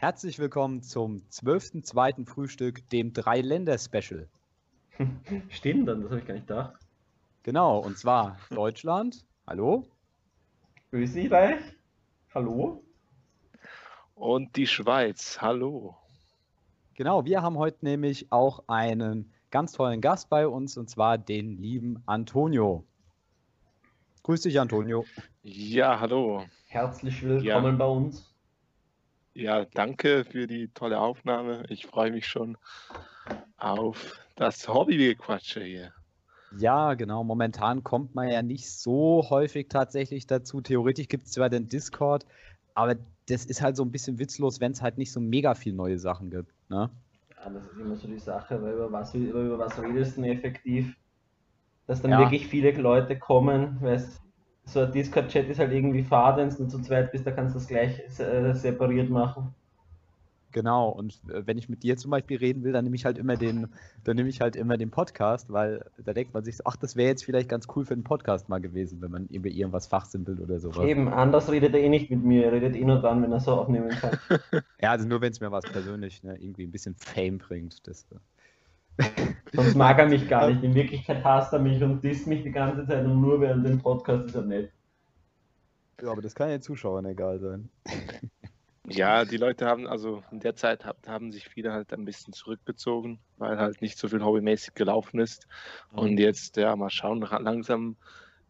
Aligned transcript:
Herzlich 0.00 0.38
willkommen 0.38 0.80
zum 0.80 1.16
12.2. 1.28 2.24
Frühstück, 2.24 2.88
dem 2.90 3.12
Drei-Länder-Special. 3.12 4.28
Stimmt, 5.48 5.88
dann, 5.88 6.02
das 6.02 6.10
habe 6.12 6.20
ich 6.20 6.26
gar 6.28 6.34
nicht 6.34 6.46
gedacht. 6.46 6.80
Genau, 7.42 7.80
und 7.80 7.98
zwar 7.98 8.38
Deutschland. 8.50 9.26
Hallo? 9.44 9.88
Österreich. 10.92 11.58
Hallo? 12.32 12.84
Und 14.14 14.54
die 14.54 14.68
Schweiz. 14.68 15.38
Hallo. 15.40 15.96
Genau, 16.94 17.24
wir 17.24 17.42
haben 17.42 17.58
heute 17.58 17.84
nämlich 17.84 18.30
auch 18.30 18.68
einen 18.68 19.32
ganz 19.50 19.72
tollen 19.72 20.00
Gast 20.00 20.30
bei 20.30 20.46
uns, 20.46 20.76
und 20.76 20.88
zwar 20.88 21.18
den 21.18 21.60
lieben 21.60 22.04
Antonio. 22.06 22.84
Grüß 24.22 24.42
dich, 24.42 24.60
Antonio. 24.60 25.04
Ja, 25.42 25.98
hallo. 25.98 26.44
Herzlich 26.66 27.20
willkommen 27.24 27.72
ja. 27.72 27.78
bei 27.78 27.86
uns. 27.86 28.37
Ja, 29.38 29.64
danke 29.66 30.24
für 30.24 30.48
die 30.48 30.66
tolle 30.74 30.98
Aufnahme. 30.98 31.62
Ich 31.68 31.86
freue 31.86 32.10
mich 32.10 32.26
schon 32.26 32.56
auf 33.56 34.18
das 34.34 34.66
Hobbygequatsche 34.66 35.62
hier. 35.62 35.92
Ja, 36.56 36.94
genau. 36.94 37.22
Momentan 37.22 37.84
kommt 37.84 38.16
man 38.16 38.28
ja 38.28 38.42
nicht 38.42 38.68
so 38.68 39.24
häufig 39.30 39.68
tatsächlich 39.68 40.26
dazu. 40.26 40.60
Theoretisch 40.60 41.06
gibt 41.06 41.26
es 41.26 41.30
zwar 41.30 41.50
den 41.50 41.68
Discord, 41.68 42.26
aber 42.74 42.96
das 43.28 43.44
ist 43.44 43.62
halt 43.62 43.76
so 43.76 43.84
ein 43.84 43.92
bisschen 43.92 44.18
witzlos, 44.18 44.60
wenn 44.60 44.72
es 44.72 44.82
halt 44.82 44.98
nicht 44.98 45.12
so 45.12 45.20
mega 45.20 45.54
viel 45.54 45.72
neue 45.72 46.00
Sachen 46.00 46.30
gibt. 46.30 46.52
Ne? 46.68 46.90
Ja, 47.36 47.48
das 47.48 47.64
ist 47.64 47.78
immer 47.78 47.94
so 47.94 48.08
die 48.08 48.18
Sache, 48.18 48.60
weil 48.60 48.72
über 48.72 48.90
was, 48.90 49.14
über 49.14 49.56
was 49.56 49.80
redest 49.80 50.16
du 50.16 50.22
denn 50.22 50.32
effektiv? 50.32 50.96
Dass 51.86 52.02
dann 52.02 52.10
ja. 52.10 52.18
wirklich 52.18 52.48
viele 52.48 52.72
Leute 52.72 53.16
kommen, 53.16 53.78
weil 53.82 53.94
es 53.94 54.20
so 54.68 54.80
ein 54.80 54.92
Discord-Chat 54.92 55.48
ist 55.48 55.58
halt 55.58 55.72
irgendwie 55.72 56.02
fad, 56.02 56.36
wenn 56.36 56.50
du 56.50 56.68
zu 56.68 56.80
zweit 56.82 57.10
bist, 57.10 57.26
da 57.26 57.30
kannst 57.30 57.54
du 57.54 57.58
das 57.58 57.68
gleich 57.68 58.00
äh, 58.18 58.52
separiert 58.52 59.10
machen. 59.10 59.54
Genau, 60.52 60.88
und 60.88 61.20
äh, 61.28 61.46
wenn 61.46 61.58
ich 61.58 61.68
mit 61.68 61.82
dir 61.82 61.96
zum 61.96 62.10
Beispiel 62.10 62.38
reden 62.38 62.64
will, 62.64 62.72
dann 62.72 62.84
nehme 62.84 62.96
ich 62.96 63.04
halt 63.04 63.18
immer 63.18 63.36
den, 63.36 63.68
dann 64.04 64.16
nehme 64.16 64.28
ich 64.28 64.40
halt 64.40 64.56
immer 64.56 64.78
den 64.78 64.90
Podcast, 64.90 65.52
weil 65.52 65.84
da 65.98 66.14
denkt 66.14 66.32
man 66.32 66.42
sich 66.42 66.56
so, 66.56 66.64
ach, 66.66 66.76
das 66.76 66.96
wäre 66.96 67.08
jetzt 67.08 67.24
vielleicht 67.24 67.48
ganz 67.48 67.66
cool 67.76 67.84
für 67.84 67.94
einen 67.94 68.04
Podcast 68.04 68.48
mal 68.48 68.58
gewesen, 68.58 69.02
wenn 69.02 69.10
man 69.10 69.26
über 69.26 69.48
irgendwas 69.48 69.86
fachsimpelt 69.86 70.40
oder 70.40 70.58
sowas. 70.58 70.86
Eben, 70.86 71.08
anders 71.08 71.50
redet 71.50 71.74
er 71.74 71.80
eh 71.80 71.88
nicht 71.88 72.10
mit 72.10 72.24
mir, 72.24 72.46
er 72.46 72.52
redet 72.52 72.76
eh 72.76 72.84
nur 72.84 73.00
dann, 73.00 73.22
wenn 73.22 73.32
er 73.32 73.40
so 73.40 73.52
aufnehmen 73.52 73.90
kann. 73.90 74.18
ja, 74.80 74.90
also 74.90 75.06
nur 75.06 75.20
wenn 75.20 75.32
es 75.32 75.40
mir 75.40 75.52
was 75.52 75.64
persönlich 75.64 76.22
ne, 76.22 76.36
irgendwie 76.40 76.64
ein 76.64 76.72
bisschen 76.72 76.94
Fame 76.94 77.38
bringt. 77.38 77.86
Das, 77.86 78.06
äh, 78.10 78.16
Sonst 79.52 79.74
mag 79.74 79.98
er 79.98 80.06
mich 80.06 80.28
gar 80.28 80.48
nicht. 80.48 80.62
In 80.62 80.74
Wirklichkeit 80.74 81.24
hasst 81.24 81.52
er 81.52 81.58
mich 81.58 81.82
und 81.82 82.02
disst 82.02 82.26
mich 82.26 82.42
die 82.42 82.50
ganze 82.50 82.86
Zeit 82.86 83.04
und 83.04 83.20
nur 83.20 83.40
während 83.40 83.66
dem 83.66 83.78
Podcast 83.78 84.26
ist 84.26 84.34
er 84.34 84.42
nett. 84.42 84.70
Ja, 86.02 86.12
aber 86.12 86.22
das 86.22 86.34
kann 86.34 86.48
ja 86.48 86.56
den 86.56 86.62
Zuschauern 86.62 87.04
egal 87.06 87.38
sein. 87.40 87.68
Ja, 88.90 89.26
die 89.26 89.36
Leute 89.36 89.66
haben, 89.66 89.86
also 89.86 90.22
in 90.30 90.40
der 90.40 90.56
Zeit 90.56 90.84
haben 91.06 91.30
sich 91.30 91.46
viele 91.48 91.72
halt 91.72 91.92
ein 91.92 92.06
bisschen 92.06 92.32
zurückgezogen, 92.32 93.18
weil 93.36 93.58
halt 93.58 93.82
nicht 93.82 93.98
so 93.98 94.08
viel 94.08 94.24
hobbymäßig 94.24 94.74
gelaufen 94.74 95.20
ist. 95.20 95.46
Und 95.92 96.18
jetzt, 96.18 96.56
ja, 96.56 96.74
mal 96.74 96.88
schauen, 96.88 97.20
langsam 97.20 97.96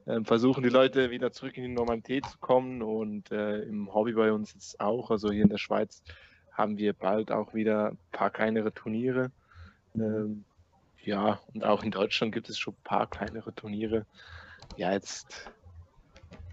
äh, 0.06 0.22
versuchen 0.22 0.62
die 0.62 0.68
Leute 0.68 1.10
wieder 1.10 1.32
zurück 1.32 1.56
in 1.56 1.64
die 1.64 1.74
Normalität 1.74 2.24
zu 2.26 2.38
kommen 2.38 2.82
und 2.82 3.32
äh, 3.32 3.62
im 3.62 3.92
Hobby 3.92 4.12
bei 4.12 4.32
uns 4.32 4.52
jetzt 4.54 4.80
auch, 4.80 5.10
also 5.10 5.30
hier 5.30 5.42
in 5.42 5.48
der 5.48 5.58
Schweiz 5.58 6.02
haben 6.52 6.78
wir 6.78 6.92
bald 6.92 7.32
auch 7.32 7.52
wieder 7.54 7.90
ein 7.90 7.98
paar 8.12 8.30
kleinere 8.30 8.72
Turniere. 8.72 9.32
Ähm, 10.00 10.44
ja, 11.04 11.40
und 11.54 11.64
auch 11.64 11.82
in 11.82 11.90
Deutschland 11.90 12.32
gibt 12.32 12.48
es 12.48 12.58
schon 12.58 12.74
ein 12.74 12.84
paar 12.84 13.08
kleinere 13.08 13.54
Turniere. 13.54 14.04
Ja, 14.76 14.92
jetzt 14.92 15.50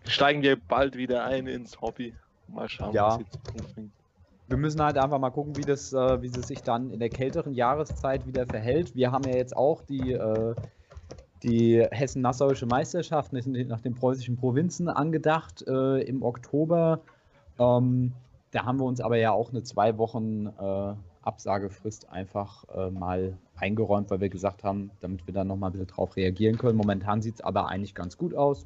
steigen 0.07 0.41
wir 0.41 0.55
bald 0.55 0.95
wieder 0.95 1.25
ein 1.25 1.47
ins 1.47 1.81
Hobby. 1.81 2.13
Mal 2.47 2.69
schauen, 2.69 2.93
ja. 2.93 3.19
was 3.19 3.29
Zukunft 3.31 3.75
bringt. 3.75 3.91
Wir 4.47 4.57
müssen 4.57 4.81
halt 4.81 4.97
einfach 4.97 5.17
mal 5.17 5.31
gucken, 5.31 5.57
wie 5.57 5.61
das, 5.61 5.91
äh, 5.91 6.21
wie 6.21 6.27
es 6.27 6.47
sich 6.47 6.61
dann 6.61 6.91
in 6.91 6.99
der 6.99 7.09
kälteren 7.09 7.53
Jahreszeit 7.53 8.27
wieder 8.27 8.45
verhält. 8.45 8.95
Wir 8.95 9.11
haben 9.11 9.23
ja 9.23 9.35
jetzt 9.35 9.57
auch 9.57 9.81
die, 9.81 10.13
äh, 10.13 10.53
die 11.41 11.85
Hessen-Nassauische 11.89 12.67
Meisterschaft 12.67 13.33
nach 13.33 13.81
den 13.81 13.95
preußischen 13.95 14.37
Provinzen 14.37 14.87
angedacht 14.87 15.65
äh, 15.67 16.01
im 16.01 16.21
Oktober. 16.21 17.01
Ähm, 17.57 18.13
da 18.51 18.65
haben 18.65 18.79
wir 18.79 18.85
uns 18.85 19.01
aber 19.01 19.17
ja 19.17 19.31
auch 19.31 19.49
eine 19.49 19.63
zwei 19.63 19.97
Wochen 19.97 20.47
äh, 20.47 20.93
Absagefrist 21.25 22.09
einfach 22.09 22.65
äh, 22.69 22.89
mal 22.91 23.37
eingeräumt, 23.55 24.09
weil 24.09 24.21
wir 24.21 24.29
gesagt 24.29 24.63
haben, 24.63 24.91
damit 25.01 25.25
wir 25.27 25.33
dann 25.33 25.47
nochmal 25.47 25.69
ein 25.69 25.73
bisschen 25.73 25.87
drauf 25.87 26.15
reagieren 26.15 26.57
können. 26.57 26.77
Momentan 26.77 27.21
sieht 27.21 27.35
es 27.35 27.41
aber 27.41 27.67
eigentlich 27.67 27.95
ganz 27.95 28.17
gut 28.17 28.33
aus. 28.33 28.65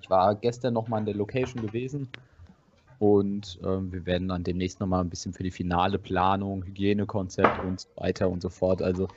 Ich 0.00 0.08
war 0.08 0.34
gestern 0.34 0.74
nochmal 0.74 1.00
in 1.00 1.06
der 1.06 1.14
Location 1.14 1.62
gewesen 1.62 2.08
und 2.98 3.58
äh, 3.62 3.92
wir 3.92 4.06
werden 4.06 4.28
dann 4.28 4.44
demnächst 4.44 4.80
nochmal 4.80 5.02
ein 5.02 5.10
bisschen 5.10 5.32
für 5.32 5.42
die 5.42 5.50
finale 5.50 5.98
Planung, 5.98 6.64
Hygienekonzept 6.64 7.58
und 7.64 7.80
so 7.80 7.88
weiter 7.96 8.30
und 8.30 8.42
so 8.42 8.48
fort. 8.48 8.82
Also 8.82 9.08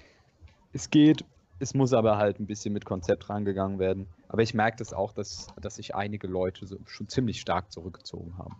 es 0.74 0.90
geht, 0.90 1.26
es 1.60 1.74
muss 1.74 1.94
aber 1.94 2.18
halt 2.18 2.40
ein 2.40 2.48
bisschen 2.48 2.74
mit 2.74 2.86
Konzept 2.86 3.30
rangegangen 3.30 3.80
werden. 3.80 4.08
Aber 4.28 4.42
ich 4.42 4.54
merke 4.54 4.78
das 4.78 4.94
auch, 4.94 5.12
dass, 5.14 5.48
dass 5.62 5.76
sich 5.76 5.96
einige 5.96 6.28
Leute 6.28 6.66
so 6.66 6.78
schon 6.86 7.08
ziemlich 7.08 7.40
stark 7.40 7.72
zurückgezogen 7.72 8.38
haben. 8.38 8.56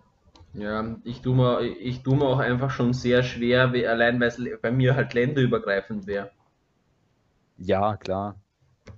Ja, 0.54 0.98
ich 1.04 1.22
tue 1.22 1.36
mir, 1.36 1.62
ich 1.62 2.04
tue 2.04 2.16
mir 2.16 2.26
auch 2.26 2.40
einfach 2.40 2.70
schon 2.70 2.94
sehr 2.94 3.24
schwer, 3.24 3.74
wie, 3.74 3.88
allein 3.88 4.20
weil 4.20 4.28
es 4.28 4.40
bei 4.62 4.72
mir 4.72 4.96
halt 4.96 5.14
länderübergreifend 5.14 6.06
wäre. 6.06 6.32
Ja, 7.58 7.98
klar. 7.98 8.36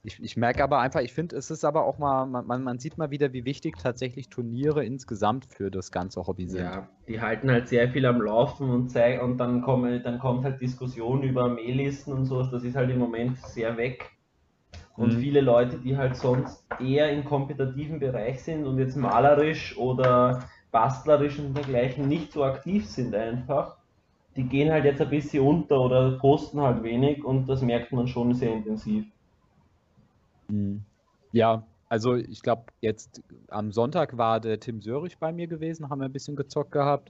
Ich, 0.04 0.22
ich 0.22 0.38
merke 0.38 0.64
aber 0.64 0.80
einfach, 0.80 1.02
ich 1.02 1.14
finde, 1.14 1.36
es 1.36 1.50
ist 1.50 1.64
aber 1.64 1.86
auch 1.86 1.98
mal, 1.98 2.26
man, 2.26 2.64
man 2.64 2.80
sieht 2.80 2.98
mal 2.98 3.10
wieder, 3.10 3.34
wie 3.34 3.46
wichtig 3.46 3.78
tatsächlich 3.78 4.30
Turniere 4.30 4.84
insgesamt 4.84 5.46
für 5.46 5.72
das 5.72 5.92
ganze 5.92 6.28
Hobby 6.28 6.48
sind. 6.48 6.62
Ja, 6.62 6.90
die 7.08 7.22
halten 7.22 7.50
halt 7.50 7.68
sehr 7.70 7.90
viel 7.90 8.06
am 8.06 8.22
Laufen 8.22 8.70
und 8.70 8.96
und 8.96 9.38
dann, 9.38 9.62
kommen, 9.62 10.04
dann 10.04 10.20
kommt 10.20 10.44
halt 10.44 10.62
Diskussion 10.62 11.24
über 11.24 11.50
Maillisten 11.50 12.14
und 12.14 12.26
sowas, 12.26 12.50
das 12.52 12.64
ist 12.64 12.76
halt 12.76 12.90
im 12.92 13.00
Moment 13.00 13.38
sehr 13.38 13.78
weg. 13.78 14.12
Und 14.98 15.14
mhm. 15.14 15.20
viele 15.20 15.42
Leute, 15.42 15.78
die 15.80 15.98
halt 15.98 16.16
sonst 16.16 16.66
eher 16.80 17.12
im 17.12 17.26
kompetitiven 17.26 18.00
Bereich 18.00 18.44
sind 18.44 18.66
und 18.66 18.78
jetzt 18.78 18.96
malerisch 18.96 19.78
oder 19.78 20.48
bastlerisch 20.76 21.40
und 21.40 21.56
dergleichen 21.56 22.10
nicht 22.10 22.34
so 22.34 22.44
aktiv 22.44 22.86
sind 22.86 23.16
einfach, 23.16 23.78
die 24.36 24.44
gehen 24.44 24.74
halt 24.74 24.84
jetzt 24.84 25.00
ein 25.00 25.10
bisschen 25.10 25.42
unter 25.42 25.80
oder 25.80 26.18
posten 26.18 26.60
halt 26.60 26.84
wenig 26.84 27.24
und 27.24 27.48
das 27.48 27.62
merkt 27.62 27.94
man 27.94 28.10
schon 28.10 28.34
sehr 28.34 28.52
intensiv. 28.52 29.06
Mhm. 30.50 30.84
Ja, 31.32 31.66
also 31.88 32.16
ich 32.16 32.42
glaube, 32.42 32.66
jetzt 32.82 33.24
am 33.48 33.72
Sonntag 33.72 34.18
war 34.18 34.42
der 34.42 34.60
Tim 34.60 34.82
Sörich 34.82 35.18
bei 35.18 35.32
mir 35.32 35.48
gewesen, 35.48 35.90
haben 35.90 36.00
wir 36.00 36.06
ein 36.08 36.12
bisschen 36.12 36.36
gezockt 36.36 36.74
gehabt. 36.74 37.10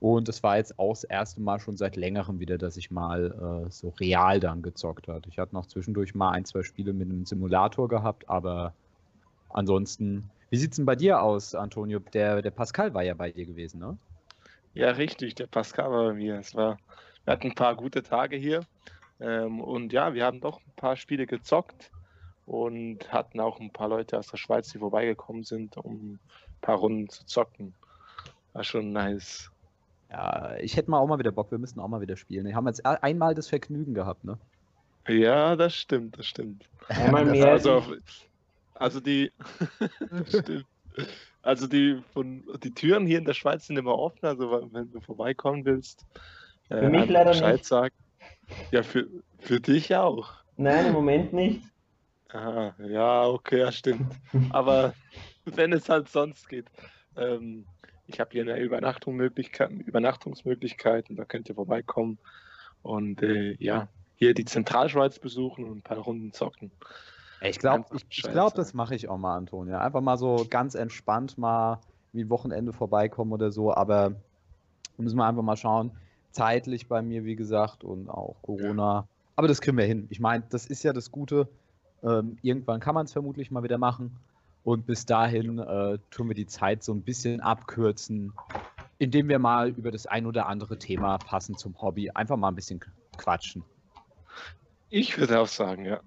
Und 0.00 0.28
es 0.28 0.42
war 0.42 0.56
jetzt 0.56 0.76
auch 0.76 0.90
das 0.90 1.04
erste 1.04 1.40
Mal 1.40 1.60
schon 1.60 1.76
seit 1.76 1.94
längerem 1.94 2.40
wieder, 2.40 2.58
dass 2.58 2.76
ich 2.76 2.90
mal 2.90 3.66
äh, 3.66 3.70
so 3.70 3.90
real 4.00 4.40
dann 4.40 4.62
gezockt 4.62 5.06
habe. 5.06 5.28
Ich 5.28 5.38
hatte 5.38 5.54
noch 5.54 5.66
zwischendurch 5.66 6.16
mal 6.16 6.30
ein, 6.30 6.44
zwei 6.44 6.64
Spiele 6.64 6.92
mit 6.92 7.08
einem 7.08 7.26
Simulator 7.26 7.86
gehabt, 7.86 8.28
aber 8.28 8.74
ansonsten 9.50 10.30
wie 10.50 10.56
sieht 10.56 10.72
es 10.72 10.76
denn 10.76 10.86
bei 10.86 10.96
dir 10.96 11.22
aus, 11.22 11.54
Antonio? 11.54 11.98
Der, 11.98 12.42
der 12.42 12.50
Pascal 12.50 12.94
war 12.94 13.02
ja 13.02 13.14
bei 13.14 13.30
dir 13.30 13.46
gewesen, 13.46 13.80
ne? 13.80 13.98
Ja, 14.74 14.90
richtig, 14.90 15.34
der 15.34 15.46
Pascal 15.46 15.90
war 15.90 16.08
bei 16.08 16.14
mir. 16.14 16.38
Es 16.38 16.54
war, 16.54 16.78
wir 17.24 17.32
hatten 17.32 17.48
ein 17.48 17.54
paar 17.54 17.74
gute 17.74 18.02
Tage 18.02 18.36
hier. 18.36 18.60
Ähm, 19.20 19.60
und 19.60 19.92
ja, 19.92 20.14
wir 20.14 20.24
haben 20.24 20.40
doch 20.40 20.60
ein 20.60 20.72
paar 20.76 20.96
Spiele 20.96 21.26
gezockt 21.26 21.90
und 22.46 23.12
hatten 23.12 23.40
auch 23.40 23.60
ein 23.60 23.72
paar 23.72 23.88
Leute 23.88 24.18
aus 24.18 24.28
der 24.28 24.36
Schweiz, 24.36 24.70
die 24.70 24.78
vorbeigekommen 24.78 25.44
sind, 25.44 25.76
um 25.76 26.12
ein 26.12 26.20
paar 26.60 26.76
Runden 26.76 27.08
zu 27.08 27.26
zocken. 27.26 27.74
War 28.52 28.64
schon 28.64 28.92
nice. 28.92 29.50
Ja, 30.10 30.56
ich 30.56 30.76
hätte 30.76 30.90
mal 30.90 30.98
auch 30.98 31.06
mal 31.06 31.18
wieder 31.18 31.32
Bock, 31.32 31.50
wir 31.50 31.58
müssen 31.58 31.80
auch 31.80 31.88
mal 31.88 32.00
wieder 32.00 32.16
spielen. 32.16 32.46
Wir 32.46 32.54
haben 32.54 32.66
jetzt 32.66 32.84
einmal 32.86 33.34
das 33.34 33.48
Vergnügen 33.48 33.92
gehabt, 33.92 34.24
ne? 34.24 34.38
Ja, 35.06 35.56
das 35.56 35.74
stimmt, 35.74 36.18
das 36.18 36.26
stimmt. 36.26 36.64
Einmal 36.88 37.24
mehr. 37.24 37.48
Also, 37.48 37.82
also 38.78 39.00
die, 39.00 39.32
also 41.42 41.66
die 41.66 42.02
von 42.12 42.44
die 42.62 42.74
Türen 42.74 43.06
hier 43.06 43.18
in 43.18 43.24
der 43.24 43.34
Schweiz 43.34 43.66
sind 43.66 43.76
immer 43.76 43.98
offen, 43.98 44.26
also 44.26 44.68
wenn 44.72 44.90
du 44.90 45.00
vorbeikommen 45.00 45.64
willst, 45.64 46.06
äh, 46.68 46.80
für 46.80 46.90
mich 46.90 47.08
leider 47.08 47.30
Bescheid 47.30 47.56
nicht. 47.56 47.64
sagen. 47.66 47.94
Ja, 48.70 48.82
für, 48.82 49.06
für 49.38 49.60
dich 49.60 49.94
auch. 49.94 50.32
Nein, 50.56 50.86
im 50.86 50.92
Moment 50.92 51.32
nicht. 51.32 51.62
Aha, 52.30 52.74
ja, 52.86 53.26
okay, 53.26 53.60
ja, 53.60 53.72
stimmt. 53.72 54.14
Aber 54.50 54.94
wenn 55.44 55.72
es 55.72 55.88
halt 55.88 56.08
sonst 56.08 56.48
geht. 56.48 56.66
Ähm, 57.16 57.64
ich 58.06 58.20
habe 58.20 58.30
hier 58.32 58.42
eine 58.42 58.58
Übernachtung 58.58 59.20
Übernachtungsmöglichkeit 59.20 61.10
und 61.10 61.16
da 61.16 61.24
könnt 61.24 61.48
ihr 61.50 61.54
vorbeikommen 61.54 62.18
und 62.82 63.22
äh, 63.22 63.54
ja, 63.58 63.88
hier 64.16 64.32
die 64.34 64.46
Zentralschweiz 64.46 65.18
besuchen 65.18 65.64
und 65.64 65.78
ein 65.78 65.82
paar 65.82 65.98
Runden 65.98 66.32
zocken. 66.32 66.70
Ich 67.40 67.58
glaube, 67.58 67.84
ich, 67.94 68.04
ich 68.10 68.22
glaub, 68.22 68.54
das 68.54 68.74
mache 68.74 68.94
ich 68.94 69.08
auch 69.08 69.18
mal, 69.18 69.36
Antonia. 69.36 69.78
Einfach 69.78 70.00
mal 70.00 70.18
so 70.18 70.46
ganz 70.48 70.74
entspannt 70.74 71.38
mal 71.38 71.80
wie 72.12 72.28
Wochenende 72.30 72.72
vorbeikommen 72.72 73.32
oder 73.32 73.52
so. 73.52 73.72
Aber 73.72 74.12
müssen 74.96 75.16
wir 75.16 75.26
einfach 75.26 75.42
mal 75.42 75.56
schauen. 75.56 75.92
Zeitlich 76.30 76.88
bei 76.88 77.02
mir, 77.02 77.24
wie 77.24 77.36
gesagt, 77.36 77.84
und 77.84 78.08
auch 78.08 78.36
Corona. 78.42 78.92
Ja. 79.00 79.08
Aber 79.36 79.48
das 79.48 79.60
kriegen 79.60 79.76
wir 79.76 79.84
hin. 79.84 80.06
Ich 80.10 80.20
meine, 80.20 80.44
das 80.50 80.66
ist 80.66 80.82
ja 80.82 80.92
das 80.92 81.10
Gute. 81.10 81.48
Ähm, 82.02 82.38
irgendwann 82.42 82.80
kann 82.80 82.94
man 82.94 83.06
es 83.06 83.12
vermutlich 83.12 83.50
mal 83.50 83.62
wieder 83.62 83.78
machen. 83.78 84.16
Und 84.64 84.86
bis 84.86 85.06
dahin 85.06 85.58
äh, 85.58 85.98
tun 86.10 86.28
wir 86.28 86.34
die 86.34 86.46
Zeit 86.46 86.82
so 86.82 86.92
ein 86.92 87.02
bisschen 87.02 87.40
abkürzen. 87.40 88.32
indem 88.98 89.28
wir 89.28 89.38
mal 89.38 89.70
über 89.70 89.90
das 89.90 90.06
ein 90.06 90.26
oder 90.26 90.46
andere 90.46 90.78
Thema 90.78 91.18
passend 91.18 91.58
zum 91.58 91.80
Hobby 91.80 92.10
einfach 92.10 92.36
mal 92.36 92.48
ein 92.48 92.54
bisschen 92.54 92.80
quatschen. 93.16 93.64
Ich 94.90 95.18
würde 95.18 95.40
auch 95.40 95.46
sagen, 95.46 95.84
ja. 95.84 96.00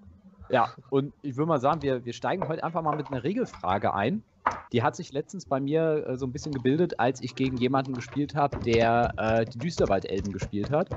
Ja, 0.52 0.74
und 0.90 1.14
ich 1.22 1.36
würde 1.38 1.48
mal 1.48 1.60
sagen, 1.60 1.82
wir, 1.82 2.06
wir 2.06 2.14
steigen 2.14 2.48
heute 2.48 2.64
einfach 2.64 2.82
mal 2.82 2.96
mit 2.96 3.08
einer 3.08 3.24
Regelfrage 3.24 3.94
ein. 3.94 4.24
Die 4.72 4.84
hat 4.84 4.96
sich 4.96 5.12
letztens 5.12 5.46
bei 5.46 5.60
mir 5.60 6.06
äh, 6.08 6.18
so 6.18 6.26
ein 6.26 6.32
bisschen 6.32 6.54
gebildet, 6.54 7.00
als 7.00 7.22
ich 7.22 7.36
gegen 7.36 7.58
jemanden 7.58 7.94
gespielt 7.94 8.36
habe, 8.36 8.58
der 8.60 9.14
äh, 9.18 9.46
die 9.46 9.60
Düsterwaldelben 9.60 10.32
gespielt 10.34 10.72
hat. 10.72 10.90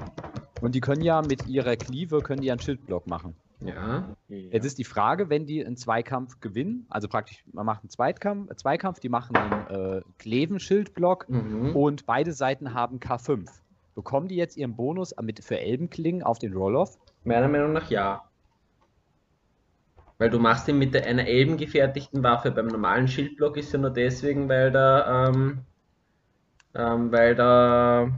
Und 0.60 0.74
die 0.74 0.80
können 0.80 1.02
ja 1.02 1.20
mit 1.22 1.46
ihrer 1.46 1.76
Cleave 1.76 2.20
können 2.22 2.40
die 2.40 2.50
einen 2.50 2.60
Schildblock 2.60 3.06
machen. 3.06 3.34
Ja. 3.60 4.04
Jetzt 4.28 4.64
ist 4.64 4.78
die 4.78 4.84
Frage, 4.84 5.30
wenn 5.30 5.46
die 5.46 5.64
einen 5.64 5.76
Zweikampf 5.76 6.40
gewinnen, 6.40 6.86
also 6.90 7.08
praktisch, 7.08 7.44
man 7.52 7.64
macht 7.64 7.82
einen 7.82 7.90
Zweikampf, 7.90 8.50
äh, 8.50 8.56
Zweikampf 8.56 9.00
die 9.00 9.08
machen 9.08 9.36
einen 9.36 9.66
äh, 9.98 10.02
Kleven-Schildblock 10.18 11.28
Mhm. 11.28 11.74
und 11.76 12.06
beide 12.06 12.32
Seiten 12.32 12.74
haben 12.74 12.98
K5. 12.98 13.46
Bekommen 13.94 14.28
die 14.28 14.36
jetzt 14.36 14.56
ihren 14.56 14.74
Bonus 14.74 15.14
mit, 15.22 15.42
für 15.44 15.58
Elbenklingen 15.60 16.22
auf 16.22 16.38
den 16.38 16.52
Roll-Off? 16.52 16.98
Meiner 17.24 17.48
Meinung 17.48 17.72
nach 17.72 17.88
ja. 17.90 18.24
Weil 20.24 20.30
du 20.30 20.38
machst 20.38 20.66
ihn 20.68 20.78
mit 20.78 20.96
einer 20.96 21.26
elbengefertigten 21.26 22.22
Waffe. 22.22 22.50
Beim 22.50 22.68
normalen 22.68 23.06
Schildblock 23.08 23.58
ist 23.58 23.74
ja 23.74 23.78
nur 23.78 23.90
deswegen, 23.90 24.48
weil 24.48 24.72
da, 24.72 25.28
ähm, 25.28 25.66
ähm, 26.74 27.12
weil 27.12 27.34
da, 27.34 28.10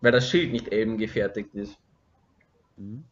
weil 0.00 0.10
das 0.10 0.28
Schild 0.28 0.50
nicht 0.50 0.72
elbengefertigt 0.72 1.54
ist. 1.54 1.78
Mhm. 2.76 3.04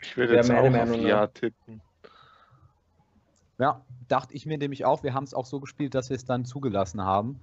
Ich 0.00 0.16
würde 0.16 0.34
jetzt 0.34 0.48
meine 0.48 0.62
auch 0.62 0.66
auf 0.66 0.72
Meinung, 0.72 1.00
Ja 1.02 1.08
ja. 1.08 1.26
tippen. 1.28 1.80
Ja, 3.56 3.84
dachte 4.08 4.34
ich 4.34 4.44
mir 4.44 4.58
nämlich 4.58 4.84
auch. 4.84 5.04
Wir 5.04 5.14
haben 5.14 5.22
es 5.22 5.32
auch 5.32 5.46
so 5.46 5.60
gespielt, 5.60 5.94
dass 5.94 6.10
wir 6.10 6.16
es 6.16 6.24
dann 6.24 6.44
zugelassen 6.44 7.02
haben. 7.02 7.38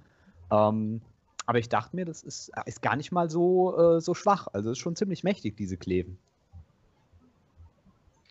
Ähm, 0.50 1.00
aber 1.46 1.58
ich 1.58 1.70
dachte 1.70 1.96
mir, 1.96 2.04
das 2.04 2.22
ist, 2.22 2.52
ist 2.66 2.82
gar 2.82 2.96
nicht 2.96 3.12
mal 3.12 3.30
so, 3.30 3.96
äh, 3.96 4.00
so 4.02 4.12
schwach. 4.12 4.46
Also 4.52 4.68
es 4.68 4.76
ist 4.76 4.82
schon 4.82 4.94
ziemlich 4.94 5.24
mächtig, 5.24 5.56
diese 5.56 5.78
Kleven. 5.78 6.18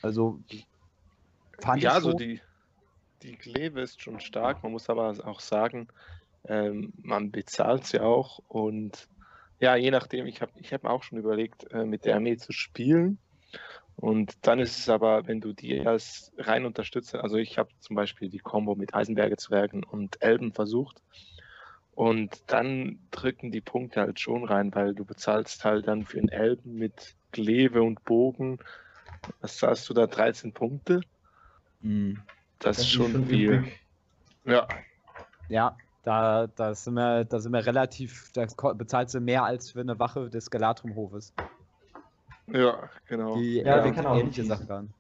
Also 0.04 0.42
fand 1.62 1.82
Ja, 1.84 1.90
ich 1.90 1.96
also 1.96 2.12
so. 2.12 2.18
die, 2.18 2.42
die 3.22 3.36
Kleve 3.36 3.82
ist 3.82 4.02
schon 4.02 4.20
stark. 4.20 4.64
Man 4.64 4.72
muss 4.72 4.90
aber 4.90 5.14
auch 5.26 5.40
sagen, 5.40 5.88
ähm, 6.48 6.94
man 7.02 7.32
bezahlt 7.32 7.86
sie 7.86 8.00
auch. 8.00 8.40
Und 8.48 9.08
ja, 9.60 9.76
je 9.76 9.92
nachdem, 9.92 10.26
ich 10.26 10.42
habe 10.42 10.52
ich 10.56 10.74
hab 10.74 10.86
auch 10.86 11.04
schon 11.04 11.18
überlegt, 11.18 11.72
äh, 11.72 11.86
mit 11.86 12.06
der 12.06 12.16
Armee 12.16 12.38
zu 12.38 12.52
spielen. 12.52 13.20
Und 13.96 14.48
dann 14.48 14.60
ist 14.60 14.78
es 14.80 14.88
aber, 14.88 15.28
wenn 15.28 15.42
du 15.42 15.52
die 15.52 15.86
als 15.86 16.32
rein 16.38 16.66
Unterstützer, 16.66 17.22
also 17.22 17.36
ich 17.36 17.58
habe 17.58 17.70
zum 17.80 17.98
Beispiel 17.98 18.30
die 18.30 18.40
Combo 18.40 18.76
mit 18.76 18.94
Eisenberge 18.94 19.36
Zwergen 19.36 19.84
und 19.84 20.22
Elben 20.22 20.54
versucht. 20.54 21.02
Und 21.92 22.50
dann 22.50 23.00
drücken 23.12 23.52
die 23.52 23.60
Punkte 23.60 24.00
halt 24.00 24.22
schon 24.22 24.46
rein, 24.46 24.74
weil 24.74 24.96
du 24.96 25.04
bezahlst 25.04 25.66
halt 25.66 25.88
dann 25.90 26.06
für 26.06 26.20
einen 26.20 26.30
Elben 26.30 26.76
mit 26.76 27.18
Kleve 27.34 27.84
und 27.84 28.06
Bogen. 28.06 28.60
Was 29.42 29.58
zahlst 29.58 29.90
du 29.90 29.94
da? 29.94 30.08
13 30.08 30.54
Punkte? 30.54 31.02
Mhm. 31.82 32.20
Das, 32.60 32.80
ist 32.80 32.90
schon 32.90 33.26
viel. 33.26 33.54
üppig. 33.54 33.80
Ja, 34.46 34.68
Ja, 35.48 35.78
da, 36.04 36.48
da, 36.48 36.74
sind 36.76 36.94
wir, 36.96 37.26
da 37.26 37.40
sind 37.40 37.52
wir 37.54 37.66
relativ, 37.66 38.32
da 38.34 38.46
bezahlst 38.74 39.16
du 39.16 39.20
mehr 39.22 39.44
als 39.44 39.72
für 39.72 39.82
eine 39.82 39.98
Wache 40.00 40.30
des 40.30 40.50
Galatrumhofes. 40.50 41.34
ja, 42.48 42.90
genau. 43.08 43.36
Die 43.36 43.58
Ja, 43.58 43.82
die 43.84 43.90
äh, 43.90 43.92
kann 43.94 44.06
auch 44.06 44.14
nicht 44.16 44.24
ähnliche. 44.38 44.46
Sachen 44.46 44.68
kann. 44.68 44.94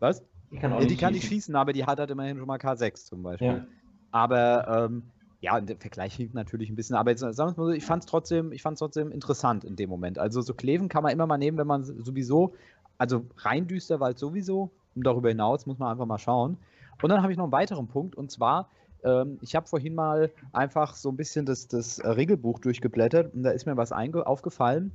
Was? 0.00 0.22
Ich 0.50 0.60
kann 0.60 0.72
auch 0.72 0.80
Ja, 0.80 0.84
die 0.84 0.90
nicht 0.92 1.00
kann 1.00 1.12
nicht 1.12 1.22
schießen. 1.22 1.34
schießen, 1.36 1.56
aber 1.56 1.72
die 1.72 1.84
hat 1.84 1.98
halt 1.98 2.10
immerhin 2.10 2.36
schon 2.38 2.46
mal 2.46 2.58
K6 2.58 3.06
zum 3.06 3.22
Beispiel. 3.22 3.46
Ja. 3.48 3.66
Aber 4.10 4.86
ähm, 4.86 5.02
ja, 5.40 5.60
der 5.60 5.76
Vergleich 5.76 6.14
hinkt 6.14 6.34
natürlich 6.34 6.68
ein 6.70 6.76
bisschen. 6.76 6.94
Aber 6.96 7.10
jetzt 7.10 7.20
sagen 7.20 7.36
wir 7.36 7.44
mal 7.62 7.66
so, 7.66 7.70
ich 7.70 7.84
fand 7.84 8.04
es 8.04 8.06
trotzdem, 8.10 8.52
ich 8.52 8.62
fand's 8.62 8.78
trotzdem 8.78 9.10
interessant 9.10 9.64
in 9.64 9.74
dem 9.76 9.90
Moment. 9.90 10.18
Also 10.18 10.40
so 10.40 10.54
Kleven 10.54 10.88
kann 10.88 11.02
man 11.02 11.12
immer 11.12 11.26
mal 11.26 11.38
nehmen, 11.38 11.58
wenn 11.58 11.66
man 11.66 11.82
sowieso, 11.82 12.54
also 12.98 13.26
rein 13.38 13.66
Düsterwald 13.66 14.18
sowieso. 14.18 14.70
Darüber 14.94 15.28
hinaus 15.28 15.66
muss 15.66 15.78
man 15.78 15.90
einfach 15.90 16.06
mal 16.06 16.18
schauen. 16.18 16.58
Und 17.00 17.08
dann 17.08 17.22
habe 17.22 17.32
ich 17.32 17.38
noch 17.38 17.44
einen 17.44 17.52
weiteren 17.52 17.88
Punkt 17.88 18.14
und 18.14 18.30
zwar, 18.30 18.68
ähm, 19.04 19.38
ich 19.40 19.54
habe 19.54 19.66
vorhin 19.66 19.94
mal 19.94 20.32
einfach 20.52 20.94
so 20.94 21.08
ein 21.08 21.16
bisschen 21.16 21.46
das, 21.46 21.68
das 21.68 22.02
Regelbuch 22.04 22.58
durchgeblättert 22.58 23.34
und 23.34 23.42
da 23.42 23.50
ist 23.50 23.66
mir 23.66 23.76
was 23.76 23.92
einge 23.92 24.26
aufgefallen. 24.26 24.92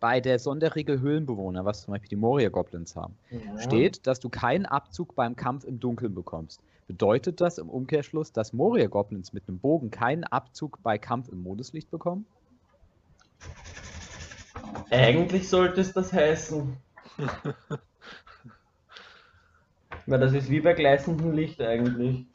Bei 0.00 0.20
der 0.20 0.38
Sonderregel 0.38 1.00
Höhlenbewohner, 1.00 1.64
was 1.64 1.82
zum 1.82 1.92
Beispiel 1.92 2.08
die 2.08 2.16
Moria-Goblins 2.16 2.96
haben 2.96 3.16
Ja. 3.30 3.58
steht, 3.58 4.06
dass 4.06 4.18
du 4.18 4.28
keinen 4.28 4.66
Abzug 4.66 5.14
beim 5.14 5.36
Kampf 5.36 5.64
im 5.64 5.78
Dunkeln 5.78 6.14
bekommst. 6.14 6.60
Bedeutet 6.88 7.40
das 7.40 7.58
im 7.58 7.68
Umkehrschluss, 7.68 8.32
dass 8.32 8.52
Moria-Goblins 8.52 9.32
mit 9.32 9.48
einem 9.48 9.60
Bogen 9.60 9.90
keinen 9.90 10.24
Abzug 10.24 10.82
bei 10.82 10.98
Kampf 10.98 11.28
im 11.28 11.42
Mondeslicht 11.42 11.90
bekommen? 11.90 12.26
Eigentlich 14.90 15.48
sollte 15.48 15.80
es 15.80 15.92
das 15.92 16.12
heißen. 16.12 16.76
Weil 20.06 20.20
das 20.20 20.32
ist 20.32 20.50
wie 20.50 20.60
bei 20.60 20.72
gleißendem 20.72 21.32
Licht 21.32 21.60
eigentlich. 21.60 22.26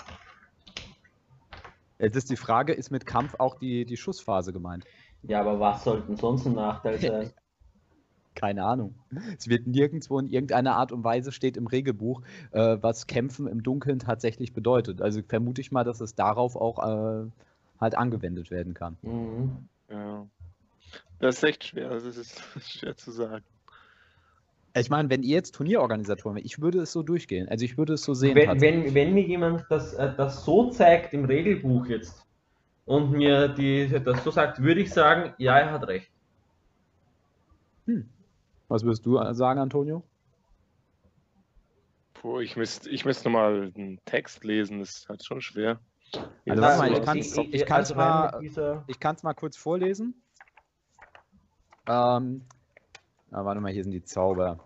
Jetzt 1.99 2.15
ist 2.15 2.29
die 2.29 2.37
Frage, 2.37 2.73
ist 2.73 2.91
mit 2.91 3.05
Kampf 3.05 3.35
auch 3.39 3.55
die, 3.55 3.85
die 3.85 3.97
Schussphase 3.97 4.53
gemeint? 4.53 4.85
Ja, 5.23 5.41
aber 5.41 5.59
was 5.59 5.83
sollte 5.83 6.07
denn 6.07 6.15
sonst 6.15 6.45
ein 6.45 6.53
Nachteil 6.53 6.99
sein? 6.99 7.31
Keine 8.35 8.65
Ahnung. 8.65 8.93
Es 9.35 9.47
wird 9.49 9.65
nirgendwo 9.65 10.19
in 10.19 10.27
irgendeiner 10.27 10.75
Art 10.75 10.91
und 10.91 11.03
Weise 11.03 11.31
steht 11.31 11.57
im 11.57 11.65
Regelbuch, 11.65 12.21
äh, 12.51 12.77
was 12.79 13.07
Kämpfen 13.07 13.47
im 13.47 13.63
Dunkeln 13.63 13.97
tatsächlich 13.97 14.53
bedeutet. 14.53 15.01
Also 15.01 15.23
vermute 15.23 15.59
ich 15.59 15.71
mal, 15.71 15.83
dass 15.83 16.01
es 16.01 16.13
darauf 16.13 16.55
auch 16.55 16.77
äh, 16.77 17.31
halt 17.81 17.95
angewendet 17.95 18.51
werden 18.51 18.75
kann. 18.75 18.95
Mhm. 19.01 19.67
Ja. 19.89 20.27
Das 21.17 21.37
ist 21.37 21.43
echt 21.43 21.63
schwer, 21.63 21.89
das 21.89 22.03
ist 22.03 22.39
schwer 22.61 22.95
zu 22.95 23.11
sagen. 23.11 23.43
Ich 24.79 24.89
meine, 24.89 25.09
wenn 25.09 25.23
ihr 25.23 25.35
jetzt 25.35 25.55
Turnierorganisatoren 25.55 26.35
wärt, 26.35 26.45
ich 26.45 26.59
würde 26.61 26.79
es 26.81 26.91
so 26.91 27.03
durchgehen. 27.03 27.47
Also 27.49 27.65
ich 27.65 27.77
würde 27.77 27.93
es 27.93 28.03
so 28.03 28.13
sehen. 28.13 28.35
Wenn, 28.35 28.61
wenn, 28.61 28.93
wenn 28.93 29.13
mir 29.13 29.23
jemand 29.25 29.65
das, 29.69 29.93
äh, 29.93 30.13
das 30.15 30.43
so 30.43 30.69
zeigt 30.69 31.13
im 31.13 31.25
Regelbuch 31.25 31.85
jetzt 31.87 32.25
und 32.85 33.11
mir 33.11 33.47
die, 33.49 33.87
das 34.03 34.23
so 34.23 34.31
sagt, 34.31 34.61
würde 34.61 34.81
ich 34.81 34.91
sagen, 34.91 35.33
ja, 35.37 35.57
er 35.59 35.71
hat 35.71 35.87
recht. 35.87 36.11
Was 38.67 38.83
würdest 38.83 39.05
du 39.05 39.17
sagen, 39.33 39.59
Antonio? 39.59 40.03
Puh, 42.15 42.39
ich 42.39 42.55
müsste 42.57 42.89
ich 42.89 43.05
müsst 43.05 43.23
nochmal 43.23 43.71
einen 43.75 43.99
Text 44.05 44.43
lesen, 44.43 44.79
das 44.79 44.89
ist 44.97 45.09
halt 45.09 45.23
schon 45.23 45.39
schwer. 45.39 45.79
Also 46.47 46.61
warte 46.61 46.77
mal, 46.79 46.91
ich 46.91 46.99
dem 47.29 47.35
Kopf. 47.35 47.47
ich 47.51 47.65
kann's 47.65 47.91
also 47.91 47.95
mal- 47.95 48.39
dieser- 48.41 48.83
Ich 48.87 48.99
kann 48.99 49.15
es 49.15 49.23
mal 49.23 49.33
kurz 49.33 49.55
vorlesen. 49.55 50.21
Ähm, 51.87 52.41
ah, 53.31 53.45
warte 53.45 53.61
mal, 53.61 53.71
hier 53.71 53.83
sind 53.83 53.91
die 53.91 54.03
Zauber. 54.03 54.59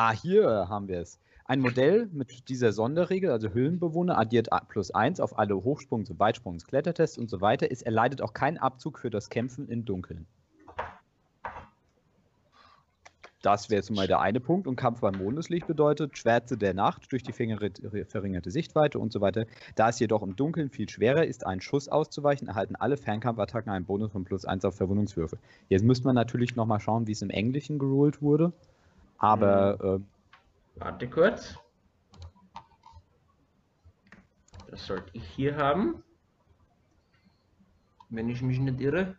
Ah, 0.00 0.12
hier 0.12 0.68
haben 0.68 0.86
wir 0.86 1.00
es. 1.00 1.18
Ein 1.44 1.58
Modell 1.58 2.08
mit 2.12 2.48
dieser 2.48 2.70
Sonderregel, 2.70 3.32
also 3.32 3.48
Höhlenbewohner, 3.48 4.16
addiert 4.16 4.48
plus 4.68 4.92
1 4.92 5.18
auf 5.18 5.36
alle 5.36 5.54
Hochsprungs- 5.54 6.08
und 6.08 6.20
Weitsprungs-, 6.20 6.64
Klettertests 6.68 7.18
und 7.18 7.28
so 7.28 7.40
weiter, 7.40 7.68
ist 7.68 7.82
erleidet 7.82 8.22
auch 8.22 8.32
keinen 8.32 8.58
Abzug 8.58 9.00
für 9.00 9.10
das 9.10 9.28
Kämpfen 9.28 9.68
im 9.68 9.84
Dunkeln. 9.84 10.28
Das 13.42 13.70
wäre 13.70 13.80
jetzt 13.80 13.90
mal 13.90 14.06
der 14.06 14.20
eine 14.20 14.38
Punkt. 14.38 14.68
Und 14.68 14.76
Kampf 14.76 15.00
beim 15.00 15.16
Mondeslicht 15.18 15.66
bedeutet 15.66 16.16
Schwärze 16.16 16.56
der 16.56 16.74
Nacht 16.74 17.10
durch 17.10 17.24
die 17.24 17.32
verringerte 17.32 18.04
verringerte 18.04 18.52
Sichtweite 18.52 19.00
und 19.00 19.12
so 19.12 19.20
weiter. 19.20 19.46
Da 19.74 19.88
es 19.88 19.98
jedoch 19.98 20.22
im 20.22 20.36
Dunkeln 20.36 20.70
viel 20.70 20.88
schwerer 20.88 21.26
ist, 21.26 21.44
einen 21.44 21.60
Schuss 21.60 21.88
auszuweichen, 21.88 22.46
erhalten 22.46 22.76
alle 22.76 22.98
Fernkampfattacken 22.98 23.72
einen 23.72 23.84
Bonus 23.84 24.12
von 24.12 24.22
plus 24.22 24.44
1 24.44 24.64
auf 24.64 24.76
Verwundungswürfe. 24.76 25.38
Jetzt 25.68 25.82
müsste 25.82 26.06
man 26.06 26.14
natürlich 26.14 26.54
nochmal 26.54 26.78
schauen, 26.78 27.08
wie 27.08 27.12
es 27.12 27.22
im 27.22 27.30
Englischen 27.30 27.80
geruled 27.80 28.22
wurde. 28.22 28.52
Aber 29.18 30.00
Warte 30.76 31.08
kurz. 31.10 31.58
Das 34.70 34.86
sollte 34.86 35.10
ich 35.12 35.24
hier 35.30 35.56
haben. 35.56 36.02
Wenn 38.10 38.28
ich 38.28 38.42
mich 38.42 38.58
nicht 38.58 38.80
irre. 38.80 39.16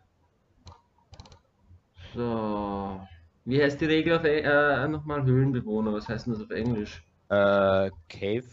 So. 2.14 3.06
Wie 3.44 3.62
heißt 3.62 3.80
die 3.80 3.86
Regel 3.86 4.18
auf 4.18 4.24
äh, 4.24 4.88
nochmal 4.88 5.22
Höhlenbewohner? 5.24 5.92
Was 5.92 6.08
heißt 6.08 6.26
denn 6.26 6.34
das 6.34 6.42
auf 6.42 6.50
Englisch? 6.50 7.04
äh, 7.30 7.90
Cave. 8.08 8.44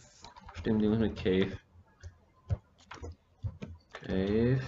Stimmt, 0.54 0.82
irgendwas 0.82 1.10
mit 1.10 1.18
Cave. 1.18 1.58
Cave. 3.94 4.62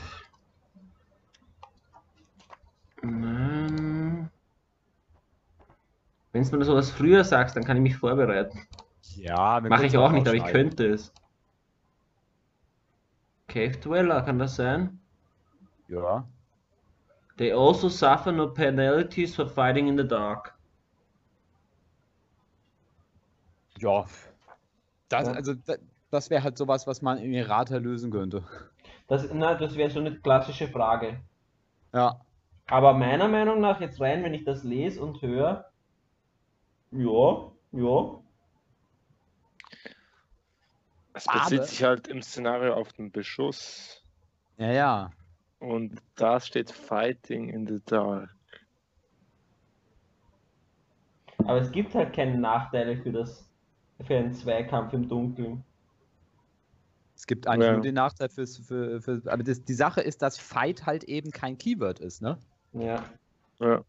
Nein. 3.02 3.89
Wenn 6.32 6.44
du 6.44 6.58
mir 6.58 6.66
sowas 6.66 6.92
früher 6.92 7.24
sagst, 7.24 7.56
dann 7.56 7.64
kann 7.64 7.78
ich 7.78 7.84
mich 7.84 7.98
vorbereiten. 7.98 8.68
Ja, 9.16 9.60
Mache 9.62 9.86
ich 9.88 9.98
auch 9.98 10.12
nicht, 10.12 10.28
aber 10.28 10.38
ich 10.38 10.46
könnte 10.46 10.88
es. 10.88 11.12
Cave 13.48 13.78
Dweller, 13.78 14.22
kann 14.22 14.38
das 14.38 14.56
sein? 14.56 15.00
Ja. 15.88 16.28
They 17.38 17.52
also 17.54 17.90
suffer 17.90 18.32
no 18.32 18.48
penalties 18.54 19.36
for 19.36 19.48
fighting 19.48 19.88
in 19.88 19.98
the 19.98 20.08
dark. 20.08 20.54
Ja. 23.80 24.06
Das, 25.08 25.28
Ja. 25.28 25.34
also, 25.34 25.54
da- 25.56 25.76
das 26.12 26.30
wäre 26.30 26.44
halt 26.44 26.58
sowas, 26.58 26.86
was 26.86 27.02
man 27.02 27.18
im 27.20 27.34
Errata 27.34 27.78
lösen 27.78 28.12
könnte. 28.12 28.44
Das, 29.08 29.28
na, 29.34 29.56
das 29.56 29.76
wäre 29.76 29.90
so 29.90 30.00
eine 30.00 30.16
klassische 30.20 30.68
Frage. 30.68 31.20
Ja. 31.94 32.20
Aber 32.68 32.94
meiner 32.94 33.28
Meinung 33.28 33.62
nach, 33.62 33.82
jetzt 33.82 34.00
rein, 34.00 34.24
wenn 34.24 34.34
ich 34.36 34.44
das 34.44 34.64
lese 34.64 35.02
und 35.02 35.22
höre, 35.22 35.66
ja, 36.92 37.52
ja. 37.72 38.20
Es 41.14 41.26
bezieht 41.26 41.66
sich 41.66 41.84
halt 41.84 42.08
im 42.08 42.22
Szenario 42.22 42.74
auf 42.74 42.94
den 42.94 43.12
Beschuss. 43.12 44.04
Ja, 44.58 44.72
ja. 44.72 45.12
Und 45.60 46.02
da 46.16 46.40
steht 46.40 46.72
Fighting 46.72 47.50
in 47.50 47.68
the 47.68 47.82
Dark. 47.86 48.30
Aber 51.40 51.60
es 51.60 51.72
gibt 51.72 51.94
halt 51.96 52.14
keine 52.14 52.38
Nachteile 52.38 52.98
für 52.98 53.12
das, 53.12 53.50
für 54.06 54.18
einen 54.18 54.34
Zweikampf 54.34 54.94
im 54.94 55.08
Dunkeln. 55.10 55.64
Es 57.16 57.28
gibt 57.28 57.48
eigentlich 57.48 57.68
Ja. 57.68 57.74
nur 57.74 57.82
den 57.82 57.96
Nachteil 57.96 58.30
fürs, 58.30 58.58
für, 58.58 59.02
für 59.02 59.22
aber 59.26 59.44
das, 59.44 59.64
die 59.64 59.74
Sache 59.74 60.00
ist, 60.02 60.22
dass 60.22 60.38
Fight 60.38 60.86
halt 60.86 61.04
eben 61.06 61.32
kein 61.32 61.58
Keyword 61.58 62.00
ist, 62.00 62.22
ne? 62.22 62.38
Ja. 62.74 63.04
Ja. 63.60 63.84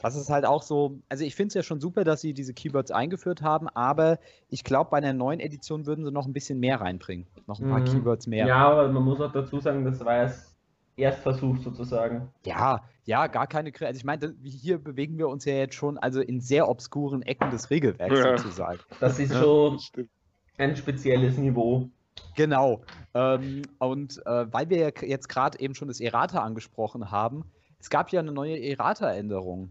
Das 0.00 0.14
ist 0.16 0.30
halt 0.30 0.46
auch 0.46 0.62
so, 0.62 1.00
also 1.08 1.24
ich 1.24 1.34
finde 1.34 1.48
es 1.48 1.54
ja 1.54 1.62
schon 1.62 1.80
super, 1.80 2.04
dass 2.04 2.20
sie 2.20 2.32
diese 2.32 2.54
Keywords 2.54 2.90
eingeführt 2.92 3.42
haben, 3.42 3.68
aber 3.68 4.18
ich 4.48 4.62
glaube, 4.62 4.90
bei 4.90 4.98
einer 4.98 5.12
neuen 5.12 5.40
Edition 5.40 5.86
würden 5.86 6.04
sie 6.04 6.12
noch 6.12 6.26
ein 6.26 6.32
bisschen 6.32 6.60
mehr 6.60 6.80
reinbringen. 6.80 7.26
Noch 7.46 7.58
ein 7.60 7.68
paar 7.68 7.80
Mhm. 7.80 7.84
Keywords 7.86 8.26
mehr. 8.28 8.46
Ja, 8.46 8.68
aber 8.70 8.88
man 8.88 9.02
muss 9.02 9.20
auch 9.20 9.32
dazu 9.32 9.58
sagen, 9.58 9.84
das 9.84 10.04
war 10.04 10.16
erst 10.16 10.54
Erstversuch 10.96 11.58
sozusagen. 11.58 12.28
Ja, 12.44 12.82
ja, 13.04 13.26
gar 13.28 13.46
keine 13.46 13.70
Kri- 13.70 13.86
Also 13.86 13.98
ich 13.98 14.04
meine, 14.04 14.34
hier 14.42 14.78
bewegen 14.78 15.16
wir 15.18 15.28
uns 15.28 15.44
ja 15.44 15.54
jetzt 15.54 15.74
schon 15.74 15.96
also 15.98 16.20
in 16.20 16.40
sehr 16.40 16.68
obskuren 16.68 17.22
Ecken 17.22 17.50
des 17.50 17.70
Regelwerks 17.70 18.18
Ja. 18.18 18.36
sozusagen. 18.38 18.80
Das 19.00 19.18
ist 19.18 19.32
Ja, 19.32 19.40
schon 19.40 19.78
Stimmt. 19.78 20.10
ein 20.58 20.76
spezielles 20.76 21.36
Niveau. 21.38 21.88
Genau. 22.36 22.82
Ähm, 23.14 23.62
und 23.78 24.20
äh, 24.26 24.52
weil 24.52 24.70
wir 24.70 24.78
ja 24.78 24.90
jetzt 25.06 25.28
gerade 25.28 25.58
eben 25.60 25.74
schon 25.74 25.88
das 25.88 26.00
Errata 26.00 26.40
angesprochen 26.42 27.10
haben, 27.12 27.44
es 27.80 27.90
gab 27.90 28.10
ja 28.10 28.18
eine 28.20 28.32
neue 28.32 28.60
Errata-Änderung. 28.60 29.70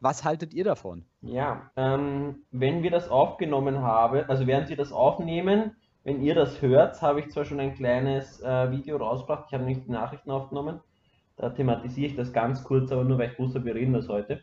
Was 0.00 0.24
haltet 0.24 0.54
ihr 0.54 0.64
davon? 0.64 1.04
Ja, 1.20 1.70
ähm, 1.76 2.46
wenn 2.50 2.82
wir 2.82 2.90
das 2.90 3.10
aufgenommen 3.10 3.82
haben, 3.82 4.24
also 4.28 4.46
während 4.46 4.70
wir 4.70 4.76
das 4.76 4.92
aufnehmen, 4.92 5.76
wenn 6.04 6.22
ihr 6.22 6.34
das 6.34 6.62
hört, 6.62 7.02
habe 7.02 7.20
ich 7.20 7.30
zwar 7.30 7.44
schon 7.44 7.60
ein 7.60 7.74
kleines 7.74 8.40
äh, 8.40 8.70
Video 8.70 8.96
rausgebracht, 8.96 9.44
ich 9.48 9.54
habe 9.54 9.64
nicht 9.64 9.86
die 9.86 9.92
Nachrichten 9.92 10.30
aufgenommen, 10.30 10.80
da 11.36 11.50
thematisiere 11.50 12.06
ich 12.06 12.16
das 12.16 12.32
ganz 12.32 12.64
kurz, 12.64 12.90
aber 12.90 13.04
nur 13.04 13.18
weil 13.18 13.30
ich 13.30 13.38
wusste, 13.38 13.62
wir 13.62 13.74
reden 13.74 13.92
das 13.92 14.08
heute. 14.08 14.40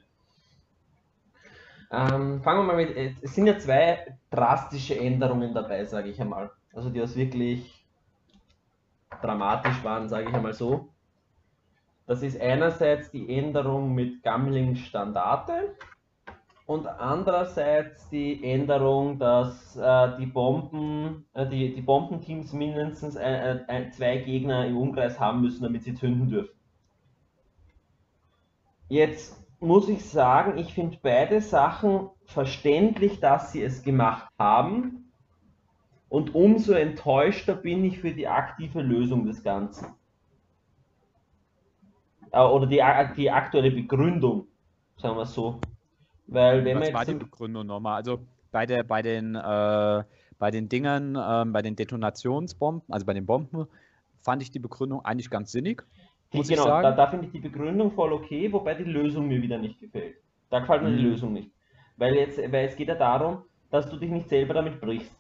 Ähm, 1.90 2.44
fangen 2.44 2.60
wir 2.60 2.64
mal 2.64 2.76
mit, 2.76 2.96
äh, 2.96 3.16
es 3.22 3.34
sind 3.34 3.48
ja 3.48 3.58
zwei 3.58 4.18
drastische 4.30 5.00
Änderungen 5.00 5.56
dabei, 5.56 5.86
sage 5.86 6.10
ich 6.10 6.22
einmal. 6.22 6.52
Also 6.74 6.92
die 6.92 7.00
das 7.00 7.16
wirklich 7.16 7.86
dramatisch 9.22 9.84
waren, 9.84 10.08
sage 10.08 10.30
ich 10.30 10.36
einmal 10.36 10.54
so. 10.54 10.90
Das 12.08 12.24
ist 12.24 12.40
einerseits 12.40 13.12
die 13.12 13.38
Änderung 13.38 13.94
mit 13.94 14.24
Gambling-Standarte 14.24 15.76
und 16.66 16.88
andererseits 16.88 18.10
die 18.10 18.44
Änderung, 18.44 19.20
dass 19.20 19.76
äh, 19.76 20.18
die 20.18 20.26
Bomben, 20.26 21.26
äh, 21.34 21.46
die, 21.48 21.76
die 21.76 21.82
Bombenteams 21.82 22.54
mindestens 22.54 23.18
ein, 23.18 23.68
ein, 23.68 23.92
zwei 23.92 24.18
Gegner 24.18 24.66
im 24.66 24.78
Umkreis 24.78 25.20
haben 25.20 25.42
müssen, 25.42 25.64
damit 25.64 25.84
sie 25.84 25.96
zünden 25.96 26.30
dürfen. 26.30 26.58
Jetzt 28.88 29.46
muss 29.60 29.90
ich 29.90 30.06
sagen, 30.06 30.58
ich 30.58 30.74
finde 30.74 30.98
beide 31.02 31.42
Sachen 31.42 32.10
verständlich, 32.26 33.20
dass 33.20 33.52
sie 33.52 33.64
es 33.64 33.84
gemacht 33.84 34.30
haben. 34.40 35.12
Und 36.08 36.36
umso 36.36 36.72
enttäuschter 36.72 37.54
bin 37.54 37.84
ich 37.84 38.00
für 38.00 38.12
die 38.12 38.30
aktive 38.30 38.82
Lösung 38.82 39.26
des 39.26 39.44
Ganzen. 39.44 39.97
Äh, 42.38 42.42
Oder 42.42 42.68
die, 42.68 42.84
die 43.16 43.32
aktuelle 43.32 43.72
Begründung, 43.72 44.48
sagen 44.98 45.16
wir 45.16 45.24
es 45.24 45.34
so. 45.34 45.60
Weil 46.28 46.64
wenn 46.64 46.80
Was 46.80 46.92
man 46.92 46.94
war 46.94 47.06
die 47.06 47.14
Begründung 47.16 47.66
nochmal? 47.66 47.96
Also 47.96 48.20
bei, 48.52 48.66
der, 48.66 48.84
bei, 48.84 49.02
den, 49.02 49.36
äh, 49.36 50.04
bei 50.38 50.52
den 50.52 50.70
Dingern, 50.70 51.18
ähm, 51.20 51.52
bei 51.54 51.62
den 51.62 51.76
Detonationsbomben, 51.76 52.94
also 52.94 53.06
bei 53.06 53.14
den 53.14 53.26
Bomben, 53.26 53.66
fand 54.22 54.42
ich 54.44 54.52
die 54.52 54.60
Begründung 54.60 55.04
eigentlich 55.04 55.30
ganz 55.30 55.52
sinnig. 55.52 55.84
Die, 56.34 56.38
muss 56.38 56.50
ich 56.50 56.56
genau, 56.56 56.68
sagen. 56.68 56.84
da, 56.84 56.92
da 56.92 57.08
finde 57.08 57.26
ich 57.28 57.32
die 57.32 57.40
Begründung 57.40 57.92
voll 57.94 58.12
okay, 58.14 58.52
wobei 58.52 58.74
die 58.76 58.84
Lösung 58.84 59.28
mir 59.28 59.42
wieder 59.42 59.58
nicht 59.58 59.80
gefällt. 59.80 60.18
Da 60.50 60.60
gefällt 60.60 60.84
mir 60.84 60.92
die 60.92 61.02
Mhm. 61.02 61.10
Lösung 61.10 61.34
nicht. 61.34 61.52
Weil, 61.96 62.16
jetzt, 62.16 62.38
weil 62.38 62.68
es 62.68 62.76
geht 62.76 62.90
ja 62.90 62.96
darum, 62.96 63.44
dass 63.72 63.90
du 63.90 63.98
dich 63.98 64.12
nicht 64.12 64.30
selber 64.30 64.54
damit 64.54 64.80
brichst. 64.80 65.16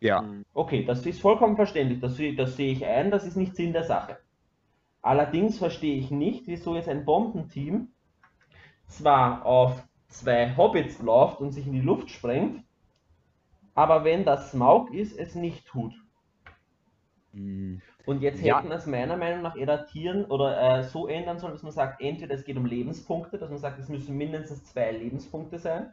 Ja. 0.00 0.20
Mhm. 0.20 0.44
Okay, 0.52 0.84
das 0.84 1.04
ist 1.04 1.20
vollkommen 1.20 1.56
verständlich, 1.56 2.00
das, 2.00 2.18
das 2.36 2.56
sehe 2.56 2.72
ich 2.72 2.84
ein, 2.84 3.10
das 3.10 3.26
ist 3.26 3.36
nicht 3.36 3.56
Sinn 3.56 3.72
der 3.72 3.84
Sache. 3.84 4.18
Allerdings 5.06 5.58
verstehe 5.58 5.96
ich 5.96 6.10
nicht, 6.10 6.48
wieso 6.48 6.74
jetzt 6.74 6.88
ein 6.88 7.04
Bombenteam 7.04 7.92
zwar 8.88 9.46
auf 9.46 9.86
zwei 10.08 10.56
Hobbits 10.56 11.00
läuft 11.00 11.40
und 11.40 11.52
sich 11.52 11.64
in 11.66 11.74
die 11.74 11.80
Luft 11.80 12.10
sprengt, 12.10 12.64
aber 13.74 14.02
wenn 14.02 14.24
das 14.24 14.50
Smaug 14.50 14.92
ist, 14.92 15.16
es 15.16 15.36
nicht 15.36 15.64
tut. 15.66 15.94
Mhm. 17.32 17.82
Und 18.04 18.20
jetzt 18.22 18.42
Ja. 18.42 18.58
hätten 18.58 18.72
es 18.72 18.86
meiner 18.86 19.16
Meinung 19.16 19.42
nach 19.42 19.54
erratieren 19.54 20.24
oder 20.24 20.78
äh, 20.78 20.82
so 20.82 21.06
ändern 21.06 21.38
sollen, 21.38 21.52
dass 21.52 21.62
man 21.62 21.72
sagt, 21.72 22.00
entweder 22.00 22.34
es 22.34 22.44
geht 22.44 22.56
um 22.56 22.66
Lebenspunkte, 22.66 23.38
dass 23.38 23.50
man 23.50 23.58
sagt, 23.60 23.78
es 23.78 23.88
müssen 23.88 24.16
mindestens 24.16 24.64
zwei 24.64 24.90
Lebenspunkte 24.90 25.60
sein, 25.60 25.92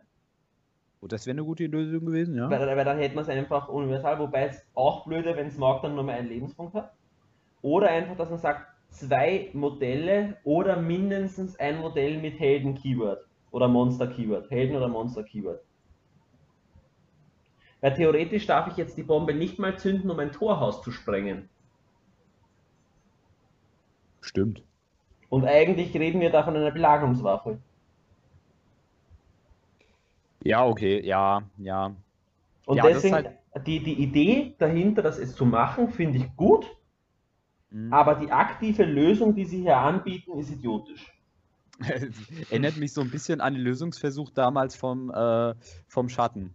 Oh, 1.02 1.08
das 1.08 1.26
wäre 1.28 1.36
eine 1.36 1.44
gute 1.44 1.66
Lösung 1.68 2.06
gewesen, 2.06 2.36
ja. 2.36 2.50
weil, 2.50 2.66
weil 2.66 2.86
dann 2.86 2.98
hätten 2.98 3.16
wir 3.16 3.22
es 3.22 3.30
einfach 3.30 3.68
universal, 3.68 4.20
wobei 4.20 4.46
es 4.48 4.66
auch 4.74 5.06
blöde, 5.06 5.36
wenn 5.36 5.52
Smaug 5.52 5.82
dann 5.82 5.96
nur 5.96 6.04
mehr 6.04 6.16
einen 6.16 6.30
Lebenspunkt 6.30 6.74
hat. 6.76 6.94
Oder 7.62 7.90
einfach, 7.90 8.16
dass 8.16 8.30
man 8.30 8.40
sagt, 8.40 8.73
zwei 8.94 9.50
Modelle 9.54 10.38
oder 10.44 10.78
mindestens 10.78 11.60
ein 11.60 11.80
Modell 11.80 12.20
mit 12.20 12.40
Helden-Keyword 12.40 13.26
oder 13.52 13.68
Monster-Keyword. 13.68 14.50
Helden- 14.52 14.76
oder 14.76 14.88
Monster-Keyword. 14.88 15.62
Weil 17.82 17.94
theoretisch 17.96 18.46
darf 18.46 18.68
ich 18.68 18.78
jetzt 18.78 18.98
die 18.98 19.04
Bombe 19.04 19.34
nicht 19.34 19.60
mal 19.60 19.78
zünden, 19.78 20.10
um 20.10 20.20
ein 20.20 20.32
Torhaus 20.32 20.82
zu 20.82 20.92
sprengen. 20.92 21.50
Stimmt. 24.22 24.64
Und 25.30 25.46
eigentlich 25.46 25.94
reden 25.96 26.22
wir 26.22 26.30
da 26.30 26.44
von 26.44 26.56
einer 26.56 26.72
Belagerungswaffe. 26.72 27.60
Ja, 30.44 30.66
okay, 30.66 31.06
ja, 31.06 31.44
ja. 31.58 31.96
Und 32.66 32.78
Ja, 32.78 32.88
ist 32.88 33.04
deswegen, 33.04 33.16
halt- 33.16 33.68
die, 33.68 33.84
die 33.84 34.02
Idee 34.02 34.56
dahinter, 34.58 35.02
das 35.02 35.18
es 35.18 35.36
zu 35.36 35.46
machen, 35.46 35.90
finde 35.90 36.20
ich 36.20 36.36
gut, 36.36 36.66
Mhm. 37.74 37.92
aber 37.92 38.16
die 38.16 38.32
aktive 38.32 38.86
Lösung, 38.86 39.34
die 39.34 39.46
sie 39.46 39.62
hier 39.62 39.78
anbieten, 39.78 40.38
ist 40.38 40.52
idiotisch. 40.52 41.12
Erinnert 42.52 42.78
mich 42.78 42.94
so 42.94 43.02
ein 43.02 43.10
bisschen 43.10 43.42
an 43.42 43.56
den 43.56 43.64
Lösungsversuch 43.64 44.30
damals 44.30 44.76
vom, 44.76 45.10
äh, 45.10 45.56
vom 45.88 46.08
Schatten. 46.08 46.54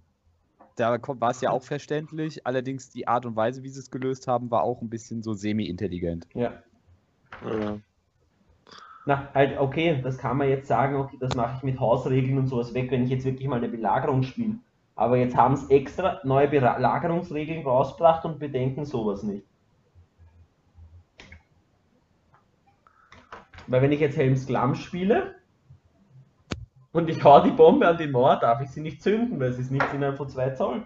Da 0.77 0.97
war 1.03 1.31
es 1.31 1.41
ja 1.41 1.51
auch 1.51 1.65
verständlich, 1.65 2.47
allerdings 2.47 2.91
die 2.91 3.09
Art 3.09 3.27
und 3.27 3.35
Weise, 3.35 3.65
wie 3.65 3.69
sie 3.69 3.81
es 3.81 3.91
gelöst 3.91 4.29
haben, 4.29 4.53
war 4.53 4.63
auch 4.63 4.81
ein 4.81 4.89
bisschen 4.89 5.25
so 5.25 5.35
semi-intelligent. 5.35 6.29
Ja. 6.35 6.53
Ja. 7.45 7.79
Na, 9.05 9.29
halt, 9.35 9.59
okay, 9.59 10.01
das 10.01 10.19
kann 10.19 10.37
man 10.37 10.49
jetzt 10.49 10.69
sagen, 10.69 10.95
okay, 10.95 11.17
das 11.19 11.35
mache 11.35 11.57
ich 11.57 11.63
mit 11.65 11.81
Hausregeln 11.81 12.39
und 12.39 12.47
sowas 12.47 12.75
weg, 12.75 12.93
wenn 12.93 13.03
ich 13.03 13.11
jetzt 13.11 13.25
wirklich 13.25 13.49
mal 13.49 13.57
eine 13.57 13.69
Belagerung 13.69 14.23
spiele. 14.23 14.55
Aber 14.95 15.17
jetzt 15.17 15.37
haben 15.37 15.57
sie 15.57 15.75
extra 15.75 16.21
neue 16.23 16.47
Belagerungsregeln 16.47 17.67
rausgebracht 17.67 18.25
und 18.25 18.39
bedenken 18.39 18.85
sowas 18.85 19.25
nicht. 19.25 19.45
Weil 23.69 23.83
wenn 23.83 23.93
ich 23.93 24.01
jetzt 24.01 24.17
Helms 24.17 24.47
Klamm 24.47 24.75
spiele 24.75 25.35
und 26.93 27.09
ich 27.09 27.23
hau 27.23 27.41
die 27.43 27.51
Bombe 27.51 27.87
an 27.87 27.99
die 27.99 28.07
Mauer, 28.07 28.37
darf 28.37 28.61
ich 28.63 28.71
sie 28.71 28.81
nicht 28.81 29.03
zünden, 29.03 29.39
weil 29.39 29.51
es 29.51 29.59
ist 29.59 29.71
nichts 29.71 29.93
innerhalb 29.93 30.17
von 30.17 30.29
zwei 30.29 30.51
Zoll. 30.51 30.83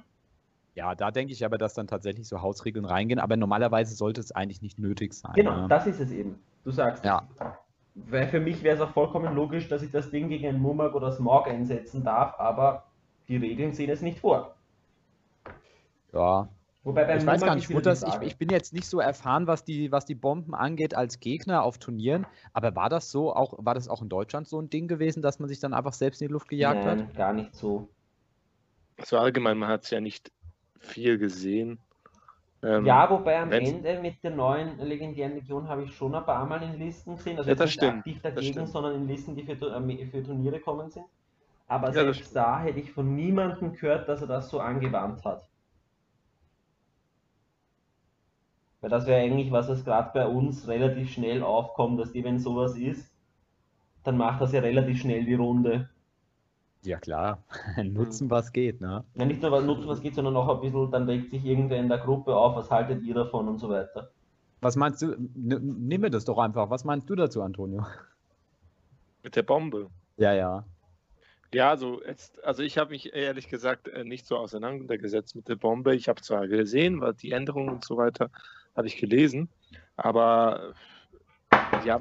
Ja, 0.75 0.95
da 0.95 1.11
denke 1.11 1.33
ich 1.33 1.45
aber, 1.45 1.59
dass 1.59 1.75
dann 1.75 1.87
tatsächlich 1.87 2.27
so 2.27 2.41
Hausregeln 2.43 2.85
reingehen, 2.85 3.21
aber 3.21 3.37
normalerweise 3.37 3.95
sollte 3.95 4.21
es 4.21 4.33
eigentlich 4.33 4.63
nicht 4.63 4.79
nötig 4.79 5.13
sein. 5.15 5.33
Genau, 5.35 5.53
ja. 5.53 5.69
das 5.69 5.87
ist 5.87 6.01
es 6.01 6.11
eben. 6.11 6.39
Du 6.65 6.71
sagst, 6.71 7.05
Ja. 7.05 7.29
weil 7.95 8.27
für 8.29 8.41
mich 8.41 8.63
wäre 8.63 8.77
es 8.77 8.81
auch 8.81 8.91
vollkommen 8.91 9.35
logisch, 9.35 9.69
dass 9.69 9.83
ich 9.83 9.91
das 9.91 10.11
Ding 10.11 10.29
gegen 10.29 10.49
einen 10.49 10.61
Mummak 10.61 10.95
oder 10.95 11.13
Smog 11.13 11.47
einsetzen 11.47 12.03
darf, 12.05 12.35
aber 12.41 12.85
die 13.29 13.37
Regeln 13.37 13.73
sehen 13.75 13.91
es 13.91 14.01
nicht 14.03 14.19
vor. 14.19 14.55
ja. 16.13 16.49
Wobei 16.85 17.05
beim 17.05 17.19
Ich 17.19 17.27
weiß 17.27 17.43
gar 17.43 17.55
nicht, 17.55 17.73
wo 17.73 17.81
das, 17.81 18.03
ich, 18.03 18.15
ich 18.23 18.37
bin 18.39 18.49
jetzt 18.49 18.73
nicht 18.73 18.87
so 18.87 18.99
erfahren, 18.99 19.47
was 19.47 19.65
die, 19.65 19.93
was 19.93 20.05
die 20.05 20.17
Bomben 20.17 20.55
angeht 20.55 20.95
als 20.97 21.21
Gegner 21.21 21.63
auf 21.63 21.79
Turnieren, 21.79 22.27
aber 22.53 22.75
war 22.75 22.89
das 22.89 23.11
so 23.11 23.33
auch, 23.35 23.55
war 23.65 23.75
das 23.75 23.89
auch 23.89 24.03
in 24.03 24.09
Deutschland 24.09 24.49
so 24.49 24.61
ein 24.61 24.69
Ding 24.69 24.89
gewesen, 24.89 25.23
dass 25.23 25.39
man 25.39 25.49
sich 25.49 25.61
dann 25.61 25.75
einfach 25.75 25.93
selbst 25.93 26.21
in 26.23 26.29
die 26.29 26.33
Luft 26.33 26.49
gejagt 26.49 26.85
Nein, 26.85 27.07
hat? 27.09 27.15
gar 27.17 27.33
nicht 27.33 27.55
so. 27.55 27.89
Also 28.99 29.19
allgemein, 29.19 29.59
man 29.59 29.69
hat 29.69 29.85
es 29.85 29.91
ja 29.91 30.01
nicht 30.01 30.33
viel 30.81 31.19
gesehen. 31.19 31.79
Ähm, 32.65 32.87
Ja, 32.87 33.09
wobei 33.11 33.41
am 33.41 33.51
wenn's- 33.51 33.71
Ende 33.71 34.01
mit 34.01 34.23
der 34.23 34.31
neuen 34.33 34.79
legendären 34.79 35.35
Legion 35.35 35.69
habe 35.69 35.85
ich 35.85 35.95
schon 35.95 36.15
ein 36.15 36.25
paar 36.25 36.47
Mal 36.47 36.63
in 36.63 36.79
Listen 36.79 37.17
gesehen, 37.17 37.39
also 37.39 37.51
Ja, 37.51 37.55
das 37.57 37.67
nicht 37.71 37.79
stimmt, 37.79 37.99
aktiv 37.99 38.21
das 38.23 38.35
dagegen, 38.35 38.53
stimmt. 38.53 38.69
sondern 38.69 38.95
in 38.97 39.07
Listen, 39.09 39.37
die 39.37 39.45
für, 39.45 39.53
äh, 39.53 40.07
für 40.07 40.23
Turniere 40.23 40.61
kommen 40.61 40.91
sind. 40.91 41.07
Aber 41.69 41.89
Ja, 41.89 42.13
selbst 42.13 42.35
da 42.37 42.61
hätte 42.61 42.81
ich 42.81 42.91
von 42.93 43.15
niemandem 43.15 43.73
gehört, 43.73 44.09
dass 44.09 44.21
er 44.21 44.27
das 44.27 44.51
so 44.51 44.61
angewandt 44.61 45.25
hat. 45.25 45.49
Weil 48.83 48.91
das 48.91 49.07
wäre 49.07 49.23
eigentlich, 49.23 49.53
was 49.53 49.69
es 49.69 49.85
gerade 49.85 50.11
bei 50.13 50.27
uns 50.27 50.67
relativ 50.67 51.11
schnell 51.13 51.43
aufkommt, 51.43 52.01
dass 52.01 52.13
die, 52.13 52.25
wenn 52.25 52.41
sowas 52.41 52.77
ist, 52.77 53.09
dann 54.03 54.17
macht 54.17 54.41
das 54.41 54.53
ja 54.53 54.61
relativ 54.61 55.01
schnell 55.01 55.25
die 55.25 55.35
Runde. 55.35 55.89
Ja 56.85 56.99
klar, 56.99 57.45
nutzen 57.83 58.29
was 58.29 58.53
geht, 58.53 58.81
ne? 58.81 59.05
Ja, 59.15 59.25
nicht 59.25 59.41
nur 59.41 59.53
was 59.53 59.65
nutzen 59.65 59.87
was 59.87 60.01
geht, 60.01 60.17
sondern 60.17 60.37
auch 60.37 60.49
ein 60.49 60.61
bisschen, 60.61 60.91
dann 60.91 61.09
regt 61.09 61.31
sich 61.31 61.45
irgendwer 61.45 61.79
in 61.79 61.89
der 61.89 61.99
Gruppe 61.99 62.35
auf, 62.35 62.57
was 62.57 62.73
haltet 62.73 63.05
ihr 63.05 63.15
davon 63.15 63.47
und 63.47 63.59
so 63.59 63.69
weiter. 63.69 64.11
Was 64.61 64.75
meinst 64.75 65.01
du? 65.03 65.15
Nimm 65.17 66.01
mir 66.01 66.11
das 66.11 66.25
doch 66.25 66.39
einfach. 66.39 66.69
Was 66.71 66.85
meinst 66.85 67.09
du 67.09 67.15
dazu, 67.15 67.41
Antonio? 67.43 67.87
Mit 69.23 69.37
der 69.37 69.43
Bombe. 69.45 69.91
Ja, 70.17 70.33
ja. 70.33 70.65
Ja, 71.55 71.71
also, 71.71 72.03
jetzt, 72.05 72.43
also 72.45 72.63
ich 72.63 72.79
habe 72.79 72.91
mich 72.91 73.15
ehrlich 73.15 73.49
gesagt 73.49 73.87
äh, 73.87 74.05
nicht 74.05 74.27
so 74.27 74.37
auseinandergesetzt 74.37 75.37
mit 75.37 75.49
der 75.49 75.57
Bombe. 75.57 75.95
Ich 75.95 76.09
habe 76.09 76.21
zwar 76.23 76.49
gesehen, 76.49 77.01
weil 77.01 77.15
die 77.15 77.31
Änderungen 77.31 77.69
und 77.69 77.85
so 77.85 77.97
weiter 77.97 78.31
habe 78.77 78.87
ich 78.87 78.97
gelesen, 78.97 79.49
aber 79.97 80.75
ja, 81.81 82.01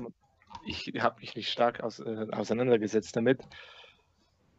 ich 0.65 0.93
habe 0.99 1.19
mich 1.19 1.35
nicht 1.35 1.49
stark 1.49 1.81
aus, 1.81 1.99
äh, 1.99 2.27
auseinandergesetzt 2.31 3.15
damit. 3.15 3.41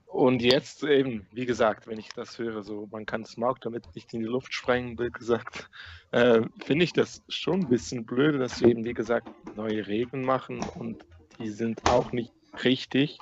Und 0.07 0.42
jetzt 0.42 0.83
eben, 0.85 1.26
wie 1.33 1.47
gesagt, 1.47 1.87
wenn 1.87 1.99
ich 1.99 2.11
das 2.11 2.38
höre, 2.38 2.62
so 2.62 2.87
man 2.90 3.07
kann 3.07 3.25
Smaug 3.25 3.61
damit 3.62 3.95
nicht 3.95 4.12
in 4.12 4.21
die 4.21 4.26
Luft 4.26 4.52
sprengen, 4.52 4.99
wie 4.99 5.11
gesagt, 5.11 5.71
äh, 6.11 6.42
finde 6.62 6.85
ich 6.85 6.92
das 6.92 7.23
schon 7.28 7.61
ein 7.61 7.69
bisschen 7.69 8.04
blöd, 8.04 8.38
dass 8.38 8.59
sie 8.59 8.66
eben, 8.66 8.85
wie 8.85 8.92
gesagt, 8.92 9.26
neue 9.54 9.87
Regeln 9.87 10.25
machen 10.25 10.69
und 10.75 11.02
die 11.38 11.49
sind 11.49 11.87
auch 11.87 12.12
nicht 12.12 12.33
richtig. 12.62 13.19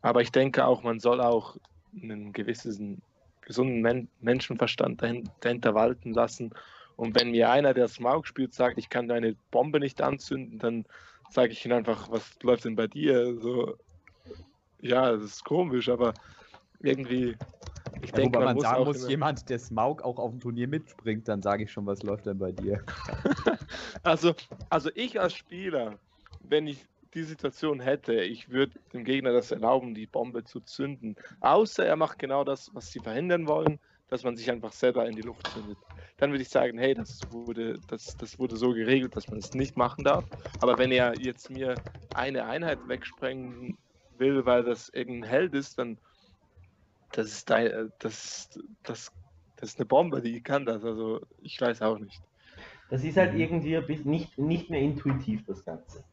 Aber 0.00 0.22
ich 0.22 0.30
denke 0.30 0.64
auch, 0.64 0.84
man 0.84 1.00
soll 1.00 1.20
auch 1.20 1.56
einen 1.92 2.32
gewissen 2.32 3.02
gesunden 3.40 3.80
Men 3.80 4.08
Menschenverstand 4.20 5.02
dahinter 5.40 5.74
walten 5.74 6.12
lassen. 6.12 6.52
Und 6.96 7.18
wenn 7.18 7.30
mir 7.30 7.50
einer, 7.50 7.74
der 7.74 7.88
Smaug 7.88 8.26
spielt, 8.26 8.54
sagt, 8.54 8.78
ich 8.78 8.88
kann 8.88 9.08
deine 9.08 9.36
Bombe 9.50 9.80
nicht 9.80 10.00
anzünden, 10.02 10.58
dann 10.58 10.84
sage 11.30 11.52
ich 11.52 11.64
ihm 11.64 11.72
einfach, 11.72 12.10
was 12.10 12.34
läuft 12.42 12.64
denn 12.64 12.76
bei 12.76 12.86
dir? 12.86 13.38
So, 13.40 13.76
ja, 14.80 15.12
das 15.12 15.24
ist 15.24 15.44
komisch, 15.44 15.88
aber 15.88 16.14
irgendwie. 16.80 17.36
Ich 18.02 18.10
ja, 18.10 18.16
denke, 18.16 18.38
man, 18.38 18.46
man 18.46 18.54
muss 18.56 18.64
sagen 18.64 18.84
muss, 18.84 19.08
jemand, 19.08 19.48
der 19.48 19.58
Smaug 19.58 20.02
auch 20.02 20.18
auf 20.18 20.30
dem 20.30 20.40
Turnier 20.40 20.68
mitspringt, 20.68 21.28
dann 21.28 21.40
sage 21.42 21.64
ich 21.64 21.72
schon, 21.72 21.86
was 21.86 22.02
läuft 22.02 22.26
denn 22.26 22.38
bei 22.38 22.52
dir? 22.52 22.84
also, 24.02 24.34
also 24.70 24.90
ich 24.94 25.20
als 25.20 25.34
Spieler, 25.34 25.98
wenn 26.40 26.66
ich 26.66 26.84
die 27.14 27.22
Situation 27.22 27.80
hätte, 27.80 28.14
ich 28.14 28.48
würde 28.48 28.72
dem 28.92 29.04
Gegner 29.04 29.32
das 29.32 29.50
erlauben, 29.50 29.94
die 29.94 30.06
Bombe 30.06 30.44
zu 30.44 30.60
zünden. 30.60 31.16
Außer 31.40 31.84
er 31.84 31.96
macht 31.96 32.18
genau 32.18 32.42
das, 32.44 32.70
was 32.74 32.90
sie 32.90 33.00
verhindern 33.00 33.46
wollen, 33.46 33.78
dass 34.12 34.24
man 34.24 34.36
sich 34.36 34.50
einfach 34.50 34.72
selber 34.72 35.06
in 35.08 35.16
die 35.16 35.22
Luft 35.22 35.48
zündet. 35.48 35.78
Dann 36.18 36.30
würde 36.30 36.42
ich 36.42 36.50
sagen, 36.50 36.78
hey, 36.78 36.94
das 36.94 37.24
wurde, 37.30 37.80
das, 37.86 38.16
das 38.16 38.38
wurde 38.38 38.56
so 38.56 38.72
geregelt, 38.72 39.16
dass 39.16 39.30
man 39.30 39.38
es 39.38 39.54
nicht 39.54 39.76
machen 39.76 40.04
darf. 40.04 40.26
Aber 40.60 40.78
wenn 40.78 40.92
er 40.92 41.18
jetzt 41.18 41.50
mir 41.50 41.80
eine 42.12 42.44
Einheit 42.44 42.86
wegsprengen 42.86 43.78
will, 44.18 44.44
weil 44.44 44.64
das 44.64 44.90
irgendein 44.90 45.30
Held 45.30 45.54
ist, 45.54 45.78
dann 45.78 45.98
das 47.12 47.26
ist 47.26 47.50
dein, 47.50 47.90
das, 47.98 48.48
das, 48.82 49.12
das 49.56 49.70
ist 49.70 49.78
eine 49.78 49.86
Bombe, 49.86 50.22
die 50.22 50.42
kann 50.42 50.66
das. 50.66 50.84
Also 50.84 51.20
ich 51.38 51.60
weiß 51.60 51.82
auch 51.82 51.98
nicht. 51.98 52.22
Das 52.90 53.04
ist 53.04 53.16
halt 53.16 53.34
irgendwie 53.34 53.78
nicht, 54.04 54.38
nicht 54.38 54.70
mehr 54.70 54.80
intuitiv, 54.80 55.44
das 55.46 55.64
Ganze. 55.64 56.04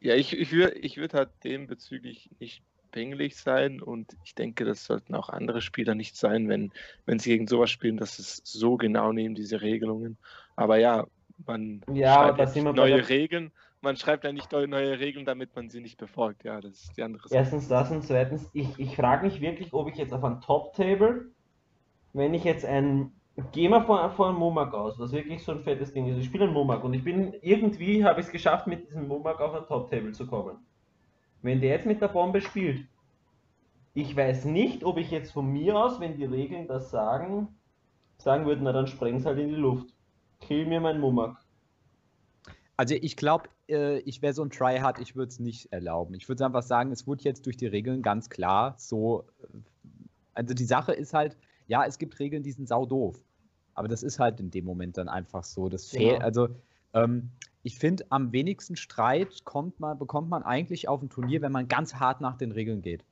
Ja, 0.00 0.14
ich, 0.14 0.32
ich 0.32 0.52
würde 0.52 0.78
ich 0.78 0.96
würd 0.96 1.14
halt 1.14 1.30
dem 1.44 1.66
bezüglich 1.66 2.30
nicht 2.38 2.62
pingelig 2.90 3.36
sein 3.36 3.80
und 3.80 4.16
ich 4.24 4.34
denke, 4.34 4.64
das 4.64 4.84
sollten 4.84 5.14
auch 5.14 5.28
andere 5.28 5.60
Spieler 5.60 5.94
nicht 5.94 6.16
sein, 6.16 6.48
wenn, 6.48 6.72
wenn 7.04 7.18
sie 7.18 7.30
gegen 7.30 7.46
sowas 7.46 7.70
spielen, 7.70 7.96
dass 7.96 8.18
es 8.18 8.40
so 8.44 8.76
genau 8.76 9.12
nehmen, 9.12 9.34
diese 9.34 9.60
Regelungen. 9.60 10.18
Aber 10.56 10.78
ja, 10.78 11.06
man 11.46 11.82
ja, 11.92 12.34
schreibt 12.34 12.56
ja 12.56 12.72
neue 12.72 13.08
Regeln, 13.08 13.52
man 13.82 13.96
schreibt 13.96 14.24
ja 14.24 14.32
nicht 14.32 14.52
neue 14.52 14.98
Regeln, 14.98 15.24
damit 15.24 15.54
man 15.54 15.68
sie 15.68 15.80
nicht 15.80 15.98
befolgt. 15.98 16.44
Ja, 16.44 16.60
das 16.60 16.84
ist 16.84 16.96
die 16.96 17.02
andere 17.02 17.28
Sache. 17.28 17.38
Erstens 17.38 17.68
das 17.68 17.90
und 17.90 18.02
zweitens, 18.02 18.48
ich, 18.52 18.78
ich 18.78 18.96
frage 18.96 19.26
mich 19.26 19.40
wirklich, 19.40 19.72
ob 19.72 19.88
ich 19.88 19.96
jetzt 19.96 20.12
auf 20.12 20.24
ein 20.24 20.40
Top-Table, 20.40 21.26
wenn 22.12 22.34
ich 22.34 22.44
jetzt 22.44 22.64
ein, 22.64 23.12
geh 23.52 23.68
mal 23.68 23.82
vor, 23.82 24.10
vor 24.10 24.28
einem 24.28 24.38
Momak 24.38 24.74
aus, 24.74 24.98
was 24.98 25.12
wirklich 25.12 25.44
so 25.44 25.52
ein 25.52 25.60
fettes 25.60 25.92
Ding 25.92 26.08
ist. 26.08 26.18
Ich 26.18 26.26
spiele 26.26 26.44
einen 26.44 26.54
Momak 26.54 26.82
und 26.84 26.94
ich 26.94 27.04
bin, 27.04 27.34
irgendwie 27.42 28.04
habe 28.04 28.20
ich 28.20 28.26
es 28.26 28.32
geschafft, 28.32 28.66
mit 28.66 28.86
diesem 28.86 29.06
Momak 29.06 29.40
auf 29.40 29.54
ein 29.54 29.66
Top-Table 29.66 30.12
zu 30.12 30.26
kommen. 30.26 30.56
Wenn 31.46 31.60
der 31.60 31.70
jetzt 31.70 31.86
mit 31.86 32.02
der 32.02 32.08
Bombe 32.08 32.40
spielt, 32.40 32.88
ich 33.94 34.16
weiß 34.16 34.46
nicht, 34.46 34.82
ob 34.82 34.98
ich 34.98 35.12
jetzt 35.12 35.30
von 35.30 35.46
mir 35.46 35.76
aus, 35.76 36.00
wenn 36.00 36.16
die 36.16 36.24
Regeln 36.24 36.66
das 36.66 36.90
sagen, 36.90 37.46
sagen 38.18 38.46
würde, 38.46 38.64
na 38.64 38.72
dann 38.72 38.88
spreng's 38.88 39.24
halt 39.24 39.38
in 39.38 39.50
die 39.50 39.54
Luft. 39.54 39.94
Kill 40.40 40.66
mir 40.66 40.80
mein 40.80 40.98
Momak. 40.98 41.38
Also 42.76 42.96
ich 43.00 43.16
glaube, 43.16 43.48
äh, 43.68 44.00
ich 44.00 44.22
wäre 44.22 44.32
so 44.32 44.42
ein 44.42 44.50
Tryhard, 44.50 44.98
ich 44.98 45.14
würde 45.14 45.28
es 45.28 45.38
nicht 45.38 45.72
erlauben. 45.72 46.14
Ich 46.14 46.28
würde 46.28 46.44
einfach 46.44 46.64
sagen, 46.64 46.90
es 46.90 47.06
wurde 47.06 47.22
jetzt 47.22 47.46
durch 47.46 47.56
die 47.56 47.68
Regeln 47.68 48.02
ganz 48.02 48.28
klar 48.28 48.74
so. 48.76 49.24
Äh, 49.40 49.58
also 50.34 50.52
die 50.52 50.64
Sache 50.64 50.94
ist 50.94 51.14
halt, 51.14 51.38
ja, 51.68 51.86
es 51.86 51.98
gibt 51.98 52.18
Regeln, 52.18 52.42
die 52.42 52.52
sind 52.52 52.66
sau 52.66 52.86
doof. 52.86 53.22
Aber 53.74 53.86
das 53.86 54.02
ist 54.02 54.18
halt 54.18 54.40
in 54.40 54.50
dem 54.50 54.64
Moment 54.64 54.98
dann 54.98 55.08
einfach 55.08 55.44
so. 55.44 55.68
Das 55.68 55.92
ja. 55.92 56.18
Also 56.18 56.48
ähm, 56.92 57.30
ich 57.66 57.80
finde, 57.80 58.04
am 58.10 58.30
wenigsten 58.30 58.76
Streit 58.76 59.44
kommt 59.44 59.80
man, 59.80 59.98
bekommt 59.98 60.28
man 60.28 60.44
eigentlich 60.44 60.88
auf 60.88 61.02
ein 61.02 61.08
Turnier, 61.08 61.42
wenn 61.42 61.50
man 61.50 61.66
ganz 61.66 61.96
hart 61.96 62.20
nach 62.20 62.36
den 62.36 62.52
Regeln 62.52 62.80
geht. 62.80 63.04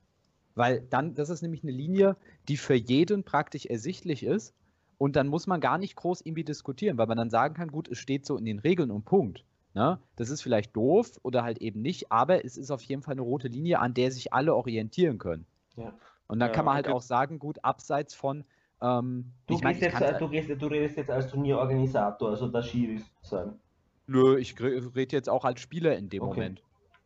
Weil 0.55 0.79
dann, 0.89 1.13
das 1.13 1.29
ist 1.29 1.41
nämlich 1.41 1.63
eine 1.63 1.73
Linie, 1.73 2.15
die 2.47 2.55
für 2.55 2.73
jeden 2.73 3.25
praktisch 3.25 3.65
ersichtlich 3.65 4.23
ist. 4.23 4.53
Und 4.97 5.17
dann 5.17 5.27
muss 5.27 5.45
man 5.45 5.59
gar 5.59 5.77
nicht 5.77 5.97
groß 5.97 6.21
irgendwie 6.21 6.45
diskutieren, 6.45 6.97
weil 6.97 7.07
man 7.07 7.17
dann 7.17 7.29
sagen 7.29 7.53
kann, 7.53 7.69
gut, 7.69 7.89
es 7.89 7.97
steht 7.97 8.25
so 8.25 8.37
in 8.37 8.45
den 8.45 8.59
Regeln 8.59 8.91
und 8.91 9.03
Punkt. 9.03 9.43
Ne? 9.73 9.99
Das 10.15 10.29
ist 10.29 10.41
vielleicht 10.41 10.73
doof 10.73 11.19
oder 11.21 11.43
halt 11.43 11.57
eben 11.57 11.81
nicht, 11.81 12.13
aber 12.13 12.45
es 12.45 12.55
ist 12.55 12.71
auf 12.71 12.81
jeden 12.83 13.01
Fall 13.01 13.15
eine 13.15 13.23
rote 13.23 13.49
Linie, 13.49 13.79
an 13.79 13.93
der 13.93 14.09
sich 14.09 14.31
alle 14.31 14.55
orientieren 14.55 15.17
können. 15.17 15.45
Ja. 15.75 15.93
Und 16.27 16.39
dann 16.39 16.47
ja, 16.47 16.55
kann 16.55 16.63
man 16.63 16.75
halt 16.75 16.87
auch 16.87 17.01
sagen, 17.01 17.39
gut, 17.39 17.61
abseits 17.65 18.15
von. 18.15 18.45
Ähm, 18.81 19.33
du, 19.47 19.55
ich 19.55 19.63
mein, 19.63 19.77
jetzt, 19.77 19.99
halt 19.99 20.21
du, 20.21 20.29
gehst, 20.29 20.49
du 20.49 20.67
redest 20.67 20.95
jetzt 20.95 21.11
als 21.11 21.27
Turnierorganisator, 21.27 22.29
also 22.29 22.47
das 22.47 22.69
Schiris 22.69 23.03
sagen. 23.21 23.59
Nö, 24.07 24.37
ich 24.37 24.59
rede 24.61 25.15
jetzt 25.15 25.29
auch 25.29 25.45
als 25.45 25.59
Spieler 25.59 25.97
in 25.97 26.09
dem 26.09 26.23
okay. 26.23 26.39
Moment. 26.39 26.63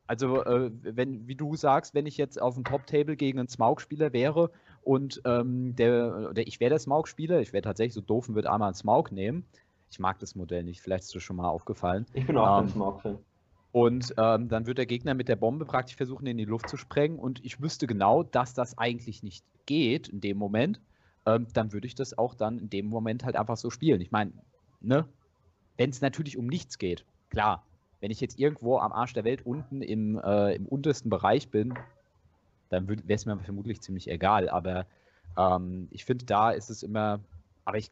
Also, 0.08 0.44
äh, 0.44 0.72
wenn, 0.82 1.28
wie 1.28 1.36
du 1.36 1.56
sagst, 1.56 1.94
wenn 1.94 2.08
ich 2.08 2.18
jetzt 2.18 2.42
auf 2.42 2.56
dem 2.56 2.64
Top-Table 2.64 3.16
gegen 3.16 3.40
einen 3.40 3.48
Smaug-Spieler 3.48 4.12
wäre 4.12 4.50
und 4.82 5.22
ähm, 5.24 5.76
der, 5.76 6.30
oder 6.32 6.48
ich 6.48 6.60
wäre 6.60 6.70
der 6.70 6.80
Smaug-Spieler, 6.80 7.42
ich 7.42 7.54
wäre 7.54 7.62
tatsächlich 7.62 7.94
so 7.94 8.02
doof 8.02 8.28
und 8.28 8.36
würde 8.36 8.52
einmal 8.52 8.70
einen 8.70 8.76
Smaug 8.76 9.12
nehmen, 9.12 9.46
ich 9.92 10.00
mag 10.00 10.18
das 10.20 10.36
Modell 10.36 10.64
nicht, 10.64 10.82
vielleicht 10.82 11.04
ist 11.04 11.16
das 11.16 11.22
schon 11.22 11.36
mal 11.36 11.48
aufgefallen. 11.48 12.06
Ich 12.14 12.26
bin 12.26 12.38
auch 12.38 12.60
ähm, 12.60 12.66
ein 12.66 12.70
Smaug-Fan. 12.70 13.20
Und 13.72 14.16
ähm, 14.18 14.50
dann 14.50 14.66
wird 14.66 14.80
der 14.80 14.88
Gegner 14.88 15.14
mit 15.14 15.28
der 15.28 15.36
Bombe 15.36 15.66
praktisch 15.66 15.96
versuchen, 15.96 16.26
in 16.26 16.38
die 16.38 16.46
Luft 16.46 16.70
zu 16.70 16.78
sprengen. 16.78 17.20
Und 17.20 17.46
ich 17.46 17.62
wüsste 17.62 17.86
genau, 17.86 18.24
dass 18.24 18.54
das 18.54 18.78
eigentlich 18.78 19.22
nicht 19.22 19.46
geht 19.68 20.08
in 20.08 20.22
dem 20.22 20.38
Moment. 20.38 20.82
Ähm, 21.26 21.48
dann 21.54 21.72
würde 21.72 21.86
ich 21.86 21.94
das 21.94 22.18
auch 22.18 22.34
dann 22.34 22.58
in 22.58 22.70
dem 22.70 22.88
Moment 22.88 23.24
halt 23.24 23.36
einfach 23.36 23.58
so 23.58 23.70
spielen. 23.70 24.02
Ich 24.02 24.12
meine, 24.12 24.34
ne? 24.82 25.06
Wenn 25.80 25.92
es 25.92 26.02
natürlich 26.02 26.38
um 26.38 26.46
nichts 26.46 26.78
geht, 26.78 27.06
klar. 27.30 27.64
Wenn 28.02 28.12
ich 28.12 28.20
jetzt 28.20 28.38
irgendwo 28.38 28.80
am 28.80 28.92
Arsch 28.92 29.14
der 29.14 29.24
Welt 29.24 29.46
unten 29.46 29.82
im, 29.82 30.20
äh, 30.20 30.54
im 30.54 30.66
untersten 30.66 31.10
Bereich 31.10 31.48
bin, 31.48 31.74
dann 32.68 32.90
wäre 32.90 33.02
es 33.08 33.26
mir 33.26 33.40
vermutlich 33.40 33.80
ziemlich 33.80 34.10
egal. 34.10 34.50
Aber 34.50 34.86
ähm, 35.38 35.88
ich 35.92 36.04
finde, 36.04 36.26
da 36.26 36.52
ist 36.52 36.70
es 36.70 36.84
immer. 36.84 37.22
Aber 37.64 37.78
ich 37.78 37.92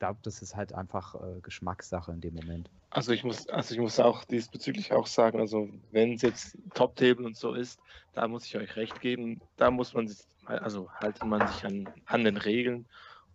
glaube, 0.00 0.18
das 0.24 0.42
ist 0.42 0.56
halt 0.56 0.72
einfach 0.72 1.14
äh, 1.14 1.40
Geschmackssache 1.42 2.10
in 2.10 2.20
dem 2.20 2.34
Moment. 2.34 2.68
Also 2.90 3.12
ich 3.12 3.22
muss, 3.22 3.48
also 3.48 3.72
ich 3.72 3.80
muss 3.80 4.00
auch 4.00 4.24
diesbezüglich 4.24 4.92
auch 4.92 5.06
sagen, 5.06 5.38
also 5.38 5.68
wenn 5.92 6.14
es 6.14 6.22
jetzt 6.22 6.58
Top-Table 6.74 7.24
und 7.24 7.36
so 7.36 7.54
ist, 7.54 7.78
da 8.14 8.26
muss 8.26 8.46
ich 8.46 8.56
euch 8.56 8.74
recht 8.74 9.00
geben, 9.00 9.40
da 9.56 9.70
muss 9.70 9.94
man 9.94 10.08
sich, 10.08 10.18
also 10.44 10.90
haltet 10.90 11.24
man 11.24 11.46
sich 11.46 11.64
an, 11.64 11.88
an 12.04 12.24
den 12.24 12.36
Regeln 12.36 12.84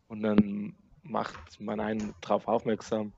und 0.09 0.23
dann 0.23 0.75
macht 1.03 1.61
man 1.61 1.79
einen 1.79 2.13
darauf 2.19 2.49
aufmerksam. 2.49 3.13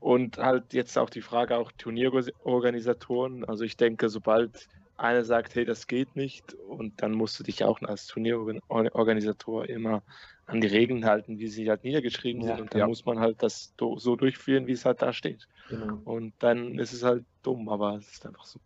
Und 0.00 0.38
halt 0.38 0.72
jetzt 0.72 0.98
auch 0.98 1.10
die 1.10 1.20
Frage 1.20 1.56
auch 1.58 1.70
Turnierorganisatoren. 1.72 3.44
Also 3.44 3.64
ich 3.64 3.76
denke, 3.76 4.08
sobald 4.08 4.68
einer 4.96 5.24
sagt, 5.24 5.54
hey, 5.54 5.64
das 5.64 5.86
geht 5.86 6.16
nicht, 6.16 6.54
und 6.54 7.02
dann 7.02 7.12
musst 7.12 7.38
du 7.38 7.44
dich 7.44 7.64
auch 7.64 7.80
als 7.82 8.06
Turnierorganisator 8.06 9.68
immer 9.68 10.02
an 10.46 10.60
die 10.60 10.66
Regeln 10.66 11.04
halten, 11.04 11.38
wie 11.38 11.48
sie 11.48 11.68
halt 11.70 11.84
niedergeschrieben 11.84 12.42
ja, 12.42 12.48
sind. 12.48 12.62
Und 12.62 12.74
dann 12.74 12.80
ja. 12.80 12.86
muss 12.86 13.04
man 13.04 13.18
halt 13.18 13.42
das 13.42 13.72
so 13.76 14.16
durchführen, 14.16 14.66
wie 14.66 14.72
es 14.72 14.84
halt 14.84 15.00
da 15.00 15.12
steht. 15.12 15.48
Genau. 15.68 16.00
Und 16.04 16.34
dann 16.40 16.78
ist 16.78 16.92
es 16.92 17.02
halt 17.02 17.24
dumm, 17.42 17.68
aber 17.68 17.96
es 17.96 18.10
ist 18.10 18.26
einfach 18.26 18.44
so. 18.44 18.58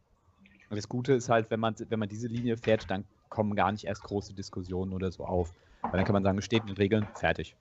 Das 0.70 0.88
Gute 0.88 1.12
ist 1.12 1.28
halt, 1.28 1.50
wenn 1.50 1.60
man, 1.60 1.76
wenn 1.88 1.98
man 1.98 2.08
diese 2.08 2.26
Linie 2.26 2.56
fährt, 2.56 2.90
dann 2.90 3.04
kommen 3.28 3.54
gar 3.54 3.70
nicht 3.70 3.84
erst 3.84 4.02
große 4.02 4.34
Diskussionen 4.34 4.92
oder 4.92 5.12
so 5.12 5.24
auf. 5.24 5.52
Weil 5.82 5.92
dann 5.92 6.04
kann 6.04 6.14
man 6.14 6.22
sagen, 6.22 6.38
es 6.38 6.44
steht 6.44 6.62
in 6.62 6.68
den 6.68 6.76
Regeln, 6.76 7.06
fertig. 7.14 7.54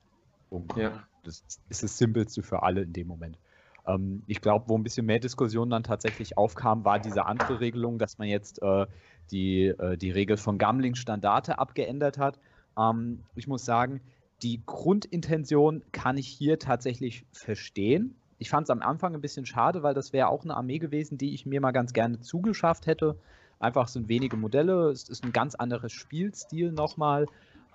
Und 0.50 0.76
ja. 0.78 1.06
Das 1.24 1.44
ist 1.70 1.84
das 1.84 1.98
Simpelste 1.98 2.44
für 2.44 2.64
alle 2.64 2.82
in 2.82 2.94
dem 2.94 3.08
Moment. 3.08 3.38
Ähm, 3.86 4.24
ich 4.28 4.42
glaube, 4.42 4.66
wo 4.68 4.78
ein 4.78 4.84
bisschen 4.84 5.06
mehr 5.06 5.20
Diskussion 5.20 5.70
dann 5.70 5.84
tatsächlich 5.84 6.38
aufkam, 6.38 6.86
war 6.86 7.00
diese 7.00 7.26
andere 7.26 7.60
Regelung, 7.60 8.00
dass 8.00 8.18
man 8.18 8.28
jetzt 8.28 8.62
äh, 8.62 8.86
die, 9.32 9.68
äh, 9.68 9.98
die 9.98 10.12
Regel 10.12 10.38
von 10.38 10.58
Gambling-Standarte 10.58 11.60
abgeändert 11.60 12.18
hat. 12.18 12.40
Ähm, 12.78 13.24
ich 13.36 13.48
muss 13.48 13.66
sagen, 13.66 14.02
die 14.42 14.62
Grundintention 14.66 15.84
kann 15.92 16.18
ich 16.18 16.28
hier 16.28 16.60
tatsächlich 16.60 17.26
verstehen. 17.32 18.16
ich 18.40 18.50
fand 18.50 18.66
es 18.66 18.70
am 18.72 18.82
Anfang 18.82 19.16
ein 19.16 19.22
bisschen 19.22 19.46
schade, 19.46 19.84
weil 19.84 19.94
das 19.94 20.12
wäre 20.12 20.28
auch 20.28 20.44
eine 20.44 20.58
Armee 20.58 20.80
gewesen, 20.80 21.18
die 21.18 21.34
ich 21.34 21.46
mir 21.46 21.62
mal 21.62 21.72
ganz 21.72 21.94
gerne 21.94 22.20
zugeschafft 22.20 22.88
hätte. 22.88 23.18
Einfach 23.60 23.88
sind 23.88 24.10
wenige 24.10 24.36
Modelle, 24.36 24.90
es 24.90 25.08
ist 25.08 25.24
ein 25.24 25.32
ganz 25.32 25.56
anderes 25.56 25.94
Spielstil 25.94 26.74
nochmal. 26.74 27.28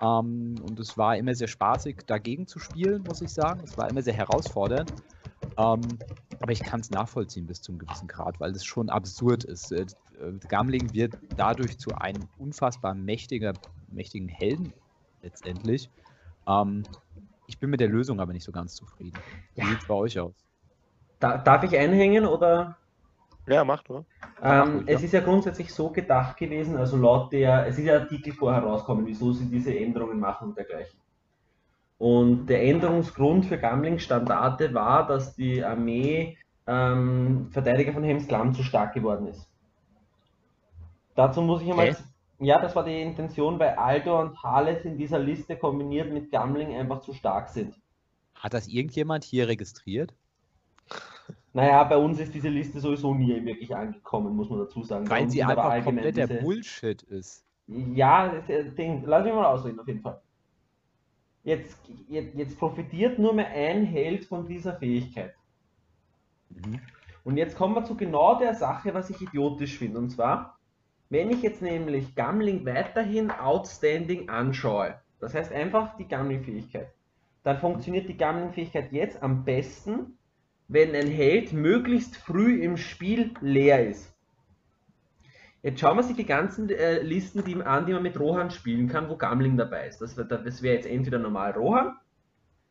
Ähm, 0.03 0.57
und 0.63 0.79
es 0.79 0.99
war 0.99 1.17
immer 1.17 1.35
sehr 1.35 1.49
spaßig, 1.49 2.03
dagegen 2.07 2.47
zu 2.47 2.59
spielen, 2.59 3.03
muss 3.03 3.23
ich 3.23 3.31
sagen. 3.31 3.61
Es 3.65 3.79
war 3.79 3.89
immer 3.89 4.03
sehr 4.03 4.13
herausfordernd. 4.15 4.93
Ähm, 5.59 5.81
aber 6.41 6.53
ich 6.53 6.63
kann 6.63 6.81
es 6.81 6.91
nachvollziehen 6.91 7.47
bis 7.47 7.61
zu 7.61 7.73
einem 7.73 7.81
gewissen 7.81 8.07
Grad, 8.07 8.39
weil 8.39 8.53
es 8.53 8.65
schon 8.65 8.89
absurd 8.89 9.45
ist. 9.45 9.73
Äh, 9.73 9.87
Gamling 10.49 10.93
wird 10.95 11.19
dadurch 11.37 11.79
zu 11.79 11.91
einem 11.95 12.29
unfassbar 12.39 12.95
mächtiger, 12.95 13.53
mächtigen 13.89 14.29
Helden 14.29 14.73
letztendlich. 15.23 15.91
Ähm, 16.47 16.85
ich 17.47 17.59
bin 17.59 17.71
mit 17.71 17.81
der 17.81 17.89
Lösung 17.89 18.21
aber 18.21 18.33
nicht 18.33 18.45
so 18.45 18.53
ganz 18.53 18.75
zufrieden. 18.75 19.19
Wie 19.55 19.63
ja. 19.63 19.67
sieht 19.67 19.81
es 19.81 19.87
bei 19.87 19.95
euch 19.95 20.19
aus? 20.21 20.35
Da, 21.19 21.39
darf 21.39 21.65
ich 21.65 21.77
einhängen 21.77 22.25
oder? 22.25 22.77
Ja, 23.49 23.65
mach 23.65 23.83
du. 23.83 24.05
Ähm, 24.43 24.85
es 24.87 25.03
ist 25.03 25.13
ja 25.13 25.21
grundsätzlich 25.21 25.73
so 25.73 25.91
gedacht 25.91 26.37
gewesen, 26.37 26.77
also 26.77 26.97
laut 26.97 27.33
der, 27.33 27.67
es 27.67 27.79
ist 27.79 27.87
ja 27.87 27.95
Artikel 27.99 28.33
vorher 28.33 28.63
rausgekommen, 28.63 29.07
wieso 29.07 29.33
sie 29.33 29.47
diese 29.47 29.77
Änderungen 29.77 30.21
machen 30.21 30.49
und 30.49 30.57
dergleichen. 30.57 30.98
Und 31.99 32.47
der 32.47 32.63
Änderungsgrund 32.63 33.47
für 33.47 33.59
Gambling-Standarte 33.59 34.73
war, 34.73 35.07
dass 35.07 35.35
die 35.35 35.65
Armee 35.65 36.39
ähm, 36.67 37.49
Verteidiger 37.51 37.93
von 37.93 38.05
Hemsklamm 38.05 38.55
zu 38.55 38.63
stark 38.63 38.95
geworden 38.95 39.27
ist. 39.27 39.49
Dazu 41.17 41.43
muss 41.43 41.61
ich 41.63 41.71
einmal. 41.71 41.91
Okay. 41.91 41.99
Ja, 42.41 42.61
das 42.61 42.77
war 42.77 42.85
die 42.85 43.03
Intention, 43.03 43.59
weil 43.59 43.71
Aldo 43.71 44.21
und 44.21 44.41
Hales 44.45 44.85
in 44.85 44.97
dieser 44.97 45.19
Liste 45.19 45.57
kombiniert 45.57 46.13
mit 46.13 46.31
Gambling 46.31 46.77
einfach 46.77 47.01
zu 47.01 47.13
stark 47.13 47.49
sind. 47.49 47.75
Hat 48.37 48.55
das 48.55 48.69
irgendjemand 48.69 49.25
hier 49.25 49.49
registriert? 49.49 50.15
Naja, 51.53 51.83
bei 51.83 51.97
uns 51.97 52.21
ist 52.21 52.33
diese 52.33 52.49
Liste 52.49 52.79
sowieso 52.79 53.13
nie 53.13 53.45
wirklich 53.45 53.75
angekommen, 53.75 54.37
muss 54.37 54.49
man 54.49 54.61
dazu 54.61 54.85
sagen. 54.85 55.11
Weil 55.11 55.29
sie 55.29 55.43
einfach 55.43 55.83
komplett 55.83 56.17
diese... 56.17 56.29
der 56.29 56.43
Bullshit 56.43 57.03
ist. 57.03 57.45
Ja, 57.67 58.33
das 58.47 58.75
Ding, 58.77 59.03
lass 59.05 59.25
mich 59.25 59.35
mal 59.35 59.47
ausreden, 59.47 59.81
auf 59.81 59.89
jeden 59.89 60.01
Fall. 60.01 60.21
Jetzt, 61.49 61.81
jetzt, 62.11 62.35
jetzt 62.35 62.59
profitiert 62.59 63.19
nur 63.19 63.33
mehr 63.33 63.49
ein 63.49 63.87
Held 63.87 64.27
von 64.27 64.47
dieser 64.47 64.75
Fähigkeit. 64.75 65.35
Mhm. 66.51 66.79
Und 67.25 67.39
jetzt 67.39 67.57
kommen 67.57 67.75
wir 67.75 67.85
zu 67.85 67.97
genau 67.97 68.39
der 68.39 68.53
Sache, 68.53 68.93
was 68.93 69.09
ich 69.09 69.23
idiotisch 69.23 69.79
finde. 69.79 69.99
Und 69.99 70.11
zwar, 70.11 70.59
wenn 71.09 71.31
ich 71.31 71.41
jetzt 71.41 71.63
nämlich 71.63 72.15
Gambling 72.15 72.67
weiterhin 72.67 73.31
outstanding 73.31 74.29
anschaue, 74.29 75.01
das 75.21 75.33
heißt 75.33 75.51
einfach 75.51 75.97
die 75.97 76.07
Gambling-Fähigkeit, 76.07 76.93
dann 77.45 77.57
funktioniert 77.57 78.11
die 78.11 78.19
Gambling-Fähigkeit 78.19 78.93
jetzt 78.93 79.23
am 79.23 79.47
besten, 79.47 80.19
wenn 80.69 80.95
ein 80.95 81.09
Held 81.11 81.55
möglichst 81.55 82.19
früh 82.19 82.63
im 82.63 82.77
Spiel 82.77 83.33
leer 83.41 83.89
ist. 83.89 84.15
Jetzt 85.63 85.81
schauen 85.81 85.97
wir 85.97 86.03
sich 86.05 86.17
die 86.17 86.27
ganzen 86.27 86.71
äh, 86.71 87.03
Listen 87.03 87.45
die, 87.45 87.57
an, 87.57 87.87
die 87.87 87.93
man 87.93 88.03
mit 88.03 88.19
Rohan 88.19 88.51
spielen 88.51 88.89
kann, 88.89 89.09
wo 89.09 89.17
Gamling 89.17 89.57
dabei 89.57 89.89
ist. 89.89 90.01
Das, 90.01 90.15
das 90.15 90.63
wäre 90.63 90.77
jetzt 90.77 90.87
entweder 90.87 91.19
normal 91.19 91.53
Rohan, 91.53 91.97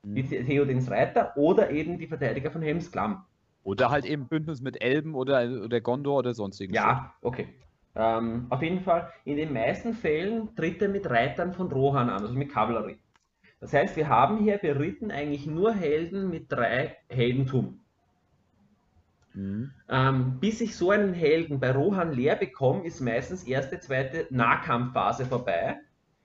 mhm. 0.04 0.16
wie 0.16 0.24
Theodens 0.24 0.90
Reiter, 0.90 1.34
oder 1.36 1.70
eben 1.72 1.98
die 1.98 2.08
Verteidiger 2.08 2.50
von 2.50 2.62
Helms 2.62 2.92
Klamm. 2.92 3.26
Oder 3.64 3.90
halt 3.90 4.06
eben 4.06 4.28
Bündnis 4.28 4.62
mit 4.62 4.82
Elben 4.82 5.16
oder, 5.16 5.64
oder 5.66 5.82
Gondor 5.82 6.20
oder 6.20 6.34
sonstigen. 6.34 6.74
Ja, 6.74 7.14
okay. 7.22 7.50
Ähm, 7.96 8.46
auf 8.50 8.62
jeden 8.62 8.80
Fall, 8.80 9.12
in 9.26 9.36
den 9.36 9.52
meisten 9.52 9.94
Fällen 9.94 10.56
tritt 10.56 10.82
er 10.82 10.88
mit 10.88 11.10
Reitern 11.10 11.54
von 11.54 11.70
Rohan 11.70 12.10
an, 12.10 12.22
also 12.22 12.34
mit 12.34 12.54
Kavallerie. 12.54 13.00
Das 13.60 13.74
heißt, 13.74 13.98
wir 13.98 14.08
haben 14.08 14.38
hier 14.38 14.60
beritten 14.60 15.12
eigentlich 15.12 15.48
nur 15.48 15.74
Helden 15.74 16.30
mit 16.30 16.52
drei 16.52 16.96
Heldentum. 17.10 17.82
Mhm. 19.38 19.72
Ähm, 19.88 20.40
bis 20.40 20.62
ich 20.62 20.76
so 20.76 20.90
einen 20.90 21.14
Helden 21.14 21.60
bei 21.60 21.72
Rohan 21.72 22.12
leer 22.12 22.36
bekomme, 22.36 22.84
ist 22.86 23.02
meistens 23.02 23.44
erste, 23.44 23.80
zweite 23.80 24.26
Nahkampfphase 24.32 25.28
vorbei. 25.28 25.78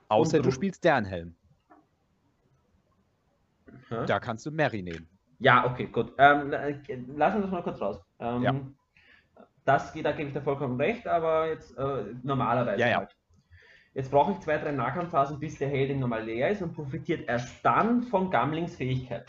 Außer 0.09 0.41
du 0.41 0.51
spielst 0.51 0.83
Dernhelm. 0.83 1.35
Hä? 3.91 4.07
Da 4.07 4.19
kannst 4.19 4.47
du 4.47 4.51
Mary 4.51 4.83
nehmen. 4.83 5.07
Ja, 5.41 5.67
okay, 5.67 5.87
gut. 5.87 6.15
Ähm, 6.17 6.53
lassen 6.53 7.37
wir 7.37 7.43
das 7.43 7.51
mal 7.51 7.63
kurz 7.63 7.83
raus. 7.83 8.01
Ähm, 8.19 8.43
ja. 8.43 8.55
Das 9.67 9.93
geht, 9.93 10.07
da 10.07 10.13
gebe 10.13 10.29
ich 10.29 10.35
dir 10.35 10.41
vollkommen 10.41 10.81
recht, 10.81 11.07
aber 11.07 11.49
jetzt 11.49 11.77
äh, 11.77 12.05
normalerweise 12.23 12.81
ja, 12.81 12.89
ja. 12.89 12.97
halt. 12.97 13.15
Jetzt 13.93 14.11
brauche 14.11 14.33
ich 14.33 14.41
zwei, 14.41 14.57
drei 14.57 14.73
Nahkampfphasen, 14.73 15.39
bis 15.39 15.59
der 15.59 15.69
Held 15.69 15.95
normal 15.99 16.25
leer 16.25 16.51
ist 16.51 16.63
und 16.63 16.73
profitiert 16.73 17.29
erst 17.29 17.63
dann 17.63 18.05
von 18.05 18.31
Gamlings 18.31 18.75
Fähigkeit. 18.75 19.27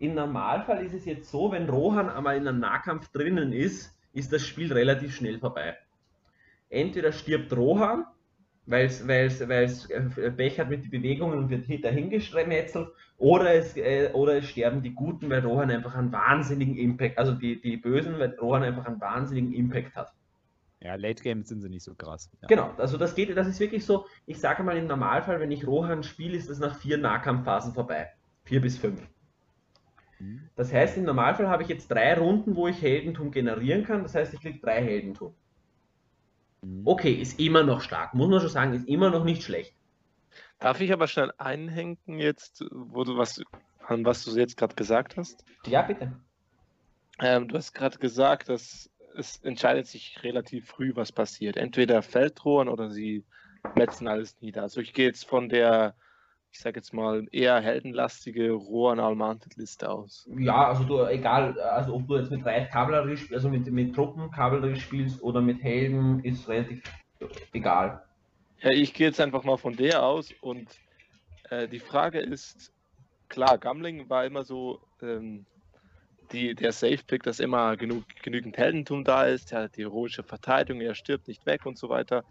Im 0.00 0.14
Normalfall 0.14 0.82
ist 0.82 0.94
es 0.94 1.04
jetzt 1.04 1.30
so, 1.30 1.52
wenn 1.52 1.68
Rohan 1.68 2.08
einmal 2.08 2.38
in 2.38 2.48
einem 2.48 2.58
Nahkampf 2.58 3.12
drinnen 3.12 3.52
ist, 3.52 3.94
ist 4.14 4.32
das 4.32 4.46
Spiel 4.46 4.72
relativ 4.72 5.14
schnell 5.14 5.38
vorbei. 5.38 5.76
Entweder 6.70 7.12
stirbt 7.12 7.54
Rohan, 7.54 8.06
weil 8.64 8.86
es 8.86 9.02
äh, 9.02 10.30
Pech 10.30 10.58
hat 10.58 10.70
mit 10.70 10.84
den 10.84 10.90
Bewegungen 10.90 11.36
und 11.36 11.50
wird 11.50 11.84
dahingeschmetzelt, 11.84 12.88
oder 13.18 13.52
es, 13.52 13.76
äh, 13.76 14.10
oder 14.14 14.38
es 14.38 14.46
sterben 14.46 14.82
die 14.82 14.94
Guten, 14.94 15.28
weil 15.28 15.44
Rohan 15.44 15.70
einfach 15.70 15.94
einen 15.94 16.10
wahnsinnigen 16.10 16.78
Impact, 16.78 17.18
also 17.18 17.32
die, 17.32 17.60
die 17.60 17.76
Bösen, 17.76 18.18
weil 18.18 18.34
Rohan 18.40 18.62
einfach 18.62 18.86
einen 18.86 19.02
wahnsinnigen 19.02 19.52
Impact 19.52 19.96
hat. 19.96 20.14
Ja, 20.80 20.94
Late 20.94 21.22
Game 21.22 21.44
sind 21.44 21.60
sie 21.60 21.68
nicht 21.68 21.84
so 21.84 21.94
krass. 21.94 22.30
Ja. 22.40 22.48
Genau, 22.48 22.72
also 22.78 22.96
das 22.96 23.14
geht, 23.14 23.36
das 23.36 23.46
ist 23.46 23.60
wirklich 23.60 23.84
so, 23.84 24.06
ich 24.24 24.40
sage 24.40 24.62
mal 24.62 24.78
im 24.78 24.86
Normalfall, 24.86 25.40
wenn 25.40 25.50
ich 25.50 25.66
Rohan 25.66 26.02
spiele, 26.02 26.38
ist 26.38 26.48
das 26.48 26.58
nach 26.58 26.76
vier 26.76 26.96
Nahkampfphasen 26.96 27.74
vorbei. 27.74 28.08
Vier 28.44 28.62
bis 28.62 28.78
fünf. 28.78 29.06
Mhm. 30.20 30.50
Das 30.54 30.72
heißt, 30.72 30.96
im 30.98 31.04
Normalfall 31.04 31.48
habe 31.48 31.62
ich 31.62 31.68
jetzt 31.68 31.90
drei 31.90 32.14
Runden, 32.14 32.54
wo 32.54 32.68
ich 32.68 32.80
Heldentum 32.80 33.30
generieren 33.30 33.84
kann. 33.84 34.02
Das 34.02 34.14
heißt, 34.14 34.34
ich 34.34 34.40
kriege 34.40 34.60
drei 34.60 34.82
Heldentum. 34.82 35.34
Mhm. 36.62 36.82
Okay, 36.84 37.12
ist 37.12 37.40
immer 37.40 37.62
noch 37.62 37.80
stark. 37.80 38.14
Muss 38.14 38.28
man 38.28 38.40
schon 38.40 38.50
sagen, 38.50 38.74
ist 38.74 38.88
immer 38.88 39.10
noch 39.10 39.24
nicht 39.24 39.42
schlecht. 39.42 39.74
Darf 40.58 40.80
ich 40.80 40.92
aber 40.92 41.08
schnell 41.08 41.32
einhängen 41.38 41.98
jetzt, 42.06 42.64
wo 42.70 43.04
du 43.04 43.16
was, 43.16 43.42
an 43.86 44.04
was 44.04 44.24
du 44.24 44.36
jetzt 44.36 44.56
gerade 44.56 44.74
gesagt 44.74 45.16
hast? 45.16 45.44
Ja, 45.66 45.82
bitte. 45.82 46.12
Ähm, 47.18 47.48
du 47.48 47.56
hast 47.56 47.72
gerade 47.72 47.98
gesagt, 47.98 48.48
dass 48.48 48.90
es 49.16 49.38
entscheidet 49.42 49.86
sich 49.86 50.22
relativ 50.22 50.68
früh, 50.68 50.92
was 50.94 51.12
passiert. 51.12 51.56
Entweder 51.56 52.02
Feldrohren 52.02 52.68
oder 52.68 52.90
sie 52.90 53.24
metzen 53.74 54.06
alles 54.06 54.40
nieder. 54.40 54.62
Also 54.62 54.80
ich 54.80 54.92
gehe 54.92 55.06
jetzt 55.06 55.26
von 55.26 55.48
der 55.48 55.96
ich 56.52 56.58
sage 56.58 56.78
jetzt 56.78 56.92
mal, 56.92 57.26
eher 57.30 57.60
heldenlastige 57.60 58.50
Rohan 58.52 59.16
Mounted 59.16 59.56
Liste 59.56 59.88
aus. 59.88 60.28
Ja, 60.36 60.68
also 60.68 60.84
du, 60.84 61.04
egal, 61.06 61.58
also 61.60 61.94
ob 61.94 62.08
du 62.08 62.16
jetzt 62.16 62.30
mit 62.30 62.44
Reitkavallerie 62.44 63.16
spielst, 63.16 63.34
also 63.34 63.48
mit, 63.48 63.70
mit 63.70 63.94
Truppenkavallerie 63.94 64.76
spielst 64.76 65.22
oder 65.22 65.40
mit 65.40 65.62
Helden, 65.62 66.24
ist 66.24 66.48
relativ 66.48 66.82
egal. 67.52 68.04
Ja, 68.62 68.70
ich 68.70 68.92
gehe 68.92 69.06
jetzt 69.06 69.20
einfach 69.20 69.44
mal 69.44 69.56
von 69.56 69.76
der 69.76 70.02
aus 70.02 70.34
und 70.40 70.68
äh, 71.50 71.68
die 71.68 71.78
Frage 71.78 72.18
ist, 72.18 72.72
klar, 73.28 73.56
Gamling 73.56 74.10
war 74.10 74.26
immer 74.26 74.44
so 74.44 74.80
ähm, 75.00 75.46
die, 76.32 76.54
der 76.54 76.72
Safe-Pick, 76.72 77.22
dass 77.22 77.40
immer 77.40 77.76
genug, 77.76 78.04
genügend 78.22 78.56
Heldentum 78.58 79.04
da 79.04 79.24
ist, 79.24 79.52
er 79.52 79.62
hat 79.62 79.76
die 79.76 79.82
heroische 79.82 80.24
Verteidigung, 80.24 80.80
er 80.82 80.94
stirbt 80.94 81.28
nicht 81.28 81.46
weg 81.46 81.64
und 81.64 81.78
so 81.78 81.88
weiter. 81.88 82.24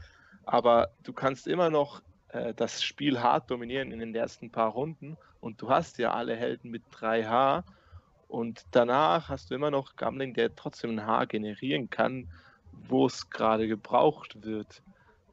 Aber 0.44 0.90
du 1.04 1.14
kannst 1.14 1.48
immer 1.48 1.70
noch 1.70 2.02
äh, 2.30 2.54
das 2.54 2.84
Spiel 2.84 3.20
hart 3.22 3.50
dominieren 3.52 3.92
in 3.92 4.00
den 4.00 4.16
ersten 4.16 4.52
paar 4.52 4.72
Runden 4.72 5.18
und 5.40 5.62
du 5.62 5.70
hast 5.70 5.98
ja 5.98 6.14
alle 6.14 6.36
Helden 6.36 6.70
mit 6.72 6.84
3H 6.94 7.64
und 8.28 8.66
danach 8.72 9.30
hast 9.30 9.50
du 9.50 9.56
immer 9.56 9.72
noch 9.72 9.96
Gambling, 9.96 10.34
der 10.34 10.56
trotzdem 10.56 10.92
ein 10.92 11.06
H 11.06 11.26
generieren 11.26 11.90
kann, 11.90 12.32
wo 12.72 13.08
es 13.08 13.30
gerade 13.30 13.68
gebraucht 13.68 14.44
wird. 14.44 14.84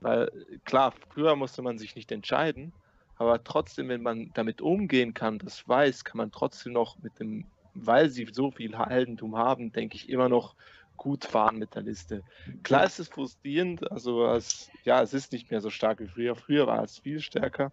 Weil 0.01 0.31
klar, 0.65 0.93
früher 1.11 1.37
musste 1.37 1.63
man 1.63 1.79
sich 1.79 1.95
nicht 1.95 2.13
entscheiden, 2.13 2.73
aber 3.17 3.43
trotzdem, 3.45 3.89
wenn 3.89 4.03
man 4.03 4.31
damit 4.35 4.61
umgehen 4.61 5.15
kann, 5.15 5.39
das 5.39 5.67
weiß, 5.69 6.05
kann 6.05 6.19
man 6.19 6.33
trotzdem 6.33 6.73
noch 6.73 6.99
mit 6.99 7.19
dem, 7.19 7.47
weil 7.75 8.11
sie 8.11 8.27
so 8.31 8.51
viel 8.51 8.79
Heldentum 8.79 9.37
haben, 9.37 9.73
denke 9.73 9.97
ich 9.97 10.09
immer 10.09 10.29
noch 10.29 10.55
gut 10.97 11.25
fahren 11.25 11.59
mit 11.59 11.75
der 11.75 11.83
Liste. 11.83 12.23
Klar 12.63 12.85
ist 12.85 12.99
es 12.99 13.09
frustrierend, 13.09 13.91
also 13.91 14.27
es, 14.27 14.71
ja, 14.85 15.03
es 15.03 15.15
ist 15.15 15.33
nicht 15.33 15.51
mehr 15.51 15.61
so 15.61 15.71
stark 15.71 16.01
wie 16.01 16.09
früher. 16.09 16.35
Früher 16.35 16.67
war 16.67 16.83
es 16.83 16.99
viel 16.99 17.21
stärker 17.21 17.73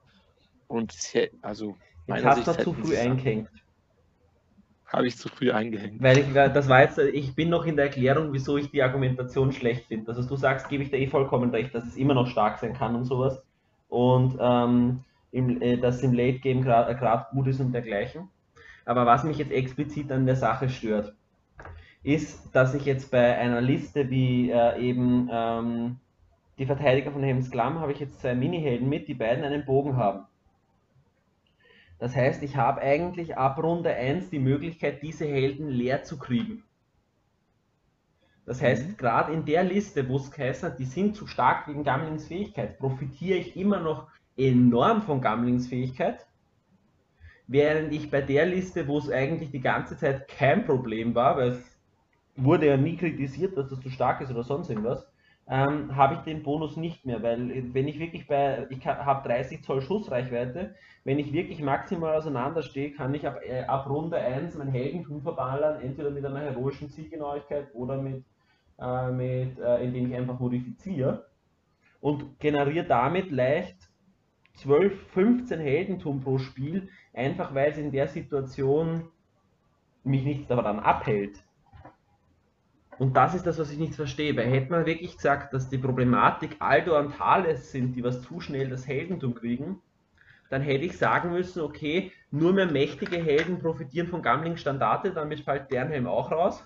und 0.67 0.93
also 1.41 1.77
meiner 2.07 2.31
hast 2.31 2.45
Sicht 2.45 2.61
zu 2.61 2.73
früh 2.73 2.97
eingehängt. 2.97 3.49
Habe 4.85 5.07
ich 5.07 5.17
zu 5.17 5.27
früh 5.27 5.51
eingehängt. 5.51 6.03
Weil 6.03 6.19
ich, 6.19 6.33
das 6.33 6.69
war 6.69 6.81
jetzt, 6.81 6.99
ich 6.99 7.33
bin 7.33 7.49
noch 7.49 7.65
in 7.65 7.75
der 7.75 7.85
Erklärung, 7.85 8.31
wieso 8.31 8.57
ich 8.57 8.69
die 8.69 8.83
Argumentation 8.83 9.51
schlecht 9.51 9.87
finde. 9.87 10.09
Also 10.09 10.27
du 10.27 10.35
sagst, 10.35 10.69
gebe 10.69 10.83
ich 10.83 10.91
dir 10.91 10.99
eh 10.99 11.07
vollkommen 11.07 11.49
recht, 11.49 11.73
dass 11.73 11.85
es 11.85 11.95
immer 11.95 12.13
noch 12.13 12.27
stark 12.27 12.59
sein 12.59 12.73
kann 12.73 12.95
und 12.95 13.05
sowas. 13.05 13.41
Und 13.87 14.37
ähm, 14.39 15.03
im, 15.31 15.61
äh, 15.61 15.77
dass 15.77 16.03
im 16.03 16.13
Late 16.13 16.39
Game 16.39 16.61
gerade 16.61 17.25
gut 17.31 17.47
ist 17.47 17.59
und 17.59 17.71
dergleichen. 17.71 18.29
Aber 18.85 19.05
was 19.05 19.23
mich 19.23 19.37
jetzt 19.37 19.51
explizit 19.51 20.11
an 20.11 20.25
der 20.25 20.35
Sache 20.35 20.69
stört, 20.69 21.15
ist, 22.03 22.53
dass 22.53 22.73
ich 22.73 22.85
jetzt 22.85 23.11
bei 23.11 23.37
einer 23.37 23.61
Liste 23.61 24.09
wie 24.09 24.51
äh, 24.51 24.79
eben 24.79 25.29
ähm, 25.31 25.99
die 26.57 26.65
Verteidiger 26.65 27.11
von 27.11 27.23
Helms 27.23 27.49
Klamm 27.49 27.79
habe 27.79 27.93
ich 27.93 27.99
jetzt 27.99 28.19
zwei 28.19 28.35
Mini-Helden 28.35 28.87
mit, 28.87 29.07
die 29.07 29.13
beiden 29.13 29.43
einen 29.43 29.65
Bogen 29.65 29.95
haben. 29.95 30.25
Das 31.99 32.15
heißt, 32.15 32.43
ich 32.43 32.57
habe 32.57 32.81
eigentlich 32.81 33.37
ab 33.37 33.57
Runde 33.57 33.93
1 33.93 34.29
die 34.29 34.39
Möglichkeit, 34.39 35.01
diese 35.01 35.25
Helden 35.25 35.69
leer 35.69 36.03
zu 36.03 36.19
kriegen. 36.19 36.63
Das 38.45 38.61
heißt, 38.61 38.89
mhm. 38.89 38.97
gerade 38.97 39.31
in 39.31 39.45
der 39.45 39.63
Liste, 39.63 40.07
wo 40.09 40.17
es 40.17 40.29
geheißen 40.29 40.69
hat, 40.69 40.79
die 40.79 40.85
sind 40.85 41.15
zu 41.15 41.27
stark 41.27 41.67
wegen 41.67 41.83
Gamlings 41.83 42.27
Fähigkeit, 42.27 42.77
profitiere 42.77 43.37
ich 43.37 43.55
immer 43.55 43.79
noch 43.79 44.07
enorm 44.35 45.01
von 45.01 45.21
Gamlings 45.21 45.67
Fähigkeit. 45.67 46.27
Während 47.47 47.93
ich 47.93 48.11
bei 48.11 48.21
der 48.21 48.45
Liste, 48.45 48.87
wo 48.87 48.97
es 48.97 49.09
eigentlich 49.09 49.51
die 49.51 49.61
ganze 49.61 49.97
Zeit 49.97 50.27
kein 50.27 50.65
Problem 50.65 51.15
war, 51.15 51.37
weil 51.37 51.49
es 51.49 51.72
wurde 52.35 52.67
ja 52.67 52.77
nie 52.77 52.97
kritisiert, 52.97 53.57
dass 53.57 53.69
das 53.69 53.79
zu 53.81 53.89
stark 53.89 54.21
ist 54.21 54.31
oder 54.31 54.43
sonst 54.43 54.69
irgendwas, 54.69 55.07
ähm, 55.47 55.95
habe 55.95 56.15
ich 56.15 56.19
den 56.21 56.41
Bonus 56.41 56.77
nicht 56.77 57.05
mehr, 57.05 57.21
weil 57.21 57.73
wenn 57.73 57.87
ich 57.87 57.99
wirklich 57.99 58.27
bei, 58.27 58.65
ich 58.69 58.85
habe 58.85 59.27
30 59.27 59.61
Zoll 59.63 59.81
Schussreichweite, 59.81 60.73
wenn 61.03 61.19
ich 61.19 61.33
wirklich 61.33 61.61
maximal 61.61 62.15
auseinanderstehe, 62.15 62.91
kann 62.91 63.13
ich 63.13 63.27
ab, 63.27 63.39
äh, 63.45 63.63
ab 63.63 63.89
Runde 63.89 64.17
1 64.17 64.57
mein 64.57 64.69
Heldentum 64.69 65.21
verballern, 65.21 65.81
entweder 65.81 66.11
mit 66.11 66.25
einer 66.25 66.39
heroischen 66.39 66.89
Zielgenauigkeit 66.89 67.67
oder 67.73 67.97
mit, 67.97 68.23
äh, 68.79 69.11
mit 69.11 69.59
äh, 69.59 69.83
indem 69.83 70.11
ich 70.11 70.15
einfach 70.17 70.39
modifiziere 70.39 71.25
und 71.99 72.39
generiere 72.39 72.85
damit 72.85 73.29
leicht 73.29 73.75
12, 74.55 75.07
15 75.11 75.59
Heldentum 75.59 76.21
pro 76.21 76.37
Spiel, 76.37 76.87
einfach 77.13 77.53
weil 77.53 77.71
es 77.71 77.77
in 77.77 77.91
der 77.91 78.07
Situation 78.07 79.09
mich 80.05 80.23
nichts 80.23 80.47
daran 80.47 80.79
abhält. 80.79 81.42
Und 82.99 83.15
das 83.15 83.33
ist 83.33 83.45
das, 83.45 83.59
was 83.59 83.71
ich 83.71 83.77
nicht 83.77 83.95
verstehe. 83.95 84.35
Weil 84.35 84.51
hätte 84.51 84.71
man 84.71 84.85
wirklich 84.85 85.15
gesagt, 85.15 85.53
dass 85.53 85.69
die 85.69 85.77
Problematik 85.77 86.57
Aldo 86.59 86.97
und 86.97 87.15
Thales 87.17 87.71
sind, 87.71 87.95
die 87.95 88.03
was 88.03 88.21
zu 88.21 88.39
schnell 88.39 88.69
das 88.69 88.87
Heldentum 88.87 89.35
kriegen, 89.35 89.81
dann 90.49 90.61
hätte 90.61 90.85
ich 90.85 90.97
sagen 90.97 91.31
müssen, 91.31 91.61
okay, 91.61 92.11
nur 92.29 92.53
mehr 92.53 92.67
mächtige 92.67 93.17
Helden 93.17 93.59
profitieren 93.59 94.07
von 94.07 94.21
Gambling 94.21 94.57
Standarte, 94.57 95.11
damit 95.11 95.41
fällt 95.41 95.69
Bernhelm 95.69 96.07
auch 96.07 96.31
raus. 96.31 96.63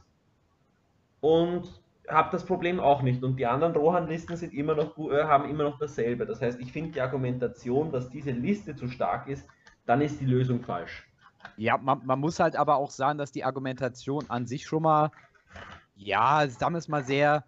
Und 1.21 1.81
habe 2.07 2.29
das 2.31 2.45
Problem 2.45 2.79
auch 2.79 3.01
nicht. 3.01 3.23
Und 3.23 3.37
die 3.37 3.45
anderen 3.45 3.75
Rohan-Listen 3.75 4.37
sind 4.37 4.53
immer 4.53 4.75
noch, 4.75 4.97
äh, 4.97 5.23
haben 5.23 5.49
immer 5.49 5.63
noch 5.63 5.77
dasselbe. 5.77 6.25
Das 6.25 6.41
heißt, 6.41 6.59
ich 6.59 6.71
finde 6.71 6.91
die 6.91 7.01
Argumentation, 7.01 7.91
dass 7.91 8.09
diese 8.09 8.31
Liste 8.31 8.75
zu 8.75 8.87
stark 8.87 9.27
ist, 9.27 9.47
dann 9.85 10.01
ist 10.01 10.19
die 10.19 10.25
Lösung 10.25 10.61
falsch. 10.61 11.07
Ja, 11.55 11.77
man, 11.77 12.05
man 12.05 12.19
muss 12.19 12.39
halt 12.39 12.55
aber 12.55 12.75
auch 12.77 12.91
sagen, 12.91 13.17
dass 13.17 13.31
die 13.31 13.43
Argumentation 13.43 14.25
an 14.29 14.47
sich 14.47 14.65
schon 14.65 14.83
mal 14.83 15.11
ja, 15.97 16.47
sagen 16.47 16.73
wir 16.73 16.79
es 16.79 16.88
mal 16.88 17.03
sehr, 17.03 17.43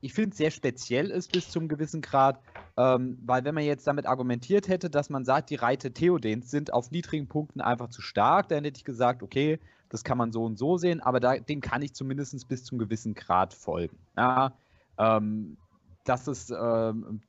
ich 0.00 0.14
finde 0.14 0.30
es 0.30 0.38
sehr 0.38 0.50
speziell 0.50 1.10
ist 1.10 1.32
bis 1.32 1.50
zum 1.50 1.68
gewissen 1.68 2.00
Grad, 2.00 2.40
ähm, 2.76 3.18
weil 3.24 3.44
wenn 3.44 3.54
man 3.54 3.64
jetzt 3.64 3.86
damit 3.86 4.06
argumentiert 4.06 4.68
hätte, 4.68 4.88
dass 4.88 5.10
man 5.10 5.24
sagt, 5.24 5.50
die 5.50 5.56
Reite 5.56 5.92
Theodens 5.92 6.50
sind 6.50 6.72
auf 6.72 6.90
niedrigen 6.90 7.28
Punkten 7.28 7.60
einfach 7.60 7.88
zu 7.88 8.00
stark, 8.00 8.48
dann 8.48 8.64
hätte 8.64 8.78
ich 8.78 8.84
gesagt, 8.84 9.22
okay, 9.22 9.58
das 9.90 10.04
kann 10.04 10.16
man 10.16 10.32
so 10.32 10.44
und 10.44 10.56
so 10.56 10.78
sehen, 10.78 11.00
aber 11.00 11.20
da, 11.20 11.36
dem 11.36 11.60
kann 11.60 11.82
ich 11.82 11.94
zumindest 11.94 12.48
bis 12.48 12.64
zum 12.64 12.78
gewissen 12.78 13.14
Grad 13.14 13.52
folgen. 13.52 13.98
Ja, 14.16 14.52
ähm, 14.98 15.56
das 16.04 16.28
ist, 16.28 16.50
ähm, 16.50 17.20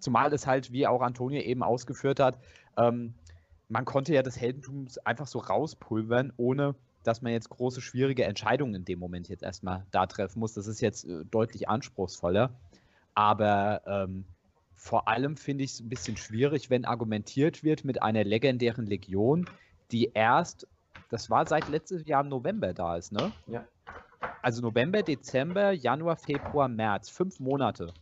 zumal 0.00 0.32
es 0.32 0.46
halt, 0.46 0.72
wie 0.72 0.86
auch 0.86 1.02
Antonio 1.02 1.40
eben 1.42 1.62
ausgeführt 1.62 2.18
hat, 2.18 2.38
ähm, 2.76 3.14
man 3.68 3.84
konnte 3.84 4.14
ja 4.14 4.22
das 4.22 4.40
Heldentum 4.40 4.86
einfach 5.04 5.26
so 5.26 5.40
rauspulvern, 5.40 6.32
ohne 6.36 6.74
dass 7.06 7.22
man 7.22 7.32
jetzt 7.32 7.50
große, 7.50 7.80
schwierige 7.80 8.24
Entscheidungen 8.24 8.74
in 8.74 8.84
dem 8.84 8.98
Moment 8.98 9.28
jetzt 9.28 9.42
erstmal 9.42 9.86
da 9.90 10.06
treffen 10.06 10.40
muss. 10.40 10.54
Das 10.54 10.66
ist 10.66 10.80
jetzt 10.80 11.04
äh, 11.04 11.24
deutlich 11.24 11.68
anspruchsvoller. 11.68 12.58
Aber 13.14 13.82
ähm, 13.86 14.24
vor 14.74 15.08
allem 15.08 15.36
finde 15.36 15.64
ich 15.64 15.72
es 15.72 15.80
ein 15.80 15.88
bisschen 15.88 16.16
schwierig, 16.16 16.68
wenn 16.68 16.84
argumentiert 16.84 17.64
wird 17.64 17.84
mit 17.84 18.02
einer 18.02 18.24
legendären 18.24 18.86
Legion, 18.86 19.48
die 19.90 20.10
erst, 20.12 20.68
das 21.10 21.30
war 21.30 21.46
seit 21.46 21.68
letztes 21.68 22.06
Jahr 22.06 22.22
im 22.22 22.28
November 22.28 22.74
da 22.74 22.96
ist, 22.96 23.12
ne? 23.12 23.32
Ja. 23.46 23.66
Also 24.42 24.62
November, 24.62 25.02
Dezember, 25.02 25.72
Januar, 25.72 26.16
Februar, 26.16 26.68
März, 26.68 27.08
fünf 27.08 27.40
Monate. 27.40 27.92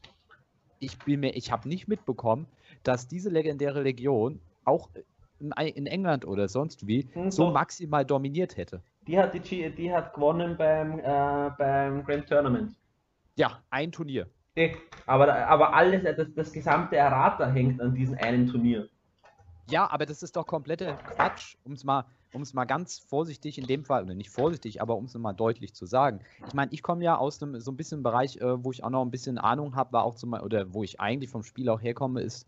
Ich 0.79 0.99
bin 0.99 1.21
mir, 1.21 1.37
ich 1.37 1.53
habe 1.53 1.69
nicht 1.69 1.89
mitbekommen, 1.89 2.47
dass 2.83 3.09
diese 3.09 3.31
legendäre 3.31 3.83
Legion 3.83 4.41
auch 4.65 4.91
in 5.39 5.87
England 5.87 6.27
oder 6.27 6.49
sonst 6.49 6.87
wie 6.87 7.09
hm, 7.13 7.31
so 7.31 7.51
maximal 7.51 8.05
dominiert 8.05 8.57
hätte. 8.57 8.83
Die 9.07 9.19
hat, 9.19 9.35
die, 9.35 9.75
die 9.75 9.93
hat 9.93 10.15
gewonnen 10.15 10.57
beim, 10.57 10.99
äh, 10.99 11.51
beim 11.59 12.05
Grand 12.05 12.29
Tournament. 12.29 12.75
Ja, 13.37 13.63
ein 13.71 13.93
Turnier. 13.93 14.29
Aber, 15.07 15.35
aber 15.47 15.75
alles, 15.75 16.05
das, 16.17 16.29
das 16.35 16.53
gesamte 16.53 16.97
Errata 16.97 17.47
hängt 17.51 17.81
an 17.81 17.95
diesem 17.95 18.17
einen 18.19 18.47
Turnier. 18.47 18.89
Ja, 19.69 19.91
aber 19.91 20.07
das 20.07 20.23
ist 20.23 20.37
doch 20.37 20.47
kompletter 20.47 20.95
Quatsch, 20.95 21.57
um 21.65 21.73
es 21.73 21.85
mal, 21.85 22.05
mal 22.53 22.65
ganz 22.65 22.99
vorsichtig 22.99 23.59
in 23.59 23.67
dem 23.67 23.85
Fall, 23.85 24.05
oder 24.05 24.15
nicht 24.15 24.31
vorsichtig, 24.31 24.81
aber 24.83 24.97
um 24.97 25.07
es 25.07 25.15
mal 25.15 25.33
deutlich 25.33 25.75
zu 25.75 25.87
sagen. 25.87 26.21
Ich 26.47 26.55
meine, 26.55 26.73
ich 26.73 26.83
komme 26.83 27.03
ja 27.03 27.17
aus 27.17 27.43
einem 27.43 27.59
so 27.61 27.73
ein 27.73 27.77
bisschen 27.77 28.03
Bereich, 28.03 28.37
äh, 28.37 28.63
wo 28.63 28.71
ich 28.73 28.85
auch 28.85 28.91
noch 28.91 29.03
ein 29.03 29.11
bisschen 29.11 29.39
Ahnung 29.39 29.75
habe, 29.75 29.93
war 29.93 30.05
auch 30.05 30.15
zum 30.15 30.35
oder 30.35 30.73
wo 30.73 30.85
ich 30.85 31.01
eigentlich 31.01 31.31
vom 31.31 31.43
Spiel 31.43 31.69
auch 31.69 31.81
herkomme, 31.81 32.21
ist 32.21 32.47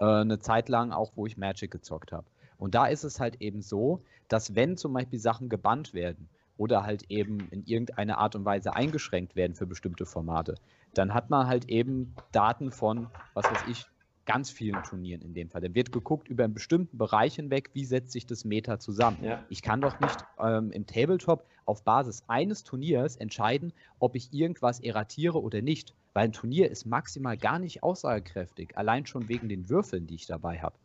äh, 0.00 0.04
eine 0.04 0.38
Zeit 0.38 0.68
lang 0.68 0.92
auch, 0.92 1.12
wo 1.16 1.26
ich 1.26 1.36
Magic 1.36 1.70
gezockt 1.70 2.12
habe. 2.12 2.26
Und 2.60 2.74
da 2.74 2.86
ist 2.86 3.04
es 3.04 3.18
halt 3.18 3.40
eben 3.40 3.62
so, 3.62 4.04
dass 4.28 4.54
wenn 4.54 4.76
zum 4.76 4.92
Beispiel 4.92 5.18
Sachen 5.18 5.48
gebannt 5.48 5.94
werden 5.94 6.28
oder 6.58 6.84
halt 6.84 7.04
eben 7.08 7.48
in 7.50 7.64
irgendeiner 7.64 8.18
Art 8.18 8.36
und 8.36 8.44
Weise 8.44 8.76
eingeschränkt 8.76 9.34
werden 9.34 9.54
für 9.54 9.66
bestimmte 9.66 10.04
Formate, 10.04 10.56
dann 10.92 11.14
hat 11.14 11.30
man 11.30 11.46
halt 11.46 11.70
eben 11.70 12.14
Daten 12.32 12.70
von, 12.70 13.08
was 13.32 13.46
weiß 13.50 13.64
ich, 13.68 13.86
ganz 14.26 14.50
vielen 14.50 14.82
Turnieren 14.82 15.22
in 15.22 15.32
dem 15.32 15.48
Fall. 15.48 15.62
Dann 15.62 15.74
wird 15.74 15.90
geguckt 15.90 16.28
über 16.28 16.44
einen 16.44 16.52
bestimmten 16.52 16.98
Bereich 16.98 17.36
hinweg, 17.36 17.70
wie 17.72 17.86
setzt 17.86 18.12
sich 18.12 18.26
das 18.26 18.44
Meta 18.44 18.78
zusammen. 18.78 19.24
Ja. 19.24 19.42
Ich 19.48 19.62
kann 19.62 19.80
doch 19.80 19.98
nicht 19.98 20.18
ähm, 20.38 20.70
im 20.70 20.86
Tabletop 20.86 21.46
auf 21.64 21.82
Basis 21.82 22.24
eines 22.28 22.62
Turniers 22.62 23.16
entscheiden, 23.16 23.72
ob 23.98 24.14
ich 24.14 24.34
irgendwas 24.34 24.80
erratiere 24.80 25.42
oder 25.42 25.62
nicht, 25.62 25.94
weil 26.12 26.24
ein 26.24 26.32
Turnier 26.32 26.70
ist 26.70 26.84
maximal 26.84 27.38
gar 27.38 27.58
nicht 27.58 27.82
aussagekräftig, 27.82 28.76
allein 28.76 29.06
schon 29.06 29.30
wegen 29.30 29.48
den 29.48 29.70
Würfeln, 29.70 30.06
die 30.06 30.16
ich 30.16 30.26
dabei 30.26 30.60
habe 30.60 30.76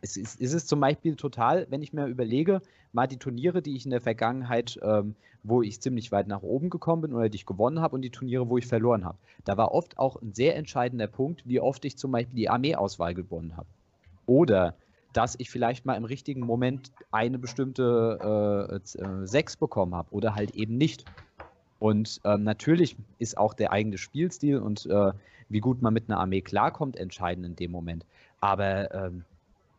es 0.00 0.16
ist, 0.16 0.40
ist, 0.40 0.52
es 0.52 0.66
zum 0.66 0.80
Beispiel 0.80 1.16
total, 1.16 1.66
wenn 1.70 1.82
ich 1.82 1.92
mir 1.92 2.06
überlege, 2.06 2.60
mal 2.92 3.06
die 3.06 3.18
Turniere, 3.18 3.62
die 3.62 3.76
ich 3.76 3.84
in 3.84 3.90
der 3.90 4.00
Vergangenheit, 4.00 4.78
ähm, 4.82 5.14
wo 5.42 5.62
ich 5.62 5.80
ziemlich 5.80 6.12
weit 6.12 6.26
nach 6.26 6.42
oben 6.42 6.70
gekommen 6.70 7.02
bin 7.02 7.14
oder 7.14 7.28
die 7.28 7.36
ich 7.36 7.46
gewonnen 7.46 7.80
habe 7.80 7.94
und 7.94 8.02
die 8.02 8.10
Turniere, 8.10 8.48
wo 8.48 8.58
ich 8.58 8.66
verloren 8.66 9.04
habe. 9.04 9.18
Da 9.44 9.56
war 9.56 9.72
oft 9.72 9.98
auch 9.98 10.20
ein 10.20 10.34
sehr 10.34 10.56
entscheidender 10.56 11.06
Punkt, 11.06 11.42
wie 11.46 11.60
oft 11.60 11.84
ich 11.84 11.96
zum 11.96 12.12
Beispiel 12.12 12.36
die 12.36 12.48
Armeeauswahl 12.48 13.14
gewonnen 13.14 13.56
habe. 13.56 13.66
Oder 14.26 14.74
dass 15.12 15.34
ich 15.38 15.50
vielleicht 15.50 15.86
mal 15.86 15.94
im 15.94 16.04
richtigen 16.04 16.40
Moment 16.40 16.92
eine 17.10 17.38
bestimmte 17.38 18.80
äh, 18.96 19.02
äh, 19.02 19.26
6 19.26 19.56
bekommen 19.56 19.94
habe 19.94 20.12
oder 20.12 20.34
halt 20.34 20.54
eben 20.54 20.76
nicht. 20.76 21.04
Und 21.78 22.20
ähm, 22.24 22.44
natürlich 22.44 22.96
ist 23.18 23.38
auch 23.38 23.54
der 23.54 23.72
eigene 23.72 23.98
Spielstil 23.98 24.58
und 24.58 24.86
äh, 24.86 25.12
wie 25.48 25.60
gut 25.60 25.82
man 25.82 25.94
mit 25.94 26.08
einer 26.08 26.20
Armee 26.20 26.42
klarkommt 26.42 26.96
entscheidend 26.96 27.46
in 27.46 27.56
dem 27.56 27.72
Moment. 27.72 28.04
Aber 28.40 28.94
ähm, 28.94 29.24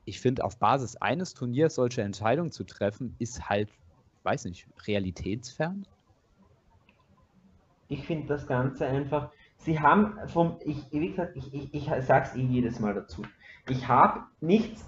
ich 0.05 0.19
finde, 0.19 0.43
auf 0.43 0.57
Basis 0.57 0.95
eines 0.97 1.33
Turniers 1.33 1.75
solche 1.75 2.01
Entscheidungen 2.01 2.51
zu 2.51 2.63
treffen, 2.63 3.15
ist 3.19 3.49
halt, 3.49 3.69
weiß 4.23 4.45
nicht, 4.45 4.67
realitätsfern. 4.87 5.85
Ich 7.87 8.05
finde 8.05 8.27
das 8.27 8.47
Ganze 8.47 8.87
einfach. 8.87 9.31
Sie 9.57 9.79
haben 9.79 10.17
vom, 10.27 10.57
ich, 10.65 10.77
wie 10.91 11.09
gesagt, 11.09 11.35
ich, 11.35 11.53
ich, 11.53 11.73
ich 11.73 11.85
sage 12.05 12.29
es 12.29 12.35
eh 12.35 12.41
jedes 12.41 12.79
Mal 12.79 12.93
dazu. 12.93 13.23
Ich 13.69 13.87
habe 13.87 14.21
nichts 14.39 14.83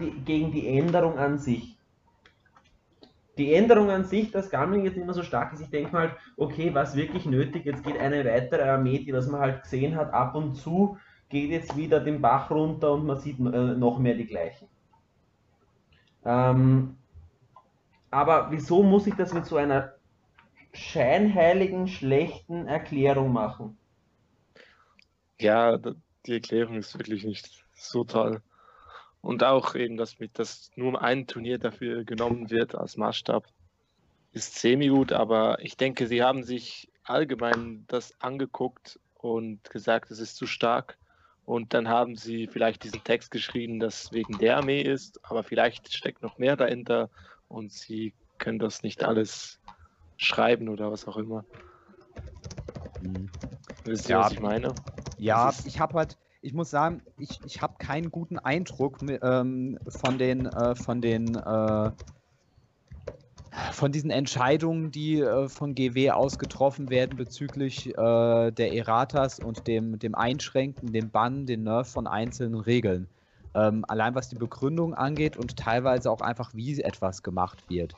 die, 0.00 0.12
gegen 0.24 0.52
die 0.52 0.78
Änderung 0.78 1.18
an 1.18 1.38
sich. 1.38 1.76
Die 3.36 3.52
Änderung 3.52 3.90
an 3.90 4.04
sich, 4.04 4.30
dass 4.30 4.48
Gambling 4.48 4.84
jetzt 4.84 4.96
immer 4.96 5.12
so 5.12 5.24
stark 5.24 5.52
ist, 5.52 5.60
ich 5.60 5.70
denke 5.70 5.92
mal, 5.92 6.16
okay, 6.36 6.72
was 6.72 6.94
wirklich 6.94 7.26
nötig, 7.26 7.64
jetzt 7.64 7.82
geht 7.82 7.98
eine 7.98 8.24
weitere 8.24 8.62
Armee, 8.62 9.00
die 9.00 9.12
was 9.12 9.26
man 9.26 9.40
halt 9.40 9.62
gesehen 9.64 9.96
hat, 9.96 10.12
ab 10.12 10.36
und 10.36 10.54
zu 10.54 10.96
geht 11.28 11.50
jetzt 11.50 11.76
wieder 11.76 12.00
den 12.00 12.20
Bach 12.20 12.50
runter 12.50 12.92
und 12.92 13.06
man 13.06 13.18
sieht 13.18 13.38
äh, 13.38 13.42
noch 13.42 13.98
mehr 13.98 14.14
die 14.14 14.26
gleichen. 14.26 14.68
Ähm, 16.24 16.96
aber 18.10 18.50
wieso 18.50 18.82
muss 18.82 19.06
ich 19.06 19.14
das 19.14 19.32
mit 19.32 19.46
so 19.46 19.56
einer 19.56 19.94
scheinheiligen, 20.72 21.88
schlechten 21.88 22.66
Erklärung 22.66 23.32
machen? 23.32 23.76
Ja, 25.40 25.78
die 26.26 26.32
Erklärung 26.32 26.76
ist 26.76 26.96
wirklich 26.98 27.24
nicht 27.24 27.64
so 27.74 28.04
toll. 28.04 28.40
Und 29.20 29.42
auch 29.42 29.74
eben, 29.74 29.96
dass, 29.96 30.18
mit, 30.18 30.38
dass 30.38 30.70
nur 30.76 31.00
ein 31.00 31.26
Turnier 31.26 31.58
dafür 31.58 32.04
genommen 32.04 32.50
wird 32.50 32.74
als 32.74 32.96
Maßstab, 32.96 33.46
ist 34.32 34.56
semi-gut, 34.56 35.12
aber 35.12 35.58
ich 35.60 35.76
denke, 35.76 36.06
sie 36.06 36.22
haben 36.22 36.42
sich 36.42 36.90
allgemein 37.04 37.84
das 37.86 38.20
angeguckt 38.20 38.98
und 39.14 39.70
gesagt, 39.70 40.10
es 40.10 40.18
ist 40.18 40.36
zu 40.36 40.46
stark 40.46 40.98
und 41.44 41.74
dann 41.74 41.88
haben 41.88 42.16
sie 42.16 42.46
vielleicht 42.46 42.84
diesen 42.84 43.04
Text 43.04 43.30
geschrieben, 43.30 43.78
das 43.78 44.12
wegen 44.12 44.38
der 44.38 44.56
Armee 44.56 44.80
ist, 44.80 45.20
aber 45.24 45.42
vielleicht 45.42 45.92
steckt 45.92 46.22
noch 46.22 46.38
mehr 46.38 46.56
dahinter 46.56 47.10
und 47.48 47.72
sie 47.72 48.14
können 48.38 48.58
das 48.58 48.82
nicht 48.82 49.04
alles 49.04 49.60
schreiben 50.16 50.68
oder 50.68 50.90
was 50.90 51.06
auch 51.06 51.16
immer. 51.16 51.44
Hm. 53.00 53.30
Wisst 53.84 54.08
ihr, 54.08 54.16
ja, 54.16 54.24
was 54.24 54.32
ich 54.32 54.40
meine? 54.40 54.78
Ja, 55.18 55.52
ich 55.64 55.78
habe 55.78 55.98
halt, 55.98 56.18
ich 56.40 56.54
muss 56.54 56.70
sagen, 56.70 57.02
ich, 57.18 57.40
ich 57.44 57.60
habe 57.60 57.74
keinen 57.78 58.10
guten 58.10 58.38
Eindruck 58.38 58.98
ähm, 59.02 59.78
von 59.86 60.18
den, 60.18 60.46
äh, 60.46 60.74
von 60.74 61.02
den 61.02 61.34
äh, 61.36 61.90
von 63.72 63.92
diesen 63.92 64.10
Entscheidungen, 64.10 64.90
die 64.90 65.20
äh, 65.20 65.48
von 65.48 65.74
GW 65.74 66.10
aus 66.10 66.38
getroffen 66.38 66.90
werden 66.90 67.16
bezüglich 67.16 67.88
äh, 67.88 68.50
der 68.50 68.72
Erratas 68.74 69.38
und 69.38 69.66
dem, 69.66 69.98
dem 69.98 70.14
Einschränken, 70.14 70.92
dem 70.92 71.10
Bann, 71.10 71.46
den 71.46 71.62
Nerf 71.62 71.88
von 71.88 72.06
einzelnen 72.06 72.58
Regeln. 72.60 73.06
Ähm, 73.54 73.84
allein 73.86 74.14
was 74.14 74.28
die 74.28 74.36
Begründung 74.36 74.94
angeht 74.94 75.36
und 75.36 75.56
teilweise 75.56 76.10
auch 76.10 76.20
einfach, 76.20 76.54
wie 76.54 76.80
etwas 76.80 77.22
gemacht 77.22 77.68
wird. 77.68 77.94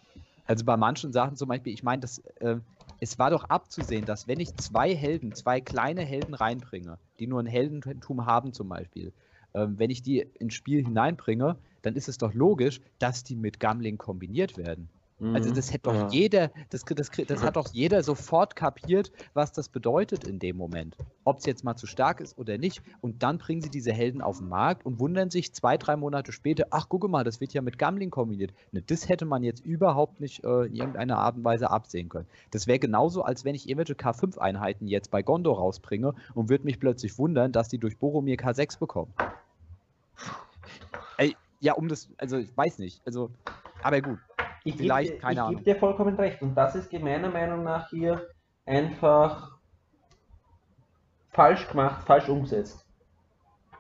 Also 0.47 0.65
bei 0.65 0.77
manchen 0.77 1.13
Sachen 1.13 1.37
zum 1.37 1.49
Beispiel, 1.49 1.73
ich 1.73 1.83
meine, 1.83 2.07
äh, 2.41 2.57
es 3.01 3.19
war 3.19 3.31
doch 3.31 3.45
abzusehen, 3.45 4.05
dass 4.05 4.29
wenn 4.29 4.41
ich 4.41 4.55
zwei 4.57 4.95
Helden, 4.95 5.35
zwei 5.35 5.61
kleine 5.61 6.03
Helden 6.03 6.35
reinbringe, 6.35 6.99
die 7.19 7.27
nur 7.27 7.41
ein 7.41 7.47
Heldentum 7.47 8.27
haben 8.27 8.53
zum 8.53 8.69
Beispiel, 8.69 9.13
äh, 9.55 9.67
wenn 9.69 9.91
ich 9.91 10.03
die 10.03 10.21
ins 10.21 10.55
Spiel 10.55 10.85
hineinbringe, 10.85 11.57
dann 11.81 11.95
ist 11.95 12.09
es 12.09 12.19
doch 12.19 12.35
logisch, 12.35 12.81
dass 12.99 13.25
die 13.25 13.37
mit 13.37 13.59
Gambling 13.59 13.97
kombiniert 13.97 14.59
werden. 14.59 14.91
Also 15.19 15.49
mhm. 15.49 15.55
das 15.55 15.73
hätte 15.73 15.85
doch 15.85 15.95
ja. 15.95 16.09
jeder, 16.11 16.51
das, 16.69 16.85
das, 16.85 17.11
das 17.11 17.43
hat 17.43 17.57
doch 17.57 17.69
jeder 17.73 18.03
sofort 18.03 18.55
kapiert, 18.55 19.13
was 19.33 19.51
das 19.51 19.71
bedeutet 19.71 20.25
in 20.25 20.39
dem 20.39 20.59
Moment. 20.59 20.95
Ob 21.25 21.39
es 21.39 21.47
jetzt 21.47 21.65
mal 21.65 21.75
zu 21.75 21.87
stark 21.87 22.21
ist 22.21 22.37
oder 22.37 22.59
nicht. 22.59 22.83
Und 23.01 23.23
dann 23.23 23.39
bringen 23.39 23.63
sie 23.63 23.71
diese 23.71 23.95
Helden 23.95 24.21
auf 24.21 24.39
den 24.39 24.49
Markt 24.49 24.85
und 24.85 25.01
wundern 25.01 25.31
sich 25.31 25.55
zwei, 25.55 25.79
drei 25.79 25.97
Monate 25.97 26.33
später, 26.33 26.67
ach 26.71 26.91
gucke 26.91 27.09
mal, 27.09 27.25
das 27.25 27.41
wird 27.41 27.55
ja 27.55 27.63
mit 27.63 27.79
Gambling 27.79 28.11
kombiniert. 28.11 28.53
Ne, 28.73 28.83
das 28.83 29.09
hätte 29.09 29.25
man 29.25 29.43
jetzt 29.43 29.65
überhaupt 29.65 30.21
nicht 30.21 30.45
äh, 30.45 30.67
in 30.67 30.75
irgendeiner 30.75 31.17
Art 31.17 31.37
und 31.37 31.45
Weise 31.45 31.71
absehen 31.71 32.11
können. 32.11 32.27
Das 32.51 32.67
wäre 32.67 32.79
genauso, 32.79 33.23
als 33.23 33.47
wenn 33.47 33.55
ich 33.55 33.71
irgendwelche 33.71 33.95
K5-Einheiten 33.95 34.87
jetzt 34.87 35.11
bei 35.11 35.23
Gondo 35.23 35.53
rausbringe 35.53 36.15
und 36.35 36.51
würde 36.51 36.65
mich 36.65 36.79
plötzlich 36.79 37.17
wundern, 37.17 37.53
dass 37.53 37.69
die 37.69 37.79
durch 37.79 37.97
Boromir 37.97 38.37
K6 38.37 38.79
bekommen. 38.79 39.15
Ey, 41.17 41.35
ja, 41.61 41.73
um 41.73 41.89
das, 41.89 42.11
also 42.19 42.37
ich 42.37 42.55
weiß 42.55 42.79
nicht. 42.79 43.01
Also, 43.07 43.31
aber 43.83 44.03
gut. 44.03 44.19
Ich 44.67 44.77
Vielleicht, 44.77 45.11
gebe, 45.13 45.21
keine 45.21 45.33
ich 45.33 45.41
Ahnung. 45.41 45.53
Ich 45.53 45.65
gebe 45.65 45.75
dir 45.75 45.79
vollkommen 45.79 46.17
recht. 46.17 46.43
Und 46.43 46.57
das 46.57 46.75
ist 46.75 46.91
meiner 47.05 47.31
Meinung 47.31 47.63
nach 47.63 47.89
hier 47.89 48.27
einfach 48.65 49.59
falsch 51.31 51.69
gemacht, 51.69 52.05
falsch 52.05 52.29
umgesetzt. 52.29 52.85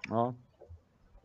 Ja. 0.09 0.33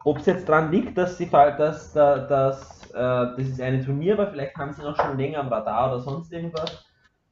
Ob 0.03 0.17
es 0.17 0.25
jetzt 0.25 0.49
daran 0.49 0.71
liegt, 0.71 0.97
dass 0.97 1.19
sie 1.19 1.29
dass, 1.29 1.93
dass, 1.93 2.27
dass 2.27 2.89
äh, 2.89 2.93
das 2.93 3.37
ist 3.37 3.61
eine 3.61 3.85
Turnier 3.85 4.17
war, 4.17 4.31
vielleicht 4.31 4.55
haben 4.55 4.73
sie 4.73 4.81
noch 4.81 4.95
schon 4.95 5.15
länger 5.15 5.41
am 5.41 5.49
Radar 5.49 5.93
oder 5.93 5.99
sonst 5.99 6.33
irgendwas. 6.33 6.83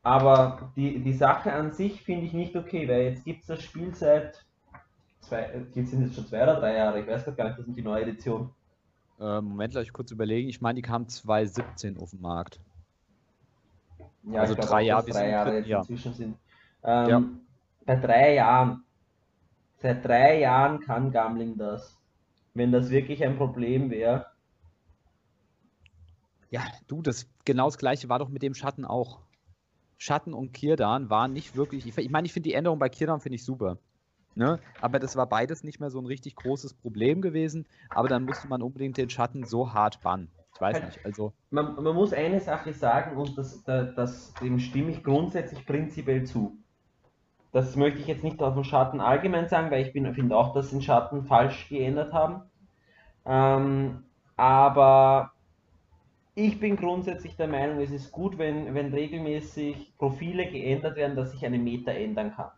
Aber 0.03 0.71
die, 0.75 1.01
die 1.01 1.13
Sache 1.13 1.51
an 1.51 1.71
sich 1.71 2.03
finde 2.03 2.27
ich 2.27 2.33
nicht 2.33 2.55
okay, 2.55 2.87
weil 2.87 3.01
jetzt 3.05 3.25
gibt 3.25 3.41
es 3.41 3.47
das 3.47 3.63
Spiel 3.63 3.91
seit 3.95 4.45
zwei, 5.19 5.65
jetzt 5.73 5.89
sind 5.89 6.03
jetzt 6.03 6.13
schon 6.13 6.27
zwei 6.27 6.43
oder 6.43 6.59
drei 6.59 6.75
Jahre, 6.75 6.99
ich 6.99 7.07
weiß 7.07 7.25
gar 7.35 7.45
nicht, 7.45 7.57
das 7.57 7.67
ist 7.67 7.75
die 7.75 7.81
neue 7.81 8.03
Edition. 8.03 8.53
Äh, 9.19 9.41
Moment, 9.41 9.73
lass 9.73 9.83
ich 9.83 9.93
kurz 9.93 10.11
überlegen. 10.11 10.49
Ich 10.49 10.61
meine, 10.61 10.75
die 10.77 10.81
kam 10.81 11.07
2017 11.07 11.97
auf 11.97 12.11
den 12.11 12.21
Markt. 12.21 12.59
Ja, 14.23 14.41
also 14.41 14.55
drei 14.55 14.83
Jahre, 14.83 15.09
drei 15.09 15.29
Jahre 15.29 15.57
jetzt 15.57 15.67
ja. 15.67 15.79
inzwischen 15.79 16.13
sind. 16.13 16.37
Ähm, 16.83 17.09
ja. 17.09 17.23
Bei 17.85 17.95
drei 17.95 18.35
Jahren, 18.35 18.83
seit 19.81 20.05
drei 20.05 20.39
Jahren 20.39 20.79
kann 20.79 21.11
Gambling 21.11 21.57
das. 21.57 21.97
Wenn 22.53 22.71
das 22.71 22.89
wirklich 22.89 23.23
ein 23.23 23.37
Problem 23.37 23.89
wäre. 23.89 24.25
Ja, 26.49 26.63
du, 26.87 27.01
das 27.01 27.29
genau 27.45 27.65
das 27.65 27.77
gleiche 27.77 28.09
war 28.09 28.19
doch 28.19 28.29
mit 28.29 28.41
dem 28.41 28.53
Schatten 28.53 28.85
auch. 28.85 29.19
Schatten 29.97 30.33
und 30.33 30.53
Kirdan 30.53 31.09
waren 31.09 31.33
nicht 31.33 31.55
wirklich. 31.55 31.85
Ich 31.85 32.09
meine, 32.09 32.25
ich 32.25 32.33
finde 32.33 32.49
die 32.49 32.55
Änderung 32.55 32.79
bei 32.79 32.89
Kirdan 32.89 33.19
finde 33.19 33.35
ich 33.35 33.43
super. 33.43 33.77
Ne? 34.35 34.59
Aber 34.79 34.99
das 34.99 35.15
war 35.15 35.27
beides 35.27 35.63
nicht 35.63 35.79
mehr 35.79 35.89
so 35.89 35.99
ein 35.99 36.05
richtig 36.05 36.35
großes 36.35 36.73
Problem 36.73 37.21
gewesen. 37.21 37.65
Aber 37.89 38.07
dann 38.07 38.25
musste 38.25 38.47
man 38.47 38.61
unbedingt 38.61 38.97
den 38.97 39.09
Schatten 39.09 39.43
so 39.43 39.73
hart 39.73 40.01
bannen. 40.01 40.29
Ich 40.53 40.61
weiß 40.61 40.83
nicht. 40.83 41.05
Also 41.05 41.33
man, 41.51 41.81
man 41.81 41.95
muss 41.95 42.13
eine 42.13 42.39
Sache 42.39 42.73
sagen 42.73 43.17
und 43.17 43.37
das, 43.37 43.63
das, 43.63 44.33
dem 44.41 44.59
stimme 44.59 44.91
ich 44.91 45.03
grundsätzlich 45.03 45.65
prinzipiell 45.65 46.25
zu. 46.25 46.57
Das 47.51 47.75
möchte 47.75 47.99
ich 47.99 48.07
jetzt 48.07 48.23
nicht 48.23 48.41
auf 48.41 48.53
den 48.53 48.63
Schatten 48.63 49.01
allgemein 49.01 49.47
sagen, 49.47 49.71
weil 49.71 49.85
ich 49.85 49.91
finde 49.91 50.37
auch, 50.37 50.53
dass 50.53 50.69
den 50.69 50.81
Schatten 50.81 51.23
falsch 51.23 51.67
geändert 51.69 52.13
haben. 52.13 52.43
Ähm, 53.25 54.03
aber 54.35 55.31
ich 56.35 56.59
bin 56.59 56.75
grundsätzlich 56.75 57.35
der 57.35 57.47
Meinung, 57.47 57.79
es 57.79 57.91
ist 57.91 58.11
gut, 58.11 58.37
wenn, 58.37 58.73
wenn 58.73 58.93
regelmäßig 58.93 59.97
Profile 59.97 60.49
geändert 60.49 60.95
werden, 60.95 61.15
dass 61.15 61.31
sich 61.31 61.45
eine 61.45 61.57
Meta 61.57 61.91
ändern 61.91 62.33
kann. 62.35 62.51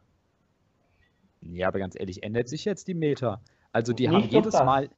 Ja, 1.42 1.68
aber 1.68 1.80
ganz 1.80 1.96
ehrlich, 2.00 2.24
ändert 2.24 2.48
sich 2.50 2.66
jetzt 2.66 2.88
die 2.88 2.94
Meta? 2.94 3.42
Also 3.72 3.94
die 3.94 4.08
Nicht 4.08 4.16
haben 4.16 4.30
jedes 4.30 4.54
Mal, 4.54 4.90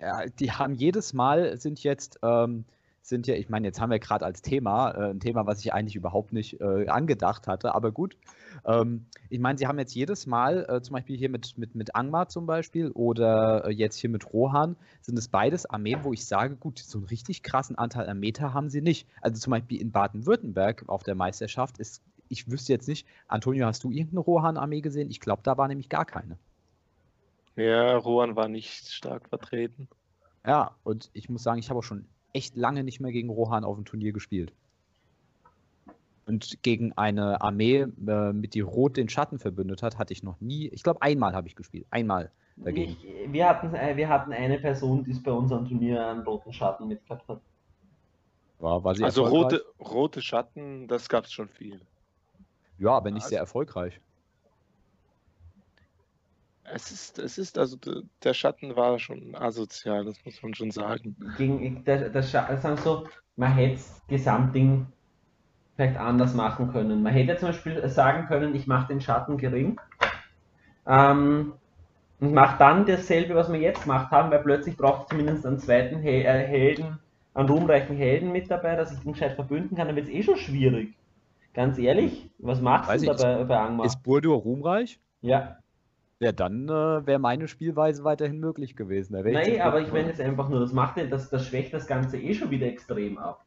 ja, 0.00 0.26
die 0.26 0.52
haben 0.52 0.74
jedes 0.74 1.12
Mal 1.12 1.56
sind 1.58 1.82
jetzt, 1.82 2.18
ähm, 2.22 2.64
sind 3.02 3.26
ja, 3.28 3.34
ich 3.36 3.48
meine, 3.48 3.68
jetzt 3.68 3.80
haben 3.80 3.90
wir 3.90 4.00
gerade 4.00 4.24
als 4.24 4.42
Thema, 4.42 4.90
äh, 4.90 5.10
ein 5.10 5.20
Thema, 5.20 5.46
was 5.46 5.60
ich 5.60 5.72
eigentlich 5.72 5.94
überhaupt 5.94 6.32
nicht 6.32 6.60
äh, 6.60 6.88
angedacht 6.88 7.46
hatte, 7.46 7.74
aber 7.74 7.92
gut. 7.92 8.16
Ähm, 8.64 9.06
ich 9.30 9.38
meine, 9.38 9.58
sie 9.58 9.66
haben 9.66 9.78
jetzt 9.78 9.94
jedes 9.94 10.26
Mal, 10.26 10.66
äh, 10.68 10.82
zum 10.82 10.94
Beispiel 10.94 11.16
hier 11.16 11.30
mit, 11.30 11.56
mit, 11.56 11.74
mit 11.76 11.94
Angmar 11.94 12.28
zum 12.28 12.46
Beispiel 12.46 12.90
oder 12.90 13.66
äh, 13.66 13.70
jetzt 13.70 13.98
hier 13.98 14.10
mit 14.10 14.32
Rohan, 14.32 14.76
sind 15.00 15.18
es 15.18 15.28
beides 15.28 15.66
Armeen, 15.66 16.02
wo 16.02 16.12
ich 16.12 16.26
sage, 16.26 16.56
gut, 16.56 16.80
so 16.80 16.98
einen 16.98 17.06
richtig 17.06 17.44
krassen 17.44 17.76
Anteil 17.78 18.08
an 18.08 18.18
Meta 18.18 18.52
haben 18.52 18.70
sie 18.70 18.80
nicht. 18.80 19.06
Also 19.20 19.40
zum 19.40 19.52
Beispiel 19.52 19.80
in 19.80 19.92
Baden-Württemberg 19.92 20.84
auf 20.88 21.04
der 21.04 21.14
Meisterschaft 21.14 21.78
ist 21.78 22.02
ich 22.28 22.50
wüsste 22.50 22.72
jetzt 22.72 22.88
nicht, 22.88 23.06
Antonio, 23.28 23.66
hast 23.66 23.84
du 23.84 23.90
irgendeine 23.90 24.20
Rohan-Armee 24.20 24.80
gesehen? 24.80 25.10
Ich 25.10 25.20
glaube, 25.20 25.42
da 25.44 25.56
war 25.56 25.68
nämlich 25.68 25.88
gar 25.88 26.04
keine. 26.04 26.38
Ja, 27.56 27.96
Rohan 27.96 28.36
war 28.36 28.48
nicht 28.48 28.88
stark 28.88 29.28
vertreten. 29.28 29.88
Ja, 30.46 30.76
und 30.84 31.10
ich 31.12 31.28
muss 31.28 31.42
sagen, 31.42 31.58
ich 31.58 31.70
habe 31.70 31.78
auch 31.78 31.84
schon 31.84 32.06
echt 32.32 32.56
lange 32.56 32.84
nicht 32.84 33.00
mehr 33.00 33.12
gegen 33.12 33.30
Rohan 33.30 33.64
auf 33.64 33.76
dem 33.76 33.84
Turnier 33.84 34.12
gespielt. 34.12 34.52
Und 36.26 36.62
gegen 36.62 36.92
eine 36.92 37.40
Armee, 37.40 37.86
äh, 38.06 38.32
mit 38.32 38.54
die 38.54 38.60
Rot 38.60 38.96
den 38.96 39.08
Schatten 39.08 39.38
verbündet 39.38 39.82
hat, 39.82 39.96
hatte 39.96 40.12
ich 40.12 40.22
noch 40.22 40.40
nie. 40.40 40.68
Ich 40.68 40.82
glaube, 40.82 41.00
einmal 41.00 41.34
habe 41.34 41.46
ich 41.48 41.54
gespielt. 41.54 41.86
Einmal 41.90 42.30
dagegen. 42.56 42.96
Ich, 43.00 43.32
wir, 43.32 43.48
hatten, 43.48 43.74
äh, 43.74 43.96
wir 43.96 44.08
hatten 44.08 44.32
eine 44.32 44.58
Person, 44.58 45.04
die 45.04 45.12
es 45.12 45.22
bei 45.22 45.30
unserem 45.30 45.68
Turnier 45.68 46.06
einen 46.06 46.22
roten 46.22 46.52
Schatten 46.52 46.88
mitgehabt 46.88 47.28
hat. 47.28 47.40
War, 48.58 48.82
war 48.82 49.00
also 49.02 49.24
rote, 49.24 49.64
rote 49.78 50.22
Schatten, 50.22 50.88
das 50.88 51.08
gab 51.08 51.24
es 51.24 51.32
schon 51.32 51.48
viel. 51.48 51.80
Ja, 52.78 52.92
aber 52.92 53.10
nicht 53.10 53.26
sehr 53.26 53.40
erfolgreich. 53.40 54.00
Es 56.64 56.90
ist, 56.90 57.18
es 57.18 57.38
ist, 57.38 57.58
also 57.58 57.76
der 58.22 58.34
Schatten 58.34 58.74
war 58.74 58.98
schon 58.98 59.34
asozial, 59.36 60.04
das 60.04 60.24
muss 60.24 60.42
man 60.42 60.54
schon 60.54 60.70
sagen. 60.70 61.16
Gegen, 61.38 61.84
der, 61.84 62.10
der 62.10 62.22
Schatten, 62.22 62.60
sagen 62.60 62.76
so, 62.78 63.06
man 63.36 63.52
hätte 63.52 63.74
das 63.74 64.02
Gesamtding 64.08 64.86
vielleicht 65.76 65.96
anders 65.96 66.34
machen 66.34 66.72
können. 66.72 67.02
Man 67.02 67.12
hätte 67.12 67.36
zum 67.36 67.50
Beispiel 67.50 67.86
sagen 67.88 68.26
können, 68.26 68.54
ich 68.54 68.66
mache 68.66 68.88
den 68.88 69.00
Schatten 69.00 69.36
gering 69.36 69.78
ähm, 70.86 71.52
und 72.18 72.32
mache 72.32 72.58
dann 72.58 72.86
dasselbe, 72.86 73.34
was 73.34 73.52
wir 73.52 73.60
jetzt 73.60 73.82
gemacht 73.82 74.10
haben, 74.10 74.30
weil 74.30 74.42
plötzlich 74.42 74.76
braucht 74.76 75.02
es 75.02 75.08
zumindest 75.10 75.46
einen 75.46 75.58
zweiten 75.58 76.02
äh, 76.02 76.22
Helden, 76.24 76.98
einen 77.34 77.48
ruhmreichen 77.48 77.96
Helden 77.96 78.32
mit 78.32 78.50
dabei, 78.50 78.74
dass 78.74 78.92
ich 78.92 79.00
den 79.00 79.12
gescheit 79.12 79.34
verbünden 79.34 79.76
kann, 79.76 79.86
dann 79.86 79.96
wird 79.96 80.08
es 80.08 80.14
eh 80.14 80.22
schon 80.22 80.36
schwierig. 80.36 80.94
Ganz 81.56 81.78
ehrlich, 81.78 82.28
was 82.38 82.60
machst 82.60 82.90
Weiß 82.90 83.00
du 83.00 83.10
ich, 83.10 83.16
da 83.16 83.38
bei, 83.38 83.44
bei 83.44 83.58
Angmar? 83.58 83.86
Ist 83.86 84.02
Burdur 84.02 84.36
ruhmreich? 84.36 85.00
Ja. 85.22 85.56
Ja, 86.20 86.32
dann 86.32 86.68
äh, 86.68 87.06
wäre 87.06 87.18
meine 87.18 87.48
Spielweise 87.48 88.04
weiterhin 88.04 88.38
möglich 88.38 88.76
gewesen. 88.76 89.14
Nein, 89.14 89.62
aber 89.62 89.80
ich 89.80 89.90
meine 89.90 90.08
jetzt 90.08 90.20
einfach 90.20 90.50
nur, 90.50 90.60
das 90.60 90.74
macht 90.74 90.98
das, 91.10 91.30
das 91.30 91.46
schwächt 91.46 91.72
das 91.72 91.86
Ganze 91.86 92.18
eh 92.18 92.34
schon 92.34 92.50
wieder 92.50 92.66
extrem 92.66 93.16
ab. 93.16 93.46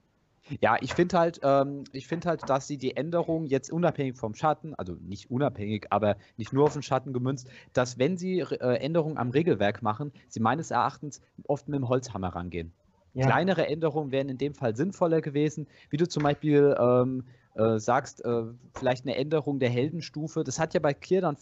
Ja, 0.59 0.77
ich 0.81 0.95
finde 0.95 1.19
halt, 1.19 1.39
ähm, 1.43 1.83
ich 1.91 2.07
finde 2.07 2.29
halt, 2.29 2.49
dass 2.49 2.65
sie 2.65 2.79
die 2.79 2.97
Änderung 2.97 3.45
jetzt 3.45 3.71
unabhängig 3.71 4.17
vom 4.17 4.33
Schatten, 4.33 4.73
also 4.73 4.95
nicht 4.99 5.29
unabhängig, 5.29 5.85
aber 5.91 6.17
nicht 6.35 6.51
nur 6.51 6.63
auf 6.63 6.73
den 6.73 6.81
Schatten 6.81 7.13
gemünzt, 7.13 7.47
dass 7.73 7.99
wenn 7.99 8.17
sie 8.17 8.39
äh, 8.39 8.77
Änderungen 8.77 9.19
am 9.19 9.29
Regelwerk 9.29 9.83
machen, 9.83 10.11
sie 10.27 10.39
meines 10.39 10.71
Erachtens 10.71 11.21
oft 11.45 11.67
mit 11.67 11.77
dem 11.77 11.87
Holzhammer 11.87 12.29
rangehen. 12.29 12.73
Ja. 13.13 13.27
Kleinere 13.27 13.67
Änderungen 13.67 14.11
wären 14.11 14.29
in 14.29 14.39
dem 14.39 14.55
Fall 14.55 14.75
sinnvoller 14.75 15.21
gewesen, 15.21 15.67
wie 15.91 15.97
du 15.97 16.07
zum 16.07 16.23
Beispiel 16.23 16.75
ähm, 16.79 17.25
äh, 17.60 17.79
sagst, 17.79 18.23
äh, 18.23 18.43
vielleicht 18.73 19.05
eine 19.05 19.15
Änderung 19.15 19.60
der 19.60 19.69
Heldenstufe. 19.69 20.43
Das 20.43 20.60
hat 20.60 20.73
ja 20.73 20.79
bei 20.79 20.93
Kier 20.93 21.21
dann 21.21 21.37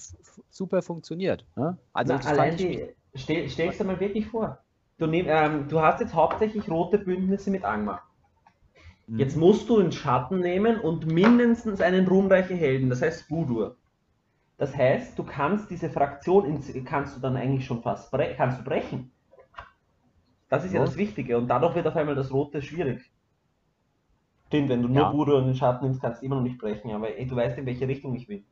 super 0.49 0.81
funktioniert. 0.81 1.45
Ne? 1.55 1.77
Also 1.93 2.13
Na, 2.13 2.29
allein 2.29 2.57
die, 2.57 2.87
stell, 3.13 3.47
stell 3.49 3.69
dir 3.69 3.83
mal 3.83 3.99
wirklich 3.99 4.25
vor. 4.25 4.59
Du, 4.97 5.05
nehm, 5.05 5.27
ähm, 5.29 5.67
du 5.67 5.79
hast 5.79 6.01
jetzt 6.01 6.13
hauptsächlich 6.13 6.69
rote 6.69 6.97
Bündnisse 6.97 7.51
mit 7.51 7.63
Angmar. 7.63 8.01
Mhm. 9.05 9.19
Jetzt 9.19 9.37
musst 9.37 9.69
du 9.69 9.79
einen 9.79 9.91
Schatten 9.91 10.39
nehmen 10.39 10.79
und 10.79 11.05
mindestens 11.05 11.81
einen 11.81 12.07
ruhmreichen 12.07 12.57
Helden, 12.57 12.89
das 12.89 13.01
heißt 13.01 13.27
Budur. 13.27 13.77
Das 14.57 14.75
heißt, 14.75 15.19
du 15.19 15.23
kannst 15.23 15.69
diese 15.69 15.89
Fraktion 15.89 16.63
kannst 16.83 17.15
du 17.15 17.19
dann 17.19 17.37
eigentlich 17.37 17.65
schon 17.65 17.83
fast 17.83 18.09
bre 18.09 18.33
kannst 18.35 18.59
du 18.59 18.63
brechen. 18.63 19.11
Das 20.49 20.65
ist 20.65 20.73
ja. 20.73 20.79
ja 20.79 20.85
das 20.85 20.97
Wichtige 20.97 21.37
und 21.37 21.47
dadurch 21.47 21.75
wird 21.75 21.85
auf 21.85 21.95
einmal 21.95 22.15
das 22.15 22.33
Rote 22.33 22.63
schwierig. 22.63 23.11
Stimmt, 24.47 24.69
wenn 24.69 24.81
du 24.81 24.87
nur 24.87 25.03
ja. 25.03 25.11
Bude 25.11 25.35
und 25.35 25.45
den 25.45 25.55
Schatten 25.55 25.85
nimmst, 25.85 26.01
kannst 26.01 26.21
du 26.21 26.25
immer 26.25 26.35
noch 26.35 26.43
nicht 26.43 26.57
brechen, 26.57 26.91
aber 26.91 27.15
ey, 27.17 27.27
du 27.27 27.35
weißt, 27.35 27.57
in 27.57 27.65
welche 27.65 27.87
Richtung 27.87 28.15
ich 28.15 28.27
will. 28.29 28.45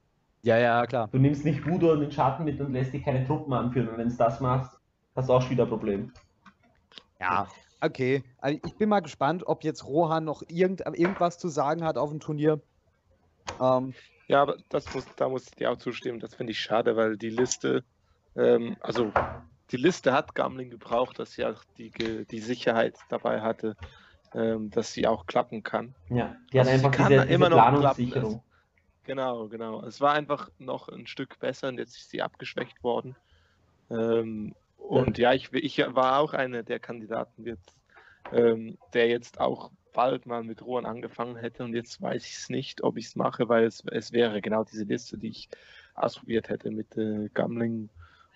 Ja, 0.44 0.58
ja, 0.58 0.86
klar. 0.86 1.08
Du 1.12 1.18
nimmst 1.18 1.44
nicht 1.46 1.64
Budo 1.64 1.94
und 1.94 2.02
den 2.02 2.12
Schatten 2.12 2.44
mit 2.44 2.60
und 2.62 2.74
lässt 2.74 2.94
dich 2.94 3.04
keine 3.04 3.26
Truppen 3.26 3.54
anführen. 3.54 3.88
Und 3.90 3.98
wenn 3.98 4.10
du 4.10 4.16
das 4.16 4.40
machst, 4.42 4.78
hast 5.16 5.30
du 5.30 5.34
auch 5.34 5.42
schon 5.42 5.52
wieder 5.52 5.64
ein 5.64 5.70
Problem. 5.70 6.12
Ja, 7.20 7.48
okay. 7.82 8.24
Also 8.38 8.60
ich 8.64 8.78
bin 8.78 8.90
mal 8.90 9.00
gespannt, 9.00 9.48
ob 9.48 9.64
jetzt 9.64 9.86
Rohan 9.86 10.26
noch 10.26 10.44
irgend, 10.48 10.82
irgendwas 10.82 11.40
zu 11.40 11.48
sagen 11.48 11.84
hat 11.84 11.98
auf 11.98 12.12
dem 12.12 12.20
Turnier. 12.20 12.62
Ähm, 13.60 13.96
ja, 14.28 14.42
aber 14.42 14.58
das 14.70 14.94
muss, 14.94 15.06
da 15.16 15.30
muss 15.30 15.46
ich 15.48 15.56
dir 15.56 15.72
auch 15.72 15.78
zustimmen. 15.78 16.20
Das 16.20 16.36
finde 16.36 16.52
ich 16.52 16.60
schade, 16.60 16.96
weil 16.96 17.18
die 17.18 17.30
Liste, 17.30 17.84
ähm, 18.36 18.76
also 18.82 19.12
die 19.72 19.78
Liste 19.78 20.14
hat 20.14 20.36
Gamling 20.36 20.70
gebraucht, 20.70 21.18
dass 21.18 21.32
sie 21.32 21.46
auch 21.46 21.64
die, 21.78 21.90
die 22.30 22.40
Sicherheit 22.40 22.98
dabei 23.10 23.42
hatte, 23.42 23.76
ähm, 24.36 24.70
dass 24.70 24.94
sie 24.94 25.08
auch 25.08 25.26
klappen 25.26 25.64
kann. 25.64 25.96
Ja, 26.10 26.36
die 26.52 26.60
also 26.60 26.72
hat 26.72 26.78
einfach 26.78 27.08
diese, 27.08 27.22
diese 27.22 27.34
immer 27.34 27.50
noch 27.50 27.58
Planungssicherung. 27.58 28.44
Genau, 29.06 29.48
genau. 29.48 29.84
Es 29.86 30.02
war 30.02 30.14
einfach 30.14 30.50
noch 30.58 30.90
ein 30.90 31.08
Stück 31.08 31.40
besser 31.40 31.70
und 31.70 31.78
jetzt 31.78 31.96
ist 31.96 32.10
sie 32.10 32.22
abgeschwächt 32.22 32.84
worden. 32.84 33.16
Ähm, 33.90 34.56
und 34.78 35.18
ja, 35.18 35.34
ich, 35.34 35.54
ich, 35.54 35.78
war 35.78 36.20
auch 36.20 36.34
einer 36.34 36.64
der 36.64 36.80
Kandidaten, 36.80 37.46
jetzt, 37.46 37.78
ähm, 38.34 38.78
der 38.94 39.08
jetzt 39.08 39.40
auch 39.40 39.72
bald 39.94 40.26
mal 40.26 40.44
mit 40.44 40.62
Rohan 40.62 40.86
angefangen 40.86 41.38
hätte 41.38 41.64
und 41.64 41.74
jetzt 41.74 42.02
weiß 42.02 42.26
ich 42.26 42.36
es 42.36 42.50
nicht, 42.50 42.84
ob 42.84 42.98
ich 42.98 43.06
es 43.06 43.16
mache, 43.16 43.48
weil 43.48 43.64
es, 43.64 43.84
es 43.92 44.12
wäre 44.12 44.42
genau 44.42 44.64
diese 44.64 44.84
Liste, 44.84 45.18
die 45.18 45.30
ich 45.30 45.50
ausprobiert 45.94 46.50
hätte 46.50 46.72
mit 46.72 46.98
äh, 46.98 47.30
Gamling 47.34 47.90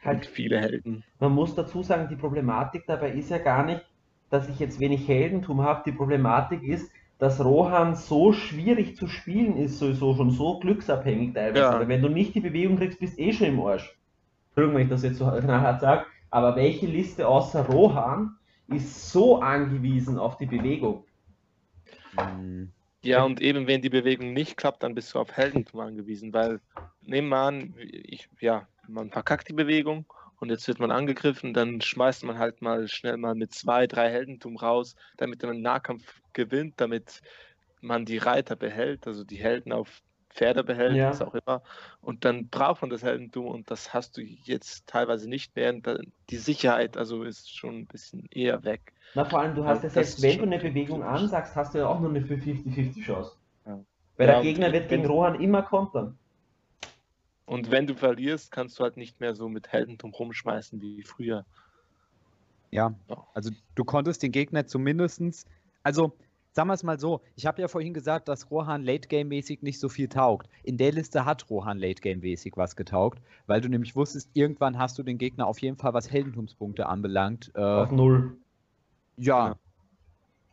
halt, 0.04 0.20
und 0.20 0.26
viele 0.28 0.60
Helden. 0.60 1.04
Man 1.20 1.34
muss 1.34 1.56
dazu 1.56 1.84
sagen, 1.84 2.08
die 2.08 2.16
Problematik 2.16 2.86
dabei 2.88 3.12
ist 3.12 3.30
ja 3.30 3.40
gar 3.40 3.66
nicht, 3.66 3.84
dass 4.30 4.50
ich 4.50 4.60
jetzt 4.60 4.80
wenig 4.80 5.08
Heldentum 5.08 5.62
habe. 5.62 5.84
Die 5.86 5.92
Problematik 5.92 6.64
ist, 6.64 6.92
dass 7.18 7.44
Rohan 7.44 7.96
so 7.96 8.32
schwierig 8.32 8.96
zu 8.96 9.08
spielen 9.08 9.58
ist, 9.58 9.78
sowieso 9.80 10.16
schon 10.16 10.32
so 10.32 10.60
glücksabhängig 10.60 11.34
teilweise. 11.34 11.82
Ja. 11.82 11.88
Wenn 11.88 12.02
du 12.02 12.10
nicht 12.10 12.34
die 12.36 12.40
Bewegung 12.40 12.78
kriegst, 12.78 13.00
bist 13.00 13.18
du 13.18 13.24
eh 13.24 13.34
schon 13.34 13.48
im 13.48 13.60
Arsch. 13.60 13.98
Entschuldigung, 14.50 14.76
wenn 14.76 14.84
ich 14.84 14.90
das 14.90 15.04
jetzt 15.04 15.18
so 15.18 15.26
knallhart 15.40 15.82
sage, 15.82 16.06
aber 16.30 16.56
welche 16.56 16.86
Liste 16.86 17.28
außer 17.28 17.66
Rohan 17.66 18.38
ist 18.68 19.12
so 19.12 19.42
angewiesen 19.42 20.18
auf 20.18 20.38
die 20.38 20.46
Bewegung? 20.46 21.04
Hm. 22.18 22.72
Ja, 23.02 23.24
und 23.24 23.42
eben 23.42 23.68
wenn 23.68 23.82
die 23.82 23.90
Bewegung 23.90 24.34
nicht 24.34 24.58
klappt, 24.58 24.84
dann 24.84 24.94
bist 24.94 25.14
du 25.14 25.20
auf 25.20 25.32
Heldentum 25.32 25.80
angewiesen, 25.80 26.34
weil 26.34 26.60
nehmen 27.02 27.30
wir 27.30 27.38
an, 27.38 27.74
ich, 27.78 28.30
ja, 28.42 28.68
man 28.88 29.10
verkackt 29.10 29.48
die 29.48 29.54
Bewegung 29.54 30.06
und 30.40 30.50
jetzt 30.50 30.68
wird 30.68 30.80
man 30.80 30.92
angegriffen, 30.92 31.54
dann 31.54 31.82
schmeißt 31.82 32.24
man 32.24 32.38
halt 32.38 32.62
mal 32.62 32.88
schnell 32.88 33.18
mal 33.18 33.36
mit 33.36 33.54
zwei, 33.54 33.88
drei 33.88 34.10
Heldentum 34.10 34.58
raus, 34.58 34.96
damit 35.18 35.42
man 35.42 35.52
einen 35.52 35.62
Nahkampf 35.62 36.22
gewinnt, 36.34 36.76
damit 36.78 37.22
man 37.82 38.06
die 38.06 38.18
Reiter 38.18 38.56
behält, 38.56 39.08
also 39.08 39.24
die 39.24 39.38
Helden 39.38 39.72
auf 39.72 40.02
Pferde 40.30 40.64
behält, 40.64 40.96
ja. 40.96 41.10
was 41.10 41.22
auch 41.22 41.34
immer. 41.34 41.62
Und 42.02 42.24
dann 42.24 42.48
braucht 42.50 42.82
man 42.82 42.90
das 42.90 43.04
Heldentum 43.04 43.48
und 43.48 43.72
das 43.72 43.94
hast 43.94 44.16
du 44.18 44.22
jetzt 44.22 44.88
teilweise 44.88 45.28
nicht 45.28 45.56
mehr. 45.56 45.74
Die 46.30 46.38
Sicherheit 46.38 46.98
also 46.98 47.24
ist 47.24 47.56
schon 47.56 47.80
ein 47.80 47.88
bisschen 47.88 48.28
eher 48.32 48.64
weg. 48.64 48.94
Na, 49.16 49.26
vor 49.26 49.40
allem, 49.40 49.56
du 49.56 49.66
hast 49.66 49.84
ja 49.84 49.90
selbst, 49.90 50.22
wenn 50.22 50.38
du 50.38 50.44
eine 50.44 50.60
Bewegung 50.60 51.04
ansagst, 51.04 51.56
hast 51.56 51.74
du 51.74 51.80
ja 51.80 51.88
auch 51.88 52.00
nur 52.00 52.12
eine 52.12 52.22
50-50 52.22 53.04
Chance. 53.04 53.36
Ja. 53.66 53.80
Weil 54.18 54.28
ja, 54.28 54.34
der 54.34 54.42
Gegner 54.44 54.72
wird 54.72 54.90
gegen 54.90 55.06
Rohan 55.06 55.42
immer 55.42 55.64
kontern. 55.64 56.18
Und 57.50 57.72
wenn 57.72 57.88
du 57.88 57.96
verlierst, 57.96 58.52
kannst 58.52 58.78
du 58.78 58.84
halt 58.84 58.96
nicht 58.96 59.20
mehr 59.20 59.34
so 59.34 59.50
mit 59.50 59.70
Heldentum 59.70 60.14
rumschmeißen 60.14 60.82
wie 60.82 61.02
früher. 61.02 61.48
Ja, 62.70 62.94
also 63.34 63.50
du 63.74 63.84
konntest 63.84 64.22
den 64.22 64.32
Gegner 64.32 64.68
zumindestens, 64.68 65.48
also 65.82 66.16
sagen 66.52 66.70
wir 66.70 66.76
es 66.76 66.84
mal 66.84 67.00
so, 67.00 67.22
ich 67.36 67.48
habe 67.48 67.60
ja 67.60 67.68
vorhin 67.68 67.96
gesagt, 67.96 68.28
dass 68.28 68.52
Rohan 68.52 68.84
Late-Game-mäßig 68.84 69.64
nicht 69.64 69.80
so 69.80 69.90
viel 69.90 70.08
taugt. 70.08 70.48
In 70.62 70.78
der 70.78 70.92
Liste 70.92 71.26
hat 71.26 71.50
Rohan 71.50 71.80
Late-Game-mäßig 71.80 72.54
was 72.56 72.76
getaugt, 72.76 73.20
weil 73.48 73.62
du 73.62 73.68
nämlich 73.68 73.96
wusstest, 73.96 74.30
irgendwann 74.34 74.78
hast 74.78 75.00
du 75.00 75.04
den 75.04 75.18
Gegner 75.18 75.48
auf 75.48 75.58
jeden 75.58 75.78
Fall, 75.78 75.96
was 75.96 76.12
Heldentumspunkte 76.12 76.86
anbelangt. 76.86 77.52
Äh, 77.56 77.62
auf 77.62 77.90
null. 77.90 78.38
Ja. 79.18 79.48
ja. 79.48 79.60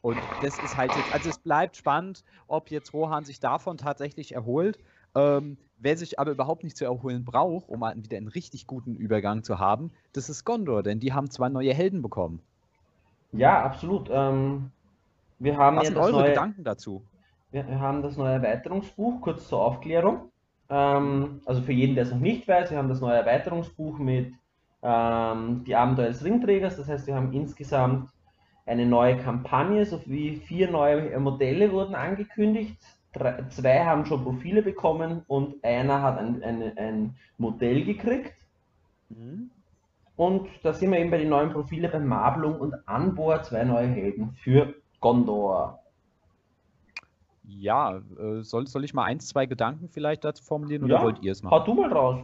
Und 0.00 0.30
das 0.40 0.58
ist 0.58 0.78
halt 0.78 0.96
jetzt, 0.96 1.12
also 1.12 1.28
es 1.28 1.40
bleibt 1.40 1.76
spannend, 1.76 2.24
ob 2.46 2.70
jetzt 2.70 2.94
Rohan 2.94 3.26
sich 3.26 3.38
davon 3.38 3.76
tatsächlich 3.76 4.32
erholt. 4.32 4.78
Ähm, 5.14 5.58
wer 5.78 5.96
sich 5.96 6.18
aber 6.18 6.30
überhaupt 6.30 6.64
nicht 6.64 6.76
zu 6.76 6.84
erholen 6.84 7.24
braucht, 7.24 7.68
um 7.68 7.80
wieder 7.80 8.16
einen 8.16 8.28
richtig 8.28 8.66
guten 8.66 8.96
Übergang 8.96 9.42
zu 9.42 9.58
haben, 9.58 9.90
das 10.12 10.28
ist 10.28 10.44
Gondor, 10.44 10.82
denn 10.82 11.00
die 11.00 11.12
haben 11.12 11.30
zwei 11.30 11.48
neue 11.48 11.74
Helden 11.74 12.02
bekommen. 12.02 12.40
Ja, 13.32 13.62
absolut. 13.62 14.08
Ähm, 14.10 14.70
wir 15.38 15.56
haben 15.56 15.76
Was 15.76 15.88
sind 15.88 15.96
eure 15.96 16.12
neue, 16.12 16.28
Gedanken 16.30 16.64
dazu? 16.64 17.02
Wir, 17.50 17.66
wir, 17.68 17.80
haben 17.80 18.02
das 18.02 18.16
neue 18.16 18.34
Erweiterungsbuch, 18.34 19.20
kurz 19.20 19.48
zur 19.48 19.60
Aufklärung. 19.60 20.30
Ähm, 20.70 21.40
also 21.44 21.60
für 21.62 21.72
jeden, 21.72 21.94
der 21.94 22.04
es 22.04 22.10
noch 22.10 22.18
nicht 22.18 22.48
weiß, 22.48 22.70
wir 22.70 22.78
haben 22.78 22.88
das 22.88 23.00
neue 23.00 23.16
Erweiterungsbuch 23.16 23.98
mit 23.98 24.32
ähm, 24.82 25.64
Die 25.64 25.74
Abenteuer 25.74 26.08
des 26.08 26.24
Ringträgers. 26.24 26.76
Das 26.76 26.88
heißt, 26.88 27.06
wir 27.06 27.14
haben 27.14 27.32
insgesamt 27.32 28.10
eine 28.64 28.86
neue 28.86 29.16
Kampagne 29.18 29.84
sowie 29.84 30.36
vier 30.36 30.70
neue 30.70 31.18
Modelle 31.20 31.70
wurden 31.70 31.94
angekündigt 31.94 32.76
drei, 33.18 33.44
zwei 33.50 33.84
haben 33.84 34.06
schon 34.06 34.22
Profile 34.22 34.62
bekommen 34.62 35.22
und 35.26 35.62
einer 35.64 36.02
hat 36.02 36.18
ein, 36.18 36.42
ein, 36.42 36.78
ein 36.78 37.16
Modell 37.38 37.84
gekriegt. 37.84 38.34
Mhm. 39.08 39.50
Und 40.16 40.48
da 40.62 40.72
sind 40.72 40.90
wir 40.90 40.98
eben 40.98 41.10
bei 41.10 41.18
den 41.18 41.28
neuen 41.28 41.52
Profile 41.52 41.88
bei 41.88 41.98
Marblung 41.98 42.58
und 42.58 42.74
Anbor, 42.88 43.42
zwei 43.42 43.64
neue 43.64 43.88
Helden 43.88 44.32
für 44.42 44.74
Gondor. 45.00 45.80
Ja, 47.44 47.98
äh, 48.18 48.42
soll, 48.42 48.66
soll 48.66 48.84
ich 48.84 48.94
mal 48.94 49.04
ein, 49.04 49.20
zwei 49.20 49.46
Gedanken 49.46 49.88
vielleicht 49.88 50.24
dazu 50.24 50.42
formulieren 50.42 50.84
oder 50.84 50.96
ja, 50.96 51.02
wollt 51.02 51.22
ihr 51.22 51.32
es 51.32 51.42
machen? 51.42 51.52
Hau 51.52 51.64
du 51.64 51.74
mal 51.74 51.92
raus. 51.92 52.18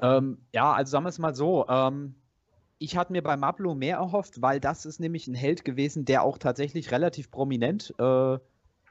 Ähm, 0.00 0.38
ja, 0.52 0.72
also 0.72 0.90
sagen 0.90 1.04
wir 1.04 1.10
es 1.10 1.18
mal 1.18 1.34
so. 1.34 1.66
Ähm, 1.68 2.14
ich 2.78 2.96
hatte 2.96 3.12
mir 3.12 3.22
bei 3.22 3.36
Mablo 3.36 3.74
mehr 3.74 3.98
erhofft, 3.98 4.40
weil 4.40 4.58
das 4.60 4.86
ist 4.86 5.00
nämlich 5.00 5.28
ein 5.28 5.34
Held 5.34 5.64
gewesen, 5.64 6.04
der 6.04 6.22
auch 6.22 6.38
tatsächlich 6.38 6.90
relativ 6.90 7.30
prominent 7.30 7.94
äh, 7.98 8.38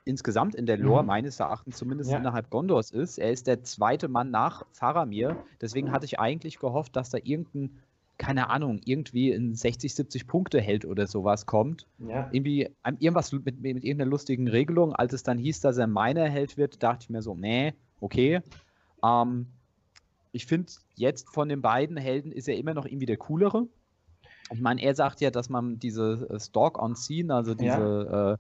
insgesamt 0.08 0.56
in 0.56 0.66
der 0.66 0.78
Lore 0.78 1.02
mhm. 1.02 1.08
meines 1.08 1.40
Erachtens 1.40 1.78
zumindest 1.78 2.12
ja. 2.12 2.18
innerhalb 2.18 2.50
Gondors 2.50 2.92
ist. 2.92 3.18
Er 3.18 3.32
ist 3.32 3.48
der 3.48 3.64
zweite 3.64 4.08
Mann 4.08 4.32
nach 4.32 4.66
Faramir. 4.72 5.38
Deswegen 5.62 5.92
hatte 5.92 6.06
ich 6.06 6.20
eigentlich 6.20 6.60
gehofft, 6.60 6.96
dass 6.96 7.10
da 7.10 7.18
irgendein, 7.22 7.78
keine 8.18 8.50
Ahnung, 8.50 8.80
irgendwie 8.86 9.32
in 9.32 9.54
60, 9.54 9.94
70 9.94 10.28
Punkte 10.28 10.60
hält 10.60 10.86
oder 10.86 11.08
sowas 11.08 11.46
kommt. 11.46 11.86
Ja. 12.00 12.30
Irgendwie 12.32 12.70
irgendwas 13.00 13.32
mit, 13.32 13.46
mit, 13.46 13.84
irgendeiner 13.84 14.10
lustigen 14.10 14.48
Regelung. 14.48 14.96
Als 14.96 15.14
es 15.14 15.24
dann 15.24 15.38
hieß, 15.38 15.60
dass 15.60 15.78
er 15.78 15.88
meiner 15.88 16.28
Held 16.28 16.58
wird, 16.58 16.82
dachte 16.82 17.04
ich 17.04 17.10
mir 17.10 17.22
so, 17.22 17.36
nee, 17.36 17.74
okay. 18.00 18.42
Ähm, 19.04 19.48
ich 20.32 20.46
finde, 20.46 20.72
jetzt 20.96 21.30
von 21.30 21.50
den 21.50 21.62
beiden 21.62 21.98
Helden 21.98 22.32
ist 22.32 22.48
er 22.48 22.58
immer 22.58 22.74
noch 22.74 22.86
irgendwie 22.86 23.06
der 23.06 23.18
coolere. 23.18 23.68
Ich 24.52 24.62
meine, 24.62 24.82
er 24.82 24.96
sagt 24.96 25.20
ja, 25.22 25.32
dass 25.32 25.50
man 25.50 25.80
diese 25.80 26.28
äh, 26.30 26.40
Stalk 26.40 26.82
on 26.82 26.96
Scene, 26.96 27.34
also 27.34 27.54
diese 27.54 28.08
ja. 28.10 28.34
äh, 28.34 28.38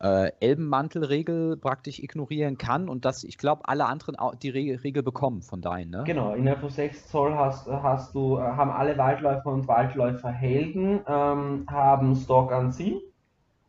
äh, 0.00 0.30
Elbenmantelregel 0.40 1.56
praktisch 1.56 1.98
ignorieren 1.98 2.58
kann 2.58 2.88
und 2.88 3.04
dass 3.04 3.24
ich 3.24 3.38
glaube, 3.38 3.62
alle 3.66 3.86
anderen 3.86 4.16
die 4.42 4.50
Re 4.50 4.82
Regel 4.82 5.02
bekommen 5.02 5.42
von 5.42 5.60
deinen. 5.60 5.90
Ne? 5.90 6.04
Genau, 6.06 6.34
innerhalb 6.34 6.60
von 6.60 6.70
6 6.70 7.08
Zoll 7.08 7.34
hast, 7.34 7.66
hast 7.66 8.14
du, 8.14 8.36
äh, 8.36 8.40
haben 8.40 8.70
alle 8.70 8.98
Waldläufer 8.98 9.46
und 9.46 9.68
Waldläufer 9.68 10.30
Helden, 10.30 11.00
ähm, 11.06 11.66
haben 11.68 12.14
Stock 12.16 12.52
an 12.52 12.72
sie. 12.72 13.00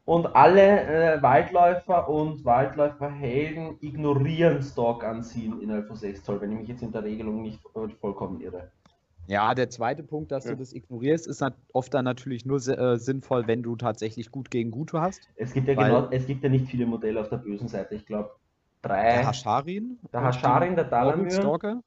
Und 0.06 0.38
alle 0.38 1.18
äh, 1.18 1.22
Waldläufer 1.22 2.08
und 2.08 2.46
Waldläuferhelden 2.46 3.78
ignorieren 3.82 4.62
Stock 4.62 5.04
an 5.04 5.22
sie 5.22 5.52
innerhalb 5.62 5.88
von 5.88 5.98
6 5.98 6.24
Zoll, 6.24 6.40
wenn 6.40 6.54
ich 6.54 6.60
mich 6.60 6.70
jetzt 6.70 6.82
in 6.82 6.94
der 6.94 7.04
Regelung 7.04 7.42
nicht 7.42 7.60
vollkommen 8.00 8.40
irre. 8.40 8.72
Ja, 9.28 9.54
der 9.54 9.70
zweite 9.70 10.04
Punkt, 10.04 10.32
dass 10.32 10.46
ja. 10.46 10.52
du 10.52 10.58
das 10.58 10.72
ignorierst, 10.72 11.28
ist 11.28 11.44
oft 11.74 11.94
dann 11.94 12.06
natürlich 12.06 12.46
nur 12.46 12.66
äh, 12.66 12.98
sinnvoll, 12.98 13.46
wenn 13.46 13.62
du 13.62 13.76
tatsächlich 13.76 14.32
gut 14.32 14.50
gegen 14.50 14.72
Gute 14.72 15.02
hast. 15.02 15.30
Es 15.36 15.54
gibt 15.54 15.68
ja 15.68 15.76
genau, 15.76 16.08
es 16.10 16.26
gibt 16.26 16.44
ja 16.44 16.50
nicht 16.50 16.68
viele 16.68 16.86
Modelle 16.86 17.20
auf 17.20 17.28
der 17.28 17.38
bösen 17.38 17.68
Seite. 17.68 17.96
Ich 17.96 18.06
glaube 18.06 18.32
drei. 18.82 19.04
Der 19.04 19.28
Hasharin. 19.28 20.00
Der 20.14 20.22
Hasharin, 20.22 20.76
der 20.76 20.86
Dalamir. 20.86 21.44
Morgul 21.44 21.82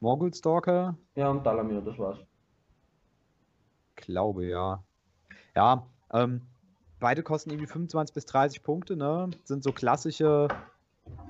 Morgulstalker. 0.00 0.96
Ja, 1.14 1.30
und 1.30 1.44
Dalamir, 1.44 1.80
das 1.80 1.98
war's. 1.98 2.18
Glaube, 3.96 4.46
ja. 4.46 4.82
Ja, 5.54 5.86
ähm, 6.12 6.42
beide 7.00 7.22
kosten 7.22 7.50
irgendwie 7.50 7.66
25 7.66 8.14
bis 8.14 8.26
30 8.26 8.62
Punkte, 8.62 8.96
ne? 8.96 9.30
Sind 9.44 9.62
so 9.62 9.72
klassische 9.72 10.48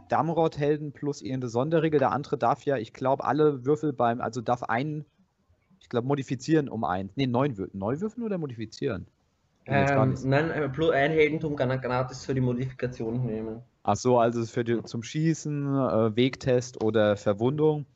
Damrod-Helden 0.09 0.93
plus 0.93 1.23
irgendeine 1.23 1.49
Sonderregel. 1.49 1.99
Der 1.99 2.13
andere 2.13 2.37
darf 2.37 2.65
ja, 2.65 2.77
ich 2.77 2.93
glaube, 2.93 3.25
alle 3.25 3.65
Würfel 3.65 3.93
beim, 3.93 4.21
also 4.21 4.41
darf 4.41 4.65
einen, 4.65 5.05
ich 5.81 5.89
glaube, 5.89 6.07
modifizieren 6.07 6.69
um 6.69 6.85
eins. 6.85 7.17
Ne, 7.17 7.27
neun 7.27 7.57
Würfel. 7.57 7.77
Neu 7.79 8.01
würfeln 8.01 8.25
oder 8.25 8.39
modifizieren? 8.39 9.07
Ähm, 9.67 10.15
nein, 10.25 10.51
äh, 10.51 10.69
plus 10.69 10.91
ein 10.91 11.11
Heldentum 11.11 11.55
kann 11.55 11.71
er 11.71 11.79
gratis 11.79 12.25
für 12.25 12.35
die 12.35 12.41
Modifikation 12.41 13.25
nehmen. 13.25 13.63
Ach 13.83 13.97
so, 13.97 14.19
also 14.19 14.45
für 14.45 14.65
die, 14.65 14.83
zum 14.83 15.03
Schießen, 15.03 15.67
äh, 15.67 16.17
Wegtest 16.17 16.83
oder 16.83 17.17
Verwundung. 17.17 17.87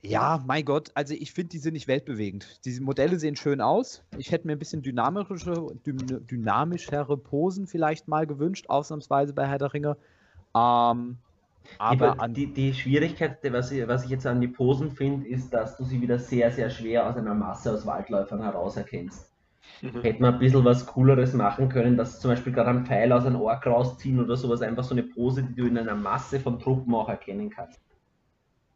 Ja, 0.00 0.42
mein 0.46 0.64
Gott, 0.64 0.92
also 0.94 1.14
ich 1.14 1.32
finde, 1.32 1.50
die 1.50 1.58
sind 1.58 1.72
nicht 1.72 1.88
weltbewegend. 1.88 2.64
Diese 2.64 2.82
Modelle 2.82 3.18
sehen 3.18 3.34
schön 3.34 3.60
aus. 3.60 4.04
Ich 4.16 4.30
hätte 4.30 4.46
mir 4.46 4.52
ein 4.52 4.58
bisschen 4.58 4.82
dynamische, 4.82 5.66
dynamischere 5.84 7.16
Posen 7.16 7.66
vielleicht 7.66 8.06
mal 8.06 8.26
gewünscht, 8.26 8.66
ausnahmsweise 8.68 9.32
bei 9.32 9.46
Herr 9.48 9.58
der 9.58 9.74
Ringe. 9.74 9.96
Ähm, 10.54 11.18
Aber 11.78 12.28
die, 12.28 12.46
die, 12.46 12.52
die, 12.52 12.74
Schwierigkeit, 12.74 13.38
was 13.52 13.70
ich, 13.70 13.86
was 13.86 14.04
ich 14.04 14.10
jetzt 14.10 14.26
an 14.26 14.40
die 14.40 14.48
Posen 14.48 14.90
finde, 14.90 15.28
ist, 15.28 15.52
dass 15.52 15.76
du 15.76 15.84
sie 15.84 16.00
wieder 16.00 16.18
sehr, 16.18 16.50
sehr 16.50 16.70
schwer 16.70 17.08
aus 17.08 17.16
einer 17.16 17.34
Masse 17.34 17.72
aus 17.72 17.86
Waldläufern 17.86 18.42
heraus 18.42 18.76
erkennst. 18.76 19.32
Mhm. 19.82 20.02
Hätte 20.02 20.22
man 20.22 20.34
ein 20.34 20.40
bisschen 20.40 20.64
was 20.64 20.86
Cooleres 20.86 21.34
machen 21.34 21.68
können, 21.68 21.96
dass 21.96 22.20
zum 22.20 22.30
Beispiel 22.30 22.52
gerade 22.52 22.70
ein 22.70 22.86
Pfeil 22.86 23.12
aus 23.12 23.24
einem 23.24 23.40
Ork 23.40 23.66
rausziehen 23.66 24.18
oder 24.18 24.36
sowas, 24.36 24.62
einfach 24.62 24.84
so 24.84 24.94
eine 24.94 25.02
Pose, 25.02 25.42
die 25.42 25.54
du 25.54 25.66
in 25.66 25.78
einer 25.78 25.94
Masse 25.94 26.40
von 26.40 26.58
Truppen 26.58 26.94
auch 26.94 27.08
erkennen 27.08 27.50
kannst. 27.50 27.80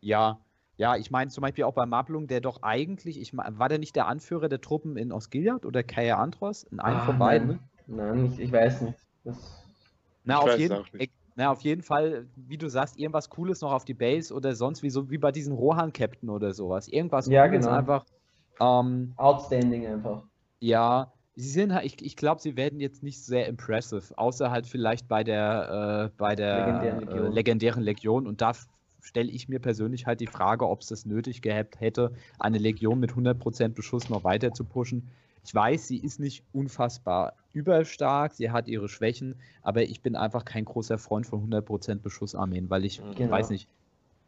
Ja, 0.00 0.38
ja, 0.76 0.96
ich 0.96 1.10
meine 1.10 1.30
zum 1.30 1.42
Beispiel 1.42 1.64
auch 1.64 1.74
bei 1.74 1.86
Mablung, 1.86 2.26
der 2.26 2.40
doch 2.40 2.62
eigentlich, 2.62 3.20
ich 3.20 3.32
mein, 3.32 3.58
war 3.58 3.68
der 3.68 3.78
nicht 3.78 3.94
der 3.94 4.06
Anführer 4.06 4.48
der 4.48 4.60
Truppen 4.60 4.96
in 4.96 5.12
Osgiliath 5.12 5.64
oder 5.64 5.82
Kaya 5.82 6.18
Andros? 6.18 6.64
In 6.64 6.80
einem 6.80 6.98
ah, 6.98 7.04
von 7.04 7.18
beiden? 7.18 7.60
Nein, 7.86 8.16
nein 8.16 8.26
ich, 8.26 8.40
ich 8.40 8.52
weiß 8.52 8.82
nicht. 8.82 8.98
Das... 9.24 9.64
Na, 10.24 10.34
ich 10.34 10.40
auf 10.40 10.58
jeden, 10.58 10.84
na, 11.34 11.50
auf 11.50 11.62
jeden 11.62 11.82
Fall, 11.82 12.26
wie 12.36 12.58
du 12.58 12.68
sagst, 12.68 12.98
irgendwas 12.98 13.30
Cooles 13.30 13.60
noch 13.60 13.72
auf 13.72 13.84
die 13.84 13.94
Base 13.94 14.34
oder 14.34 14.54
sonst 14.54 14.82
wie 14.82 14.90
so 14.90 15.10
wie 15.10 15.18
bei 15.18 15.32
diesen 15.32 15.54
Rohan-Captain 15.54 16.28
oder 16.28 16.52
sowas. 16.52 16.88
Irgendwas 16.88 17.26
ja, 17.26 17.46
Cooles 17.48 17.64
genau. 17.64 17.76
einfach. 17.76 18.04
Ähm, 18.60 19.14
Outstanding 19.16 19.86
einfach. 19.86 20.24
Ja, 20.60 21.12
sie 21.34 21.48
sind 21.48 21.72
halt, 21.72 21.86
ich, 21.86 22.04
ich 22.04 22.16
glaube, 22.16 22.40
sie 22.40 22.56
werden 22.56 22.80
jetzt 22.80 23.02
nicht 23.02 23.24
sehr 23.24 23.46
impressive, 23.46 24.02
außer 24.16 24.50
halt 24.50 24.66
vielleicht 24.66 25.08
bei 25.08 25.24
der, 25.24 26.10
äh, 26.12 26.16
bei 26.16 26.36
der 26.36 26.66
legendären 26.66 27.00
Legion. 27.00 27.26
Äh, 27.26 27.28
legendären 27.34 27.82
Legion. 27.82 28.26
Und 28.26 28.40
da 28.40 28.52
stelle 29.00 29.30
ich 29.30 29.48
mir 29.48 29.58
persönlich 29.58 30.06
halt 30.06 30.20
die 30.20 30.26
Frage, 30.26 30.68
ob 30.68 30.80
es 30.80 30.88
das 30.88 31.06
nötig 31.06 31.42
gehabt 31.42 31.80
hätte, 31.80 32.12
eine 32.38 32.58
Legion 32.58 33.00
mit 33.00 33.12
100% 33.12 33.68
Beschuss 33.70 34.08
noch 34.08 34.24
weiter 34.24 34.52
zu 34.52 34.64
pushen. 34.64 35.08
Ich 35.44 35.54
weiß, 35.54 35.88
sie 35.88 35.98
ist 35.98 36.20
nicht 36.20 36.44
unfassbar 36.52 37.34
überstark, 37.52 38.32
sie 38.32 38.50
hat 38.50 38.68
ihre 38.68 38.88
Schwächen, 38.88 39.36
aber 39.62 39.82
ich 39.82 40.00
bin 40.00 40.16
einfach 40.16 40.44
kein 40.44 40.64
großer 40.64 40.98
Freund 40.98 41.26
von 41.26 41.50
100% 41.50 41.96
Beschussarmeen, 41.96 42.70
weil 42.70 42.84
ich 42.84 43.02
genau. 43.16 43.32
weiß 43.32 43.50
nicht, 43.50 43.68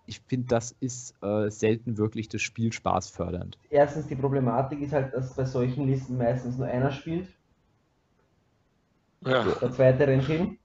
ich 0.07 0.21
finde, 0.21 0.49
das 0.49 0.73
ist 0.81 1.15
äh, 1.23 1.51
selten 1.51 1.97
wirklich 1.97 2.29
das 2.29 2.43
Spiel 2.43 2.73
spaßfördernd. 2.73 3.59
Erstens, 3.71 4.07
die 4.07 4.17
Problematik 4.17 4.81
ist 4.81 4.93
halt, 4.93 5.15
dass 5.15 5.35
bei 5.35 5.45
solchen 5.45 5.87
Listen 5.87 6.19
meistens 6.19 6.59
nur 6.59 6.67
einer 6.67 6.91
spielt. 6.91 7.29
Ja. 9.21 9.45
Der 9.45 9.73
zweite 9.73 10.07
rennt 10.07 10.25
hin. 10.25 10.59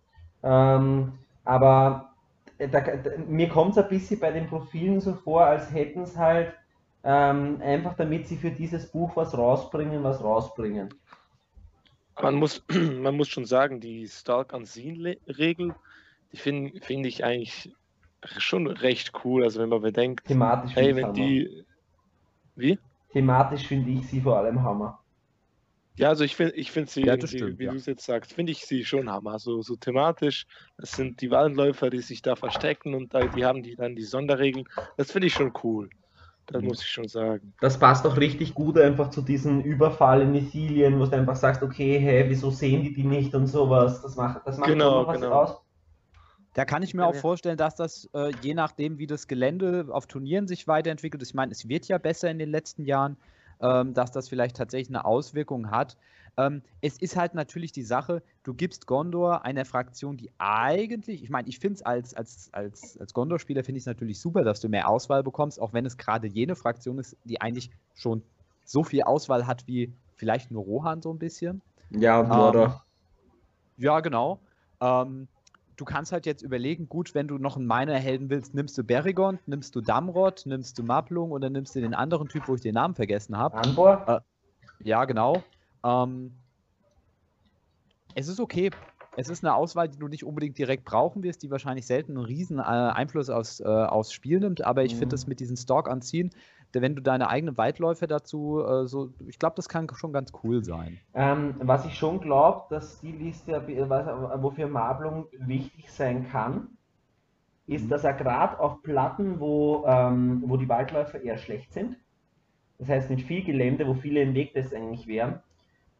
Ähm, 0.43 1.13
aber 1.45 2.13
da, 2.57 2.81
da, 2.81 3.17
mir 3.27 3.47
kommt 3.47 3.71
es 3.71 3.77
ein 3.77 3.89
bisschen 3.89 4.19
bei 4.19 4.31
den 4.31 4.47
Profilen 4.47 4.99
so 4.99 5.13
vor, 5.13 5.45
als 5.45 5.71
hätten 5.71 6.01
es 6.01 6.17
halt 6.17 6.53
ähm, 7.03 7.61
einfach 7.61 7.95
damit 7.95 8.27
sie 8.27 8.37
für 8.37 8.51
dieses 8.51 8.91
Buch 8.91 9.15
was 9.15 9.37
rausbringen, 9.37 10.03
was 10.03 10.23
rausbringen. 10.23 10.93
Man 12.21 12.35
muss, 12.35 12.63
man 12.69 13.15
muss 13.15 13.29
schon 13.29 13.45
sagen, 13.45 13.79
die 13.79 14.07
Stark 14.07 14.53
Unseen-Regel, 14.53 15.75
die 16.31 16.37
finde 16.37 16.79
find 16.81 17.05
ich 17.05 17.23
eigentlich 17.23 17.73
schon 18.37 18.67
recht 18.67 19.13
cool. 19.23 19.43
Also 19.43 19.61
wenn 19.61 19.69
man 19.69 19.81
bedenkt, 19.81 20.27
thematisch 20.27 20.75
hey, 20.75 20.95
wenn 20.95 21.13
die. 21.13 21.65
Wie? 22.55 22.77
Thematisch 23.11 23.65
finde 23.65 23.91
ich 23.91 24.07
sie 24.07 24.21
vor 24.21 24.37
allem 24.37 24.61
Hammer. 24.61 24.99
Ja, 25.95 26.09
also 26.09 26.23
ich 26.23 26.35
finde 26.35 26.55
ich 26.55 26.71
find 26.71 26.89
sie, 26.89 27.03
ja, 27.03 27.15
stimmt, 27.15 27.59
wie 27.59 27.65
ja. 27.65 27.71
du 27.71 27.77
es 27.77 27.85
jetzt 27.85 28.05
sagst, 28.05 28.33
finde 28.33 28.53
ich 28.53 28.65
sie 28.65 28.85
schon 28.85 29.09
Hammer. 29.09 29.39
So, 29.39 29.61
so 29.61 29.75
thematisch, 29.75 30.45
das 30.77 30.91
sind 30.91 31.19
die 31.21 31.31
Waldläufer, 31.31 31.89
die 31.89 31.99
sich 31.99 32.21
da 32.21 32.35
verstecken 32.35 32.93
und 32.93 33.13
da, 33.13 33.25
die 33.25 33.43
haben 33.43 33.63
die 33.63 33.75
dann 33.75 33.95
die 33.95 34.03
Sonderregeln. 34.03 34.65
Das 34.95 35.11
finde 35.11 35.27
ich 35.27 35.33
schon 35.33 35.51
cool. 35.63 35.89
Das 36.51 36.63
muss 36.63 36.81
ich 36.81 36.87
schon 36.87 37.07
sagen. 37.07 37.53
Das 37.61 37.77
passt 37.77 38.05
auch 38.05 38.17
richtig 38.17 38.53
gut 38.53 38.77
einfach 38.77 39.09
zu 39.09 39.21
diesem 39.21 39.61
Überfall 39.61 40.21
in 40.21 40.33
Ithilien, 40.33 40.99
wo 40.99 41.05
du 41.05 41.15
einfach 41.15 41.35
sagst, 41.35 41.61
okay, 41.61 41.99
hey, 41.99 42.25
wieso 42.27 42.49
sehen 42.49 42.83
die 42.83 42.93
die 42.93 43.03
nicht 43.03 43.35
und 43.35 43.47
sowas. 43.47 44.01
Das 44.01 44.15
macht, 44.15 44.41
das 44.45 44.57
macht 44.57 44.69
genau, 44.69 45.05
was 45.05 45.19
genau. 45.19 45.31
aus. 45.31 45.57
Da 46.53 46.65
kann 46.65 46.81
ich 46.81 46.93
mir 46.93 47.05
auch 47.05 47.15
vorstellen, 47.15 47.57
dass 47.57 47.75
das 47.75 48.09
äh, 48.13 48.31
je 48.41 48.53
nachdem, 48.53 48.97
wie 48.97 49.07
das 49.07 49.27
Gelände 49.27 49.87
auf 49.89 50.07
Turnieren 50.07 50.47
sich 50.47 50.67
weiterentwickelt, 50.67 51.21
ich 51.21 51.33
meine, 51.33 51.51
es 51.51 51.69
wird 51.69 51.87
ja 51.87 51.97
besser 51.97 52.29
in 52.31 52.39
den 52.39 52.49
letzten 52.49 52.85
Jahren, 52.85 53.17
ähm, 53.61 53.93
dass 53.93 54.11
das 54.11 54.27
vielleicht 54.29 54.57
tatsächlich 54.57 54.89
eine 54.89 55.05
Auswirkung 55.05 55.69
hat. 55.69 55.95
Ähm, 56.37 56.61
es 56.81 56.97
ist 56.97 57.15
halt 57.15 57.35
natürlich 57.35 57.71
die 57.71 57.83
Sache, 57.83 58.23
du 58.49 58.55
gibst 58.55 58.87
Gondor 58.87 59.45
einer 59.45 59.63
Fraktion, 59.63 60.17
die 60.17 60.31
eigentlich, 60.39 61.21
ich 61.21 61.29
meine, 61.29 61.47
ich 61.47 61.59
finde 61.59 61.75
es 61.75 61.81
als, 61.83 62.15
als, 62.15 62.49
als, 62.51 62.97
als 62.99 63.13
Gondor-Spieler 63.13 63.63
finde 63.63 63.77
ich 63.77 63.83
es 63.83 63.85
natürlich 63.85 64.19
super, 64.19 64.43
dass 64.43 64.59
du 64.59 64.69
mehr 64.69 64.89
Auswahl 64.89 65.21
bekommst, 65.21 65.61
auch 65.61 65.71
wenn 65.71 65.85
es 65.85 65.97
gerade 65.97 66.25
jene 66.25 66.55
Fraktion 66.55 66.97
ist, 66.97 67.15
die 67.25 67.41
eigentlich 67.41 67.69
schon 67.93 68.23
so 68.65 68.83
viel 68.83 69.03
Auswahl 69.03 69.45
hat 69.45 69.67
wie 69.67 69.93
vielleicht 70.15 70.49
nur 70.49 70.63
Rohan 70.63 71.03
so 71.03 71.13
ein 71.13 71.19
bisschen. 71.19 71.61
Ja, 71.91 72.23
Mordor. 72.23 72.65
Ähm, 73.77 73.83
ja, 73.83 73.99
genau. 73.99 74.39
Ähm, 74.81 75.27
du 75.75 75.85
kannst 75.85 76.11
halt 76.11 76.25
jetzt 76.25 76.41
überlegen, 76.41 76.89
gut, 76.89 77.13
wenn 77.13 77.27
du 77.27 77.37
noch 77.37 77.55
einen 77.55 77.67
Miner 77.67 77.99
helden 77.99 78.31
willst, 78.31 78.55
nimmst 78.55 78.75
du 78.79 78.83
Berigond, 78.83 79.47
nimmst 79.47 79.75
du 79.75 79.81
Damrod, 79.81 80.41
nimmst 80.47 80.79
du 80.79 80.83
Maplung 80.83 81.29
oder 81.29 81.51
nimmst 81.51 81.75
du 81.75 81.81
den 81.81 81.93
anderen 81.93 82.27
Typ, 82.29 82.47
wo 82.47 82.55
ich 82.55 82.61
den 82.61 82.73
Namen 82.73 82.95
vergessen 82.95 83.37
habe. 83.37 83.59
Anbor? 83.59 84.03
Äh, 84.07 84.87
ja, 84.87 85.05
genau. 85.05 85.43
Ähm, 85.83 86.31
es 88.19 88.27
ist 88.27 88.39
okay. 88.39 88.69
Es 89.15 89.27
ist 89.27 89.43
eine 89.43 89.55
Auswahl, 89.55 89.89
die 89.89 89.97
du 89.97 90.07
nicht 90.07 90.23
unbedingt 90.23 90.57
direkt 90.57 90.85
brauchen 90.85 91.23
wirst, 91.23 91.41
die 91.41 91.49
wahrscheinlich 91.49 91.85
selten 91.85 92.15
einen 92.15 92.25
riesen 92.25 92.59
äh, 92.59 92.61
Einfluss 92.61 93.29
aufs, 93.29 93.59
äh, 93.59 93.65
aufs 93.65 94.13
Spiel 94.13 94.39
nimmt, 94.39 94.63
aber 94.63 94.83
ich 94.83 94.93
mhm. 94.93 94.99
finde 94.99 95.13
das 95.15 95.27
mit 95.27 95.39
diesen 95.39 95.57
Stalk 95.57 95.89
anziehen, 95.89 96.29
wenn 96.73 96.95
du 96.95 97.01
deine 97.01 97.29
eigenen 97.29 97.57
Weitläufe 97.57 98.05
dazu, 98.05 98.63
äh, 98.63 98.87
so, 98.87 99.11
ich 99.27 99.39
glaube, 99.39 99.55
das 99.55 99.67
kann 99.67 99.87
schon 99.95 100.13
ganz 100.13 100.31
cool 100.43 100.63
sein. 100.63 100.99
Ähm, 101.15 101.55
was 101.59 101.85
ich 101.85 101.95
schon 101.95 102.21
glaube, 102.21 102.63
dass 102.69 103.01
die 103.01 103.11
Liste, 103.11 103.53
äh, 103.53 103.89
was, 103.89 104.05
wofür 104.41 104.67
Marblung 104.67 105.25
wichtig 105.31 105.91
sein 105.91 106.29
kann, 106.29 106.67
ist, 107.65 107.85
mhm. 107.85 107.89
dass 107.89 108.03
er 108.03 108.13
gerade 108.13 108.59
auf 108.59 108.83
Platten, 108.83 109.39
wo, 109.39 109.83
ähm, 109.87 110.43
wo 110.45 110.57
die 110.57 110.69
Waldläufer 110.69 111.21
eher 111.21 111.37
schlecht 111.37 111.73
sind, 111.73 111.97
das 112.77 112.89
heißt 112.89 113.09
mit 113.09 113.21
viel 113.23 113.43
Gelände, 113.43 113.87
wo 113.87 113.95
viele 113.95 114.21
im 114.21 114.35
Weg 114.35 114.53
des 114.53 114.73
eigentlich 114.73 115.07
wären, 115.07 115.41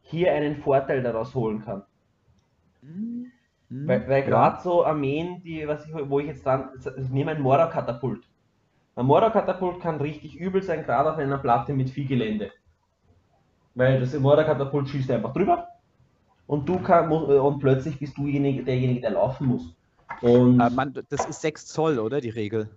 hier 0.02 0.32
einen 0.32 0.56
Vorteil 0.56 1.02
daraus 1.02 1.34
holen 1.34 1.62
kann. 1.62 1.82
Mhm. 2.82 3.30
Weil, 3.70 4.08
weil 4.08 4.22
gerade 4.24 4.56
ja. 4.56 4.62
so 4.62 4.84
Armeen, 4.84 5.42
die, 5.42 5.66
was 5.68 5.86
ich, 5.86 5.92
wo 5.94 6.18
ich 6.18 6.26
jetzt 6.26 6.44
dann, 6.44 6.70
ich 6.96 7.08
nehme 7.10 7.30
ein 7.30 7.40
Mordor-Katapult. 7.40 8.24
Ein 8.96 9.06
Mordor-Katapult 9.06 9.80
kann 9.80 10.00
richtig 10.00 10.36
übel 10.36 10.62
sein, 10.62 10.84
gerade 10.84 11.12
auf 11.12 11.18
einer 11.18 11.38
Platte 11.38 11.72
mit 11.72 11.90
viel 11.90 12.06
Gelände. 12.06 12.50
Weil 13.76 14.00
das 14.00 14.18
Mordor-Katapult 14.18 14.88
schießt 14.88 15.10
einfach 15.12 15.32
drüber 15.32 15.68
und 16.48 16.68
du 16.68 16.80
kann, 16.80 17.10
und 17.12 17.60
plötzlich 17.60 17.98
bist 18.00 18.18
du 18.18 18.24
derjenige, 18.24 19.00
der 19.00 19.10
laufen 19.10 19.46
muss. 19.46 19.76
Und 20.20 20.58
äh, 20.58 20.70
man, 20.70 20.92
das 21.08 21.24
ist 21.26 21.40
6 21.40 21.66
Zoll, 21.66 22.00
oder 22.00 22.20
die 22.20 22.30
Regel? 22.30 22.68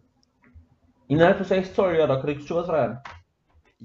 Innerhalb 1.07 1.37
von 1.37 1.45
6 1.47 1.73
Zoll, 1.73 1.95
ja, 1.95 2.05
da 2.05 2.17
kriegst 2.17 2.43
du 2.43 2.47
schon 2.49 2.57
was 2.57 2.69
rein. 2.69 2.99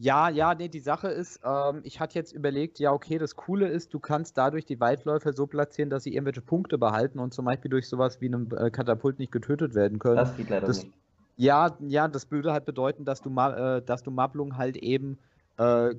Ja, 0.01 0.29
ja, 0.29 0.55
nee, 0.55 0.69
die 0.69 0.81
Sache 0.81 1.09
ist, 1.09 1.41
ähm, 1.45 1.81
ich 1.83 1.99
hatte 1.99 2.19
jetzt 2.19 2.33
überlegt, 2.33 2.79
ja, 2.79 2.93
okay, 2.93 3.19
das 3.19 3.35
Coole 3.35 3.67
ist, 3.67 3.93
du 3.95 3.99
kannst 3.99 4.39
dadurch 4.39 4.65
die 4.65 4.79
Waldläufer 4.79 5.33
so 5.33 5.47
platzieren, 5.47 5.91
dass 5.91 6.05
sie 6.05 6.15
irgendwelche 6.15 6.41
Punkte 6.41 6.79
behalten 6.79 7.19
und 7.19 7.35
zum 7.35 7.47
Beispiel 7.47 7.71
durch 7.71 7.89
sowas 7.89 8.21
wie 8.21 8.27
einem 8.27 8.49
äh, 8.57 8.71
Katapult 8.71 9.19
nicht 9.19 9.33
getötet 9.33 9.75
werden 9.75 9.99
können. 9.99 10.17
Das 10.17 10.37
geht 10.37 10.51
leider 10.51 10.67
das, 10.67 10.85
nicht. 10.85 10.95
Ja, 11.37 11.77
ja, 11.81 12.07
das 12.07 12.31
würde 12.31 12.53
halt 12.53 12.65
bedeuten, 12.65 13.05
dass 13.05 13.23
du, 13.23 13.31
äh, 13.31 13.83
dass 13.83 14.03
du 14.03 14.11
Mablung 14.11 14.57
halt 14.57 14.77
eben 14.77 15.19
äh, 15.57 15.95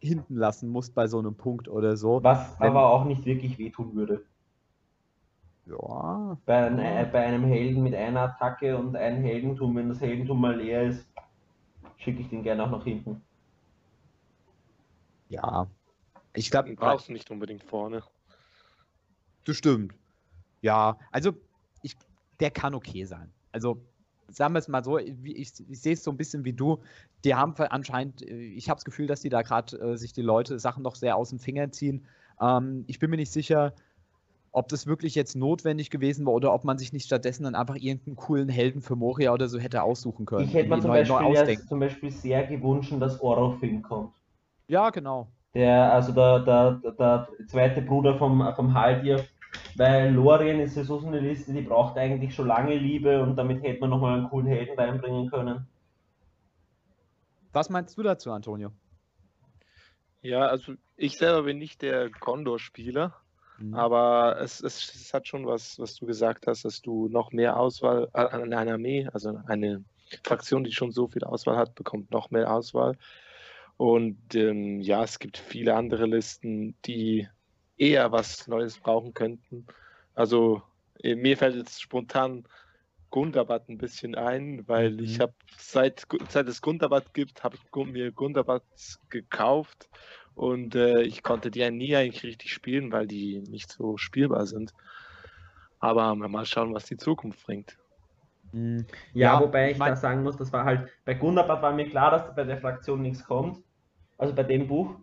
hinten 0.00 0.36
lassen 0.36 0.68
musst 0.68 0.94
bei 0.94 1.06
so 1.06 1.18
einem 1.18 1.34
Punkt 1.34 1.68
oder 1.68 1.96
so. 1.96 2.22
Was 2.22 2.60
Wenn, 2.60 2.68
aber 2.68 2.90
auch 2.90 3.04
nicht 3.04 3.24
wirklich 3.24 3.58
wehtun 3.58 3.94
würde. 3.94 4.22
Ja. 5.66 6.38
Bei, 6.44 6.66
ein, 6.66 7.10
bei 7.10 7.24
einem 7.24 7.44
Helden 7.44 7.82
mit 7.82 7.94
einer 7.94 8.20
Attacke 8.20 8.76
und 8.76 8.96
einem 8.96 9.22
Heldentum, 9.22 9.76
wenn 9.76 9.88
das 9.88 10.00
Heldentum 10.00 10.40
mal 10.40 10.56
leer 10.56 10.84
ist, 10.84 11.06
schicke 12.06 12.22
ich 12.22 12.28
den 12.28 12.44
gerne 12.44 12.62
auch 12.62 12.70
nach 12.70 12.84
hinten. 12.84 13.20
Ja. 15.28 15.66
Ich 16.34 16.52
glaube. 16.52 16.72
Brauchst 16.76 17.08
du 17.08 17.12
nicht 17.12 17.28
unbedingt 17.32 17.64
vorne. 17.64 18.02
Das 19.44 19.56
stimmt. 19.56 19.92
Ja, 20.62 20.98
also 21.10 21.32
ich, 21.82 21.96
der 22.38 22.52
kann 22.52 22.74
okay 22.74 23.04
sein. 23.04 23.32
Also 23.50 23.82
sagen 24.28 24.54
wir 24.54 24.60
es 24.60 24.68
mal 24.68 24.84
so, 24.84 24.98
ich, 24.98 25.14
ich, 25.24 25.52
ich 25.68 25.80
sehe 25.80 25.94
es 25.94 26.04
so 26.04 26.12
ein 26.12 26.16
bisschen 26.16 26.44
wie 26.44 26.52
du. 26.52 26.80
Die 27.24 27.34
haben 27.34 27.54
anscheinend, 27.56 28.22
ich 28.22 28.68
habe 28.68 28.76
das 28.76 28.84
Gefühl, 28.84 29.08
dass 29.08 29.20
die 29.20 29.28
da 29.28 29.42
gerade 29.42 29.76
äh, 29.76 29.96
sich 29.96 30.12
die 30.12 30.22
Leute 30.22 30.60
Sachen 30.60 30.84
noch 30.84 30.94
sehr 30.94 31.16
aus 31.16 31.30
den 31.30 31.40
Fingern 31.40 31.72
ziehen. 31.72 32.06
Ähm, 32.40 32.84
ich 32.86 33.00
bin 33.00 33.10
mir 33.10 33.16
nicht 33.16 33.32
sicher, 33.32 33.74
ob 34.56 34.68
das 34.68 34.86
wirklich 34.86 35.14
jetzt 35.14 35.36
notwendig 35.36 35.90
gewesen 35.90 36.24
war 36.24 36.32
oder 36.32 36.54
ob 36.54 36.64
man 36.64 36.78
sich 36.78 36.94
nicht 36.94 37.04
stattdessen 37.04 37.44
dann 37.44 37.54
einfach 37.54 37.74
irgendeinen 37.74 38.16
coolen 38.16 38.48
Helden 38.48 38.80
für 38.80 38.96
Moria 38.96 39.34
oder 39.34 39.48
so 39.48 39.58
hätte 39.58 39.82
aussuchen 39.82 40.24
können. 40.24 40.48
Ich 40.48 40.54
hätte 40.54 40.70
mir 40.70 40.80
zum, 40.80 40.90
Beispiel 40.90 41.58
zum 41.68 41.78
Beispiel 41.78 42.10
sehr 42.10 42.46
gewünscht, 42.46 42.90
dass 42.98 43.20
Orofin 43.20 43.82
kommt. 43.82 44.14
Ja, 44.66 44.88
genau. 44.88 45.28
Der, 45.52 45.92
also 45.92 46.12
der, 46.12 46.38
der, 46.40 46.92
der, 46.98 47.28
zweite 47.48 47.82
Bruder 47.82 48.16
vom, 48.16 48.50
vom 48.56 48.72
Haldir, 48.72 49.26
weil 49.76 50.14
Lorien 50.14 50.58
ist 50.60 50.74
ja 50.74 50.84
so 50.84 51.06
eine 51.06 51.20
Liste, 51.20 51.52
die 51.52 51.60
braucht 51.60 51.98
eigentlich 51.98 52.34
schon 52.34 52.46
lange 52.46 52.76
Liebe 52.76 53.22
und 53.22 53.36
damit 53.36 53.62
hätte 53.62 53.80
man 53.80 53.90
nochmal 53.90 54.18
einen 54.18 54.30
coolen 54.30 54.46
Helden 54.46 54.78
reinbringen 54.78 55.28
können. 55.28 55.66
Was 57.52 57.68
meinst 57.68 57.98
du 57.98 58.02
dazu, 58.02 58.32
Antonio? 58.32 58.72
Ja, 60.22 60.46
also 60.46 60.72
ich 60.96 61.18
selber 61.18 61.42
bin 61.42 61.58
nicht 61.58 61.82
der 61.82 62.10
Condor-Spieler, 62.10 63.14
Mhm. 63.58 63.74
Aber 63.74 64.38
es, 64.40 64.60
es, 64.60 64.94
es, 64.94 65.14
hat 65.14 65.26
schon 65.26 65.46
was, 65.46 65.78
was 65.78 65.96
du 65.96 66.06
gesagt 66.06 66.46
hast, 66.46 66.64
dass 66.64 66.82
du 66.82 67.08
noch 67.08 67.32
mehr 67.32 67.58
Auswahl 67.58 68.08
äh, 68.12 68.20
an 68.20 68.52
einer 68.52 68.72
Armee, 68.72 69.08
also 69.12 69.40
eine 69.46 69.84
Fraktion, 70.22 70.64
die 70.64 70.72
schon 70.72 70.92
so 70.92 71.08
viel 71.08 71.24
Auswahl 71.24 71.56
hat, 71.56 71.74
bekommt 71.74 72.10
noch 72.10 72.30
mehr 72.30 72.52
Auswahl. 72.52 72.96
Und 73.76 74.34
ähm, 74.34 74.80
ja, 74.80 75.02
es 75.02 75.18
gibt 75.18 75.36
viele 75.38 75.74
andere 75.74 76.06
Listen, 76.06 76.74
die 76.84 77.28
eher 77.76 78.12
was 78.12 78.46
Neues 78.48 78.78
brauchen 78.78 79.12
könnten. 79.12 79.66
Also 80.14 80.62
äh, 81.02 81.14
mir 81.14 81.36
fällt 81.36 81.56
jetzt 81.56 81.80
spontan 81.80 82.44
Gundabat 83.10 83.68
ein 83.68 83.78
bisschen 83.78 84.14
ein, 84.14 84.66
weil 84.66 84.92
mhm. 84.92 85.00
ich 85.00 85.20
habe 85.20 85.34
seit, 85.58 86.06
seit 86.28 86.48
es 86.48 86.62
Gundabat 86.62 87.14
gibt, 87.14 87.44
habe 87.44 87.56
ich 87.56 87.86
mir 87.86 88.12
Gundabats 88.12 88.98
gekauft 89.10 89.88
und 90.36 90.74
äh, 90.74 91.02
ich 91.02 91.22
konnte 91.22 91.50
die 91.50 91.60
ja 91.60 91.70
nie 91.70 91.96
eigentlich 91.96 92.22
richtig 92.22 92.52
spielen, 92.52 92.92
weil 92.92 93.06
die 93.06 93.40
nicht 93.48 93.72
so 93.72 93.96
spielbar 93.96 94.46
sind. 94.46 94.72
Aber 95.80 96.14
mal 96.14 96.44
schauen, 96.44 96.74
was 96.74 96.84
die 96.84 96.98
Zukunft 96.98 97.44
bringt. 97.44 97.76
Mhm. 98.52 98.86
Ja, 99.14 99.34
ja, 99.34 99.40
wobei 99.40 99.70
ich 99.72 99.78
mein... 99.78 99.90
da 99.90 99.96
sagen 99.96 100.22
muss, 100.22 100.36
das 100.36 100.52
war 100.52 100.64
halt, 100.64 100.88
bei 101.04 101.14
Gundabad 101.14 101.62
war 101.62 101.72
mir 101.72 101.88
klar, 101.88 102.10
dass 102.10 102.34
bei 102.34 102.44
der 102.44 102.58
Fraktion 102.58 103.02
nichts 103.02 103.24
kommt, 103.24 103.64
also 104.18 104.34
bei 104.34 104.42
dem 104.42 104.68
Buch. 104.68 104.94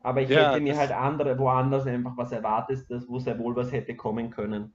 Aber 0.00 0.22
ich 0.22 0.28
ja, 0.28 0.50
hätte 0.50 0.60
mir 0.60 0.76
halt 0.76 0.92
andere, 0.92 1.38
woanders 1.38 1.86
einfach 1.86 2.16
was 2.16 2.32
erwartet, 2.32 2.84
wo 3.08 3.18
sehr 3.18 3.38
wohl 3.38 3.54
was 3.56 3.72
hätte 3.72 3.96
kommen 3.96 4.30
können. 4.30 4.74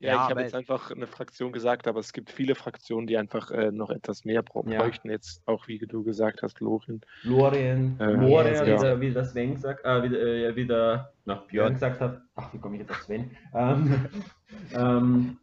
Ja, 0.00 0.08
ja 0.08 0.14
ich 0.24 0.30
habe 0.30 0.42
jetzt 0.42 0.54
einfach 0.54 0.90
eine 0.90 1.06
Fraktion 1.06 1.52
gesagt, 1.52 1.86
aber 1.86 2.00
es 2.00 2.12
gibt 2.12 2.30
viele 2.30 2.54
Fraktionen, 2.54 3.06
die 3.06 3.16
einfach 3.16 3.50
äh, 3.50 3.70
noch 3.70 3.90
etwas 3.90 4.24
mehr 4.24 4.42
bräuchten. 4.42 5.08
Ja. 5.08 5.14
Jetzt 5.14 5.46
auch, 5.46 5.68
wie 5.68 5.78
du 5.78 6.02
gesagt 6.02 6.42
hast, 6.42 6.60
Lorien. 6.60 7.00
Lorien, 7.22 7.98
äh, 8.00 8.12
Lorien, 8.12 8.66
ja. 8.66 9.00
wie, 9.00 9.08
wie 9.08 9.12
der 9.12 9.24
Sven 9.24 9.54
gesagt, 9.54 9.84
äh, 9.84 10.02
wie, 10.02 10.14
äh, 10.14 10.56
wie 10.56 10.66
der 10.66 11.12
na, 11.24 11.34
Björn 11.34 11.74
gesagt 11.74 12.00
hat. 12.00 12.20
Ach, 12.34 12.52
wie 12.52 12.58
komme 12.58 12.76
ich 12.76 12.82
jetzt 12.82 12.90
auf 12.90 13.02
Sven? 13.02 13.30
Ähm, 13.54 14.06
ähm, 14.74 15.38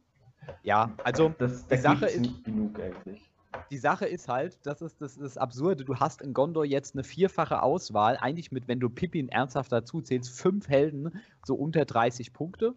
ja, 0.64 0.91
also 1.04 1.34
das, 1.38 1.68
die 1.68 1.78
Sache 1.78 2.06
ist 2.06 2.20
nicht 2.20 2.43
genug 2.43 2.80
eigentlich. 2.80 3.32
Die 3.70 3.78
Sache 3.78 4.06
ist 4.06 4.28
halt, 4.28 4.58
das 4.64 4.82
ist 4.82 5.02
das, 5.02 5.18
das 5.18 5.38
Absurde, 5.38 5.84
du 5.84 5.95
hast 5.95 6.22
in 6.22 6.34
Gondor 6.34 6.66
jetzt 6.66 6.95
eine 6.95 7.04
vierfache 7.04 7.62
Auswahl, 7.62 8.18
eigentlich 8.18 8.52
mit, 8.52 8.68
wenn 8.68 8.80
du 8.80 8.89
Pippin 8.89 9.30
ernsthaft 9.30 9.72
dazu 9.72 10.02
zählst, 10.02 10.39
fünf 10.39 10.70
Helden, 10.70 11.22
so 11.45 11.56
unter 11.56 11.86
30 11.86 12.34
Punkte. 12.34 12.76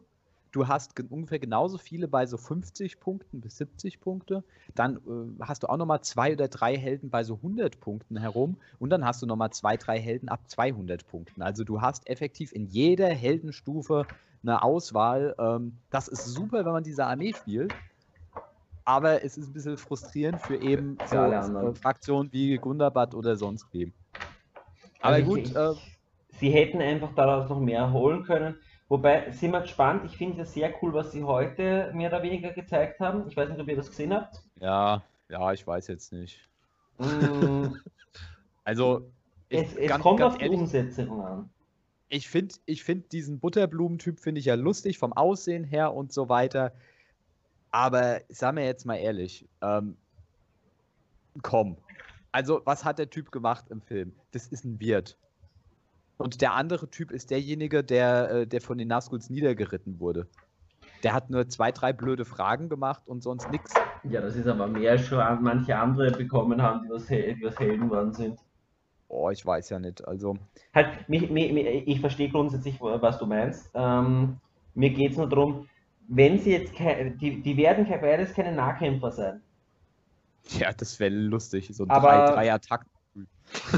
Du 0.54 0.68
hast 0.68 0.92
ungefähr 1.10 1.40
genauso 1.40 1.78
viele 1.78 2.06
bei 2.06 2.26
so 2.26 2.36
50 2.36 3.00
Punkten 3.00 3.40
bis 3.40 3.56
70 3.56 3.98
Punkte. 3.98 4.44
Dann 4.76 4.98
äh, 4.98 5.44
hast 5.44 5.64
du 5.64 5.66
auch 5.68 5.76
nochmal 5.76 6.02
zwei 6.02 6.32
oder 6.32 6.46
drei 6.46 6.78
Helden 6.78 7.10
bei 7.10 7.24
so 7.24 7.34
100 7.34 7.80
Punkten 7.80 8.16
herum. 8.16 8.56
Und 8.78 8.90
dann 8.90 9.04
hast 9.04 9.20
du 9.20 9.26
nochmal 9.26 9.50
zwei, 9.50 9.76
drei 9.76 9.98
Helden 9.98 10.28
ab 10.28 10.48
200 10.48 11.08
Punkten. 11.08 11.42
Also 11.42 11.64
du 11.64 11.80
hast 11.80 12.08
effektiv 12.08 12.52
in 12.52 12.66
jeder 12.66 13.08
Heldenstufe 13.08 14.06
eine 14.44 14.62
Auswahl. 14.62 15.34
Ähm, 15.40 15.78
das 15.90 16.06
ist 16.06 16.24
super, 16.24 16.64
wenn 16.64 16.72
man 16.72 16.84
diese 16.84 17.04
Armee 17.04 17.32
spielt. 17.32 17.74
Aber 18.84 19.24
es 19.24 19.36
ist 19.36 19.48
ein 19.48 19.54
bisschen 19.54 19.76
frustrierend 19.76 20.40
für 20.40 20.56
eben 20.62 20.98
so 21.06 21.16
äh, 21.16 21.74
Fraktionen 21.74 22.32
wie 22.32 22.58
Gundabad 22.58 23.16
oder 23.16 23.34
sonst 23.34 23.66
wem. 23.72 23.92
Aber 25.00 25.14
also 25.14 25.30
gut. 25.30 25.48
Ich, 25.48 25.56
äh, 25.56 25.72
sie 26.38 26.50
hätten 26.50 26.80
einfach 26.80 27.12
daraus 27.16 27.48
noch 27.50 27.58
mehr 27.58 27.92
holen 27.92 28.22
können. 28.22 28.54
Wobei, 28.88 29.30
sind 29.32 29.52
wir 29.52 29.62
gespannt. 29.62 30.04
Ich 30.04 30.16
finde 30.16 30.42
es 30.42 30.52
sehr 30.52 30.72
cool, 30.82 30.92
was 30.92 31.12
sie 31.12 31.24
heute 31.24 31.90
mehr 31.94 32.10
oder 32.10 32.22
weniger 32.22 32.52
gezeigt 32.52 33.00
haben. 33.00 33.26
Ich 33.28 33.36
weiß 33.36 33.48
nicht, 33.48 33.60
ob 33.60 33.68
ihr 33.68 33.76
das 33.76 33.88
gesehen 33.88 34.12
habt. 34.12 34.42
Ja, 34.60 35.02
ja, 35.28 35.52
ich 35.52 35.66
weiß 35.66 35.86
jetzt 35.88 36.12
nicht. 36.12 36.38
Mm. 36.98 37.74
also, 38.64 39.10
es, 39.48 39.74
es 39.74 39.88
ganz, 39.88 40.02
kommt 40.02 40.20
ganz 40.20 40.34
auf 40.34 40.40
ehrlich, 40.40 40.58
die 40.58 40.62
Umsetzung 40.62 41.22
an 41.22 41.50
ich 42.14 42.28
finde 42.28 42.54
ich 42.66 42.84
find 42.84 43.10
diesen 43.12 43.40
Butterblumentyp 43.40 44.20
finde 44.20 44.38
ich 44.38 44.44
ja 44.44 44.54
lustig 44.54 44.98
vom 44.98 45.12
Aussehen 45.12 45.64
her 45.64 45.94
und 45.94 46.12
so 46.12 46.28
weiter. 46.28 46.72
Aber 47.70 48.20
sag 48.28 48.54
mir 48.54 48.64
jetzt 48.64 48.86
mal 48.86 48.96
ehrlich, 48.96 49.48
ähm, 49.60 49.96
komm. 51.42 51.76
Also, 52.30 52.62
was 52.64 52.84
hat 52.84 53.00
der 53.00 53.10
Typ 53.10 53.32
gemacht 53.32 53.64
im 53.68 53.80
Film? 53.80 54.12
Das 54.30 54.46
ist 54.46 54.64
ein 54.64 54.78
Wirt. 54.78 55.18
Und 56.16 56.40
der 56.40 56.54
andere 56.54 56.88
Typ 56.88 57.10
ist 57.10 57.30
derjenige, 57.30 57.82
der, 57.82 58.30
äh, 58.30 58.46
der 58.46 58.60
von 58.60 58.78
den 58.78 58.88
Nazguls 58.88 59.30
niedergeritten 59.30 59.98
wurde. 59.98 60.28
Der 61.02 61.12
hat 61.12 61.28
nur 61.28 61.48
zwei, 61.48 61.70
drei 61.70 61.92
blöde 61.92 62.24
Fragen 62.24 62.68
gemacht 62.68 63.02
und 63.06 63.22
sonst 63.22 63.50
nichts. 63.50 63.74
Ja, 64.04 64.20
das 64.20 64.36
ist 64.36 64.46
aber 64.46 64.66
mehr 64.66 64.98
schon 64.98 65.20
an 65.20 65.42
manche 65.42 65.76
andere 65.76 66.10
bekommen 66.12 66.62
haben, 66.62 66.82
die 66.84 66.90
was, 66.90 67.06
die 67.06 67.42
was 67.42 67.58
Helden 67.58 67.90
waren 67.90 68.12
sind. 68.12 68.38
Oh, 69.08 69.30
ich 69.30 69.44
weiß 69.44 69.70
ja 69.70 69.78
nicht. 69.78 70.06
Also. 70.06 70.38
Halt, 70.74 71.08
mich, 71.08 71.30
mich, 71.30 71.52
ich 71.86 72.00
verstehe 72.00 72.30
grundsätzlich, 72.30 72.80
was 72.80 73.18
du 73.18 73.26
meinst. 73.26 73.70
Ähm, 73.74 74.38
mir 74.74 74.90
geht 74.90 75.12
es 75.12 75.16
nur 75.18 75.28
darum, 75.28 75.68
wenn 76.08 76.38
sie 76.38 76.52
jetzt 76.52 76.72
die, 77.20 77.42
die 77.42 77.56
werden 77.56 77.86
beides 77.86 78.34
keine 78.34 78.52
Nahkämpfer 78.52 79.12
sein. 79.12 79.40
Ja, 80.58 80.72
das 80.72 80.98
wäre 81.00 81.14
lustig, 81.14 81.70
so 81.72 81.84
Aber 81.88 82.00
drei, 82.00 82.32
drei 82.32 82.52
Attacken. 82.52 82.90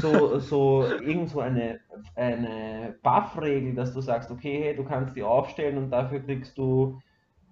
So, 0.01 0.39
so 0.39 0.83
irgend 0.83 1.29
so 1.29 1.39
eine, 1.39 1.79
eine 2.15 2.95
Buff-Regel, 3.03 3.73
dass 3.75 3.93
du 3.93 4.01
sagst, 4.01 4.31
okay, 4.31 4.63
hey, 4.63 4.75
du 4.75 4.83
kannst 4.83 5.15
die 5.15 5.23
aufstellen 5.23 5.77
und 5.77 5.89
dafür 5.89 6.19
kriegst 6.19 6.57
du, 6.57 6.99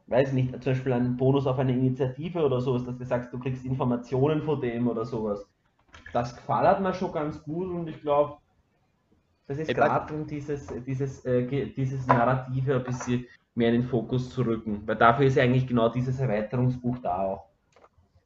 weiß 0.07 0.33
nicht, 0.33 0.51
zum 0.51 0.73
Beispiel 0.73 0.93
einen 0.93 1.17
Bonus 1.17 1.47
auf 1.47 1.59
eine 1.59 1.73
Initiative 1.73 2.43
oder 2.45 2.61
sowas, 2.61 2.85
dass 2.85 2.97
du 2.97 3.05
sagst, 3.05 3.33
du 3.33 3.39
kriegst 3.39 3.65
Informationen 3.65 4.43
von 4.43 4.61
dem 4.61 4.87
oder 4.87 5.05
sowas 5.05 5.47
das 6.13 6.35
gefällt 6.35 6.79
mir 6.79 6.93
schon 6.93 7.11
ganz 7.11 7.43
gut 7.43 7.69
und 7.69 7.87
ich 7.87 8.01
glaube, 8.01 8.37
das 9.47 9.59
ist 9.59 9.73
gerade 9.73 10.13
um 10.13 10.25
dieses, 10.25 10.67
dieses, 10.85 11.23
äh, 11.25 11.67
dieses 11.67 12.07
Narrative 12.07 12.77
ein 12.77 12.83
bisschen 12.83 13.27
mehr 13.53 13.69
in 13.73 13.81
den 13.81 13.89
Fokus 13.89 14.29
zu 14.31 14.41
rücken. 14.41 14.81
Weil 14.87 14.95
dafür 14.95 15.27
ist 15.27 15.37
eigentlich 15.37 15.67
genau 15.67 15.89
dieses 15.89 16.19
Erweiterungsbuch 16.19 16.97
da 16.99 17.17
auch. 17.17 17.54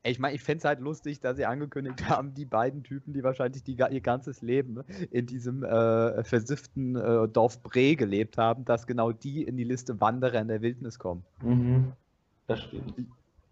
Ich 0.04 0.18
meine, 0.18 0.34
ich 0.34 0.41
fände 0.41 0.60
es 0.60 0.66
halt 0.66 0.80
lustig, 0.80 1.20
dass 1.20 1.36
sie 1.36 1.45
angekündigt 1.45 2.10
haben, 2.10 2.34
die 2.34 2.45
beiden 2.45 2.84
Typen, 2.84 3.14
die 3.14 3.24
wahrscheinlich 3.24 3.64
die, 3.64 3.74
ihr 3.74 4.02
ganzes 4.02 4.41
Leben 4.41 4.82
in 5.12 5.26
diesem 5.26 5.64
äh, 5.64 6.24
versifften 6.24 6.95
äh, 6.95 7.28
Dorf 7.28 7.62
Bre 7.62 7.95
gelebt 7.95 8.38
haben, 8.38 8.64
dass 8.64 8.88
genau 8.88 9.12
die 9.12 9.43
in 9.43 9.58
die 9.58 9.66
Liste 9.66 10.00
Wanderer 10.00 10.39
in 10.39 10.47
der 10.47 10.62
Wildnis 10.62 11.00
kommen. 11.00 11.26
Mhm, 11.41 11.91
das 12.47 12.62
stimmt. 12.62 12.93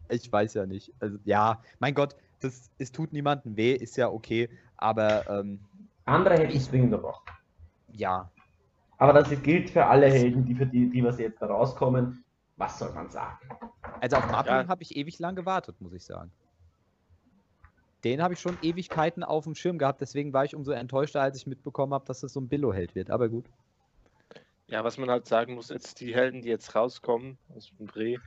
Ich 0.09 0.31
weiß 0.31 0.53
ja 0.53 0.65
nicht. 0.65 0.93
Also, 0.99 1.17
ja, 1.25 1.61
mein 1.79 1.93
Gott, 1.93 2.15
das, 2.39 2.69
es 2.77 2.91
tut 2.93 3.11
niemandem 3.11 3.57
weh, 3.57 3.73
ist 3.73 3.97
ja 3.97 4.09
okay, 4.09 4.49
aber. 4.77 5.29
Ähm, 5.29 5.59
Andere 6.05 6.35
hätten 6.35 6.55
es 6.55 6.69
dringend 6.69 6.91
gebraucht. 6.91 7.29
Ja. 7.91 8.31
Aber 8.99 9.13
das 9.13 9.29
gilt 9.43 9.69
für 9.69 9.85
alle 9.85 10.09
Helden, 10.09 10.45
die 10.45 10.55
für 10.55 10.65
die, 10.65 10.89
die 10.89 11.03
was 11.03 11.19
jetzt 11.19 11.41
da 11.41 11.47
rauskommen. 11.47 12.23
Was 12.57 12.79
soll 12.79 12.91
man 12.91 13.09
sagen? 13.09 13.37
Also 14.01 14.17
auf 14.17 14.29
Mapping 14.29 14.53
ja. 14.53 14.67
habe 14.67 14.83
ich 14.83 14.95
ewig 14.95 15.19
lang 15.19 15.35
gewartet, 15.35 15.79
muss 15.79 15.93
ich 15.93 16.03
sagen. 16.03 16.31
Den 18.03 18.21
habe 18.21 18.33
ich 18.33 18.39
schon 18.39 18.57
Ewigkeiten 18.61 19.23
auf 19.23 19.45
dem 19.45 19.55
Schirm 19.55 19.77
gehabt, 19.77 20.01
deswegen 20.01 20.33
war 20.33 20.45
ich 20.45 20.55
umso 20.55 20.71
enttäuschter, 20.71 21.21
als 21.21 21.37
ich 21.37 21.47
mitbekommen 21.47 21.93
habe, 21.93 22.05
dass 22.05 22.21
das 22.21 22.33
so 22.33 22.39
ein 22.39 22.47
Billo-Held 22.47 22.95
wird. 22.95 23.09
Aber 23.09 23.29
gut. 23.29 23.45
Ja, 24.67 24.83
was 24.83 24.97
man 24.97 25.09
halt 25.09 25.27
sagen 25.27 25.55
muss, 25.55 25.69
jetzt 25.69 25.99
die 26.01 26.13
Helden, 26.13 26.41
die 26.41 26.49
jetzt 26.49 26.75
rauskommen 26.75 27.37
aus 27.55 27.71
dem 27.77 27.87
Dreh, 27.87 28.17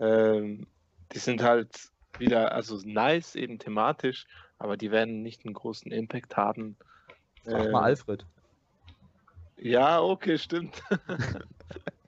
ähm, 0.00 0.66
die 1.12 1.18
sind 1.18 1.42
halt 1.42 1.90
wieder, 2.18 2.52
also 2.52 2.80
nice, 2.84 3.34
eben 3.34 3.58
thematisch, 3.58 4.26
aber 4.58 4.76
die 4.76 4.90
werden 4.90 5.22
nicht 5.22 5.44
einen 5.44 5.54
großen 5.54 5.92
Impact 5.92 6.36
haben. 6.36 6.76
Frag 7.44 7.66
ähm, 7.66 7.72
mal 7.72 7.82
Alfred. 7.82 8.24
Ja, 9.56 10.00
okay, 10.00 10.38
stimmt. 10.38 10.82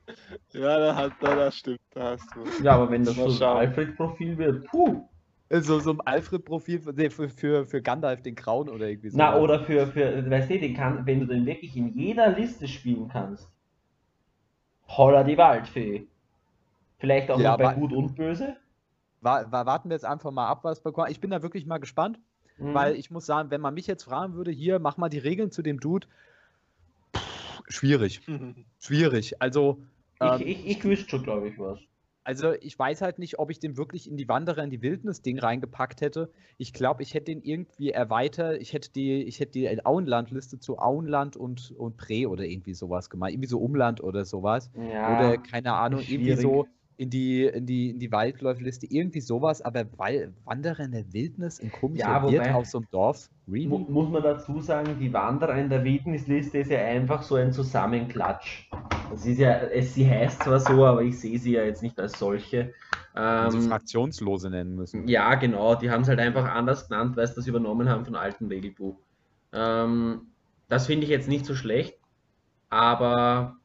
ja, 0.52 0.78
da 0.78 0.96
hat, 0.96 1.12
da, 1.20 1.36
das 1.36 1.56
stimmt, 1.56 1.80
da 1.90 2.12
hast 2.12 2.28
du. 2.34 2.64
Ja, 2.64 2.72
aber 2.72 2.90
wenn 2.90 3.04
das 3.04 3.16
so 3.16 3.26
ein 3.26 3.42
Alfred-Profil 3.42 4.38
wird, 4.38 4.66
puh. 4.66 5.08
So, 5.50 5.78
so 5.78 5.92
ein 5.92 6.00
Alfred-Profil 6.00 6.80
für, 6.80 7.10
für, 7.10 7.28
für, 7.28 7.66
für 7.66 7.82
Gandalf 7.82 8.22
den 8.22 8.34
Grauen 8.34 8.68
oder 8.68 8.88
irgendwie 8.88 9.10
so. 9.10 9.18
Na, 9.18 9.38
oder 9.38 9.60
für, 9.60 9.86
für 9.86 10.28
weißt 10.28 10.50
du, 10.50 10.58
den 10.58 10.74
kann, 10.74 11.06
wenn 11.06 11.20
du 11.20 11.26
den 11.26 11.46
wirklich 11.46 11.76
in 11.76 11.88
jeder 11.88 12.30
Liste 12.30 12.66
spielen 12.66 13.08
kannst. 13.08 13.48
Holla 14.88 15.22
die 15.22 15.36
Waldfee. 15.36 16.06
Vielleicht 16.98 17.30
auch 17.30 17.38
ja, 17.38 17.52
noch 17.52 17.58
bei 17.58 17.74
Gut 17.74 17.92
und 17.92 18.16
Böse? 18.16 18.56
warten 19.20 19.88
wir 19.88 19.94
jetzt 19.94 20.04
einfach 20.04 20.30
mal 20.30 20.48
ab, 20.48 20.64
was 20.64 20.82
bekommt. 20.82 21.10
Ich 21.10 21.20
bin 21.20 21.30
da 21.30 21.42
wirklich 21.42 21.66
mal 21.66 21.78
gespannt, 21.78 22.18
mhm. 22.58 22.74
weil 22.74 22.94
ich 22.96 23.10
muss 23.10 23.26
sagen, 23.26 23.50
wenn 23.50 23.60
man 23.60 23.74
mich 23.74 23.86
jetzt 23.86 24.04
fragen 24.04 24.34
würde, 24.34 24.50
hier, 24.50 24.78
mach 24.78 24.96
mal 24.96 25.08
die 25.08 25.18
Regeln 25.18 25.50
zu 25.50 25.62
dem 25.62 25.80
Dude, 25.80 26.06
pff, 27.16 27.62
schwierig. 27.68 28.20
schwierig. 28.78 29.40
Also. 29.40 29.78
Ähm, 30.24 30.40
ich, 30.40 30.46
ich, 30.46 30.66
ich 30.78 30.84
wüsste 30.84 31.10
schon, 31.10 31.22
glaube 31.22 31.48
ich, 31.48 31.58
was. 31.58 31.78
Also 32.26 32.52
ich 32.52 32.78
weiß 32.78 33.02
halt 33.02 33.18
nicht, 33.18 33.38
ob 33.38 33.50
ich 33.50 33.60
den 33.60 33.76
wirklich 33.76 34.08
in 34.08 34.16
die 34.16 34.28
Wanderer 34.28 34.64
in 34.64 34.70
die 34.70 34.80
Wildnis-Ding 34.80 35.38
reingepackt 35.38 36.00
hätte. 36.00 36.32
Ich 36.56 36.72
glaube, 36.72 37.02
ich 37.02 37.12
hätte 37.12 37.26
den 37.26 37.42
irgendwie 37.42 37.90
erweitert. 37.90 38.62
Ich 38.62 38.72
hätte 38.72 38.90
die, 38.90 39.22
ich 39.24 39.40
hätte 39.40 39.52
die 39.52 39.84
Auenland-Liste 39.84 40.58
zu 40.58 40.78
Auenland 40.78 41.36
und, 41.36 41.72
und 41.72 41.98
Prä 41.98 42.26
oder 42.26 42.44
irgendwie 42.44 42.72
sowas 42.72 43.10
gemacht. 43.10 43.32
Irgendwie 43.32 43.48
so 43.48 43.58
Umland 43.58 44.02
oder 44.02 44.24
sowas. 44.24 44.70
Ja, 44.74 45.18
oder 45.18 45.36
keine 45.36 45.74
Ahnung, 45.74 46.00
schwierig. 46.00 46.28
irgendwie 46.28 46.40
so 46.40 46.66
in 46.96 47.10
die, 47.10 47.44
in 47.46 47.66
die, 47.66 47.90
in 47.90 47.98
die 47.98 48.12
Waldläufliste, 48.12 48.86
irgendwie 48.86 49.20
sowas, 49.20 49.62
aber 49.62 49.86
weil 49.98 50.34
Wanderer 50.44 50.80
in 50.84 50.92
der 50.92 51.12
Wildnis 51.12 51.58
in 51.58 51.70
komischer 51.70 52.16
ja, 52.16 52.26
Wirt 52.26 52.50
auf 52.50 52.66
so 52.66 52.78
einem 52.78 52.88
Dorf, 52.90 53.30
really? 53.48 53.86
Muss 53.88 54.10
man 54.10 54.22
dazu 54.22 54.60
sagen, 54.60 54.98
die 54.98 55.12
Wanderer 55.12 55.56
in 55.56 55.70
der 55.70 55.84
Wildnisliste 55.84 56.58
ist 56.58 56.70
ja 56.70 56.80
einfach 56.84 57.22
so 57.22 57.36
ein 57.36 57.52
Zusammenklatsch. 57.52 58.68
Es 59.14 59.24
ist 59.24 59.38
ja, 59.38 59.52
es, 59.58 59.94
sie 59.94 60.08
heißt 60.08 60.42
zwar 60.42 60.60
so, 60.60 60.84
aber 60.84 61.02
ich 61.02 61.18
sehe 61.18 61.38
sie 61.38 61.52
ja 61.52 61.64
jetzt 61.64 61.82
nicht 61.82 61.98
als 61.98 62.18
solche. 62.18 62.74
Also 63.38 63.58
Ähm, 63.58 63.68
Fraktionslose 63.68 64.50
nennen 64.50 64.74
müssen. 64.74 65.06
ja, 65.06 65.34
genau, 65.34 65.74
die 65.74 65.90
haben 65.90 66.02
es 66.02 66.08
halt 66.08 66.20
einfach 66.20 66.44
anders 66.44 66.88
genannt, 66.88 67.16
weil 67.16 67.26
sie 67.26 67.34
das 67.34 67.46
übernommen 67.46 67.88
haben 67.88 68.04
von 68.04 68.14
alten 68.16 68.46
Regelbuch. 68.46 69.00
Ähm, 69.52 70.34
das 70.68 70.86
finde 70.86 71.04
ich 71.04 71.10
jetzt 71.10 71.28
nicht 71.28 71.44
so 71.46 71.54
schlecht, 71.54 71.98
aber 72.70 73.56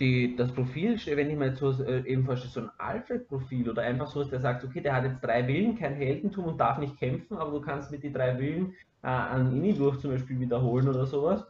die, 0.00 0.36
das 0.36 0.52
Profil, 0.52 0.98
wenn 1.06 1.30
ich 1.30 1.36
mir 1.36 1.46
jetzt 1.46 1.58
so 1.58 1.72
äh, 1.82 2.04
eben 2.06 2.24
vorstelle, 2.24 2.52
so 2.52 2.60
ein 2.60 2.70
Alfred-Profil 2.78 3.68
oder 3.68 3.82
einfach 3.82 4.06
so, 4.06 4.22
der 4.22 4.40
sagt, 4.40 4.64
okay, 4.64 4.80
der 4.80 4.94
hat 4.94 5.04
jetzt 5.04 5.20
drei 5.20 5.46
Willen, 5.46 5.76
kein 5.76 5.94
Heldentum 5.94 6.44
und 6.44 6.58
darf 6.58 6.78
nicht 6.78 6.98
kämpfen, 6.98 7.36
aber 7.36 7.50
du 7.50 7.60
kannst 7.60 7.90
mit 7.90 8.02
die 8.02 8.12
drei 8.12 8.38
Willen 8.38 8.74
äh, 9.02 9.08
an 9.08 9.52
Inni-Durch 9.52 9.98
zum 9.98 10.12
Beispiel 10.12 10.38
wiederholen 10.38 10.88
oder 10.88 11.06
sowas. 11.06 11.44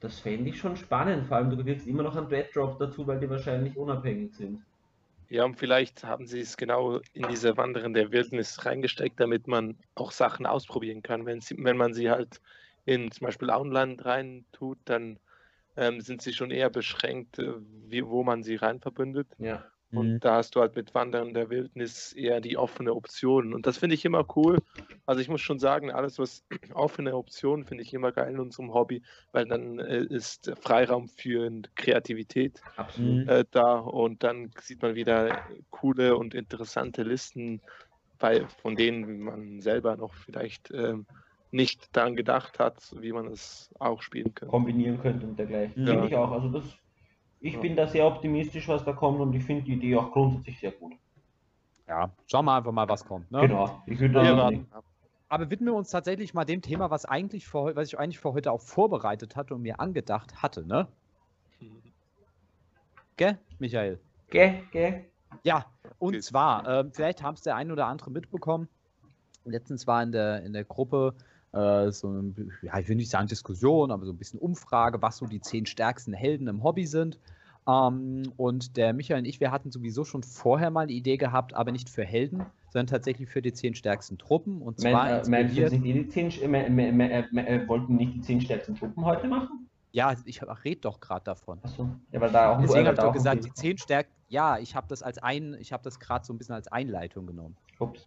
Das 0.00 0.20
fände 0.20 0.50
ich 0.50 0.58
schon 0.58 0.76
spannend, 0.76 1.26
vor 1.26 1.38
allem 1.38 1.50
du 1.50 1.62
kriegst 1.62 1.86
immer 1.86 2.02
noch 2.02 2.16
einen 2.16 2.28
Dread 2.28 2.54
Drop 2.54 2.78
dazu, 2.78 3.06
weil 3.06 3.20
die 3.20 3.28
wahrscheinlich 3.28 3.76
unabhängig 3.76 4.34
sind. 4.34 4.62
Ja, 5.28 5.44
und 5.44 5.58
vielleicht 5.58 6.04
haben 6.04 6.26
sie 6.26 6.40
es 6.40 6.56
genau 6.56 7.00
in 7.12 7.26
diese 7.28 7.56
Wanderin 7.56 7.94
der 7.94 8.12
Wildnis 8.12 8.64
reingesteckt, 8.64 9.18
damit 9.18 9.48
man 9.48 9.76
auch 9.96 10.12
Sachen 10.12 10.46
ausprobieren 10.46 11.02
kann. 11.02 11.26
Wenn, 11.26 11.40
sie, 11.40 11.56
wenn 11.58 11.76
man 11.76 11.94
sie 11.94 12.10
halt 12.10 12.40
in 12.84 13.10
zum 13.10 13.26
Beispiel 13.26 13.50
Auenland 13.50 14.04
rein 14.04 14.44
tut, 14.52 14.78
dann 14.84 15.18
ähm, 15.76 16.00
sind 16.00 16.22
sie 16.22 16.32
schon 16.32 16.50
eher 16.50 16.70
beschränkt, 16.70 17.38
äh, 17.38 17.54
wie, 17.60 18.06
wo 18.06 18.22
man 18.24 18.42
sie 18.42 18.56
rein 18.56 18.80
verbündet. 18.80 19.28
Ja. 19.38 19.70
Und 19.92 20.14
Mhm. 20.14 20.20
da 20.20 20.36
hast 20.36 20.54
du 20.54 20.60
halt 20.60 20.76
mit 20.76 20.94
Wandern 20.94 21.32
der 21.32 21.48
Wildnis 21.48 22.12
eher 22.12 22.40
die 22.40 22.58
offene 22.58 22.94
Option. 22.94 23.54
Und 23.54 23.66
das 23.66 23.78
finde 23.78 23.94
ich 23.94 24.04
immer 24.04 24.26
cool. 24.36 24.58
Also 25.06 25.20
ich 25.22 25.28
muss 25.28 25.40
schon 25.40 25.58
sagen, 25.58 25.90
alles, 25.90 26.18
was 26.18 26.44
offene 26.74 27.16
Optionen, 27.16 27.64
finde 27.64 27.82
ich 27.82 27.94
immer 27.94 28.12
geil 28.12 28.32
in 28.34 28.40
unserem 28.40 28.74
Hobby, 28.74 29.02
weil 29.32 29.46
dann 29.46 29.78
äh, 29.78 30.04
ist 30.04 30.52
Freiraum 30.60 31.08
für 31.08 31.50
Kreativität. 31.76 32.62
Mhm. 32.96 33.26
äh, 33.26 33.44
da 33.50 33.78
und 33.78 34.22
dann 34.22 34.50
sieht 34.60 34.82
man 34.82 34.94
wieder 34.94 35.42
coole 35.70 36.16
und 36.16 36.34
interessante 36.34 37.02
Listen, 37.02 37.62
bei, 38.18 38.46
von 38.48 38.76
denen 38.76 39.20
man 39.20 39.60
selber 39.60 39.96
noch 39.96 40.14
vielleicht 40.14 40.70
ähm, 40.72 41.06
nicht 41.56 41.96
daran 41.96 42.14
gedacht 42.14 42.58
hat, 42.58 42.94
wie 43.00 43.12
man 43.12 43.26
es 43.26 43.70
auch 43.80 44.02
spielen 44.02 44.34
könnte. 44.34 44.50
kombinieren 44.50 45.00
könnte 45.00 45.26
und 45.26 45.38
dergleichen. 45.38 45.84
Ja. 45.84 45.92
Finde 45.92 46.06
ich 46.06 46.14
auch. 46.16 46.30
Also 46.30 46.48
das, 46.50 46.64
ich 47.40 47.54
Ja. 47.54 47.60
bin 47.60 47.74
da 47.74 47.86
sehr 47.86 48.06
optimistisch, 48.06 48.68
was 48.68 48.84
da 48.84 48.92
kommt 48.92 49.20
und 49.20 49.32
ich 49.34 49.44
finde 49.44 49.62
die 49.64 49.72
Idee 49.74 49.96
auch 49.96 50.12
grundsätzlich 50.12 50.60
sehr 50.60 50.72
gut. 50.72 50.92
Ja, 51.88 52.10
schauen 52.26 52.44
wir 52.44 52.54
einfach 52.56 52.72
mal, 52.72 52.88
was 52.88 53.04
kommt. 53.04 53.30
Ne? 53.30 53.40
Genau. 53.40 53.82
Ich 53.86 53.98
würde 53.98 54.22
Ja, 54.22 54.48
ab. 54.70 54.84
Aber 55.28 55.50
widmen 55.50 55.70
wir 55.72 55.74
uns 55.74 55.90
tatsächlich 55.90 56.34
mal 56.34 56.44
dem 56.44 56.62
Thema, 56.62 56.90
was 56.90 57.04
eigentlich 57.04 57.46
für, 57.46 57.74
was 57.74 57.88
ich 57.88 57.98
eigentlich 57.98 58.20
für 58.20 58.32
heute 58.32 58.52
auch 58.52 58.60
vorbereitet 58.60 59.34
hatte 59.34 59.54
und 59.54 59.62
mir 59.62 59.80
angedacht 59.80 60.42
hatte, 60.42 60.64
ne? 60.64 60.86
Gell, 63.16 63.38
Michael? 63.58 63.98
Geh, 64.30 64.62
geh. 64.70 65.04
Ja, 65.42 65.66
und 65.98 66.14
Okay. 66.14 66.20
zwar, 66.20 66.68
ähm, 66.68 66.92
vielleicht 66.92 67.22
haben 67.22 67.34
es 67.34 67.42
der 67.42 67.56
ein 67.56 67.70
oder 67.72 67.86
andere 67.86 68.10
mitbekommen. 68.10 68.68
Letztens 69.44 69.86
war 69.86 70.02
in 70.02 70.12
der, 70.12 70.42
in 70.42 70.52
der 70.52 70.64
Gruppe 70.64 71.14
äh, 71.52 71.90
so, 71.90 72.08
ein, 72.08 72.52
ja, 72.62 72.78
ich 72.78 72.88
will 72.88 72.96
nicht 72.96 73.10
sagen 73.10 73.28
Diskussion, 73.28 73.90
aber 73.90 74.04
so 74.04 74.12
ein 74.12 74.18
bisschen 74.18 74.40
Umfrage, 74.40 75.00
was 75.02 75.18
so 75.18 75.26
die 75.26 75.40
zehn 75.40 75.66
stärksten 75.66 76.12
Helden 76.12 76.48
im 76.48 76.62
Hobby 76.62 76.86
sind. 76.86 77.18
Ähm, 77.68 78.32
und 78.36 78.76
der 78.76 78.92
Michael 78.92 79.20
und 79.20 79.24
ich, 79.26 79.40
wir 79.40 79.50
hatten 79.50 79.70
sowieso 79.70 80.04
schon 80.04 80.22
vorher 80.22 80.70
mal 80.70 80.82
eine 80.82 80.92
Idee 80.92 81.16
gehabt, 81.16 81.54
aber 81.54 81.72
nicht 81.72 81.88
für 81.88 82.04
Helden, 82.04 82.46
sondern 82.70 82.86
tatsächlich 82.86 83.28
für 83.28 83.42
die 83.42 83.52
zehn 83.52 83.74
stärksten 83.74 84.18
Truppen. 84.18 84.62
Und 84.62 84.80
zwar 84.80 85.24
Mein, 85.28 85.46
äh, 85.46 85.48
die 85.48 86.08
zehn, 86.08 86.34
äh, 86.34 87.68
wollten 87.68 87.96
nicht 87.96 88.14
die 88.14 88.20
zehn 88.20 88.40
stärksten 88.40 88.76
Truppen 88.76 89.04
heute 89.04 89.26
machen? 89.26 89.66
ja, 89.96 90.14
ich 90.26 90.42
rede 90.42 90.82
doch 90.82 91.00
gerade 91.00 91.24
davon. 91.24 91.58
Achso. 91.62 91.88
Ja, 92.12 92.20
weil 92.20 92.30
da 92.30 92.52
auch 92.52 92.60
Deswegen 92.60 92.86
habe 92.86 92.96
ich 92.96 93.00
doch 93.00 93.14
gesagt, 93.14 93.46
die 93.46 93.52
zehn 93.54 93.78
stärksten, 93.78 94.14
ja, 94.28 94.58
ich 94.58 94.76
habe 94.76 94.86
das 94.88 95.02
als 95.02 95.16
ein, 95.16 95.56
ich 95.58 95.72
habe 95.72 95.82
das 95.82 95.98
gerade 95.98 96.22
so 96.22 96.34
ein 96.34 96.38
bisschen 96.38 96.54
als 96.54 96.68
Einleitung 96.68 97.26
genommen. 97.26 97.56
Ups. 97.78 98.06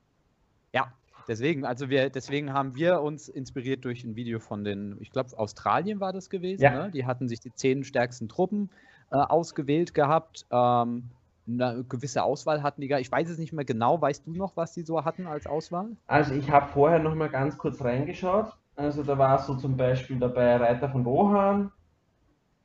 Ja, 0.72 0.94
deswegen, 1.30 1.64
also 1.64 1.90
wir, 1.90 2.10
deswegen 2.10 2.52
haben 2.52 2.76
wir 2.76 3.02
uns 3.02 3.30
inspiriert 3.30 3.86
durch 3.86 4.04
ein 4.04 4.16
Video 4.16 4.40
von 4.40 4.66
den, 4.66 4.98
ich 5.00 5.12
glaube, 5.12 5.38
Australien 5.38 6.02
war 6.02 6.12
das 6.12 6.30
gewesen. 6.30 6.64
Ja. 6.64 6.72
Ne? 6.72 6.92
Die 6.92 7.06
hatten 7.06 7.30
sich 7.30 7.40
die 7.40 7.54
zehn 7.54 7.86
stärksten 7.86 8.28
Truppen 8.28 8.70
äh, 9.12 9.16
ausgewählt 9.16 9.94
gehabt. 9.94 10.46
Ähm, 10.52 11.04
eine 11.48 11.84
gewisse 11.88 12.24
Auswahl 12.24 12.62
hatten 12.62 12.82
die 12.82 12.88
gar. 12.88 13.00
Ich 13.00 13.12
weiß 13.12 13.30
es 13.30 13.38
nicht 13.38 13.54
mehr 13.54 13.66
genau. 13.66 14.02
Weißt 14.02 14.28
du 14.28 14.32
noch, 14.32 14.58
was 14.58 14.74
die 14.74 14.84
so 14.84 15.04
hatten 15.06 15.26
als 15.26 15.48
Auswahl? 15.48 15.88
Also 16.08 16.34
ich 16.34 16.52
habe 16.52 16.68
vorher 16.68 17.00
noch 17.00 17.16
mal 17.16 17.30
ganz 17.30 17.58
kurz 17.58 17.82
reingeschaut. 17.82 18.54
Also 18.76 19.04
da 19.04 19.18
war 19.18 19.40
so 19.40 19.56
zum 19.56 19.78
Beispiel 19.78 20.20
dabei 20.20 20.58
Reiter 20.58 20.90
von 20.90 21.06
Rohan, 21.06 21.72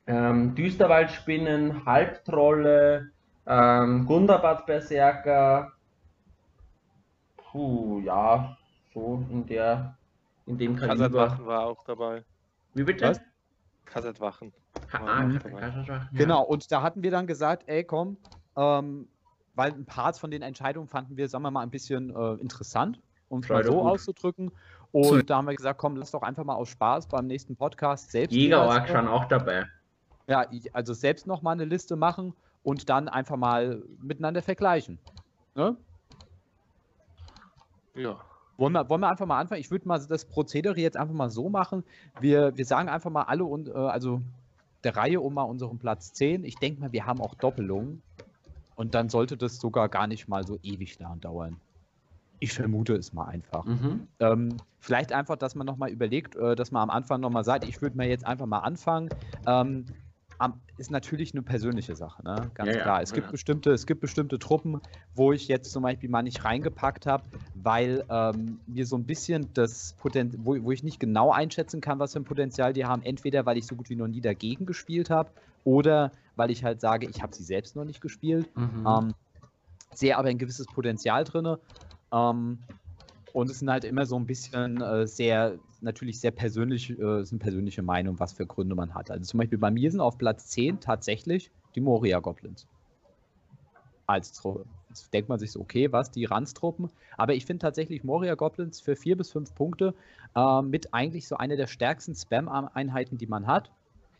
ähm, 0.07 0.55
Düsterwaldspinnen, 0.55 1.85
Halbtrolle, 1.85 3.09
ähm, 3.47 4.05
Gundabad 4.05 4.65
Berserker. 4.65 5.71
Puh, 7.55 8.01
ja, 8.03 8.57
so 8.93 9.23
in 9.29 9.45
der, 9.45 9.95
in 10.45 10.57
dem 10.57 10.75
Kaliber. 10.75 10.97
Kassetwachen 10.97 11.45
war 11.45 11.65
auch 11.67 11.81
dabei. 11.85 12.25
Wie 12.73 12.83
bitte? 12.83 13.05
Was? 13.05 13.21
Ha, 13.93 14.99
war 14.99 15.07
ah, 15.07 15.23
auch 15.23 15.31
Ka- 15.31 15.39
dabei. 15.39 15.59
Kassetwachen, 15.61 16.09
ja. 16.11 16.19
Genau, 16.19 16.43
und 16.43 16.69
da 16.69 16.81
hatten 16.81 17.01
wir 17.01 17.11
dann 17.11 17.27
gesagt, 17.27 17.63
ey, 17.67 17.85
komm, 17.85 18.17
ähm, 18.57 19.07
weil 19.53 19.71
ein 19.71 19.85
paar 19.85 20.13
von 20.15 20.31
den 20.31 20.41
Entscheidungen 20.41 20.89
fanden 20.89 21.15
wir, 21.15 21.29
sagen 21.29 21.43
wir 21.43 21.51
mal, 21.51 21.61
ein 21.61 21.69
bisschen 21.69 22.13
äh, 22.13 22.33
interessant, 22.41 22.99
um 23.29 23.39
es 23.39 23.47
mal 23.47 23.63
so 23.63 23.79
gut. 23.79 23.89
auszudrücken. 23.89 24.51
Und 24.91 25.29
da 25.29 25.37
haben 25.37 25.45
wir 25.45 25.55
gesagt, 25.55 25.79
komm, 25.79 25.95
lass 25.95 26.11
doch 26.11 26.23
einfach 26.23 26.43
mal 26.43 26.55
aus 26.55 26.67
Spaß 26.67 27.07
beim 27.07 27.25
nächsten 27.25 27.55
Podcast 27.55 28.11
selbst 28.11 28.35
Jägerorg 28.35 28.89
schon 28.89 29.07
auch 29.07 29.29
dabei. 29.29 29.65
Ja, 30.27 30.45
also 30.73 30.93
selbst 30.93 31.25
noch 31.25 31.41
mal 31.41 31.53
eine 31.53 31.63
Liste 31.63 31.95
machen 31.95 32.33
und 32.63 32.89
dann 32.89 33.07
einfach 33.07 33.37
mal 33.37 33.81
miteinander 34.01 34.41
vergleichen. 34.41 34.99
Ne? 35.55 35.77
Ja. 37.95 38.17
Wollen 38.57 38.73
wir, 38.73 38.89
wollen 38.89 39.01
wir 39.01 39.09
einfach 39.09 39.25
mal 39.25 39.39
anfangen? 39.39 39.59
Ich 39.59 39.71
würde 39.71 39.87
mal 39.87 39.99
das 39.99 40.25
Prozedere 40.25 40.79
jetzt 40.79 40.95
einfach 40.95 41.13
mal 41.13 41.29
so 41.29 41.49
machen. 41.49 41.83
Wir, 42.19 42.55
wir 42.57 42.65
sagen 42.65 42.87
einfach 42.87 43.11
mal 43.11 43.23
alle 43.23 43.43
und 43.43 43.67
äh, 43.67 43.73
also 43.73 44.21
der 44.83 44.95
Reihe 44.95 45.19
um 45.19 45.33
mal 45.33 45.43
unseren 45.43 45.77
Platz 45.77 46.13
10. 46.13 46.45
Ich 46.45 46.55
denke 46.55 46.79
mal, 46.79 46.91
wir 46.91 47.05
haben 47.05 47.19
auch 47.19 47.33
Doppelungen. 47.35 48.01
Und 48.75 48.93
dann 48.93 49.09
sollte 49.09 49.37
das 49.37 49.57
sogar 49.57 49.89
gar 49.89 50.07
nicht 50.07 50.27
mal 50.27 50.45
so 50.45 50.59
ewig 50.61 50.99
lang 50.99 51.19
dauern. 51.21 51.57
Ich 52.39 52.53
vermute 52.53 52.93
es 52.95 53.13
mal 53.13 53.25
einfach. 53.25 53.65
Mhm. 53.65 54.07
Ähm, 54.19 54.57
vielleicht 54.79 55.13
einfach, 55.13 55.37
dass 55.37 55.55
man 55.55 55.65
nochmal 55.65 55.89
überlegt, 55.89 56.35
äh, 56.35 56.55
dass 56.55 56.71
man 56.71 56.83
am 56.83 56.89
Anfang 56.89 57.21
nochmal 57.21 57.45
sagt, 57.45 57.63
ich 57.63 57.81
würde 57.81 57.97
mir 57.97 58.07
jetzt 58.07 58.25
einfach 58.25 58.45
mal 58.45 58.59
anfangen. 58.59 59.09
Ähm, 59.47 59.85
ist 60.77 60.91
natürlich 60.91 61.33
eine 61.33 61.41
persönliche 61.41 61.95
Sache, 61.95 62.23
ne? 62.23 62.51
ganz 62.53 62.69
Ja, 62.69 62.77
ja, 62.77 62.83
klar. 62.83 63.01
Es 63.01 63.13
gibt, 63.13 63.27
ja. 63.27 63.31
bestimmte, 63.31 63.71
es 63.71 63.85
gibt 63.85 64.01
bestimmte 64.01 64.39
Truppen, 64.39 64.81
wo 65.13 65.31
ich 65.31 65.47
jetzt 65.47 65.71
zum 65.71 65.83
Beispiel 65.83 66.09
mal 66.09 66.23
nicht 66.23 66.43
reingepackt 66.43 67.05
habe, 67.05 67.23
weil 67.53 68.03
ähm, 68.09 68.59
mir 68.67 68.85
so 68.85 68.97
ein 68.97 69.05
bisschen 69.05 69.49
das 69.53 69.93
Potenzial, 69.99 70.45
wo, 70.45 70.61
wo 70.63 70.71
ich 70.71 70.83
nicht 70.83 70.99
genau 70.99 71.31
einschätzen 71.31 71.79
kann, 71.79 71.99
was 71.99 72.13
für 72.13 72.19
ein 72.19 72.25
Potenzial 72.25 72.73
die 72.73 72.85
haben. 72.85 73.01
Entweder, 73.03 73.45
weil 73.45 73.57
ich 73.57 73.65
so 73.65 73.75
gut 73.75 73.89
wie 73.89 73.95
noch 73.95 74.07
nie 74.07 74.21
dagegen 74.21 74.65
gespielt 74.65 75.09
habe 75.09 75.31
oder 75.63 76.11
weil 76.35 76.51
ich 76.51 76.63
halt 76.63 76.81
sage, 76.81 77.07
ich 77.07 77.21
habe 77.21 77.33
sie 77.33 77.43
selbst 77.43 77.75
noch 77.75 77.85
nicht 77.85 78.01
gespielt. 78.01 78.49
Mhm. 78.55 78.85
Ähm, 78.85 79.13
sehe 79.93 80.17
aber 80.17 80.27
ein 80.27 80.37
gewisses 80.37 80.67
Potenzial 80.67 81.23
drin. 81.23 81.55
Ähm, 82.11 82.59
und 83.31 83.49
es 83.49 83.59
sind 83.59 83.69
halt 83.69 83.83
immer 83.83 84.05
so 84.05 84.17
ein 84.17 84.25
bisschen 84.25 84.81
äh, 84.81 85.07
sehr, 85.07 85.57
natürlich 85.85 86.19
sehr 86.19 86.31
persönlich, 86.31 86.89
äh, 86.99 87.23
sind 87.23 87.39
persönliche 87.39 87.81
Meinungen, 87.81 88.19
was 88.19 88.33
für 88.33 88.45
Gründe 88.45 88.75
man 88.75 88.93
hat. 88.93 89.09
Also 89.09 89.23
zum 89.23 89.37
Beispiel 89.37 89.57
bei 89.57 89.71
mir 89.71 89.89
sind 89.89 90.01
auf 90.01 90.17
Platz 90.17 90.47
10 90.47 90.79
tatsächlich 90.81 91.51
die 91.75 91.81
Moria 91.81 92.19
Goblins. 92.19 92.67
Als 94.07 94.33
Truppe. 94.33 94.65
Jetzt 94.89 95.11
denkt 95.13 95.29
man 95.29 95.39
sich 95.39 95.51
so, 95.51 95.61
okay, 95.61 95.91
was, 95.91 96.11
die 96.11 96.25
Ranztruppen? 96.25 96.89
Aber 97.17 97.33
ich 97.33 97.45
finde 97.45 97.61
tatsächlich 97.61 98.03
Moria 98.03 98.35
Goblins 98.35 98.79
für 98.79 98.95
vier 98.95 99.17
bis 99.17 99.31
fünf 99.31 99.55
Punkte 99.55 99.95
äh, 100.35 100.61
mit 100.61 100.93
eigentlich 100.93 101.27
so 101.27 101.37
einer 101.37 101.55
der 101.55 101.65
stärksten 101.67 102.13
Spam-Einheiten, 102.13 103.17
die 103.17 103.25
man 103.25 103.47
hat. 103.47 103.71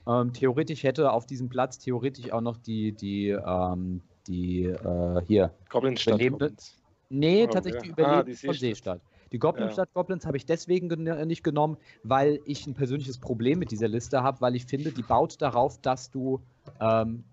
Ähm, 0.07 0.33
theoretisch 0.33 0.83
hätte 0.83 1.11
auf 1.11 1.27
diesem 1.27 1.49
Platz 1.49 1.77
theoretisch 1.77 2.31
auch 2.31 2.41
noch 2.41 2.57
die, 2.57 2.93
die, 2.93 3.29
ähm, 3.29 4.01
die, 4.27 4.63
äh, 4.63 5.21
hier, 5.27 5.53
Überlebende- 5.71 6.31
Goblins. 6.47 6.81
Nee, 7.09 7.45
Oh, 7.47 7.51
tatsächlich 7.51 7.83
ja. 7.83 7.93
die 7.95 8.01
Ah, 8.01 8.21
Überlebenden 8.21 8.25
die 8.41 8.47
von 8.47 8.55
Seestadt. 8.55 9.01
Seestadt. 9.01 9.01
Die 9.35 9.39
Goblinstadt 9.39 9.93
Goblins 9.93 10.25
habe 10.25 10.37
ich 10.37 10.45
deswegen 10.45 10.87
gen 10.87 11.07
äh, 11.07 11.25
nicht 11.25 11.43
genommen, 11.43 11.75
weil 12.03 12.39
ich 12.45 12.65
ein 12.67 12.73
persönliches 12.73 13.17
Problem 13.17 13.59
mit 13.59 13.69
dieser 13.69 13.89
Liste 13.89 14.23
habe, 14.23 14.39
weil 14.39 14.55
ich 14.55 14.65
finde, 14.65 14.93
die 14.93 15.03
baut 15.03 15.41
darauf, 15.41 15.77
dass 15.81 16.09
du, 16.09 16.39
ähm, 16.79 17.25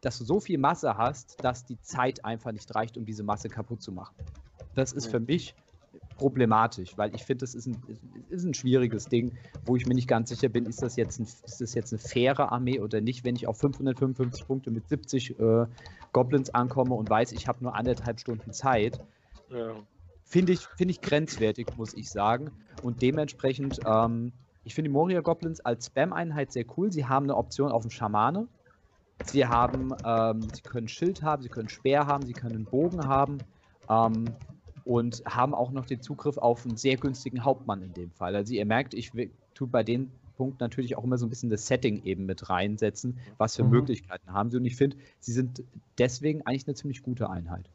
dass 0.00 0.16
du 0.16 0.24
so 0.24 0.40
viel 0.40 0.56
Masse 0.56 0.96
hast, 0.96 1.44
dass 1.44 1.66
die 1.66 1.78
Zeit 1.82 2.24
einfach 2.24 2.52
nicht 2.52 2.74
reicht, 2.74 2.96
um 2.96 3.04
diese 3.04 3.22
Masse 3.22 3.50
kaputt 3.50 3.82
zu 3.82 3.92
machen. 3.92 4.14
Das 4.74 4.94
ist 4.94 5.04
Ja. 5.04 5.10
für 5.10 5.20
mich 5.20 5.54
problematisch, 6.16 6.96
weil 6.96 7.14
ich 7.14 7.22
finde, 7.22 7.42
das 7.42 7.54
ist 7.54 7.66
ein, 7.66 7.76
ist 8.30 8.44
ein 8.44 8.54
schwieriges 8.54 9.10
Ding, 9.10 9.36
wo 9.66 9.76
ich 9.76 9.84
mir 9.84 9.94
nicht 9.94 10.08
ganz 10.08 10.30
sicher 10.30 10.48
bin, 10.48 10.64
ist 10.64 10.80
das 10.80 10.96
jetzt, 10.96 11.20
ein, 11.20 11.24
ist 11.24 11.60
das 11.60 11.74
jetzt 11.74 11.92
eine 11.92 11.98
faire 11.98 12.50
Armee 12.50 12.80
oder 12.80 13.02
nicht, 13.02 13.24
wenn 13.24 13.36
ich 13.36 13.46
auf 13.46 13.58
555 13.58 14.46
Punkte 14.46 14.70
mit 14.70 14.88
70 14.88 15.38
äh, 15.38 15.66
Goblins 16.14 16.48
ankomme 16.48 16.94
und 16.94 17.10
weiß, 17.10 17.32
ich 17.32 17.46
habe 17.46 17.62
nur 17.62 17.74
anderthalb 17.74 18.20
Stunden 18.20 18.54
Zeit. 18.54 19.02
Ja. 19.50 19.76
Finde 20.32 20.54
ich, 20.54 20.60
finde 20.78 20.92
ich 20.92 21.02
grenzwertig, 21.02 21.66
muss 21.76 21.92
ich 21.92 22.08
sagen. 22.08 22.52
Und 22.82 23.02
dementsprechend, 23.02 23.80
ähm, 23.84 24.32
ich 24.64 24.74
finde 24.74 24.88
die 24.88 24.92
Moria 24.94 25.20
Goblins 25.20 25.60
als 25.60 25.88
Spam-Einheit 25.88 26.52
sehr 26.52 26.64
cool. 26.74 26.90
Sie 26.90 27.04
haben 27.04 27.24
eine 27.26 27.36
Option 27.36 27.70
auf 27.70 27.82
den 27.82 27.90
Schamane. 27.90 28.48
Sie 29.26 29.46
haben, 29.46 29.92
ähm, 30.06 30.40
sie 30.54 30.62
können 30.62 30.88
Schild 30.88 31.22
haben, 31.22 31.42
sie 31.42 31.50
können 31.50 31.68
Speer 31.68 32.06
haben, 32.06 32.24
sie 32.24 32.32
können 32.32 32.64
Bogen 32.64 33.06
haben 33.06 33.40
ähm, 33.90 34.24
und 34.86 35.22
haben 35.26 35.54
auch 35.54 35.70
noch 35.70 35.84
den 35.84 36.00
Zugriff 36.00 36.38
auf 36.38 36.64
einen 36.64 36.78
sehr 36.78 36.96
günstigen 36.96 37.44
Hauptmann 37.44 37.82
in 37.82 37.92
dem 37.92 38.10
Fall. 38.10 38.34
Also 38.34 38.54
ihr 38.54 38.64
merkt, 38.64 38.94
ich 38.94 39.12
tue 39.52 39.68
bei 39.68 39.82
den 39.82 40.12
Punkt 40.38 40.60
natürlich 40.60 40.96
auch 40.96 41.04
immer 41.04 41.18
so 41.18 41.26
ein 41.26 41.28
bisschen 41.28 41.50
das 41.50 41.66
Setting 41.66 42.04
eben 42.04 42.24
mit 42.24 42.48
reinsetzen, 42.48 43.18
was 43.36 43.56
für 43.56 43.64
mhm. 43.64 43.70
Möglichkeiten 43.70 44.32
haben 44.32 44.50
sie. 44.50 44.56
Und 44.56 44.64
ich 44.64 44.76
finde, 44.76 44.96
sie 45.20 45.32
sind 45.32 45.62
deswegen 45.98 46.40
eigentlich 46.46 46.66
eine 46.66 46.74
ziemlich 46.74 47.02
gute 47.02 47.28
Einheit. 47.28 47.68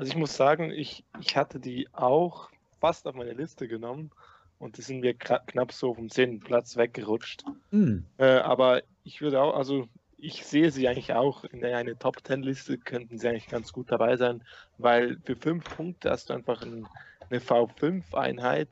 Also 0.00 0.12
ich 0.12 0.16
muss 0.16 0.34
sagen, 0.34 0.70
ich, 0.70 1.04
ich 1.20 1.36
hatte 1.36 1.60
die 1.60 1.86
auch 1.92 2.48
fast 2.80 3.06
auf 3.06 3.14
meine 3.14 3.34
Liste 3.34 3.68
genommen 3.68 4.10
und 4.58 4.78
die 4.78 4.82
sind 4.82 5.00
mir 5.00 5.12
knapp 5.12 5.72
so 5.72 5.92
vom 5.92 6.08
10. 6.08 6.40
Platz 6.40 6.78
weggerutscht. 6.78 7.44
Mhm. 7.70 8.06
Äh, 8.16 8.38
aber 8.38 8.82
ich 9.04 9.20
würde 9.20 9.42
auch, 9.42 9.54
also 9.54 9.88
ich 10.16 10.46
sehe 10.46 10.70
sie 10.70 10.88
eigentlich 10.88 11.12
auch 11.12 11.44
in 11.44 11.62
eine 11.62 11.98
Top 11.98 12.16
10 12.26 12.42
Liste, 12.42 12.78
könnten 12.78 13.18
sie 13.18 13.28
eigentlich 13.28 13.48
ganz 13.48 13.74
gut 13.74 13.92
dabei 13.92 14.16
sein, 14.16 14.42
weil 14.78 15.18
für 15.26 15.36
fünf 15.36 15.64
Punkte 15.64 16.08
hast 16.08 16.30
du 16.30 16.32
einfach 16.32 16.62
ein, 16.62 16.88
eine 17.28 17.40
V5-Einheit, 17.40 18.70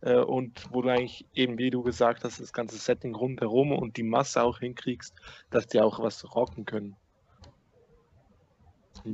äh, 0.00 0.16
und 0.16 0.66
wo 0.72 0.82
du 0.82 0.88
eigentlich 0.88 1.26
eben, 1.32 1.58
wie 1.58 1.70
du 1.70 1.84
gesagt 1.84 2.24
hast, 2.24 2.40
das 2.40 2.52
ganze 2.52 2.76
Setting 2.76 3.14
rundherum 3.14 3.70
und 3.70 3.96
die 3.96 4.02
Masse 4.02 4.42
auch 4.42 4.58
hinkriegst, 4.58 5.14
dass 5.50 5.68
die 5.68 5.80
auch 5.80 6.00
was 6.00 6.34
rocken 6.34 6.64
können. 6.64 6.96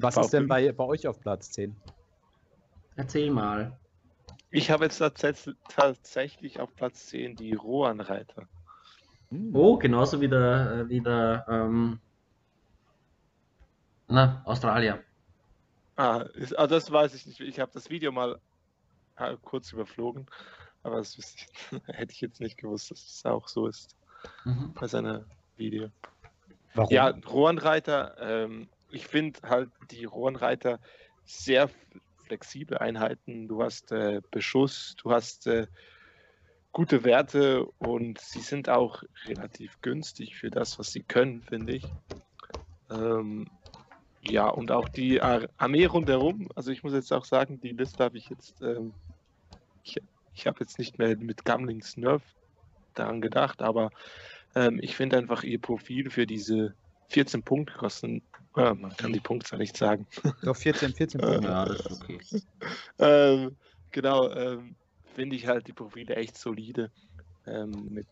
Was 0.00 0.16
ist 0.16 0.32
denn 0.32 0.48
bei, 0.48 0.72
bei 0.72 0.84
euch 0.84 1.06
auf 1.06 1.20
Platz 1.20 1.50
10? 1.52 1.76
Erzähl 2.96 3.30
mal. 3.30 3.76
Ich 4.50 4.70
habe 4.70 4.84
jetzt 4.84 4.98
tatsächlich 4.98 6.60
auf 6.60 6.74
Platz 6.74 7.06
10 7.06 7.36
die 7.36 7.54
Rohanreiter. 7.54 8.48
Hm. 9.30 9.54
Oh, 9.54 9.76
genauso 9.76 10.20
wie 10.20 10.28
der, 10.28 10.72
äh, 10.72 10.88
wie 10.88 11.00
der 11.00 11.44
ähm, 11.48 12.00
na, 14.08 14.42
Australier. 14.44 15.02
Ah, 15.96 16.24
ist, 16.34 16.58
ah, 16.58 16.66
das 16.66 16.90
weiß 16.90 17.14
ich 17.14 17.26
nicht. 17.26 17.40
Ich 17.40 17.60
habe 17.60 17.70
das 17.72 17.88
Video 17.88 18.12
mal 18.12 18.38
äh, 19.16 19.36
kurz 19.42 19.72
überflogen. 19.72 20.26
Aber 20.82 20.96
das 20.96 21.16
ich, 21.16 21.48
hätte 21.86 22.12
ich 22.12 22.20
jetzt 22.20 22.40
nicht 22.40 22.58
gewusst, 22.58 22.90
dass 22.90 23.04
es 23.04 23.24
auch 23.24 23.48
so 23.48 23.66
ist 23.66 23.96
mhm. 24.44 24.72
bei 24.74 24.86
seiner 24.86 25.24
Video. 25.56 25.88
Warum? 26.74 26.92
Ja, 26.92 27.08
Rohrenreiter, 27.08 28.16
ähm, 28.20 28.68
ich 28.92 29.06
finde 29.06 29.40
halt 29.48 29.70
die 29.90 30.04
Rohrenreiter 30.04 30.80
sehr 31.24 31.70
flexible 32.26 32.78
Einheiten. 32.78 33.48
Du 33.48 33.62
hast 33.62 33.92
äh, 33.92 34.20
Beschuss, 34.30 34.94
du 35.02 35.10
hast 35.10 35.46
äh, 35.46 35.66
gute 36.72 37.04
Werte 37.04 37.66
und 37.78 38.18
sie 38.18 38.40
sind 38.40 38.68
auch 38.68 39.02
relativ 39.26 39.80
günstig 39.82 40.36
für 40.36 40.50
das, 40.50 40.78
was 40.78 40.92
sie 40.92 41.02
können, 41.02 41.42
finde 41.42 41.74
ich. 41.74 41.94
Ähm, 42.90 43.46
ja, 44.20 44.48
und 44.48 44.70
auch 44.70 44.88
die 44.88 45.20
Armee 45.20 45.86
rundherum. 45.86 46.48
Also 46.54 46.70
ich 46.70 46.82
muss 46.82 46.92
jetzt 46.92 47.12
auch 47.12 47.24
sagen, 47.24 47.60
die 47.60 47.70
Liste 47.70 48.04
habe 48.04 48.18
ich 48.18 48.28
jetzt 48.28 48.60
ähm, 48.62 48.94
ich 49.82 49.96
ich 50.34 50.46
habe 50.46 50.60
jetzt 50.60 50.78
nicht 50.78 50.98
mehr 50.98 51.16
mit 51.18 51.44
Gamlings 51.44 51.96
Nerf 51.96 52.22
daran 52.94 53.20
gedacht, 53.20 53.62
aber 53.62 53.90
ähm, 54.54 54.78
ich 54.82 54.96
finde 54.96 55.18
einfach 55.18 55.42
ihr 55.42 55.60
Profil 55.60 56.10
für 56.10 56.26
diese 56.26 56.74
14 57.08 57.42
Punkte 57.42 57.74
kosten. 57.74 58.22
Äh, 58.56 58.74
man 58.74 58.96
kann 58.96 59.12
die 59.12 59.20
Punktzahl 59.20 59.58
nicht 59.58 59.76
sagen. 59.76 60.06
Doch 60.42 60.56
14, 60.56 60.92
14 60.92 61.20
Punkte. 61.20 61.48
ja, 61.48 61.64
das 61.64 61.80
ist 61.80 62.02
okay. 62.02 62.20
ähm, 62.98 63.56
genau, 63.90 64.30
ähm, 64.30 64.76
finde 65.14 65.36
ich 65.36 65.46
halt 65.46 65.66
die 65.66 65.72
Profile 65.72 66.16
echt 66.16 66.36
solide. 66.36 66.90
Ähm, 67.46 67.88
mit, 67.90 68.06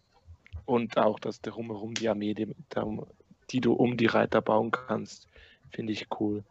und 0.65 0.97
auch, 0.99 1.19
dass 1.19 1.41
drumherum 1.41 1.95
die 1.95 2.09
Armee, 2.09 2.35
die, 2.35 2.55
die 3.51 3.61
du 3.61 3.73
um 3.73 3.97
die 3.97 4.07
Reiter 4.07 4.41
bauen 4.41 4.71
kannst, 4.71 5.29
finde 5.71 5.93
ich 5.93 6.07
cool. 6.19 6.45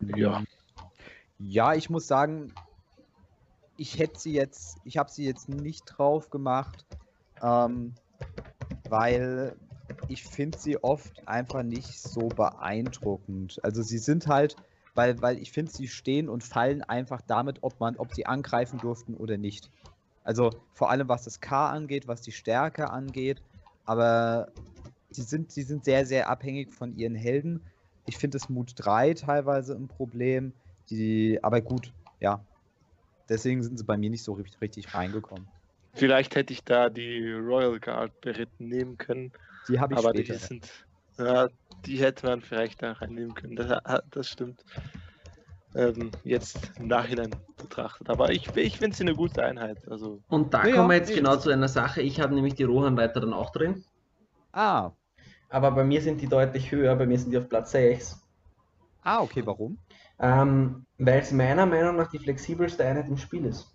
Ja. 0.00 0.42
Ja, 1.38 1.74
ich 1.74 1.88
muss 1.88 2.06
sagen, 2.06 2.52
ich 3.76 3.98
hätte 3.98 4.18
sie 4.18 4.32
jetzt, 4.32 4.78
ich 4.84 4.98
habe 4.98 5.10
sie 5.10 5.24
jetzt 5.24 5.48
nicht 5.48 5.84
drauf 5.84 6.30
gemacht, 6.30 6.84
ähm, 7.40 7.94
weil 8.88 9.56
ich 10.08 10.24
finde 10.24 10.58
sie 10.58 10.82
oft 10.82 11.26
einfach 11.26 11.62
nicht 11.62 12.00
so 12.00 12.28
beeindruckend. 12.28 13.58
Also 13.62 13.82
sie 13.82 13.98
sind 13.98 14.26
halt, 14.26 14.56
weil, 14.94 15.20
weil 15.22 15.38
ich 15.38 15.52
finde, 15.52 15.70
sie 15.70 15.88
stehen 15.88 16.28
und 16.28 16.44
fallen 16.44 16.82
einfach 16.82 17.20
damit, 17.26 17.58
ob 17.62 17.80
man, 17.80 17.96
ob 17.96 18.14
sie 18.14 18.26
angreifen 18.26 18.78
durften 18.78 19.14
oder 19.14 19.36
nicht. 19.36 19.70
Also 20.24 20.50
vor 20.74 20.90
allem 20.90 21.08
was 21.08 21.24
das 21.24 21.40
K 21.40 21.70
angeht, 21.70 22.06
was 22.06 22.22
die 22.22 22.32
Stärke 22.32 22.90
angeht, 22.90 23.42
aber 23.84 24.52
sie 25.10 25.22
sind, 25.22 25.50
sie 25.52 25.62
sind 25.62 25.84
sehr, 25.84 26.06
sehr 26.06 26.28
abhängig 26.28 26.72
von 26.72 26.96
ihren 26.96 27.14
Helden. 27.14 27.60
Ich 28.06 28.16
finde 28.18 28.38
das 28.38 28.48
Mut 28.48 28.72
3 28.76 29.14
teilweise 29.14 29.74
ein 29.74 29.88
Problem. 29.88 30.52
Die, 30.90 31.38
aber 31.42 31.60
gut, 31.60 31.92
ja, 32.18 32.42
Deswegen 33.28 33.62
sind 33.62 33.78
sie 33.78 33.84
bei 33.84 33.96
mir 33.96 34.10
nicht 34.10 34.24
so 34.24 34.32
richtig, 34.32 34.60
richtig 34.60 34.94
reingekommen. 34.94 35.46
Vielleicht 35.92 36.34
hätte 36.34 36.52
ich 36.52 36.64
da 36.64 36.88
die 36.88 37.30
Royal 37.32 37.78
Guard 37.78 38.20
beritten 38.20 38.68
nehmen 38.68 38.96
können. 38.96 39.32
Die 39.68 39.80
habe 39.80 39.94
ich 39.94 39.98
aber 39.98 40.10
später. 40.10 40.34
Die, 40.34 40.38
sind, 40.38 40.86
ja, 41.18 41.48
die 41.84 41.96
hätte 41.98 42.26
man 42.26 42.40
vielleicht 42.40 42.82
da 42.82 42.92
reinnehmen 42.92 43.34
können. 43.34 43.56
Das, 43.56 43.80
das 44.10 44.28
stimmt. 44.28 44.64
Ähm, 45.74 46.10
jetzt 46.24 46.70
im 46.78 46.88
Nachhinein 46.88 47.34
betrachtet. 47.56 48.08
Aber 48.08 48.30
ich, 48.30 48.54
ich 48.56 48.78
finde 48.78 48.96
sie 48.96 49.02
eine 49.02 49.14
gute 49.14 49.42
Einheit. 49.42 49.86
Also, 49.88 50.20
Und 50.28 50.54
da 50.54 50.66
ja, 50.66 50.76
kommen 50.76 50.88
wir 50.88 50.96
jetzt 50.96 51.14
genau 51.14 51.36
zu 51.36 51.50
einer 51.50 51.68
Sache. 51.68 52.00
Ich 52.00 52.20
habe 52.20 52.34
nämlich 52.34 52.54
die 52.54 52.64
Rohanreiter 52.64 53.20
dann 53.20 53.32
auch 53.32 53.50
drin. 53.50 53.84
Ah. 54.52 54.92
Aber 55.50 55.70
bei 55.72 55.84
mir 55.84 56.00
sind 56.00 56.20
die 56.20 56.26
deutlich 56.28 56.72
höher. 56.72 56.94
Bei 56.96 57.06
mir 57.06 57.18
sind 57.18 57.32
die 57.32 57.38
auf 57.38 57.48
Platz 57.48 57.72
6. 57.72 58.20
Ah, 59.02 59.20
okay. 59.20 59.44
Warum? 59.44 59.78
ähm, 60.18 60.84
weil 60.98 61.20
es 61.20 61.32
meiner 61.32 61.66
Meinung 61.66 61.96
nach 61.96 62.10
die 62.10 62.18
flexibelste 62.18 62.84
Einheit 62.84 63.08
im 63.08 63.16
Spiel 63.16 63.44
ist. 63.46 63.72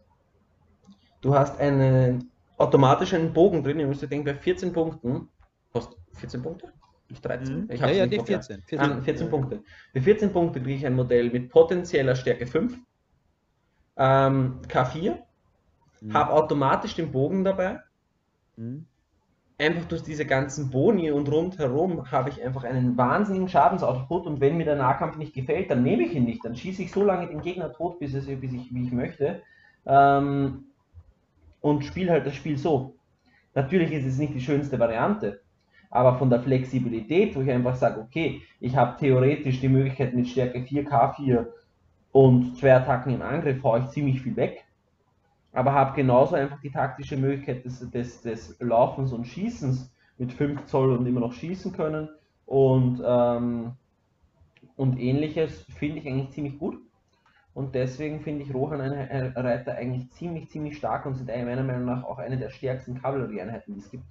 Du 1.21 1.36
hast 1.36 1.59
einen 1.59 2.31
automatisch 2.57 3.13
einen 3.13 3.34
Bogen 3.34 3.63
drin, 3.63 3.79
ihr 3.79 3.88
müsst 3.88 4.01
denken, 4.01 4.25
bei 4.25 4.36
14 4.36 4.73
Punkten, 4.73 5.29
kostet 5.74 5.99
14 6.13 6.41
Punkte? 6.41 6.71
Nicht 7.09 7.26
13? 7.26 7.55
Mhm. 7.55 7.69
Ich 7.69 7.82
ja, 7.82 7.89
ja, 7.89 8.07
die 8.07 8.19
14. 8.19 8.61
14, 8.61 8.80
ah, 8.80 9.01
14 9.01 9.30
Punkte. 9.30 9.63
Bei 9.93 10.01
14 10.01 10.32
Punkte 10.32 10.61
kriege 10.61 10.76
ich 10.76 10.86
ein 10.86 10.95
Modell 10.95 11.30
mit 11.30 11.49
potenzieller 11.49 12.15
Stärke 12.15 12.47
5, 12.47 12.78
ähm, 13.97 14.61
K4, 14.67 15.17
mhm. 16.01 16.13
habe 16.13 16.32
automatisch 16.32 16.95
den 16.95 17.11
Bogen 17.11 17.43
dabei, 17.43 17.80
mhm 18.55 18.86
einfach 19.57 19.86
durch 19.86 20.03
diese 20.03 20.26
ganzen 20.26 20.69
Boni 20.69 21.11
und 21.11 21.32
rundherum 21.32 22.09
habe 22.11 22.30
ich 22.30 22.43
einfach 22.43 22.63
einen 22.63 22.97
wahnsinnigen 22.97 23.47
Schadensoutput 23.47 24.26
und 24.26 24.41
wenn 24.41 24.57
mir 24.57 24.65
der 24.65 24.76
Nahkampf 24.76 25.17
nicht 25.17 25.34
gefällt, 25.34 25.69
dann 25.69 25.84
nehme 25.84 26.03
ich 26.03 26.13
ihn 26.13 26.26
nicht. 26.26 26.43
Dann 26.43 26.55
schieße 26.55 26.84
ich 26.84 26.91
so 26.91 27.03
lange 27.03 27.28
den 27.28 27.41
Gegner 27.41 27.71
tot, 27.71 27.99
bis, 27.99 28.13
es, 28.13 28.26
bis 28.26 28.53
ich, 28.53 28.74
wie 28.74 28.84
ich 28.84 28.91
möchte 28.91 29.41
ähm, 29.86 30.65
und 31.61 31.86
spiele 31.86 32.11
halt 32.11 32.26
das 32.26 32.36
Spiel 32.36 32.57
so. 32.57 32.95
Natürlich 33.53 33.91
ist 33.91 34.05
es 34.05 34.17
nicht 34.17 34.34
die 34.34 34.41
schönste 34.41 34.80
Variante, 34.80 35.41
aber 35.93 36.17
von 36.17 36.29
der 36.29 36.41
Flexibilität, 36.41 37.35
wo 37.35 37.41
ich 37.41 37.51
einfach 37.51 37.75
sage, 37.75 38.01
okay, 38.01 38.41
ich 38.59 38.75
habe 38.75 38.97
theoretisch 38.99 39.59
die 39.59 39.69
Möglichkeit 39.69 40.13
mit 40.13 40.27
Stärke 40.27 40.61
4, 40.61 40.85
K4 40.85 41.45
und 42.11 42.57
zwei 42.57 42.75
Attacken 42.75 43.13
im 43.13 43.21
Angriff, 43.21 43.63
haue 43.63 43.79
ich 43.79 43.87
ziemlich 43.87 44.21
viel 44.21 44.35
weg 44.35 44.65
aber 45.53 45.73
habe 45.73 45.95
genauso 45.95 46.35
einfach 46.35 46.59
die 46.59 46.71
taktische 46.71 47.15
Möglichkeit 47.15 47.63
des, 47.63 47.89
des, 47.91 48.21
des 48.21 48.57
Laufens 48.59 49.13
und 49.13 49.25
Schießens 49.25 49.91
mit 50.17 50.33
5 50.33 50.65
Zoll 50.65 50.91
und 50.91 51.05
immer 51.05 51.19
noch 51.19 51.33
schießen 51.33 51.71
können 51.73 52.09
und, 52.45 53.01
ähm, 53.05 53.73
und 54.75 54.99
ähnliches 54.99 55.63
finde 55.77 55.99
ich 55.99 56.07
eigentlich 56.07 56.31
ziemlich 56.31 56.57
gut. 56.57 56.79
Und 57.53 57.75
deswegen 57.75 58.21
finde 58.21 58.43
ich 58.43 58.53
Rohan 58.53 58.81
Reiter 58.81 59.75
eigentlich 59.75 60.09
ziemlich, 60.09 60.49
ziemlich 60.49 60.75
stark 60.75 61.05
und 61.05 61.13
sind 61.13 61.27
meiner 61.27 61.63
Meinung 61.63 61.85
nach 61.85 62.03
auch 62.03 62.17
eine 62.17 62.37
der 62.37 62.49
stärksten 62.49 62.99
Kavallerieeinheiten, 62.99 63.75
die 63.75 63.79
es 63.79 63.91
gibt. 63.91 64.05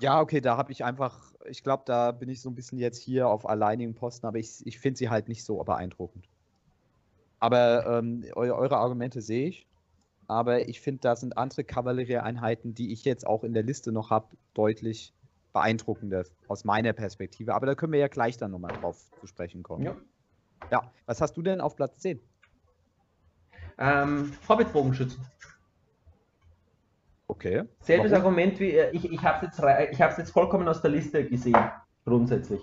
Ja, 0.00 0.20
okay, 0.20 0.40
da 0.40 0.56
habe 0.56 0.72
ich 0.72 0.84
einfach, 0.84 1.34
ich 1.46 1.62
glaube, 1.62 1.84
da 1.86 2.10
bin 2.12 2.28
ich 2.28 2.40
so 2.40 2.50
ein 2.50 2.54
bisschen 2.54 2.78
jetzt 2.78 3.00
hier 3.00 3.28
auf 3.28 3.48
alleinigen 3.48 3.94
Posten, 3.94 4.26
aber 4.26 4.38
ich, 4.38 4.66
ich 4.66 4.78
finde 4.78 4.98
sie 4.98 5.08
halt 5.08 5.28
nicht 5.28 5.44
so 5.44 5.62
beeindruckend. 5.62 6.28
Aber 7.38 7.98
ähm, 7.98 8.24
eure 8.34 8.76
Argumente 8.76 9.20
sehe 9.20 9.48
ich 9.48 9.68
aber 10.28 10.68
ich 10.68 10.80
finde, 10.80 11.00
da 11.00 11.16
sind 11.16 11.36
andere 11.36 11.64
Kavallerieeinheiten, 11.64 12.74
die 12.74 12.92
ich 12.92 13.04
jetzt 13.04 13.26
auch 13.26 13.44
in 13.44 13.52
der 13.52 13.62
Liste 13.62 13.92
noch 13.92 14.10
habe, 14.10 14.28
deutlich 14.54 15.12
beeindruckender 15.52 16.24
aus 16.48 16.64
meiner 16.64 16.92
Perspektive. 16.92 17.54
Aber 17.54 17.66
da 17.66 17.74
können 17.74 17.92
wir 17.92 18.00
ja 18.00 18.08
gleich 18.08 18.36
dann 18.36 18.50
nochmal 18.50 18.74
drauf 18.76 19.10
zu 19.20 19.26
sprechen 19.26 19.62
kommen. 19.62 19.84
Ja. 19.84 19.96
ja. 20.70 20.92
Was 21.06 21.20
hast 21.20 21.36
du 21.36 21.42
denn 21.42 21.60
auf 21.60 21.76
Platz 21.76 21.98
10? 21.98 22.20
Ähm, 23.78 24.32
Hobbit-Bogenschützen. 24.48 25.24
Okay. 27.26 27.64
Selbes 27.80 28.12
Warum? 28.12 28.26
Argument 28.26 28.60
wie, 28.60 28.72
äh, 28.72 28.90
ich, 28.92 29.10
ich 29.10 29.22
habe 29.22 29.46
es 29.46 29.58
jetzt, 29.98 30.18
jetzt 30.18 30.30
vollkommen 30.30 30.68
aus 30.68 30.82
der 30.82 30.90
Liste 30.90 31.24
gesehen, 31.24 31.56
grundsätzlich. 32.04 32.60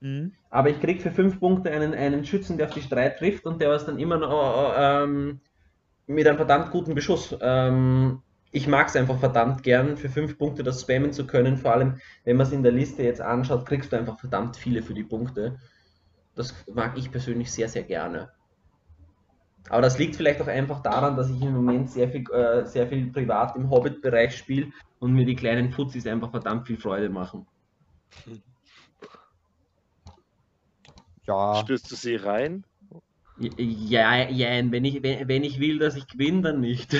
Mhm. 0.00 0.32
Aber 0.50 0.70
ich 0.70 0.80
kriege 0.80 1.00
für 1.00 1.12
5 1.12 1.38
Punkte 1.38 1.70
einen, 1.70 1.94
einen 1.94 2.24
Schützen, 2.24 2.56
der 2.56 2.68
auf 2.68 2.74
die 2.74 2.82
Streit 2.82 3.18
trifft 3.18 3.46
und 3.46 3.60
der 3.60 3.70
was 3.70 3.86
dann 3.86 3.98
immer 3.98 4.18
noch 4.18 4.74
ähm, 4.76 5.40
mit 6.06 6.26
einem 6.26 6.36
verdammt 6.36 6.70
guten 6.70 6.94
Beschuss. 6.94 7.36
Ähm, 7.40 8.22
ich 8.52 8.66
mag 8.66 8.88
es 8.88 8.96
einfach 8.96 9.18
verdammt 9.18 9.62
gern, 9.62 9.96
für 9.96 10.08
fünf 10.08 10.36
Punkte 10.36 10.64
das 10.64 10.80
spammen 10.80 11.12
zu 11.12 11.26
können. 11.26 11.56
Vor 11.56 11.72
allem, 11.72 12.00
wenn 12.24 12.36
man 12.36 12.46
es 12.46 12.52
in 12.52 12.64
der 12.64 12.72
Liste 12.72 13.04
jetzt 13.04 13.20
anschaut, 13.20 13.64
kriegst 13.64 13.92
du 13.92 13.96
einfach 13.96 14.18
verdammt 14.18 14.56
viele 14.56 14.82
für 14.82 14.94
die 14.94 15.04
Punkte. 15.04 15.58
Das 16.34 16.54
mag 16.72 16.98
ich 16.98 17.12
persönlich 17.12 17.52
sehr, 17.52 17.68
sehr 17.68 17.84
gerne. 17.84 18.30
Aber 19.68 19.82
das 19.82 19.98
liegt 19.98 20.16
vielleicht 20.16 20.40
auch 20.40 20.48
einfach 20.48 20.82
daran, 20.82 21.16
dass 21.16 21.30
ich 21.30 21.40
im 21.42 21.52
Moment 21.52 21.90
sehr 21.90 22.08
viel, 22.08 22.24
äh, 22.32 22.64
sehr 22.66 22.88
viel 22.88 23.12
privat 23.12 23.56
im 23.56 23.70
Hobbit-Bereich 23.70 24.36
spiele 24.36 24.72
und 24.98 25.12
mir 25.12 25.24
die 25.24 25.36
kleinen 25.36 25.70
Fuzis 25.70 26.06
einfach 26.06 26.30
verdammt 26.30 26.66
viel 26.66 26.78
Freude 26.78 27.08
machen. 27.08 27.46
Ja. 31.26 31.56
Spürst 31.56 31.90
du 31.90 31.96
sie 31.96 32.16
rein? 32.16 32.64
Ja, 33.56 34.28
ja, 34.28 34.70
wenn 34.70 34.84
ich, 34.84 35.02
wenn, 35.02 35.28
wenn 35.28 35.44
ich 35.44 35.60
will, 35.60 35.78
dass 35.78 35.96
ich 35.96 36.06
gewinne, 36.06 36.42
dann 36.42 36.60
nicht. 36.60 36.96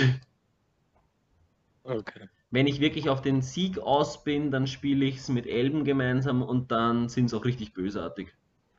Okay. 1.83 2.29
Wenn 2.51 2.67
ich 2.67 2.81
wirklich 2.81 3.09
auf 3.09 3.23
den 3.23 3.43
Sieg 3.43 3.79
aus 3.79 4.25
bin, 4.25 4.51
dann 4.51 4.67
spiele 4.67 5.05
ich 5.05 5.17
es 5.17 5.29
mit 5.29 5.47
Elben 5.47 5.85
gemeinsam 5.85 6.43
und 6.43 6.71
dann 6.71 7.09
sind 7.09 7.27
es 7.27 7.35
auch 7.35 7.45
richtig 7.45 7.75
bösartig. 7.75 8.33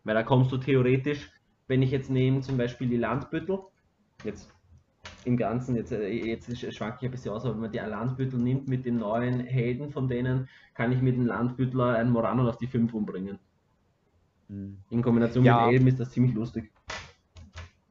Weil 0.03 0.15
da 0.15 0.23
kommst 0.23 0.51
du 0.51 0.57
theoretisch, 0.57 1.29
wenn 1.67 1.81
ich 1.81 1.91
jetzt 1.91 2.09
nehme 2.09 2.41
zum 2.41 2.57
Beispiel 2.57 2.89
die 2.89 2.97
Landbüttel, 2.97 3.59
jetzt 4.23 4.49
im 5.25 5.37
Ganzen, 5.37 5.75
jetzt, 5.75 5.91
äh, 5.91 6.07
jetzt 6.09 6.45
schwanke 6.73 6.97
ich 7.01 7.05
ein 7.05 7.11
bisschen 7.11 7.31
aus, 7.31 7.45
aber 7.45 7.53
wenn 7.53 7.61
man 7.61 7.71
die 7.71 7.77
Landbüttel 7.77 8.39
nimmt 8.39 8.67
mit 8.67 8.85
den 8.85 8.97
neuen 8.97 9.39
Helden 9.41 9.91
von 9.91 10.07
denen, 10.07 10.49
kann 10.73 10.91
ich 10.91 11.01
mit 11.01 11.15
dem 11.15 11.27
Landbüttler 11.27 11.95
einen 11.95 12.11
Moranol 12.11 12.49
auf 12.49 12.57
die 12.57 12.67
5 12.67 12.93
umbringen. 12.93 13.39
Hm. 14.49 14.77
In 14.89 15.01
Kombination 15.01 15.45
ja. 15.45 15.65
mit 15.65 15.73
Elben 15.73 15.87
ist 15.87 15.99
das 15.99 16.11
ziemlich 16.11 16.33
lustig. 16.33 16.71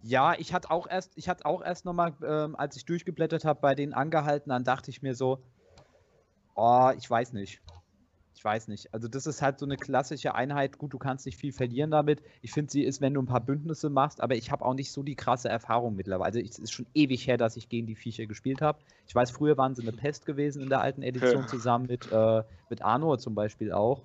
Ja, 0.02 0.34
ich 0.38 0.54
hatte 0.54 0.70
auch 0.70 0.86
erst, 0.88 1.12
ich 1.16 1.28
hatte 1.28 1.44
auch 1.44 1.62
erst 1.62 1.84
nochmal, 1.84 2.14
ähm, 2.24 2.56
als 2.56 2.76
ich 2.76 2.84
durchgeblättert 2.84 3.44
habe, 3.44 3.60
bei 3.60 3.74
den 3.74 3.92
angehalten, 3.92 4.50
dann 4.50 4.64
dachte 4.64 4.90
ich 4.90 5.02
mir 5.02 5.14
so, 5.14 5.42
oh, 6.54 6.90
ich 6.96 7.08
weiß 7.08 7.32
nicht. 7.32 7.60
Ich 8.34 8.44
weiß 8.44 8.68
nicht. 8.68 8.92
Also 8.94 9.08
das 9.08 9.26
ist 9.26 9.42
halt 9.42 9.58
so 9.58 9.66
eine 9.66 9.76
klassische 9.76 10.34
Einheit. 10.34 10.78
Gut, 10.78 10.92
du 10.92 10.98
kannst 10.98 11.26
nicht 11.26 11.36
viel 11.36 11.52
verlieren 11.52 11.90
damit. 11.90 12.22
Ich 12.42 12.52
finde, 12.52 12.72
sie 12.72 12.84
ist, 12.84 13.00
wenn 13.00 13.14
du 13.14 13.20
ein 13.20 13.26
paar 13.26 13.40
Bündnisse 13.40 13.90
machst, 13.90 14.22
aber 14.22 14.34
ich 14.34 14.50
habe 14.50 14.64
auch 14.64 14.74
nicht 14.74 14.92
so 14.92 15.02
die 15.02 15.14
krasse 15.14 15.48
Erfahrung 15.48 15.94
mittlerweile. 15.96 16.24
Also 16.24 16.40
es 16.40 16.58
ist 16.58 16.72
schon 16.72 16.86
ewig 16.94 17.26
her, 17.26 17.36
dass 17.36 17.56
ich 17.56 17.68
gegen 17.68 17.86
die 17.86 17.96
Viecher 17.96 18.26
gespielt 18.26 18.62
habe. 18.62 18.78
Ich 19.06 19.14
weiß, 19.14 19.30
früher 19.30 19.58
waren 19.58 19.74
sie 19.74 19.82
eine 19.82 19.92
Pest 19.92 20.24
gewesen 20.24 20.62
in 20.62 20.68
der 20.68 20.80
alten 20.80 21.02
Edition 21.02 21.48
zusammen 21.48 21.86
mit, 21.86 22.10
äh, 22.10 22.42
mit 22.70 22.82
Arnor 22.82 23.18
zum 23.18 23.34
Beispiel 23.34 23.72
auch. 23.72 24.04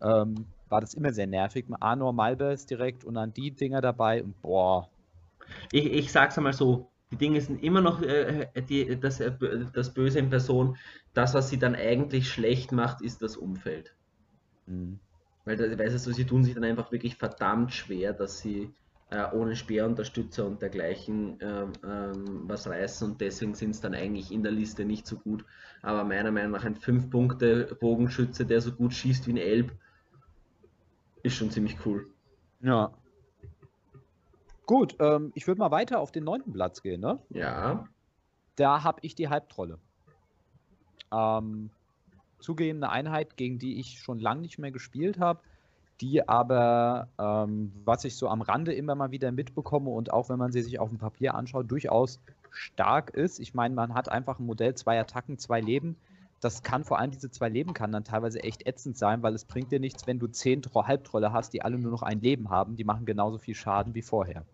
Ähm, 0.00 0.46
war 0.68 0.80
das 0.80 0.94
immer 0.94 1.12
sehr 1.12 1.26
nervig. 1.26 1.66
Arnor 1.80 2.12
Malbers 2.12 2.66
direkt 2.66 3.04
und 3.04 3.14
dann 3.14 3.34
die 3.34 3.50
Dinger 3.50 3.80
dabei 3.80 4.22
und 4.22 4.40
boah, 4.40 4.88
ich, 5.72 5.86
ich 5.86 6.12
sag's 6.12 6.38
einmal 6.38 6.52
so, 6.52 6.90
die 7.14 7.26
Dinge 7.26 7.40
sind 7.40 7.62
immer 7.62 7.80
noch 7.80 8.02
äh, 8.02 8.50
die, 8.68 8.98
das, 8.98 9.20
äh, 9.20 9.32
das 9.72 9.94
Böse 9.94 10.18
in 10.18 10.30
Person. 10.30 10.76
Das, 11.12 11.32
was 11.32 11.48
sie 11.48 11.58
dann 11.58 11.76
eigentlich 11.76 12.28
schlecht 12.28 12.72
macht, 12.72 13.02
ist 13.02 13.22
das 13.22 13.36
Umfeld. 13.36 13.94
Mhm. 14.66 14.98
Weil, 15.44 15.78
weißt 15.78 16.06
du, 16.06 16.12
sie 16.12 16.26
tun 16.26 16.42
sich 16.42 16.54
dann 16.54 16.64
einfach 16.64 16.90
wirklich 16.90 17.14
verdammt 17.14 17.72
schwer, 17.72 18.14
dass 18.14 18.40
sie 18.40 18.74
äh, 19.10 19.30
ohne 19.32 19.54
Speerunterstützer 19.54 20.44
und 20.44 20.60
dergleichen 20.60 21.40
äh, 21.40 21.66
ähm, 21.84 22.42
was 22.48 22.66
reißen 22.66 23.12
und 23.12 23.20
deswegen 23.20 23.54
sind 23.54 23.70
es 23.70 23.80
dann 23.80 23.94
eigentlich 23.94 24.32
in 24.32 24.42
der 24.42 24.50
Liste 24.50 24.84
nicht 24.84 25.06
so 25.06 25.16
gut. 25.16 25.44
Aber 25.82 26.02
meiner 26.02 26.32
Meinung 26.32 26.50
nach 26.50 26.64
ein 26.64 26.76
5-Punkte-Bogenschütze, 26.76 28.44
der 28.44 28.60
so 28.60 28.72
gut 28.72 28.92
schießt 28.92 29.28
wie 29.28 29.34
ein 29.34 29.36
Elb, 29.36 29.70
ist 31.22 31.36
schon 31.36 31.52
ziemlich 31.52 31.76
cool. 31.86 32.08
Ja. 32.60 32.92
Gut, 34.66 34.96
ähm, 34.98 35.32
ich 35.34 35.46
würde 35.46 35.58
mal 35.60 35.70
weiter 35.70 36.00
auf 36.00 36.10
den 36.12 36.24
neunten 36.24 36.52
Platz 36.52 36.82
gehen, 36.82 37.00
ne? 37.00 37.18
Ja. 37.30 37.86
Da 38.56 38.82
habe 38.82 38.98
ich 39.02 39.14
die 39.14 39.28
Halbtrolle. 39.28 39.78
Ähm, 41.12 41.70
zugegeben 42.38 42.82
eine 42.82 42.92
Einheit, 42.92 43.36
gegen 43.36 43.58
die 43.58 43.78
ich 43.78 44.00
schon 44.00 44.18
lange 44.18 44.42
nicht 44.42 44.58
mehr 44.58 44.70
gespielt 44.70 45.18
habe, 45.18 45.40
die 46.00 46.28
aber, 46.28 47.08
ähm, 47.18 47.72
was 47.84 48.04
ich 48.04 48.16
so 48.16 48.28
am 48.28 48.42
Rande 48.42 48.72
immer 48.72 48.94
mal 48.94 49.10
wieder 49.10 49.32
mitbekomme 49.32 49.90
und 49.90 50.12
auch 50.12 50.28
wenn 50.28 50.38
man 50.38 50.52
sie 50.52 50.62
sich 50.62 50.78
auf 50.78 50.88
dem 50.88 50.98
Papier 50.98 51.34
anschaut, 51.34 51.70
durchaus 51.70 52.20
stark 52.50 53.10
ist. 53.10 53.38
Ich 53.40 53.54
meine, 53.54 53.74
man 53.74 53.94
hat 53.94 54.08
einfach 54.08 54.38
ein 54.38 54.46
Modell, 54.46 54.74
zwei 54.74 54.98
Attacken, 54.98 55.38
zwei 55.38 55.60
Leben 55.60 55.96
das 56.44 56.62
kann 56.62 56.84
vor 56.84 56.98
allem 56.98 57.10
diese 57.10 57.30
zwei 57.30 57.48
Leben 57.48 57.72
kann 57.72 57.90
dann 57.90 58.04
teilweise 58.04 58.42
echt 58.42 58.66
ätzend 58.66 58.98
sein, 58.98 59.22
weil 59.22 59.34
es 59.34 59.46
bringt 59.46 59.72
dir 59.72 59.80
nichts, 59.80 60.06
wenn 60.06 60.18
du 60.18 60.26
zehn 60.26 60.60
Tro 60.60 60.86
Halbtrolle 60.86 61.32
hast, 61.32 61.54
die 61.54 61.62
alle 61.62 61.78
nur 61.78 61.90
noch 61.90 62.02
ein 62.02 62.20
Leben 62.20 62.50
haben. 62.50 62.76
Die 62.76 62.84
machen 62.84 63.06
genauso 63.06 63.38
viel 63.38 63.54
Schaden 63.54 63.94
wie 63.94 64.02
vorher. 64.02 64.44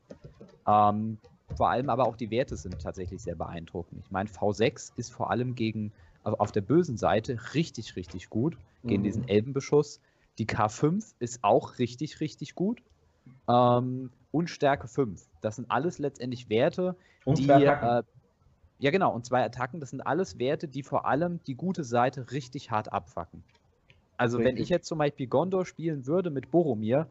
Ähm, 0.68 1.18
vor 1.56 1.68
allem 1.68 1.90
aber 1.90 2.06
auch 2.06 2.16
die 2.16 2.30
Werte 2.30 2.56
sind 2.56 2.80
tatsächlich 2.80 3.20
sehr 3.20 3.34
beeindruckend. 3.34 4.02
Ich 4.04 4.10
meine, 4.12 4.28
V6 4.30 4.92
ist 4.96 5.12
vor 5.12 5.30
allem 5.32 5.56
gegen 5.56 5.92
auf 6.22 6.52
der 6.52 6.60
bösen 6.60 6.96
Seite 6.96 7.38
richtig, 7.54 7.96
richtig 7.96 8.30
gut 8.30 8.56
gegen 8.84 9.00
mhm. 9.00 9.04
diesen 9.04 9.28
Elbenbeschuss. 9.28 10.00
Die 10.38 10.46
K5 10.46 11.14
ist 11.18 11.42
auch 11.42 11.78
richtig, 11.78 12.20
richtig 12.20 12.54
gut. 12.54 12.82
Ähm, 13.48 14.10
und 14.30 14.48
Stärke 14.48 14.86
5. 14.86 15.26
Das 15.40 15.56
sind 15.56 15.70
alles 15.70 15.98
letztendlich 15.98 16.48
Werte, 16.48 16.94
und 17.24 17.38
die 17.38 17.48
äh, 17.48 18.02
ja, 18.80 18.90
genau. 18.90 19.14
Und 19.14 19.24
zwei 19.26 19.44
Attacken, 19.44 19.78
das 19.78 19.90
sind 19.90 20.00
alles 20.00 20.38
Werte, 20.38 20.66
die 20.66 20.82
vor 20.82 21.06
allem 21.06 21.40
die 21.46 21.54
gute 21.54 21.84
Seite 21.84 22.32
richtig 22.32 22.70
hart 22.70 22.92
abfacken. 22.92 23.44
Also, 24.16 24.38
richtig. 24.38 24.54
wenn 24.54 24.62
ich 24.62 24.68
jetzt 24.68 24.88
zum 24.88 24.98
Beispiel 24.98 25.26
Gondor 25.26 25.64
spielen 25.64 26.06
würde 26.06 26.30
mit 26.30 26.50
Boromir, 26.50 27.06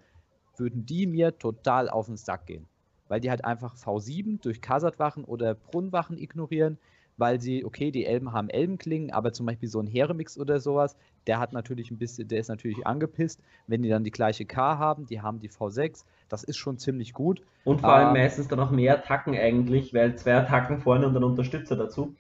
würden 0.58 0.86
die 0.86 1.08
mir 1.08 1.38
total 1.38 1.90
auf 1.90 2.08
den 2.08 2.18
Sack 2.18 2.48
gehen. 2.48 2.68
Weil 3.08 3.22
die 3.22 3.30
halt 3.30 3.46
einfach 3.46 3.76
V7 3.76 4.42
durch 4.42 4.62
Kasatwachen 4.62 5.24
oder 5.24 5.56
Brunnenwachen 5.56 6.18
ignorieren 6.18 6.78
weil 7.20 7.42
sie, 7.42 7.66
okay, 7.66 7.92
die 7.92 8.06
Elben 8.06 8.32
haben 8.32 8.50
Elbenklingen, 8.50 9.12
aber 9.12 9.34
zum 9.34 9.46
Beispiel 9.46 9.68
so 9.68 9.82
ein 9.82 9.88
Heremix 9.88 10.38
oder 10.38 10.62
sowas, 10.62 10.96
der 11.28 11.40
hat 11.40 11.52
natürlich 11.52 11.92
ein 11.92 11.98
bisschen, 11.98 12.30
der 12.30 12.40
ist 12.40 12.48
natürlich 12.48 12.88
angepisst. 12.88 13.42
Wenn 13.68 13.82
die 13.82 13.90
dann 13.90 14.06
die 14.06 14.12
gleiche 14.12 14.46
K 14.46 14.78
haben, 14.78 15.06
die 15.06 15.20
haben 15.22 15.42
die 15.42 15.50
V6, 15.50 16.06
das 16.30 16.44
ist 16.44 16.58
schon 16.58 16.78
ziemlich 16.78 17.14
gut. 17.14 17.42
Und 17.66 17.82
vor 17.82 17.92
allem 17.92 18.16
ähm, 18.16 18.22
meistens 18.22 18.48
dann 18.48 18.60
auch 18.60 18.72
mehr 18.72 18.98
Attacken 18.98 19.36
eigentlich, 19.36 19.94
weil 19.94 20.16
zwei 20.16 20.36
Attacken 20.36 20.80
vorne 20.80 21.08
und 21.08 21.18
ein 21.18 21.24
Unterstützer 21.24 21.76
dazu. 21.76 22.16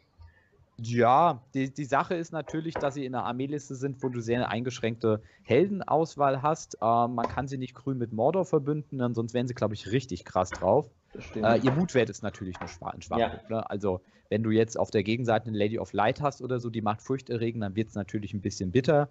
Ja, 0.81 1.41
die, 1.53 1.73
die 1.73 1.85
Sache 1.85 2.15
ist 2.15 2.31
natürlich, 2.31 2.73
dass 2.75 2.93
sie 2.93 3.05
in 3.05 3.11
der 3.11 3.23
Armeeliste 3.23 3.75
sind, 3.75 4.01
wo 4.01 4.09
du 4.09 4.21
sehr 4.21 4.37
eine 4.37 4.49
eingeschränkte 4.49 5.21
Heldenauswahl 5.43 6.41
hast. 6.41 6.77
Ähm, 6.81 7.15
man 7.15 7.27
kann 7.27 7.47
sie 7.47 7.57
nicht 7.57 7.75
grün 7.75 7.97
mit 7.97 8.13
Mordor 8.13 8.45
verbünden, 8.45 9.13
sonst 9.13 9.33
wären 9.33 9.47
sie, 9.47 9.53
glaube 9.53 9.73
ich, 9.73 9.91
richtig 9.91 10.25
krass 10.25 10.49
drauf. 10.49 10.89
Äh, 11.35 11.59
ihr 11.59 11.71
Mutwert 11.71 12.09
ist 12.09 12.23
natürlich 12.23 12.57
eine 12.59 12.69
Schwachpunkt. 12.69 13.09
Ja. 13.19 13.39
Ne? 13.49 13.69
Also, 13.69 14.01
wenn 14.29 14.43
du 14.43 14.51
jetzt 14.51 14.77
auf 14.79 14.91
der 14.91 15.03
Gegenseite 15.03 15.47
eine 15.47 15.57
Lady 15.57 15.79
of 15.79 15.91
Light 15.93 16.21
hast 16.21 16.41
oder 16.41 16.59
so, 16.59 16.69
die 16.69 16.81
macht 16.81 17.01
furchterregend, 17.01 17.63
dann 17.63 17.75
wird 17.75 17.89
es 17.89 17.95
natürlich 17.95 18.33
ein 18.33 18.41
bisschen 18.41 18.71
bitter. 18.71 19.09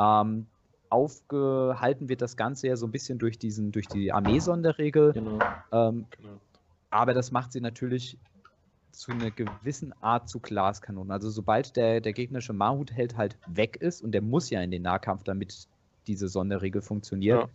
Ähm, 0.00 0.46
aufgehalten 0.90 2.08
wird 2.08 2.22
das 2.22 2.36
Ganze 2.36 2.68
ja 2.68 2.76
so 2.76 2.86
ein 2.86 2.92
bisschen 2.92 3.18
durch, 3.18 3.38
diesen, 3.38 3.72
durch 3.72 3.86
die 3.88 4.12
Armee-Sonderregel. 4.12 5.12
Genau. 5.12 5.38
Ähm, 5.72 6.06
genau. 6.10 6.40
Aber 6.90 7.14
das 7.14 7.30
macht 7.30 7.52
sie 7.52 7.60
natürlich 7.60 8.18
zu 8.92 9.12
einer 9.12 9.30
gewissen 9.30 9.92
Art 10.00 10.28
zu 10.28 10.40
Glaskanonen. 10.40 11.12
Also 11.12 11.28
sobald 11.28 11.76
der, 11.76 12.00
der 12.00 12.12
gegnerische 12.12 12.54
Mahut-Held 12.54 13.16
halt 13.16 13.36
weg 13.46 13.76
ist, 13.76 14.02
und 14.02 14.12
der 14.12 14.22
muss 14.22 14.48
ja 14.50 14.62
in 14.62 14.70
den 14.70 14.82
Nahkampf, 14.82 15.22
damit 15.22 15.68
diese 16.06 16.28
Sonderregel 16.28 16.80
funktioniert, 16.80 17.48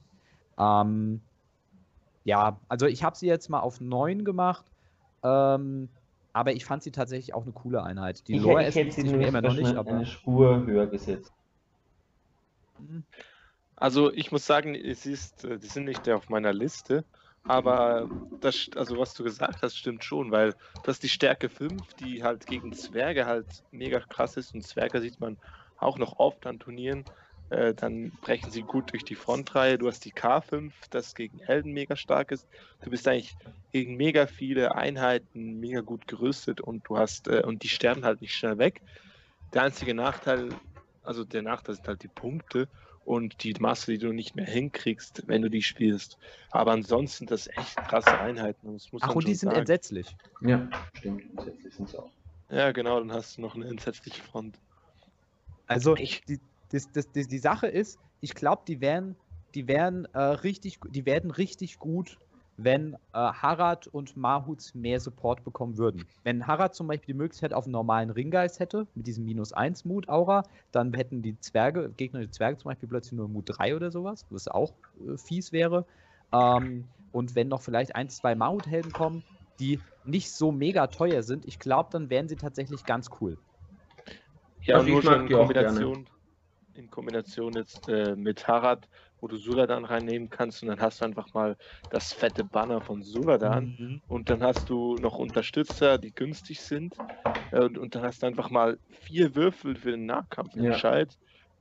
ja, 0.58 0.82
ähm, 0.82 1.22
ja 2.24 2.60
also 2.68 2.86
ich 2.86 3.04
habe 3.04 3.18
sie 3.18 3.28
jetzt 3.28 3.50
mal 3.50 3.62
auf 3.62 3.82
9 3.82 4.24
gemacht, 4.24 4.66
ähm, 5.24 5.90
aber 6.34 6.54
ich 6.54 6.64
fand 6.64 6.84
sie 6.84 6.92
tatsächlich 6.92 7.34
auch 7.34 7.44
eine 7.44 7.52
coole 7.52 7.84
Einheit. 7.84 8.28
Die 8.28 8.36
ich, 8.36 8.42
Lore 8.42 8.68
ich 8.68 8.76
hätte 8.76 8.92
sie 8.92 9.04
mir 9.04 9.28
immer 9.28 9.42
noch 9.42 9.56
nicht, 9.56 9.76
aber 9.76 9.92
eine 9.92 10.06
Spur 10.06 10.66
höher 10.66 10.88
gesetzt. 10.88 11.34
Also 13.76 14.12
ich 14.14 14.32
muss 14.32 14.46
sagen, 14.46 14.76
es 14.76 15.06
ist, 15.06 15.44
äh, 15.44 15.58
die 15.58 15.68
sind 15.68 15.86
nicht 15.86 16.08
auf 16.10 16.30
meiner 16.30 16.54
Liste, 16.54 17.04
aber 17.44 18.08
das, 18.40 18.70
also 18.76 18.98
was 19.00 19.14
du 19.14 19.24
gesagt 19.24 19.62
hast, 19.62 19.78
stimmt 19.78 20.04
schon, 20.04 20.32
weil 20.32 20.54
das 20.84 20.98
ist 20.98 21.04
die 21.04 21.10
Stärke 21.10 21.50
5, 21.50 21.94
die 21.96 22.24
halt 22.24 22.46
gegen 22.46 22.74
Zwerge 22.74 23.26
halt 23.26 23.64
mega 23.72 24.00
krass 24.00 24.38
ist 24.38 24.54
und 24.54 24.62
Zwerge 24.64 25.02
sieht 25.02 25.20
man 25.20 25.38
auch 25.78 25.98
noch 25.98 26.20
oft 26.20 26.46
an 26.46 26.60
Turnieren. 26.60 27.06
Äh, 27.50 27.74
dann 27.74 28.12
brechen 28.22 28.52
sie 28.52 28.62
gut 28.62 28.94
durch 28.94 29.04
die 29.04 29.16
Frontreihe. 29.16 29.78
Du 29.78 29.88
hast 29.88 30.06
die 30.06 30.14
K5, 30.14 30.72
das 30.90 31.16
gegen 31.16 31.40
Helden 31.40 31.74
mega 31.74 31.96
stark 31.96 32.32
ist. 32.32 32.48
Du 32.84 32.90
bist 32.90 33.08
eigentlich 33.08 33.36
gegen 33.74 33.96
mega 33.96 34.28
viele 34.28 34.76
Einheiten 34.76 35.60
mega 35.60 35.82
gut 35.82 36.08
gerüstet 36.08 36.62
und 36.62 36.88
du 36.88 36.98
hast 36.98 37.28
äh, 37.28 37.42
und 37.46 37.64
die 37.64 37.70
sterben 37.70 38.06
halt 38.06 38.22
nicht 38.22 38.36
schnell 38.36 38.58
weg. 38.58 38.82
Der 39.54 39.64
einzige 39.64 39.94
Nachteil, 39.94 40.50
also 41.04 41.24
der 41.24 41.42
Nachteil 41.42 41.76
sind 41.76 41.88
halt 41.88 42.04
die 42.04 42.08
Punkte 42.08 42.68
und 43.04 43.44
die 43.44 43.54
Masse, 43.60 43.92
die 43.92 43.98
du 43.98 44.12
nicht 44.12 44.36
mehr 44.36 44.46
hinkriegst, 44.46 45.28
wenn 45.28 45.42
du 45.42 45.50
die 45.50 45.64
spielst. 45.64 46.18
Aber 46.52 46.72
ansonsten 46.72 47.26
das 47.26 47.48
echt 47.48 47.76
krasse 47.88 48.20
Einheiten. 48.20 48.78
Ach, 49.02 49.16
und 49.16 49.28
die 49.28 49.34
sind 49.34 49.50
sagen. 49.50 49.60
entsetzlich. 49.60 50.16
Ja, 50.42 50.70
stimmt. 50.94 51.24
Entsetzlich 51.32 51.74
sind 51.74 51.90
sie 51.90 52.00
auch. 52.00 52.12
Ja, 52.50 52.72
genau, 52.72 53.00
dann 53.00 53.12
hast 53.12 53.38
du 53.38 53.42
noch 53.42 53.56
eine 53.56 53.66
entsetzliche 53.66 54.22
Front. 54.22 54.60
Also, 55.68 55.96
ich, 55.96 56.22
die, 56.26 56.40
das, 56.70 56.92
das, 56.92 57.12
das, 57.12 57.28
die 57.28 57.40
Sache 57.40 57.68
ist, 57.68 57.98
ich 58.20 58.34
glaube, 58.36 58.64
die 58.68 58.82
werden, 58.82 59.16
die 59.56 59.68
werden 59.68 60.06
äh, 60.14 60.20
richtig, 60.20 60.80
die 60.90 61.06
werden 61.06 61.32
richtig 61.32 61.80
gut, 61.80 62.20
wenn 62.64 62.94
äh, 62.94 62.98
Harad 63.14 63.88
und 63.88 64.18
Mahut 64.18 64.72
mehr 64.74 65.00
Support 65.00 65.44
bekommen 65.44 65.78
würden. 65.78 66.06
Wenn 66.24 66.48
Harad 66.48 66.76
zum 66.76 66.88
Beispiel 66.88 67.14
die 67.14 67.18
Möglichkeit 67.18 67.54
auf 67.54 67.66
einen 67.66 67.74
normalen 67.74 68.10
Ringgeist 68.10 68.60
hätte, 68.60 68.88
mit 68.96 69.08
diesem 69.08 69.26
minus 69.26 69.54
1 69.54 69.86
Mut 69.86 70.10
Aura, 70.10 70.44
dann 70.72 70.94
hätten 70.94 71.22
die 71.22 71.40
Zwerge, 71.40 71.90
Gegner 71.98 72.22
die 72.22 72.32
Zwerge 72.32 72.58
zum 72.58 72.70
Beispiel 72.70 72.90
plötzlich 72.90 73.14
nur 73.14 73.28
Mut 73.28 73.46
3 73.48 73.76
oder 73.76 73.92
sowas, 73.92 74.26
was 74.30 74.48
auch 74.48 74.74
äh, 75.08 75.18
fies 75.18 75.52
wäre. 75.52 75.86
Ähm, 76.32 76.88
und 77.12 77.36
wenn 77.36 77.48
noch 77.48 77.62
vielleicht 77.62 77.96
ein, 77.96 78.10
zwei 78.10 78.36
Mahut-Helden 78.36 78.92
kommen, 78.94 79.24
die 79.60 79.80
nicht 80.06 80.32
so 80.32 80.52
mega 80.52 80.88
teuer 80.88 81.24
sind, 81.24 81.46
ich 81.46 81.60
glaube, 81.60 81.90
dann 81.92 82.10
wären 82.10 82.28
sie 82.28 82.36
tatsächlich 82.36 82.86
ganz 82.86 83.10
cool. 83.20 83.38
Ja, 84.64 84.78
also 84.78 84.90
nur 84.90 85.02
schon 85.02 85.28
in 85.28 85.30
Kombination, 85.30 86.08
in 86.76 86.90
Kombination 86.90 87.54
jetzt 87.54 87.90
äh, 87.90 88.16
mit 88.16 88.48
Harad, 88.48 88.88
wo 89.22 89.28
du 89.28 89.38
Suladan 89.38 89.86
reinnehmen 89.86 90.30
kannst 90.30 90.62
und 90.64 90.70
dann 90.70 90.82
hast 90.82 91.02
du 91.02 91.06
einfach 91.06 91.34
mal 91.34 91.56
das 91.92 92.12
fette 92.12 92.44
Banner 92.44 92.82
von 92.82 93.04
Suladan 93.04 93.76
mhm. 93.78 94.02
und 94.08 94.30
dann 94.30 94.44
hast 94.44 94.70
du 94.70 94.96
noch 94.96 95.18
Unterstützer, 95.18 95.98
die 95.98 96.14
günstig 96.14 96.60
sind 96.60 96.98
äh, 97.52 97.60
und, 97.60 97.78
und, 97.78 97.96
dann 97.96 98.04
hast 98.04 98.24
du 98.24 98.28
einfach 98.28 98.50
mal 98.50 98.78
vier 98.90 99.36
Würfel 99.36 99.76
für 99.76 99.92
den 99.92 100.08
Nahkampf 100.08 100.56
ja. 100.56 100.72
Bescheid 100.72 101.18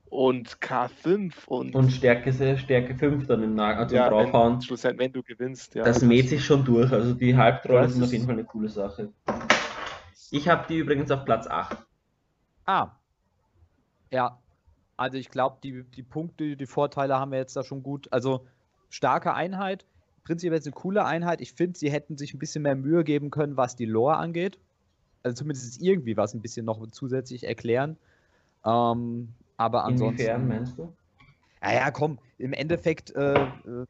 und 0.09 0.57
K5 0.57 1.47
und. 1.47 1.73
Und 1.73 1.91
Stärke, 1.91 2.33
Stärke 2.57 2.95
5 2.95 3.27
dann 3.27 3.43
im 3.43 3.55
Nahkampf 3.55 3.83
also 3.83 3.95
ja, 3.95 4.09
draufhauen. 4.09 4.53
Wenn, 4.55 4.61
schlussendlich, 4.61 5.05
wenn 5.05 5.13
du 5.13 5.23
gewinnst, 5.23 5.75
ja. 5.75 5.83
Das 5.83 6.01
mäht 6.01 6.27
sich 6.29 6.43
schon 6.43 6.65
durch, 6.65 6.91
also 6.91 7.13
die 7.13 7.37
Halbtrolle 7.37 7.87
sind 7.87 8.03
auf 8.03 8.11
jeden 8.11 8.25
Fall 8.25 8.33
eine 8.33 8.43
coole 8.43 8.67
Sache. 8.67 9.13
Ich 10.31 10.49
habe 10.49 10.65
die 10.67 10.77
übrigens 10.77 11.11
auf 11.11 11.23
Platz 11.23 11.47
8. 11.47 11.77
Ah. 12.65 12.91
Ja. 14.11 14.40
Also 15.01 15.17
ich 15.17 15.31
glaube, 15.31 15.57
die, 15.63 15.83
die 15.83 16.03
Punkte, 16.03 16.55
die 16.55 16.65
Vorteile 16.67 17.19
haben 17.19 17.31
wir 17.31 17.39
jetzt 17.39 17.55
da 17.55 17.63
schon 17.63 17.81
gut. 17.81 18.07
Also 18.11 18.45
starke 18.91 19.33
Einheit, 19.33 19.83
prinzipiell 20.23 20.59
ist 20.59 20.67
eine 20.67 20.73
coole 20.73 21.03
Einheit. 21.05 21.41
Ich 21.41 21.53
finde, 21.53 21.79
sie 21.79 21.89
hätten 21.89 22.17
sich 22.17 22.35
ein 22.35 22.37
bisschen 22.37 22.61
mehr 22.61 22.75
Mühe 22.75 23.03
geben 23.03 23.31
können, 23.31 23.57
was 23.57 23.75
die 23.75 23.87
Lore 23.87 24.17
angeht. 24.17 24.59
Also 25.23 25.37
zumindest 25.37 25.81
irgendwie 25.81 26.17
was 26.17 26.35
ein 26.35 26.41
bisschen 26.43 26.67
noch 26.67 26.85
zusätzlich 26.91 27.45
erklären. 27.45 27.97
Ähm, 28.63 29.29
aber 29.57 29.85
ansonsten. 29.85 30.21
Inwiefern 30.21 30.47
meinst 30.47 30.77
du? 30.77 30.93
Naja, 31.61 31.89
komm, 31.89 32.19
im 32.37 32.53
Endeffekt, 32.53 33.15
äh, 33.15 33.41
äh, 33.41 33.85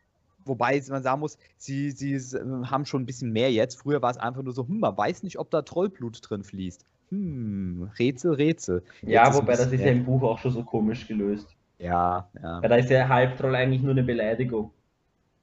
wobei 0.46 0.82
man 0.88 1.04
sagen 1.04 1.20
muss, 1.20 1.38
sie, 1.58 1.92
sie 1.92 2.20
haben 2.20 2.86
schon 2.86 3.02
ein 3.02 3.06
bisschen 3.06 3.34
mehr 3.34 3.52
jetzt. 3.52 3.78
Früher 3.78 4.02
war 4.02 4.12
es 4.12 4.18
einfach 4.18 4.44
nur 4.44 4.54
so, 4.54 4.66
hm, 4.66 4.80
man 4.80 4.96
weiß 4.96 5.24
nicht, 5.24 5.40
ob 5.40 5.52
da 5.52 5.62
Trollblut 5.62 6.22
drin 6.22 6.46
fließt. 6.46 6.86
Hm, 7.12 7.92
Rätsel, 8.00 8.34
Rätsel. 8.34 8.84
Ja, 9.02 9.26
jetzt 9.26 9.36
wobei 9.36 9.56
das 9.56 9.72
ist 9.72 9.82
ja 9.82 9.92
im 9.92 10.06
Buch 10.06 10.24
auch 10.24 10.40
schon 10.40 10.52
so 10.52 10.64
komisch 10.64 11.08
gelöst. 11.08 11.56
Ja, 11.78 12.30
ja. 12.42 12.62
Weil 12.62 12.70
da 12.70 12.76
ist 12.78 12.90
ja 12.90 13.08
Halbtroll 13.08 13.54
eigentlich 13.56 13.82
nur 13.82 13.92
eine 13.92 14.04
Beleidigung. 14.04 14.72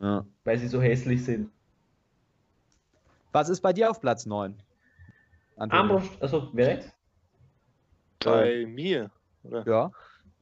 Ja. 0.00 0.24
Weil 0.44 0.58
sie 0.58 0.68
so 0.68 0.80
hässlich 0.80 1.24
sind. 1.24 1.50
Was 3.32 3.50
ist 3.50 3.60
bei 3.60 3.72
dir 3.72 3.90
auf 3.90 4.00
Platz 4.00 4.24
9? 4.24 4.54
Armbrust, 5.56 6.22
also 6.22 6.48
wer 6.52 6.74
jetzt? 6.74 6.94
Bei 8.24 8.64
mir, 8.66 9.10
oder? 9.42 9.66
Ja. 9.66 9.90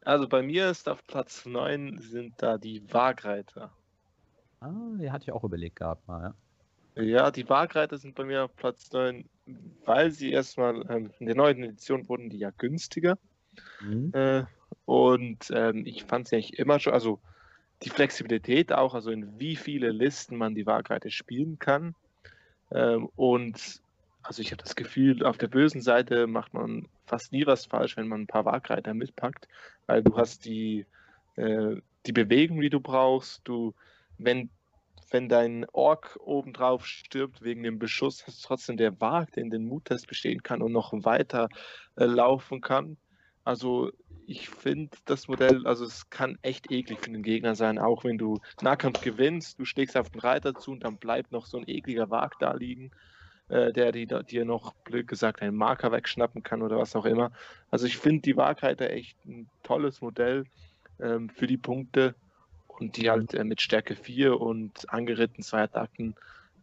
Also 0.05 0.29
bei 0.29 0.43
mir 0.43 0.71
ist 0.71 0.89
auf 0.89 1.05
Platz 1.07 1.45
9 1.47 1.99
sind 1.99 2.35
da 2.37 2.59
die 2.59 2.83
Waagreiter. 2.93 3.73
Ah, 4.61 4.71
die 5.01 5.11
hatte 5.11 5.25
ich 5.25 5.33
auch 5.33 5.43
überlegt 5.43 5.77
gehabt 5.77 6.07
mal, 6.07 6.23
ja. 6.23 6.35
Ja, 6.97 7.31
die 7.31 7.49
Waagreiter 7.49 7.99
sind 7.99 8.15
bei 8.15 8.25
mir 8.25 8.45
auf 8.45 8.57
Platz 8.57 8.91
9, 8.91 9.29
weil 9.85 10.11
sie 10.11 10.33
erstmal 10.33 10.83
ähm, 10.91 11.11
in 11.19 11.27
der 11.27 11.37
neuen 11.37 11.63
Edition 11.63 12.09
wurden 12.09 12.31
die 12.31 12.39
ja 12.39 12.51
günstiger. 12.57 13.19
Mhm. 13.81 14.13
Äh, 14.15 14.45
und 14.87 15.51
ähm, 15.53 15.85
ich 15.85 16.05
fand 16.05 16.29
sie 16.29 16.37
eigentlich 16.37 16.59
immer 16.59 16.81
schon, 16.81 16.95
also 16.95 17.21
die 17.83 17.91
Flexibilität 17.91 18.73
auch, 18.73 18.95
also 18.95 19.11
in 19.11 19.39
wie 19.39 19.57
viele 19.57 19.91
Listen 19.91 20.37
man 20.37 20.55
die 20.55 20.67
Waagreiter 20.67 21.11
spielen 21.11 21.59
kann. 21.59 21.95
Ähm, 22.71 23.11
und 23.15 23.83
also 24.23 24.43
ich 24.43 24.51
habe 24.51 24.63
das 24.63 24.75
Gefühl, 24.75 25.25
auf 25.25 25.39
der 25.39 25.49
bösen 25.49 25.83
Seite 25.83 26.27
macht 26.27 26.55
man 26.55 26.89
fast 27.07 27.33
nie 27.33 27.47
was 27.47 27.67
falsch, 27.67 27.97
wenn 27.97 28.09
man 28.09 28.23
ein 28.23 28.27
paar 28.27 28.45
Waagreiter 28.45 28.95
mitpackt, 28.95 29.47
weil 29.87 30.03
du 30.03 30.17
hast 30.17 30.47
die, 30.47 30.87
äh, 31.37 31.77
die 32.07 32.13
Bewegung, 32.13 32.61
die 32.61 32.71
du 32.71 32.81
brauchst. 32.81 33.43
Du, 33.45 33.75
wenn, 34.19 34.51
wenn 35.11 35.29
dein 35.29 35.67
Ork 35.73 36.19
obendrauf 36.23 36.87
stirbt 36.87 37.43
wegen 37.43 37.63
dem 37.63 37.79
Beschuss, 37.79 38.27
hast 38.27 38.43
du 38.43 38.49
trotzdem 38.49 38.77
der 38.77 39.01
Wag, 39.01 39.33
der 39.33 39.45
in 39.45 39.51
den 39.51 39.67
Muttest 39.67 40.07
bestehen 40.07 40.43
kann 40.43 40.63
und 40.63 40.73
noch 40.73 40.93
weiter 40.93 41.49
äh, 41.97 42.05
laufen 42.05 42.61
kann. 42.61 42.97
Also 43.45 43.93
ich 44.27 44.49
finde 44.49 44.97
das 45.05 45.29
Modell, 45.29 45.67
also 45.67 45.85
es 45.85 46.11
kann 46.11 46.37
echt 46.43 46.71
eklig 46.73 46.99
für 47.01 47.11
den 47.11 47.23
Gegner 47.23 47.55
sein, 47.55 47.79
auch 47.79 48.03
wenn 48.03 48.19
du 48.19 48.41
Nahkampf 48.61 49.01
gewinnst, 49.01 49.59
du 49.61 49.65
schlägst 49.65 49.97
auf 49.97 50.11
den 50.11 50.21
Reiter 50.21 50.55
zu 50.55 50.73
und 50.73 50.83
dann 50.83 50.97
bleibt 50.97 51.31
noch 51.31 51.47
so 51.47 51.59
ein 51.59 51.69
ekliger 51.69 52.11
Wag 52.11 52.33
da 52.41 52.53
liegen 52.53 52.91
äh, 53.49 53.73
der 53.73 53.93
dir 53.93 54.45
noch, 54.45 54.75
blöd 54.85 55.07
gesagt, 55.07 55.43
einen 55.43 55.57
Marker 55.57 55.93
wegschnappen 55.93 56.43
kann 56.43 56.63
oder 56.63 56.79
was 56.79 56.97
auch 56.97 57.05
immer. 57.05 57.31
Also 57.71 57.87
ich 57.87 57.97
finde 57.97 58.23
die 58.23 58.37
Waagreiter 58.37 58.91
echt 58.91 59.25
ein 59.25 59.49
tolles 59.63 60.01
Modell 60.01 60.45
ähm, 61.01 61.29
für 61.29 61.47
die 61.47 61.57
Punkte 61.57 62.15
und 62.81 62.97
die 62.97 63.11
halt 63.11 63.35
äh, 63.35 63.45
mit 63.45 63.61
Stärke 63.61 63.97
4 63.97 64.41
und 64.41 64.93
angeritten 64.93 65.43
zwei 65.43 65.63
Attacken 65.63 66.15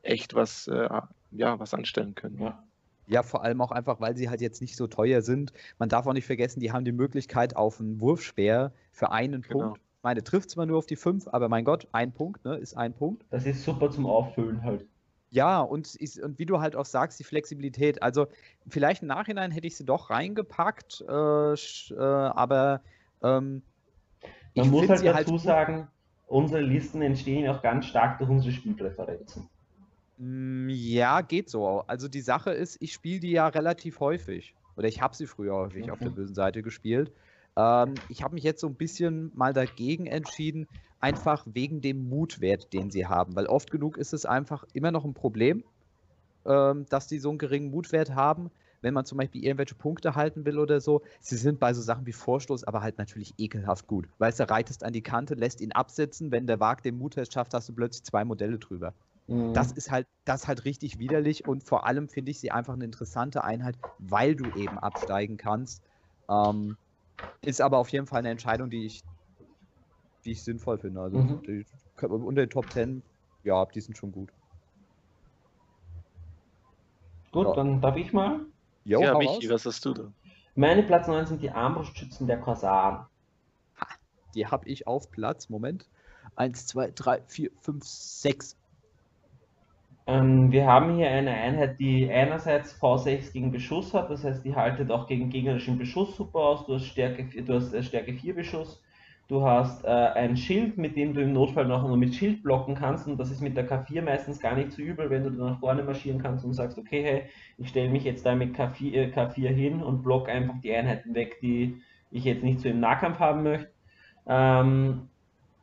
echt 0.02 0.34
was, 0.34 0.68
äh, 0.68 0.90
ja, 1.32 1.60
was 1.60 1.74
anstellen 1.74 2.16
können. 2.16 2.40
Ja. 2.40 2.64
Ja, 3.06 3.22
vor 3.22 3.44
allem 3.44 3.60
auch 3.60 3.72
einfach, 3.72 4.00
weil 4.00 4.16
sie 4.16 4.30
halt 4.30 4.40
jetzt 4.40 4.62
nicht 4.62 4.78
so 4.78 4.88
teuer 4.88 5.22
sind. 5.22 5.52
Man 5.78 5.90
darf 5.90 6.08
auch 6.08 6.14
nicht 6.14 6.26
vergessen, 6.26 6.62
die 6.62 6.72
haben 6.72 6.86
die 6.86 6.94
Möglichkeit 6.94 7.56
auf 7.56 7.82
einen 7.82 8.00
Wurfspeer 8.00 8.72
für 8.94 9.12
einen 9.12 9.42
genau. 9.42 9.60
Punkt. 9.66 9.82
Meine 10.04 10.24
trifft 10.24 10.50
zwar 10.50 10.66
nur 10.66 10.78
auf 10.78 10.86
die 10.86 10.96
5, 10.96 11.28
aber 11.28 11.50
mein 11.50 11.66
Gott, 11.66 11.88
ein 11.92 12.14
Punkt, 12.14 12.46
ne, 12.46 12.56
ist 12.56 12.76
ein 12.76 12.94
Punkt. 12.94 13.26
Das 13.30 13.46
ist 13.46 13.64
super 13.64 13.90
zum 13.90 14.06
Auffüllen 14.06 14.64
halt. 14.64 14.86
Ja, 15.32 15.62
und, 15.62 15.96
ich, 16.00 16.22
und 16.22 16.38
wie 16.38 16.46
du 16.46 16.60
halt 16.62 16.76
auch 16.76 16.86
sagst, 16.86 17.20
die 17.20 17.24
Flexibilität. 17.24 18.04
Also 18.04 18.28
vielleicht 18.68 19.02
im 19.02 19.08
Nachhinein 19.08 19.52
hätte 19.52 19.66
ich 19.66 19.76
sie 19.76 19.86
doch 19.86 20.10
reingepackt, 20.10 21.04
äh, 21.08 21.54
äh, 21.54 21.96
aber 21.98 22.82
ähm, 23.24 23.64
man 24.56 24.70
muss 24.70 24.90
halt 24.90 25.06
dazu 25.06 25.32
halt 25.32 25.42
sagen, 25.42 25.88
unsere 26.34 26.62
Listen 26.62 27.02
entstehen 27.02 27.48
auch 27.50 27.62
ganz 27.62 27.86
stark 27.86 28.18
durch 28.18 28.30
unsere 28.30 28.52
Spielpräferenzen. 28.52 29.48
Mm, 30.18 30.68
ja, 30.70 31.22
geht 31.22 31.50
so. 31.50 31.84
Also 31.88 32.08
die 32.08 32.22
Sache 32.22 32.52
ist, 32.52 32.82
ich 32.82 32.94
spiele 32.94 33.20
die 33.20 33.32
ja 33.32 33.48
relativ 33.48 34.00
häufig. 34.00 34.56
Oder 34.76 34.88
ich 34.88 35.02
habe 35.02 35.16
sie 35.16 35.28
früher 35.28 35.54
häufig 35.54 35.86
mhm. 35.86 35.92
auf 35.92 36.00
der 36.00 36.10
mhm. 36.10 36.16
bösen 36.16 36.36
Seite 36.36 36.64
gespielt. 36.64 37.12
Ähm, 37.56 37.94
ich 38.10 38.24
habe 38.24 38.34
mich 38.34 38.44
jetzt 38.44 38.62
so 38.62 38.68
ein 38.68 38.76
bisschen 38.76 39.32
mal 39.36 39.54
dagegen 39.54 40.08
entschieden, 40.08 40.68
einfach 41.00 41.46
wegen 41.46 41.82
dem 41.82 42.10
Mutwert, 42.10 42.74
den 42.74 42.90
sie 42.90 43.06
haben. 43.06 43.36
Weil 43.36 43.46
oft 43.46 43.70
genug 43.70 43.98
ist 43.98 44.14
es 44.14 44.26
einfach 44.26 44.66
immer 44.74 44.92
noch 44.92 45.06
ein 45.06 45.14
Problem, 45.14 45.64
ähm, 46.46 46.88
dass 46.90 47.08
die 47.08 47.20
so 47.20 47.30
einen 47.30 47.38
geringen 47.38 47.70
Mutwert 47.70 48.16
haben, 48.16 48.50
wenn 48.84 48.94
man 48.94 49.06
zum 49.06 49.18
Beispiel 49.18 49.44
irgendwelche 49.44 49.76
Punkte 49.76 50.16
halten 50.16 50.46
will 50.46 50.60
oder 50.60 50.80
so. 50.80 51.02
Sie 51.20 51.38
sind 51.38 51.60
bei 51.60 51.74
so 51.74 51.82
Sachen 51.82 52.06
wie 52.06 52.14
Vorstoß 52.14 52.64
aber 52.66 52.82
halt 52.82 52.98
natürlich 52.98 53.34
ekelhaft 53.38 53.88
gut. 53.88 54.08
Weißt 54.20 54.40
du, 54.40 54.50
reitest 54.50 54.84
an 54.84 54.94
die 54.94 55.02
Kante, 55.02 55.34
lässt 55.34 55.62
ihn 55.62 55.72
absitzen, 55.72 56.32
wenn 56.32 56.46
der 56.46 56.60
Wag 56.60 56.84
den 56.84 56.98
Muttest 56.98 57.34
schafft, 57.34 57.54
hast 57.54 57.70
du 57.70 57.74
plötzlich 57.74 58.04
zwei 58.04 58.26
Modelle 58.26 58.60
drüber. 58.60 58.94
Mhm. 59.28 59.54
Das 59.54 59.72
ist 59.72 59.90
halt, 59.90 60.08
das 60.26 60.44
ist 60.44 60.48
halt 60.48 60.66
richtig 60.66 61.00
widerlich 61.00 61.48
und 61.48 61.64
vor 61.64 61.86
allem 61.88 62.10
finde 62.10 62.32
ich 62.32 62.40
sie 62.40 62.52
einfach 62.52 62.74
eine 62.74 62.86
interessante 62.86 63.44
Einheit, 63.44 63.78
weil 64.00 64.36
du 64.36 64.46
eben 64.58 64.78
absteigen 64.78 65.38
kannst. 65.38 65.82
Ähm, 66.30 66.78
ist 67.42 67.62
aber 67.62 67.78
auf 67.78 67.90
jeden 67.90 68.06
Fall 68.06 68.20
eine 68.20 68.30
Entscheidung, 68.30 68.70
die 68.70 68.86
ich 68.86 69.02
die 70.26 70.32
ich 70.32 70.44
sinnvoll 70.44 70.78
finde. 70.78 71.02
Also 71.02 71.18
mhm. 71.18 71.42
die, 71.44 71.66
unter 72.02 72.42
den 72.42 72.50
Top 72.50 72.72
10, 72.72 73.04
ja, 73.44 73.66
die 73.66 73.82
sind 73.82 73.98
schon 73.98 74.12
gut. 74.12 74.32
Gut, 77.32 77.48
ja. 77.48 77.54
dann 77.54 77.82
darf 77.82 77.98
ich 77.98 78.14
mal. 78.14 78.46
Jo, 78.86 79.02
ja, 79.02 79.18
Michi, 79.18 79.50
was 79.50 79.66
hast 79.66 79.84
du 79.86 79.94
da? 79.94 80.12
Meine 80.56 80.84
Platz 80.84 81.08
9 81.08 81.26
sind 81.26 81.42
die 81.42 81.50
Armbrustschützen 81.50 82.28
der 82.28 82.40
Korsaren. 82.40 83.06
Die 84.36 84.48
habe 84.48 84.68
ich 84.68 84.88
auf 84.88 85.12
Platz, 85.12 85.50
Moment. 85.50 85.88
1, 86.36 86.68
2, 86.68 86.92
3, 86.92 87.22
4, 87.28 87.50
5, 87.62 87.84
6. 87.84 88.58
Ähm, 90.06 90.52
wir 90.52 90.66
haben 90.66 90.96
hier 90.96 91.10
eine 91.10 91.32
Einheit, 91.32 91.80
die 91.80 92.12
einerseits 92.12 92.76
V6 92.76 93.32
gegen 93.32 93.52
Beschuss 93.52 93.94
hat, 93.94 94.10
das 94.10 94.24
heißt, 94.24 94.44
die 94.44 94.56
haltet 94.56 94.92
auch 94.92 95.08
gegen 95.08 95.30
gegnerischen 95.30 95.78
Beschuss 95.78 96.18
super 96.18 96.40
aus. 96.40 96.66
Du 96.66 96.76
hast 96.76 96.86
Stärke, 96.86 97.24
du 97.42 97.54
hast 97.54 97.74
äh, 97.74 97.84
Stärke 97.84 98.14
4 98.14 98.36
Beschuss, 98.36 98.82
Du 99.30 99.44
hast 99.44 99.86
äh, 99.86 99.88
ein 99.88 100.36
Schild, 100.36 100.78
mit 100.78 100.98
dem 100.98 101.14
du 101.14 101.22
im 101.22 101.32
Notfall 101.34 101.66
noch 101.66 101.88
nur 101.88 101.96
mit 101.96 102.14
Schild 102.14 102.44
blocken 102.44 102.76
kannst 102.76 103.08
und 103.08 103.18
das 103.18 103.32
ist 103.32 103.42
mit 103.42 103.56
der 103.56 103.68
K4 103.68 104.02
meistens 104.02 104.40
gar 104.40 104.54
nicht 104.54 104.74
so 104.74 104.82
übel, 104.82 105.10
wenn 105.10 105.24
du 105.24 105.30
dann 105.30 105.52
nach 105.52 105.60
vorne 105.60 105.82
marschieren 105.84 106.22
kannst 106.22 106.44
und 106.44 106.54
sagst, 106.54 106.78
okay, 106.78 107.04
hey, 107.04 107.24
ich 107.58 107.70
stelle 107.70 107.90
mich 107.90 108.04
jetzt 108.04 108.26
da 108.26 108.36
mit 108.36 108.56
K4, 108.56 108.94
äh, 108.94 109.12
K4 109.12 109.48
hin 109.48 109.82
und 109.82 110.04
block 110.04 110.28
einfach 110.28 110.56
die 110.62 110.76
Einheiten 110.76 111.16
weg, 111.16 111.40
die 111.42 111.82
ich 112.12 112.26
jetzt 112.26 112.44
nicht 112.44 112.60
so 112.60 112.70
im 112.70 112.82
Nahkampf 112.82 113.20
haben 113.20 113.44
möchte. 113.44 113.72
Ähm, 114.28 115.10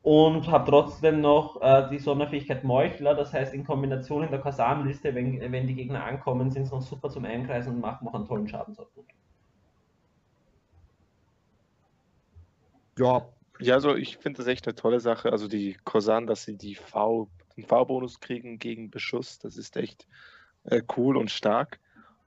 und 0.03 0.49
habe 0.49 0.71
trotzdem 0.71 1.21
noch 1.21 1.61
äh, 1.61 1.89
die 1.91 1.99
Sonderfähigkeit 1.99 2.65
Meuchler, 2.65 3.15
das 3.15 3.33
heißt 3.35 3.53
in 3.55 3.65
Kombination 3.67 4.25
in 4.25 4.31
der 4.31 4.41
Korsanliste, 4.41 5.15
wenn, 5.15 5.39
wenn 5.53 5.67
die 5.67 5.75
Gegner 5.75 6.05
ankommen, 6.05 6.51
sind 6.51 6.67
sie 6.67 6.75
noch 6.75 6.83
super 6.83 7.11
zum 7.11 7.27
Einkreisen 7.27 7.75
und 7.75 7.81
machen 7.81 8.07
noch 8.07 8.15
einen 8.15 8.27
tollen 8.27 8.49
Schadensoutput. 8.49 9.05
Ja, 12.99 13.27
ja, 13.61 13.75
also 13.75 13.95
ich 13.95 14.17
finde 14.17 14.39
das 14.39 14.47
echt 14.47 14.67
eine 14.67 14.75
tolle 14.75 15.01
Sache. 15.01 15.33
Also 15.33 15.49
die 15.49 15.77
Corsan, 15.85 16.27
dass 16.27 16.45
sie 16.45 16.57
die 16.57 16.75
V 16.75 17.29
einen 17.57 17.67
V-Bonus 17.67 18.21
kriegen 18.21 18.59
gegen 18.59 18.91
Beschuss. 18.91 19.39
Das 19.39 19.57
ist 19.57 19.77
echt 19.77 20.07
äh, 20.65 20.83
cool 20.97 21.17
und 21.17 21.31
stark. 21.31 21.79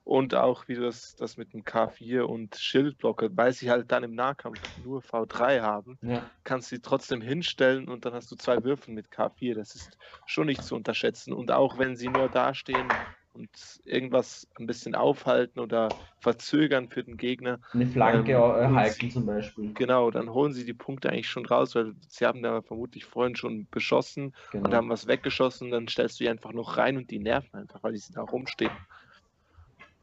Und 0.06 0.36
auch 0.36 0.68
wie 0.68 0.76
das, 0.76 1.16
das 1.16 1.38
mit 1.38 1.54
dem 1.54 1.64
K4 1.64 2.24
und 2.24 2.56
Schildblocker, 2.56 3.30
weil 3.38 3.54
sie 3.54 3.72
halt 3.72 3.90
dann 3.90 4.04
im 4.04 4.16
Nahkampf 4.16 4.60
nur 4.84 5.02
V3 5.02 5.62
haben, 5.62 5.98
ja. 6.02 6.30
kannst 6.44 6.72
du 6.72 6.76
sie 6.76 6.82
trotzdem 6.82 7.22
hinstellen 7.22 7.88
und 7.88 8.04
dann 8.04 8.14
hast 8.14 8.30
du 8.30 8.36
zwei 8.36 8.62
Würfel 8.66 8.94
mit 8.94 9.08
K4. 9.08 9.56
Das 9.56 9.76
ist 9.76 9.98
schon 10.26 10.48
nicht 10.48 10.62
zu 10.62 10.76
unterschätzen. 10.76 11.32
Und 11.32 11.52
auch 11.52 11.78
wenn 11.78 11.96
sie 11.96 12.10
nur 12.10 12.28
dastehen 12.28 12.90
und 13.34 13.50
irgendwas 13.86 14.48
ein 14.60 14.68
bisschen 14.68 14.96
aufhalten 14.96 15.60
oder 15.60 15.90
verzögern 16.20 16.88
für 16.88 17.04
den 17.04 17.18
Gegner. 17.18 17.60
Eine 17.74 17.88
Flanke 17.88 18.34
ähm, 18.34 18.76
halten 18.76 19.10
zum 19.10 19.26
Beispiel. 19.26 19.74
Genau, 19.74 20.12
dann 20.12 20.30
holen 20.30 20.54
sie 20.54 20.66
die 20.66 20.74
Punkte 20.74 21.10
eigentlich 21.10 21.30
schon 21.30 21.46
raus, 21.46 21.76
weil 21.76 21.96
sie 22.08 22.26
haben 22.26 22.44
da 22.44 22.62
vermutlich 22.62 23.06
vorhin 23.06 23.36
schon 23.36 23.68
beschossen 23.72 24.34
genau. 24.52 24.66
und 24.66 24.74
haben 24.74 24.90
was 24.90 25.08
weggeschossen, 25.08 25.72
dann 25.72 25.88
stellst 25.88 26.20
du 26.20 26.26
die 26.26 26.30
einfach 26.30 26.54
noch 26.54 26.78
rein 26.78 26.98
und 26.98 27.10
die 27.10 27.20
nerven 27.20 27.54
einfach, 27.54 27.82
weil 27.84 27.94
die 27.94 28.02
da 28.14 28.22
rumstehen. 28.22 28.72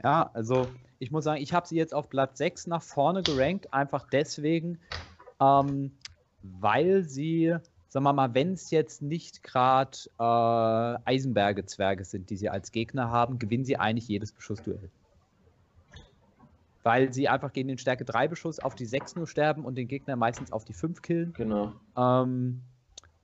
Ja, 0.02 0.30
also 0.34 0.68
ich 0.98 1.10
muss 1.10 1.24
sagen, 1.24 1.42
ich 1.42 1.52
habe 1.52 1.66
sie 1.66 1.76
jetzt 1.76 1.94
auf 1.94 2.08
Platz 2.08 2.38
6 2.38 2.66
nach 2.66 2.82
vorne 2.82 3.22
gerankt, 3.22 3.72
einfach 3.72 4.08
deswegen, 4.10 4.78
ähm, 5.40 5.92
weil 6.42 7.02
sie 7.04 7.56
sagen 7.90 8.04
wir 8.04 8.12
mal, 8.12 8.34
wenn 8.34 8.52
es 8.52 8.70
jetzt 8.70 9.02
nicht 9.02 9.42
gerade 9.42 9.98
äh, 10.18 11.10
Eisenberge-Zwerge 11.10 12.04
sind, 12.04 12.30
die 12.30 12.36
sie 12.36 12.48
als 12.48 12.70
Gegner 12.70 13.10
haben, 13.10 13.38
gewinnen 13.38 13.64
sie 13.64 13.76
eigentlich 13.76 14.08
jedes 14.08 14.32
Beschussduell. 14.32 14.88
Weil 16.84 17.12
sie 17.12 17.28
einfach 17.28 17.52
gegen 17.52 17.68
den 17.68 17.78
Stärke 17.78 18.04
3 18.04 18.28
Beschuss 18.28 18.60
auf 18.60 18.74
die 18.76 18.86
6 18.86 19.16
nur 19.16 19.26
sterben 19.26 19.64
und 19.64 19.74
den 19.74 19.88
Gegner 19.88 20.16
meistens 20.16 20.52
auf 20.52 20.64
die 20.64 20.72
5 20.72 21.02
killen. 21.02 21.32
Genau. 21.34 21.72
Ähm, 21.96 22.62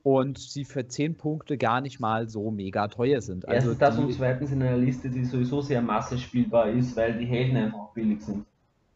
und 0.03 0.39
sie 0.39 0.65
für 0.65 0.87
10 0.87 1.17
Punkte 1.17 1.57
gar 1.59 1.81
nicht 1.81 2.01
mal 2.01 2.29
so 2.29 2.51
mega 2.51 2.89
teuer 2.89 3.21
sind. 3.23 3.49
Also 3.49 3.71
Erstens 3.71 3.79
das 3.79 3.99
und 3.99 4.13
zweitens 4.13 4.51
in 4.51 4.63
einer 4.63 4.77
Liste, 4.77 5.09
die 5.09 5.25
sowieso 5.25 5.63
sehr 5.63 5.81
massespielbar 5.81 6.71
ist, 6.71 6.97
weil 6.97 7.19
die 7.19 7.25
Helden 7.25 7.57
einfach 7.57 7.93
billig 7.93 8.21
sind. 8.21 8.45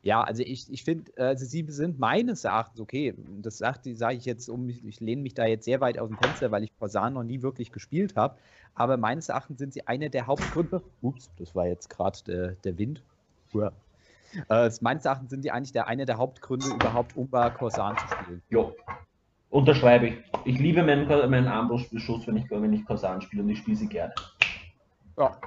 Ja, 0.02 0.22
also 0.22 0.43
ich, 0.43 0.72
ich 0.72 0.82
finde, 0.82 1.12
also 1.16 1.44
sie 1.44 1.66
sind 1.68 1.98
meines 1.98 2.44
Erachtens, 2.44 2.81
okay, 2.81 3.14
das 3.43 3.59
sage 3.59 3.94
sag 3.94 4.14
ich 4.14 4.24
jetzt 4.24 4.48
um, 4.48 4.68
ich 4.70 4.98
lehne 5.01 5.20
mich 5.20 5.35
da 5.35 5.44
jetzt 5.44 5.66
sehr 5.66 5.82
weit 5.82 5.98
aus 5.98 6.09
dem 6.09 6.16
Fenster, 6.16 6.51
weil 6.51 6.64
ich 6.64 6.70
Corsan 6.78 7.12
noch 7.12 7.22
nie 7.22 7.43
wirklich 7.43 7.70
gespielt 7.70 8.16
habe, 8.16 8.39
aber 8.74 8.97
meines 8.97 9.28
Erachtens 9.28 9.59
sind 9.59 9.74
sie 9.74 9.86
eine 9.86 10.09
der 10.09 10.27
Hauptgründe, 10.27 10.82
ups, 11.02 11.31
das 11.36 11.55
war 11.55 11.66
jetzt 11.66 11.90
gerade 11.90 12.18
der, 12.27 12.52
der 12.52 12.78
Wind, 12.78 13.02
ja. 13.52 13.72
äh, 14.48 14.70
meines 14.81 15.05
Erachtens 15.05 15.31
sind 15.31 15.43
sie 15.43 15.51
eigentlich 15.51 15.72
der, 15.72 15.86
eine 15.86 16.06
der 16.06 16.16
Hauptgründe 16.16 16.70
überhaupt, 16.70 17.14
um 17.14 17.28
bei 17.28 17.51
Corsan 17.51 17.98
zu 17.98 18.06
spielen. 18.06 18.43
Jo, 18.48 18.74
unterschreibe 19.51 20.09
ich. 20.09 20.14
Ich 20.47 20.59
liebe 20.59 20.82
meinen, 20.82 21.09
meinen 21.09 21.47
Armbrustbeschuss, 21.47 22.27
wenn 22.27 22.39
ich, 22.39 22.51
wenn 22.51 22.72
ich 22.72 22.86
Corsan 22.86 23.20
spiele 23.20 23.43
und 23.43 23.51
ich 23.51 23.59
spiele 23.59 23.77
sie 23.77 23.89
gerne. 23.89 24.14
Ja, 25.18 25.39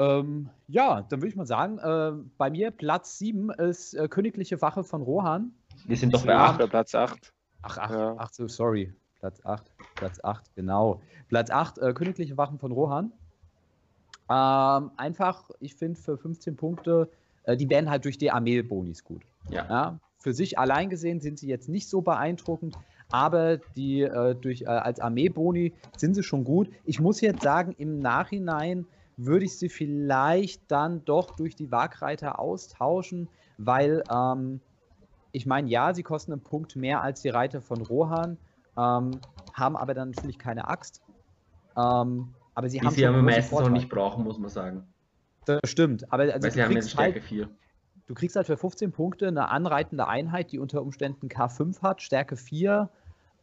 ähm, 0.00 0.48
ja, 0.66 1.02
dann 1.02 1.20
würde 1.20 1.28
ich 1.28 1.36
mal 1.36 1.46
sagen, 1.46 1.78
äh, 1.78 2.12
bei 2.38 2.50
mir 2.50 2.70
Platz 2.70 3.18
7 3.18 3.50
ist 3.50 3.92
äh, 3.94 4.08
Königliche 4.08 4.62
Wache 4.62 4.82
von 4.82 5.02
Rohan. 5.02 5.52
Wir 5.84 5.96
sind 5.96 6.14
doch 6.14 6.24
bei 6.24 6.34
8. 6.34 6.70
Platz 6.70 6.94
8. 6.94 7.32
Ach, 7.62 7.78
ach, 7.78 7.90
ja. 7.90 8.14
ach 8.16 8.32
so, 8.32 8.48
sorry. 8.48 8.94
Platz 9.18 9.44
8. 9.44 9.70
Platz 9.96 10.18
8, 10.24 10.56
genau. 10.56 11.02
Platz 11.28 11.50
8, 11.50 11.78
äh, 11.78 11.92
Königliche 11.92 12.38
Wachen 12.38 12.58
von 12.58 12.72
Rohan. 12.72 13.12
Ähm, 14.30 14.90
einfach, 14.96 15.50
ich 15.60 15.74
finde, 15.74 16.00
für 16.00 16.16
15 16.16 16.56
Punkte, 16.56 17.10
äh, 17.42 17.58
die 17.58 17.68
werden 17.68 17.90
halt 17.90 18.06
durch 18.06 18.16
die 18.16 18.30
Armee-Bonis 18.30 19.04
gut. 19.04 19.20
Ja. 19.50 19.66
ja. 19.68 19.98
Für 20.16 20.32
sich 20.32 20.58
allein 20.58 20.88
gesehen 20.88 21.20
sind 21.20 21.38
sie 21.38 21.48
jetzt 21.48 21.68
nicht 21.68 21.90
so 21.90 22.00
beeindruckend, 22.00 22.78
aber 23.10 23.58
die 23.76 24.00
äh, 24.00 24.34
durch, 24.34 24.62
äh, 24.62 24.66
als 24.66 24.98
Armee-Boni 24.98 25.74
sind 25.98 26.14
sie 26.14 26.22
schon 26.22 26.44
gut. 26.44 26.70
Ich 26.86 27.00
muss 27.00 27.20
jetzt 27.20 27.42
sagen, 27.42 27.74
im 27.76 27.98
Nachhinein 27.98 28.86
würde 29.24 29.44
ich 29.44 29.58
sie 29.58 29.68
vielleicht 29.68 30.62
dann 30.70 31.04
doch 31.04 31.36
durch 31.36 31.54
die 31.54 31.70
Wagreiter 31.70 32.38
austauschen, 32.38 33.28
weil 33.58 34.02
ähm, 34.10 34.60
ich 35.32 35.46
meine, 35.46 35.68
ja, 35.68 35.92
sie 35.94 36.02
kosten 36.02 36.32
einen 36.32 36.42
Punkt 36.42 36.74
mehr 36.76 37.02
als 37.02 37.20
die 37.20 37.28
Reiter 37.28 37.60
von 37.60 37.82
Rohan, 37.82 38.38
ähm, 38.76 39.20
haben 39.52 39.76
aber 39.76 39.94
dann 39.94 40.10
natürlich 40.10 40.38
keine 40.38 40.68
Axt. 40.68 41.02
Ähm, 41.76 42.34
aber 42.54 42.68
sie 42.68 42.78
die 42.78 42.86
haben 42.86 42.94
sie 42.94 43.06
aber 43.06 43.22
meistens 43.22 43.50
Vorteil. 43.50 43.68
auch 43.68 43.72
nicht 43.72 43.88
brauchen, 43.88 44.24
muss 44.24 44.38
man 44.38 44.50
sagen. 44.50 44.86
Das 45.44 45.60
stimmt, 45.66 46.10
aber 46.12 46.24
also 46.24 46.42
weil 46.42 46.50
sie 46.50 46.62
haben 46.62 46.72
jetzt 46.72 46.90
Stärke 46.90 47.20
halt, 47.20 47.24
4. 47.24 47.48
Du 48.06 48.14
kriegst 48.14 48.36
halt 48.36 48.46
für 48.46 48.56
15 48.56 48.90
Punkte 48.90 49.28
eine 49.28 49.50
anreitende 49.50 50.08
Einheit, 50.08 50.50
die 50.50 50.58
unter 50.58 50.82
Umständen 50.82 51.28
K5 51.28 51.82
hat, 51.82 52.02
Stärke 52.02 52.36
4, 52.36 52.88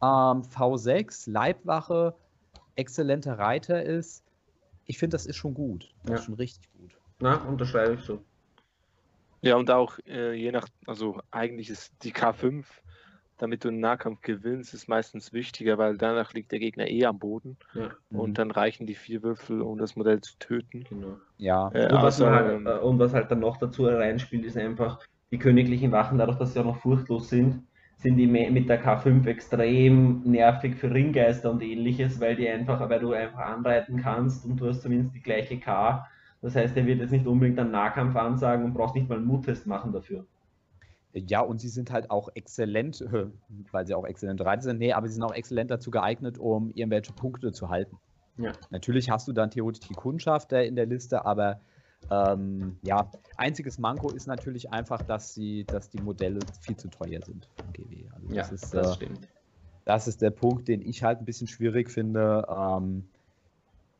ähm, 0.02 0.42
V6, 0.42 1.30
Leibwache, 1.30 2.14
exzellenter 2.74 3.38
Reiter 3.38 3.82
ist 3.82 4.24
ich 4.88 4.98
finde, 4.98 5.14
das 5.14 5.26
ist 5.26 5.36
schon 5.36 5.54
gut. 5.54 5.88
Das 6.02 6.10
ja. 6.10 6.16
ist 6.16 6.24
schon 6.24 6.34
richtig 6.34 6.68
gut. 6.72 6.90
Na, 7.20 7.36
unterschreibe 7.44 7.94
ich 7.94 8.00
so. 8.00 8.24
Ja, 9.42 9.54
und 9.54 9.70
auch 9.70 9.98
äh, 10.06 10.32
je 10.32 10.50
nach, 10.50 10.66
also 10.86 11.20
eigentlich 11.30 11.70
ist 11.70 11.92
die 12.02 12.12
K5, 12.12 12.64
damit 13.36 13.64
du 13.64 13.68
einen 13.68 13.80
Nahkampf 13.80 14.22
gewinnst, 14.22 14.74
ist 14.74 14.88
meistens 14.88 15.32
wichtiger, 15.32 15.78
weil 15.78 15.96
danach 15.96 16.32
liegt 16.32 16.50
der 16.50 16.58
Gegner 16.58 16.88
eh 16.88 17.04
am 17.04 17.18
Boden. 17.18 17.56
Ja. 17.74 17.90
Und 18.10 18.30
mhm. 18.30 18.34
dann 18.34 18.50
reichen 18.50 18.86
die 18.86 18.94
vier 18.94 19.22
Würfel, 19.22 19.60
um 19.60 19.78
das 19.78 19.94
Modell 19.94 20.20
zu 20.22 20.36
töten. 20.38 20.84
Genau. 20.88 21.18
Ja. 21.36 21.70
Äh, 21.72 21.92
und, 21.92 22.02
was 22.02 22.20
also, 22.20 22.30
halt, 22.30 22.66
äh, 22.66 22.78
und 22.80 22.98
was 22.98 23.12
halt 23.12 23.30
dann 23.30 23.40
noch 23.40 23.58
dazu 23.58 23.86
reinspielt, 23.86 24.44
ist 24.44 24.56
einfach 24.56 24.98
die 25.30 25.38
königlichen 25.38 25.92
Wachen, 25.92 26.18
dadurch, 26.18 26.38
dass 26.38 26.54
sie 26.54 26.60
auch 26.60 26.64
noch 26.64 26.80
furchtlos 26.80 27.28
sind, 27.28 27.62
sind 27.98 28.16
die 28.16 28.28
mit 28.28 28.68
der 28.68 28.82
K5 28.82 29.26
extrem 29.26 30.22
nervig 30.22 30.76
für 30.76 30.92
Ringgeister 30.92 31.50
und 31.50 31.62
ähnliches, 31.62 32.20
weil 32.20 32.36
die 32.36 32.48
einfach, 32.48 32.88
weil 32.88 33.00
du 33.00 33.12
einfach 33.12 33.40
anreiten 33.40 34.00
kannst 34.00 34.44
und 34.44 34.56
du 34.60 34.68
hast 34.68 34.82
zumindest 34.82 35.16
die 35.16 35.22
gleiche 35.22 35.58
K. 35.58 36.06
Das 36.40 36.54
heißt, 36.54 36.76
er 36.76 36.86
wird 36.86 37.00
jetzt 37.00 37.10
nicht 37.10 37.26
unbedingt 37.26 37.58
einen 37.58 37.72
Nahkampf 37.72 38.14
ansagen 38.14 38.64
und 38.64 38.74
brauchst 38.74 38.94
nicht 38.94 39.08
mal 39.08 39.16
einen 39.16 39.26
Muttest 39.26 39.66
machen 39.66 39.92
dafür. 39.92 40.24
Ja, 41.12 41.40
und 41.40 41.60
sie 41.60 41.68
sind 41.68 41.90
halt 41.90 42.08
auch 42.12 42.28
exzellent, 42.34 43.04
weil 43.72 43.86
sie 43.86 43.94
auch 43.94 44.06
exzellent 44.06 44.40
Reiter 44.42 44.62
sind, 44.62 44.78
nee, 44.78 44.92
aber 44.92 45.08
sie 45.08 45.14
sind 45.14 45.24
auch 45.24 45.34
exzellent 45.34 45.72
dazu 45.72 45.90
geeignet, 45.90 46.38
um 46.38 46.70
irgendwelche 46.74 47.12
Punkte 47.12 47.50
zu 47.50 47.68
halten. 47.68 47.98
Ja. 48.36 48.52
Natürlich 48.70 49.10
hast 49.10 49.26
du 49.26 49.32
dann 49.32 49.50
theoretisch 49.50 49.88
die 49.88 49.94
Kundschaft 49.94 50.52
in 50.52 50.76
der 50.76 50.86
Liste, 50.86 51.24
aber 51.24 51.60
ähm, 52.10 52.78
ja, 52.82 53.10
einziges 53.36 53.78
Manko 53.78 54.10
ist 54.10 54.26
natürlich 54.26 54.72
einfach, 54.72 55.02
dass 55.02 55.34
sie, 55.34 55.64
dass 55.64 55.90
die 55.90 56.00
Modelle 56.00 56.40
viel 56.60 56.76
zu 56.76 56.88
teuer 56.88 57.20
sind 57.22 57.48
vom 57.56 57.72
GW. 57.72 58.06
Also 58.14 58.28
ja, 58.28 58.42
das, 58.42 58.52
ist, 58.52 58.74
das 58.74 58.92
äh, 58.92 58.94
stimmt. 58.94 59.28
Das 59.84 60.08
ist 60.08 60.22
der 60.22 60.30
Punkt, 60.30 60.68
den 60.68 60.82
ich 60.82 61.02
halt 61.02 61.18
ein 61.18 61.24
bisschen 61.24 61.48
schwierig 61.48 61.90
finde. 61.90 62.46
Ähm, 62.48 63.08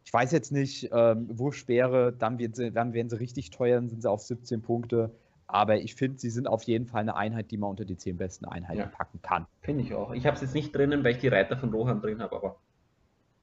ich 0.05 0.13
weiß 0.13 0.33
jetzt 0.33 0.53
nicht, 0.53 0.89
ähm, 0.93 1.29
Wurfsperre, 1.39 2.13
dann, 2.13 2.39
wird 2.39 2.57
sie, 2.57 2.73
dann 2.73 2.95
werden 2.95 3.11
sie 3.11 3.21
richtig 3.21 3.51
teuer, 3.51 3.77
dann 3.77 3.89
sind 3.89 4.03
sie 4.03 4.11
auf 4.11 4.23
17 4.23 4.63
Punkte. 4.63 5.11
Aber 5.47 5.77
ich 5.77 5.95
finde, 5.95 6.19
sie 6.19 6.31
sind 6.31 6.47
auf 6.47 6.63
jeden 6.65 6.87
Fall 6.87 7.01
eine 7.01 7.17
Einheit, 7.17 7.51
die 7.51 7.57
man 7.57 7.71
unter 7.71 7.85
die 7.87 7.97
10 7.97 8.19
besten 8.19 8.45
Einheiten 8.45 8.81
ja. 8.81 8.87
packen 8.87 9.21
kann. 9.23 9.47
Finde 9.63 9.83
ich 9.83 9.95
auch. 9.95 10.13
Ich 10.13 10.27
habe 10.27 10.35
es 10.35 10.43
jetzt 10.43 10.55
nicht 10.55 10.75
drinnen, 10.75 11.05
weil 11.05 11.13
ich 11.13 11.19
die 11.19 11.29
Reiter 11.29 11.57
von 11.57 11.73
Rohan 11.73 12.01
drin 12.01 12.23
habe, 12.23 12.37
aber 12.37 12.57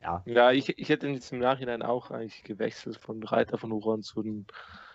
ja. 0.06 0.23
Ja, 0.26 0.52
ich, 0.52 0.77
ich 0.77 0.90
hätte 0.90 1.07
jetzt 1.07 1.32
im 1.32 1.40
Nachhinein 1.40 1.82
auch 1.82 2.11
eigentlich 2.11 2.44
gewechselt 2.44 2.98
von 2.98 3.23
Reiter 3.23 3.57
von 3.57 3.72
Rohan 3.72 4.03
zu 4.03 4.22
den, 4.22 4.45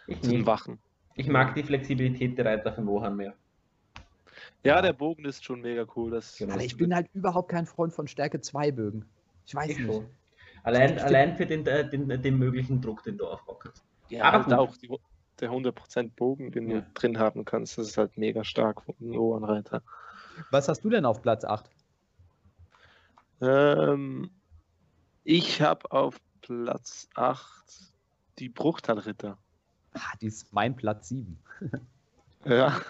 zu 0.07 0.31
den 0.31 0.47
Wachen. 0.47 0.79
Ich 1.17 1.29
mag 1.29 1.55
die 1.55 1.63
Flexibilität 1.63 2.39
der 2.39 2.45
Reiter 2.47 2.73
von 2.73 2.87
Rohan 2.87 3.17
mehr. 3.17 3.35
Ja, 4.63 4.81
der 4.81 4.93
Bogen 4.93 5.25
ist 5.25 5.45
schon 5.45 5.61
mega 5.61 5.85
cool. 5.97 6.11
Das 6.11 6.37
genau. 6.37 6.57
ich 6.59 6.77
bin 6.77 6.95
halt 6.95 7.09
überhaupt 7.15 7.51
kein 7.51 7.67
Freund 7.67 7.93
von 7.93 8.07
Stärke 8.07 8.41
2 8.41 8.73
Bögen. 8.73 9.05
Ich 9.47 9.55
weiß 9.55 9.71
ich 9.71 9.79
nicht. 9.79 9.93
Schon. 9.93 10.07
Allein, 10.63 10.99
allein 10.99 11.37
für 11.37 11.47
den, 11.47 11.67
äh, 11.67 11.89
den, 11.89 12.09
den, 12.23 12.39
möglichen 12.39 12.81
Druck, 12.81 13.03
den 13.03 13.17
du 13.17 13.27
aufbauen 13.27 13.57
kannst. 13.61 13.83
Ja, 14.11 14.25
aber 14.25 14.45
halt 14.45 14.55
auch 14.55 14.77
die, 14.77 14.91
der 15.41 15.51
100% 15.51 16.11
Bogen, 16.15 16.53
den 16.53 16.71
ja. 16.71 16.81
du 16.81 16.87
drin 16.93 17.19
haben 17.19 17.45
kannst, 17.47 17.79
das 17.79 17.89
ist 17.89 17.97
halt 17.97 18.19
mega 18.19 18.45
stark 18.45 18.83
von 18.83 18.95
Rohan-Reiter. 19.01 19.83
Was 20.51 20.69
hast 20.69 20.85
du 20.85 20.91
denn 20.91 21.07
auf 21.07 21.23
Platz 21.23 21.45
8? 21.45 21.71
Ähm, 23.41 24.31
ich 25.25 25.61
habe 25.63 25.91
auf 25.93 26.21
Platz 26.43 27.09
8 27.15 27.45
die 28.39 28.49
Bruchtalritter. 28.49 29.39
Ah, 29.95 30.17
die 30.21 30.27
ist 30.27 30.53
mein 30.53 30.77
Platz 30.77 31.09
7. 31.09 31.39
ja. 32.45 32.81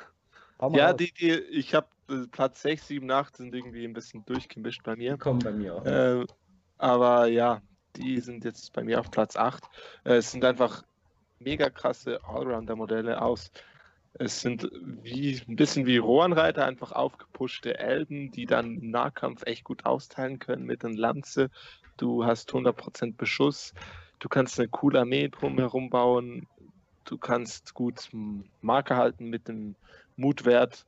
Ja, 0.73 0.93
die, 0.93 1.13
die, 1.13 1.33
ich 1.33 1.75
habe 1.75 1.89
äh, 2.11 2.27
Platz 2.31 2.63
6, 2.63 2.89
7, 2.89 3.11
8 3.11 3.37
sind 3.39 3.55
irgendwie 3.55 3.85
ein 3.85 3.95
bisschen 3.95 4.25
durchgemischt 4.27 4.83
bei 4.83 4.97
mir. 4.97 5.13
Die 5.13 5.19
kommen 5.19 5.39
bei 5.39 5.53
mir 5.53 5.77
auch. 5.77 5.87
Äh, 5.87 6.27
aber 6.77 7.27
ja, 7.27 7.63
die 7.97 8.21
sind 8.21 8.45
jetzt 8.45 8.73
bei 8.73 8.83
mir 8.83 9.01
auf 9.01 9.11
Platz 9.11 9.37
8. 9.37 9.65
Äh, 10.05 10.17
es 10.17 10.31
sind 10.31 10.45
einfach 10.45 10.85
mega 11.39 11.71
krasse 11.71 12.23
Allrounder-Modelle 12.25 13.21
aus. 13.23 13.51
Es 14.15 14.41
sind 14.41 14.69
wie 14.73 15.41
ein 15.49 15.57
bisschen 15.57 15.87
wie 15.87 15.97
Rohrenreiter, 15.97 16.67
einfach 16.67 16.93
aufgepuschte 16.93 17.79
Elben, 17.79 18.31
die 18.33 18.45
dann 18.45 18.77
im 18.79 18.91
Nahkampf 18.91 19.45
echt 19.47 19.65
gut 19.65 19.87
austeilen 19.87 20.39
können 20.39 20.67
mit 20.67 20.85
einer 20.85 20.97
Lanze 20.97 21.51
du 22.01 22.25
hast 22.25 22.51
100% 22.51 23.17
Beschuss, 23.17 23.75
du 24.19 24.29
kannst 24.29 24.59
eine 24.59 24.69
coole 24.69 25.01
Armee 25.01 25.29
drumherum 25.29 25.91
bauen, 25.91 26.47
du 27.05 27.19
kannst 27.19 27.75
gut 27.75 28.11
Marke 28.61 28.97
halten 28.97 29.29
mit 29.29 29.49
dem 29.49 29.75
Mutwert 30.17 30.87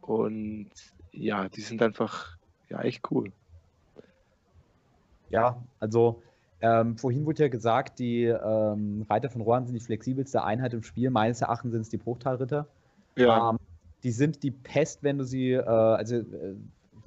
und 0.00 0.70
ja, 1.12 1.48
die 1.48 1.60
sind 1.60 1.82
einfach 1.82 2.36
ja 2.68 2.80
echt 2.82 3.10
cool. 3.10 3.32
Ja, 5.30 5.62
also 5.78 6.22
ähm, 6.60 6.98
vorhin 6.98 7.24
wurde 7.24 7.44
ja 7.44 7.48
gesagt, 7.48 7.98
die 7.98 8.24
ähm, 8.24 9.06
Reiter 9.08 9.30
von 9.30 9.40
Rohan 9.40 9.66
sind 9.66 9.74
die 9.74 9.80
flexibelste 9.80 10.42
Einheit 10.44 10.74
im 10.74 10.82
Spiel. 10.82 11.10
Meines 11.10 11.40
Erachtens 11.40 11.72
sind 11.72 11.82
es 11.82 11.88
die 11.88 11.96
Bruchtalritter. 11.96 12.66
Ja. 13.16 13.50
Ähm, 13.50 13.58
die 14.02 14.12
sind 14.12 14.42
die 14.42 14.50
Pest, 14.50 15.02
wenn 15.02 15.18
du 15.18 15.24
sie, 15.24 15.52
äh, 15.52 15.64
also 15.64 16.16
äh, 16.16 16.54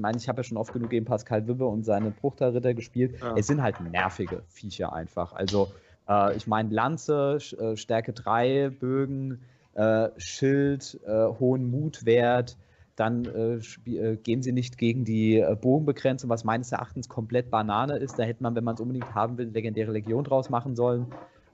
meine, 0.04 0.18
ich 0.20 0.30
habe 0.30 0.38
ja 0.40 0.44
schon 0.44 0.58
oft 0.58 0.72
genug 0.72 0.92
gegen 0.92 1.06
Pascal 1.06 1.48
Wibbe 1.48 1.66
und 1.66 1.84
seine 1.84 2.12
Bruchtalritter 2.12 2.76
gespielt. 2.76 3.20
Ja. 3.20 3.36
Es 3.36 3.48
sind 3.48 3.64
halt 3.64 3.80
nervige 3.82 4.44
Viecher 4.50 4.94
einfach. 4.94 5.34
Also 5.34 5.72
äh, 6.08 6.36
ich 6.38 6.46
meine, 6.46 6.70
Lanze, 6.70 7.38
Sch- 7.40 7.58
äh, 7.60 7.76
Stärke 7.76 8.14
3, 8.14 8.70
Bögen, 8.70 9.42
äh, 9.74 10.10
Schild, 10.18 11.00
äh, 11.08 11.26
hohen 11.40 11.72
Mutwert. 11.72 12.58
Dann 12.96 13.26
äh, 13.26 13.90
äh, 13.90 14.18
gehen 14.18 14.44
sie 14.44 14.52
nicht 14.52 14.78
gegen 14.78 15.04
die 15.04 15.44
Bogenbegrenzung, 15.62 16.30
was 16.30 16.44
meines 16.44 16.72
Erachtens 16.72 17.10
komplett 17.10 17.50
Banane 17.50 17.98
ist. 17.98 18.20
Da 18.20 18.24
hätte 18.24 18.44
man, 18.44 18.54
wenn 18.56 18.64
man 18.64 18.76
es 18.76 18.82
unbedingt 18.82 19.16
haben 19.16 19.40
will, 19.40 19.46
eine 19.46 19.54
legendäre 19.54 19.92
Legion 19.92 20.24
draus 20.24 20.52
machen 20.52 20.76
sollen. 20.76 21.08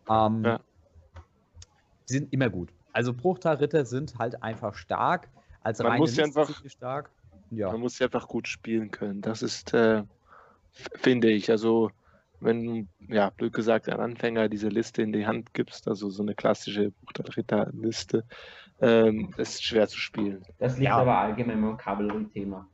Ähm, 0.09 0.43
Ja. 0.43 0.59
Die 2.09 2.13
sind 2.13 2.33
immer 2.33 2.49
gut. 2.49 2.73
Also 2.91 3.13
Bruchtalritter 3.13 3.85
sind 3.85 4.17
halt 4.19 4.41
einfach 4.43 4.73
stark. 4.73 5.29
Als 5.61 5.79
Man 5.79 5.97
muss 5.99 6.15
sie 6.15 6.23
einfach- 6.23 6.49
stark. 6.65 7.09
Ja. 7.51 7.71
Man 7.71 7.81
muss 7.81 7.95
sie 7.97 8.03
einfach 8.03 8.27
gut 8.27 8.47
spielen 8.47 8.91
können. 8.91 9.21
Das 9.21 9.41
ist, 9.41 9.73
äh, 9.73 10.03
finde 10.95 11.29
ich, 11.31 11.49
also 11.49 11.91
wenn, 12.39 12.87
ja, 12.99 13.31
blöd 13.31 13.53
gesagt, 13.53 13.89
ein 13.89 13.99
Anfänger 13.99 14.47
diese 14.47 14.69
Liste 14.69 15.01
in 15.01 15.11
die 15.11 15.27
Hand 15.27 15.53
gibst, 15.53 15.87
also 15.87 16.09
so 16.09 16.23
eine 16.23 16.35
klassische 16.35 16.93
Ritter-Liste, 17.35 18.25
ähm, 18.81 19.33
ist 19.37 19.63
schwer 19.63 19.87
zu 19.87 19.97
spielen. 19.97 20.45
Das 20.57 20.77
liegt 20.77 20.85
Ja. 20.89 20.97
aber 20.97 21.17
allgemein 21.17 21.61
beim 21.61 21.77
Kavallerie-Thema. 21.77 22.67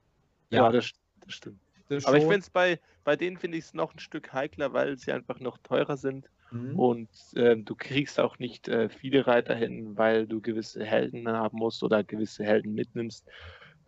Ja, 0.51 0.65
Ja. 0.65 0.71
das, 0.71 0.91
das 1.25 1.33
stimmt. 1.33 1.59
Das 1.89 2.05
Aber 2.05 2.17
ich 2.17 2.23
finde 2.23 2.39
es 2.39 2.49
bei, 2.49 2.79
bei 3.03 3.15
denen 3.15 3.37
finde 3.37 3.57
ich 3.57 3.65
es 3.65 3.73
noch 3.73 3.93
ein 3.93 3.99
Stück 3.99 4.33
heikler, 4.33 4.73
weil 4.73 4.97
sie 4.97 5.11
einfach 5.11 5.39
noch 5.39 5.57
teurer 5.59 5.97
sind 5.97 6.29
Mhm. 6.51 6.79
und 6.79 7.09
ähm, 7.35 7.65
du 7.65 7.75
kriegst 7.75 8.19
auch 8.19 8.37
nicht 8.37 8.67
äh, 8.67 8.89
viele 8.89 9.25
Reiter 9.25 9.55
hin, 9.55 9.97
weil 9.97 10.27
du 10.27 10.41
gewisse 10.41 10.85
Helden 10.85 11.27
haben 11.27 11.57
musst 11.57 11.81
oder 11.83 12.03
gewisse 12.03 12.43
Helden 12.43 12.73
mitnimmst, 12.73 13.27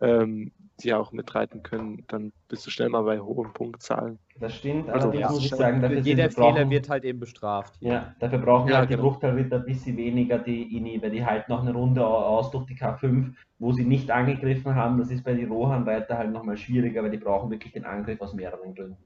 ähm, 0.00 0.52
die 0.82 0.94
auch 0.94 1.10
mitreiten 1.12 1.62
können. 1.62 2.04
Dann 2.08 2.32
bist 2.48 2.64
du 2.66 2.70
schnell 2.70 2.88
mal 2.88 3.02
bei 3.02 3.18
hohen 3.18 3.52
Punktzahlen. 3.52 4.18
Das 4.38 4.54
stimmt, 4.54 4.88
Also, 4.88 5.12
ja, 5.12 5.28
muss 5.28 5.44
ich 5.44 5.50
sagen, 5.50 5.82
dafür 5.82 5.96
sind 5.96 6.06
Jeder 6.06 6.24
wir 6.24 6.30
Fehler 6.30 6.52
brauchen- 6.52 6.70
wird 6.70 6.88
halt 6.88 7.04
eben 7.04 7.18
bestraft. 7.18 7.76
Ja, 7.80 8.14
dafür 8.20 8.38
brauchen 8.38 8.66
wir 8.68 8.74
Ja, 8.74 8.78
halt 8.78 8.90
die 8.90 8.94
genau. 8.94 9.08
Bruchtalritter 9.08 9.56
ein 9.56 9.64
bisschen 9.64 9.96
weniger 9.96 10.38
die 10.38 10.76
Ini, 10.76 11.02
weil 11.02 11.10
die 11.10 11.24
halten 11.26 11.50
noch 11.50 11.62
eine 11.62 11.72
Runde 11.74 12.06
au- 12.06 12.38
aus 12.38 12.52
durch 12.52 12.64
die 12.66 12.76
K5, 12.76 13.34
wo 13.58 13.72
sie 13.72 13.84
nicht 13.84 14.12
angegriffen 14.12 14.76
haben. 14.76 14.98
Das 14.98 15.10
ist 15.10 15.24
bei 15.24 15.34
den 15.34 15.50
Rohan-Reiter 15.50 16.16
halt 16.16 16.30
nochmal 16.30 16.56
schwieriger, 16.56 17.02
weil 17.02 17.10
die 17.10 17.18
brauchen 17.18 17.50
wirklich 17.50 17.72
den 17.72 17.84
Angriff 17.84 18.20
aus 18.20 18.32
mehreren 18.34 18.74
Gründen. 18.76 18.96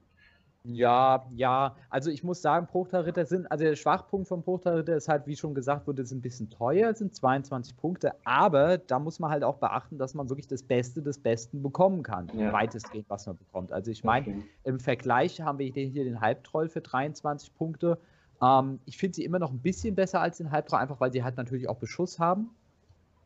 Ja, 0.65 1.27
ja, 1.35 1.75
also 1.91 2.11
ich 2.11 2.23
muss 2.23 2.41
sagen, 2.41 2.69
Bruchtalritter 2.69 3.27
sind, 3.27 3.51
also 3.51 3.65
der 3.65 3.75
Schwachpunkt 3.75 4.29
vom 4.29 4.43
Bruchtalritter 4.43 4.95
ist 4.95 5.09
halt, 5.09 5.27
wie 5.27 5.35
schon 5.35 5.55
gesagt 5.55 5.89
wurde, 5.89 6.03
ist 6.03 6.13
ein 6.13 6.21
bisschen 6.21 6.51
teuer, 6.51 6.91
es 6.91 6.99
sind 7.01 7.15
22 7.17 7.77
Punkte, 7.77 8.13
aber 8.25 8.79
da 8.79 9.01
muss 9.01 9.19
man 9.19 9.33
halt 9.33 9.43
auch 9.43 9.57
beachten, 9.57 9.99
dass 9.99 10.15
man 10.15 10.29
wirklich 10.29 10.47
das 10.47 10.63
Beste 10.63 11.03
des 11.03 11.19
Besten 11.19 11.63
bekommen 11.63 12.05
kann, 12.05 12.31
Ja. 12.39 12.53
weitestgehend, 12.53 13.11
was 13.11 13.27
man 13.27 13.37
bekommt. 13.39 13.73
Also 13.73 13.91
ich 13.91 14.05
meine, 14.05 14.25
stimmt. 14.25 14.45
im 14.63 14.79
Vergleich 14.79 15.41
haben 15.41 15.59
wir 15.59 15.67
hier 15.67 15.87
hier 15.87 16.05
den 16.05 16.21
Halbtroll 16.21 16.69
für 16.69 16.81
23 16.81 17.53
Punkte. 17.55 17.99
Ähm, 18.41 18.79
ich 18.85 18.99
finde 18.99 19.17
sie 19.17 19.25
immer 19.25 19.41
noch 19.41 19.51
ein 19.51 19.61
bisschen 19.63 19.97
besser 19.97 20.21
als 20.21 20.37
den 20.39 20.53
Halbtroll, 20.53 20.79
einfach 20.79 21.01
weil 21.01 21.13
sie 21.13 21.25
halt 21.25 21.37
natürlich 21.37 21.69
auch 21.69 21.79
Beschuss 21.79 22.21
haben. 22.21 22.51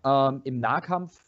Ähm, 0.05 0.41
Im 0.45 0.59
Nahkampf, 0.61 1.21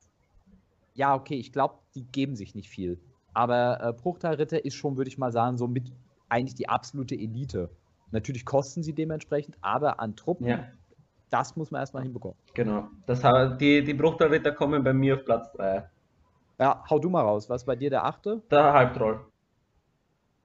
ja, 0.94 1.14
okay, 1.14 1.36
ich 1.36 1.52
glaube, 1.52 1.74
die 1.94 2.05
geben 2.05 2.35
sich 2.35 2.55
nicht 2.55 2.70
viel. 2.70 2.98
Aber 3.34 3.80
äh, 3.82 3.92
Bruchtalritter 3.92 4.64
ist 4.64 4.74
schon, 4.74 4.96
würde 4.96 5.09
ich 5.09 5.18
mal 5.18 5.32
sagen, 5.32 5.56
so 5.56 5.66
mit 5.68 5.92
eigentlich 6.28 6.55
die 6.55 6.68
absolute 6.68 7.14
Elite. 7.14 7.70
Natürlich 8.10 8.44
kosten 8.44 8.82
sie 8.82 8.94
dementsprechend, 8.94 9.56
aber 9.60 10.00
an 10.00 10.16
Truppen, 10.16 10.46
Ja, 10.46 10.66
das 11.30 11.56
muss 11.56 11.70
man 11.70 11.80
erstmal 11.80 12.02
hinbekommen. 12.02 12.36
genau. 12.55 12.88
Das, 13.06 13.20
die, 13.59 13.84
die 13.84 13.94
Bruchtalritter 13.94 14.52
kommen 14.52 14.82
bei 14.82 14.92
mir 14.92 15.16
auf 15.16 15.24
Platz 15.24 15.52
3. 15.52 15.88
Ja, 16.59 16.82
hau 16.90 16.98
du 16.98 17.09
mal 17.10 17.20
raus. 17.22 17.48
Was 17.48 17.62
ist 17.62 17.66
bei 17.66 17.76
dir 17.76 17.90
der 17.90 18.05
achte? 18.05 18.42
Der 18.50 18.72
Halbtroll. 18.72 19.24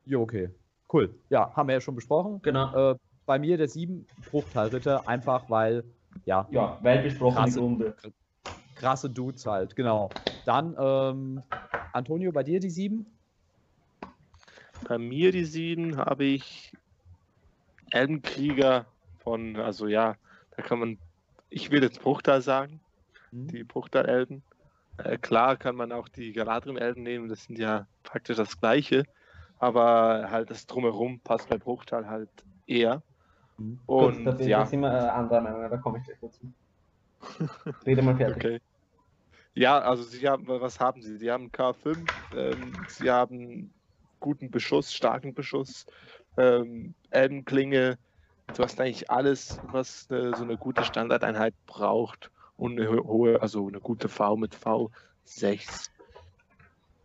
Jo, 0.05 0.21
okay. 0.21 0.49
Cool. 0.91 1.15
Ja, 1.29 1.51
haben 1.55 1.67
wir 1.69 1.75
ja 1.75 1.81
schon 1.81 1.95
besprochen. 1.95 2.41
Genau. 2.43 2.91
Äh, 2.91 2.95
bei 3.25 3.39
mir 3.39 3.57
der 3.57 3.67
sieben 3.69 4.05
Bruchtalritter, 4.25 5.07
einfach 5.07 5.49
weil, 5.49 5.85
ja, 6.25 6.47
Ja, 6.51 6.77
weil 6.81 7.01
besprochen 7.03 7.35
Krasse- 7.37 7.59
Runde. 7.61 7.95
krasse 8.75 9.09
Dudes 9.09 9.45
halt, 9.45 9.75
genau. 9.75 10.11
Dann, 10.43 10.75
ähm, 10.77 11.41
Antonio, 11.93 12.31
bei 12.33 12.43
dir 12.43 12.59
die 12.59 12.69
sieben? 12.69 13.05
Bei 14.87 14.97
mir 14.97 15.31
die 15.31 15.45
sieben 15.45 15.97
habe 15.97 16.25
ich 16.25 16.71
Elbenkrieger 17.91 18.85
von, 19.19 19.55
also 19.57 19.87
ja, 19.87 20.15
da 20.51 20.63
kann 20.63 20.79
man, 20.79 20.99
ich 21.49 21.71
will 21.71 21.83
jetzt 21.83 22.01
Bruchtal 22.01 22.41
sagen, 22.41 22.81
Hm? 23.31 23.47
die 23.51 23.63
Bruchtal-Elben. 23.63 24.43
Äh, 24.97 25.17
klar 25.17 25.57
kann 25.57 25.75
man 25.75 25.91
auch 25.91 26.09
die 26.09 26.33
Galadrim-Elben 26.33 27.03
nehmen, 27.03 27.29
das 27.29 27.45
sind 27.45 27.59
ja 27.59 27.87
praktisch 28.03 28.37
das 28.37 28.59
gleiche, 28.59 29.03
aber 29.59 30.29
halt 30.31 30.49
das 30.51 30.65
Drumherum 30.67 31.21
passt 31.21 31.49
bei 31.49 31.57
Bruchtal 31.57 32.07
halt 32.09 32.29
eher. 32.67 33.03
Hm. 33.57 33.79
Gut, 33.97 34.13
Und 34.13 34.25
da 34.25 34.31
bin 34.31 34.47
ja, 34.49 34.63
ich 34.63 34.73
immer 34.73 34.91
äh, 34.91 35.09
anderer 35.09 35.41
Meinung, 35.41 35.69
da 35.69 35.77
komme 35.77 35.99
ich 35.99 36.05
gleich 36.05 36.19
dazu. 36.21 36.53
Rede 37.85 38.01
mal 38.01 38.15
fertig. 38.17 38.45
okay. 38.45 38.59
Ja, 39.55 39.79
also 39.81 40.03
sie 40.03 40.27
haben, 40.27 40.47
was 40.47 40.79
haben 40.79 41.01
sie? 41.01 41.17
Sie 41.17 41.31
haben 41.31 41.51
K5, 41.51 42.11
ähm, 42.31 42.85
sie 42.87 43.11
haben 43.11 43.73
guten 44.19 44.49
Beschuss, 44.49 44.93
starken 44.93 45.33
Beschuss, 45.35 45.85
ähm, 46.37 46.95
Elbenklinge. 47.11 47.99
Du 48.53 48.63
hast 48.63 48.79
eigentlich 48.81 49.09
alles, 49.11 49.59
was 49.63 50.09
äh, 50.11 50.33
so 50.35 50.43
eine 50.43 50.57
gute 50.57 50.83
Standardeinheit 50.85 51.55
braucht 51.65 52.31
und 52.55 52.79
eine 52.79 52.89
ho- 52.89 53.03
hohe, 53.07 53.41
also 53.41 53.67
eine 53.67 53.81
gute 53.81 54.09
V 54.09 54.37
mit 54.37 54.55
V6. 54.55 55.91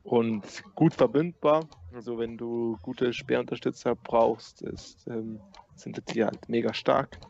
Und 0.03 0.65
gut 0.75 0.95
verbindbar. 0.95 1.69
Also 1.93 2.19
wenn 2.19 2.39
du 2.39 2.79
gute 2.83 3.13
Speerunterstützer 3.15 3.97
brauchst, 3.97 4.63
ist, 4.63 5.07
ähm, 5.09 5.43
sind 5.75 6.03
die 6.15 6.25
halt 6.25 6.49
mega 6.49 6.75
stark. 6.75 7.21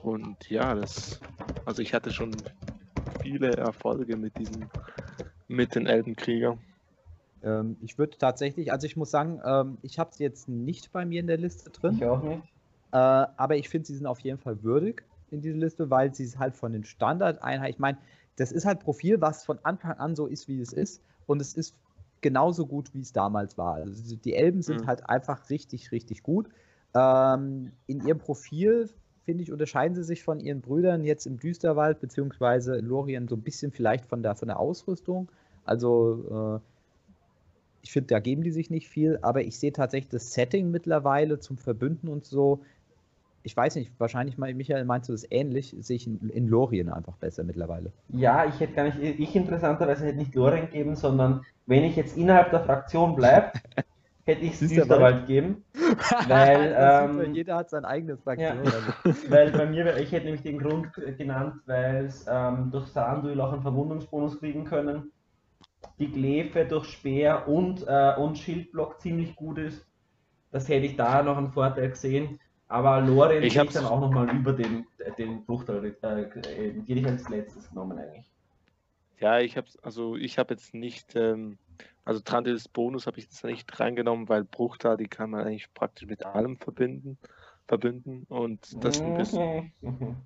Und 0.00 0.48
ja, 0.50 0.74
das, 0.74 1.22
also 1.64 1.82
ich 1.82 1.94
hatte 1.94 2.10
schon 2.10 2.48
viele 3.22 3.56
Erfolge 3.56 4.16
mit 4.16 4.36
diesem, 4.38 4.68
mit 5.48 5.74
den 5.74 5.86
Elbenkrieger. 5.86 6.58
Ähm, 7.42 7.76
ich 7.80 7.98
würde 7.98 8.18
tatsächlich, 8.18 8.72
also 8.72 8.86
ich 8.86 8.96
muss 8.96 9.10
sagen, 9.10 9.40
ähm, 9.44 9.78
ich 9.82 9.98
habe 9.98 10.12
sie 10.14 10.22
jetzt 10.24 10.48
nicht 10.48 10.92
bei 10.92 11.04
mir 11.04 11.20
in 11.20 11.26
der 11.26 11.38
Liste 11.38 11.70
drin. 11.70 11.96
Ich 11.96 12.04
auch 12.04 12.22
nicht. 12.22 12.42
Äh, 12.92 12.96
aber 12.96 13.56
ich 13.56 13.68
finde, 13.68 13.86
sie 13.86 13.96
sind 13.96 14.06
auf 14.06 14.20
jeden 14.20 14.38
Fall 14.38 14.62
würdig 14.62 15.04
in 15.30 15.40
dieser 15.40 15.56
Liste, 15.56 15.90
weil 15.90 16.14
sie 16.14 16.24
es 16.24 16.38
halt 16.38 16.54
von 16.56 16.72
den 16.72 16.84
Standardeinheiten, 16.84 17.74
ich 17.74 17.78
meine, 17.78 17.98
das 18.36 18.52
ist 18.52 18.64
halt 18.66 18.80
Profil, 18.80 19.20
was 19.20 19.44
von 19.44 19.58
Anfang 19.64 19.92
an 19.92 20.14
so 20.14 20.26
ist, 20.26 20.48
wie 20.48 20.60
es 20.60 20.72
ist. 20.72 21.02
Und 21.26 21.40
es 21.40 21.54
ist 21.54 21.76
genauso 22.20 22.66
gut, 22.66 22.92
wie 22.94 23.00
es 23.00 23.12
damals 23.12 23.56
war. 23.58 23.76
Also 23.76 24.16
die 24.16 24.34
Elben 24.34 24.62
sind 24.62 24.82
Mhm. 24.82 24.86
halt 24.86 25.08
einfach 25.08 25.48
richtig, 25.50 25.90
richtig 25.92 26.22
gut. 26.22 26.48
Ähm, 26.94 27.72
in 27.86 28.00
ihrem 28.00 28.18
Profil, 28.18 28.90
finde 29.24 29.42
ich, 29.42 29.52
unterscheiden 29.52 29.94
sie 29.94 30.04
sich 30.04 30.22
von 30.22 30.40
ihren 30.40 30.60
Brüdern 30.60 31.04
jetzt 31.04 31.26
im 31.26 31.38
Düsterwald, 31.38 32.00
beziehungsweise 32.00 32.76
in 32.76 32.86
Lorien 32.86 33.28
so 33.28 33.36
ein 33.36 33.42
bisschen 33.42 33.70
vielleicht 33.72 34.06
von 34.06 34.22
der, 34.22 34.34
von 34.34 34.48
der 34.48 34.58
Ausrüstung. 34.58 35.30
Also, 35.64 36.60
äh, 36.60 36.68
ich 37.82 37.92
finde, 37.92 38.08
da 38.08 38.20
geben 38.20 38.42
die 38.42 38.52
sich 38.52 38.70
nicht 38.70 38.88
viel, 38.88 39.18
aber 39.22 39.42
ich 39.42 39.58
sehe 39.58 39.72
tatsächlich 39.72 40.10
das 40.10 40.32
Setting 40.32 40.70
mittlerweile 40.70 41.40
zum 41.40 41.58
Verbünden 41.58 42.08
und 42.08 42.24
so. 42.24 42.60
Ich 43.44 43.56
weiß 43.56 43.74
nicht, 43.74 43.90
wahrscheinlich, 43.98 44.38
Michael, 44.38 44.84
meinst 44.84 45.08
du 45.08 45.12
das 45.12 45.26
ähnlich? 45.28 45.74
Sehe 45.80 45.96
ich 45.96 46.06
in, 46.06 46.30
in 46.30 46.46
Lorien 46.46 46.88
einfach 46.88 47.16
besser 47.16 47.42
mittlerweile. 47.42 47.92
Ja, 48.08 48.46
ich 48.46 48.60
hätte 48.60 48.74
gar 48.74 48.84
nicht, 48.84 48.98
ich 49.00 49.34
interessanterweise 49.34 50.06
hätte 50.06 50.18
nicht 50.18 50.34
Lorien 50.34 50.70
geben, 50.70 50.94
sondern 50.94 51.44
wenn 51.66 51.82
ich 51.82 51.96
jetzt 51.96 52.16
innerhalb 52.16 52.50
der 52.50 52.60
Fraktion 52.60 53.16
bleibe, 53.16 53.52
hätte 54.24 54.42
ich 54.42 54.52
es 54.52 54.60
Düsterwald. 54.60 54.88
Düsterwald 54.90 55.26
geben. 55.26 55.64
Weil, 56.28 56.76
ähm, 57.26 57.34
jeder 57.34 57.56
hat 57.56 57.70
sein 57.70 57.84
eigenes 57.84 58.20
Fraktion. 58.22 58.64
Ja. 58.64 59.14
Weil 59.28 59.50
bei 59.50 59.66
mir, 59.66 59.96
ich 59.98 60.12
hätte 60.12 60.24
nämlich 60.26 60.42
den 60.42 60.58
Grund 60.58 60.92
genannt, 61.18 61.56
weil 61.66 62.06
es 62.06 62.26
ähm, 62.28 62.70
durch 62.70 62.86
Sanduil 62.88 63.40
auch 63.40 63.52
einen 63.52 63.62
Verwundungsbonus 63.62 64.38
kriegen 64.38 64.64
können. 64.64 65.10
Die 65.98 66.10
Glefe 66.10 66.64
durch 66.64 66.86
Speer 66.86 67.46
und, 67.48 67.84
äh, 67.86 68.14
und 68.16 68.38
Schildblock 68.38 69.00
ziemlich 69.00 69.34
gut 69.36 69.58
ist. 69.58 69.86
Das 70.50 70.68
hätte 70.68 70.86
ich 70.86 70.96
da 70.96 71.22
noch 71.22 71.36
einen 71.36 71.52
Vorteil 71.52 71.90
gesehen. 71.90 72.38
Aber 72.68 73.00
Lorien 73.00 73.42
Ich 73.42 73.58
hab's- 73.58 73.74
dann 73.74 73.84
auch 73.84 74.00
nochmal 74.00 74.34
über 74.34 74.52
den, 74.52 74.86
den 75.18 75.44
Bruchteil, 75.44 75.84
äh, 76.02 76.22
äh, 76.22 76.72
hätte 76.86 76.92
ich 76.92 77.06
als 77.06 77.28
letztes 77.28 77.68
genommen 77.68 77.98
eigentlich. 77.98 78.30
Ja, 79.20 79.38
ich 79.40 79.56
habe 79.56 79.66
also 79.82 80.16
ich 80.16 80.38
habe 80.38 80.54
jetzt 80.54 80.72
nicht, 80.74 81.14
ähm, 81.14 81.58
also 82.04 82.20
Trandils 82.20 82.68
Bonus 82.68 83.06
habe 83.06 83.18
ich 83.18 83.24
jetzt 83.24 83.44
nicht 83.44 83.78
reingenommen, 83.78 84.28
weil 84.28 84.44
Bruchtal, 84.44 84.96
die 84.96 85.08
kann 85.08 85.30
man 85.30 85.46
eigentlich 85.46 85.72
praktisch 85.74 86.08
mit 86.08 86.24
allem 86.24 86.56
verbinden, 86.58 87.18
verbinden 87.68 88.24
und 88.28 88.82
das 88.84 89.02
ein 89.04 89.14
bisschen, 89.14 89.72
Mhm. 89.82 90.16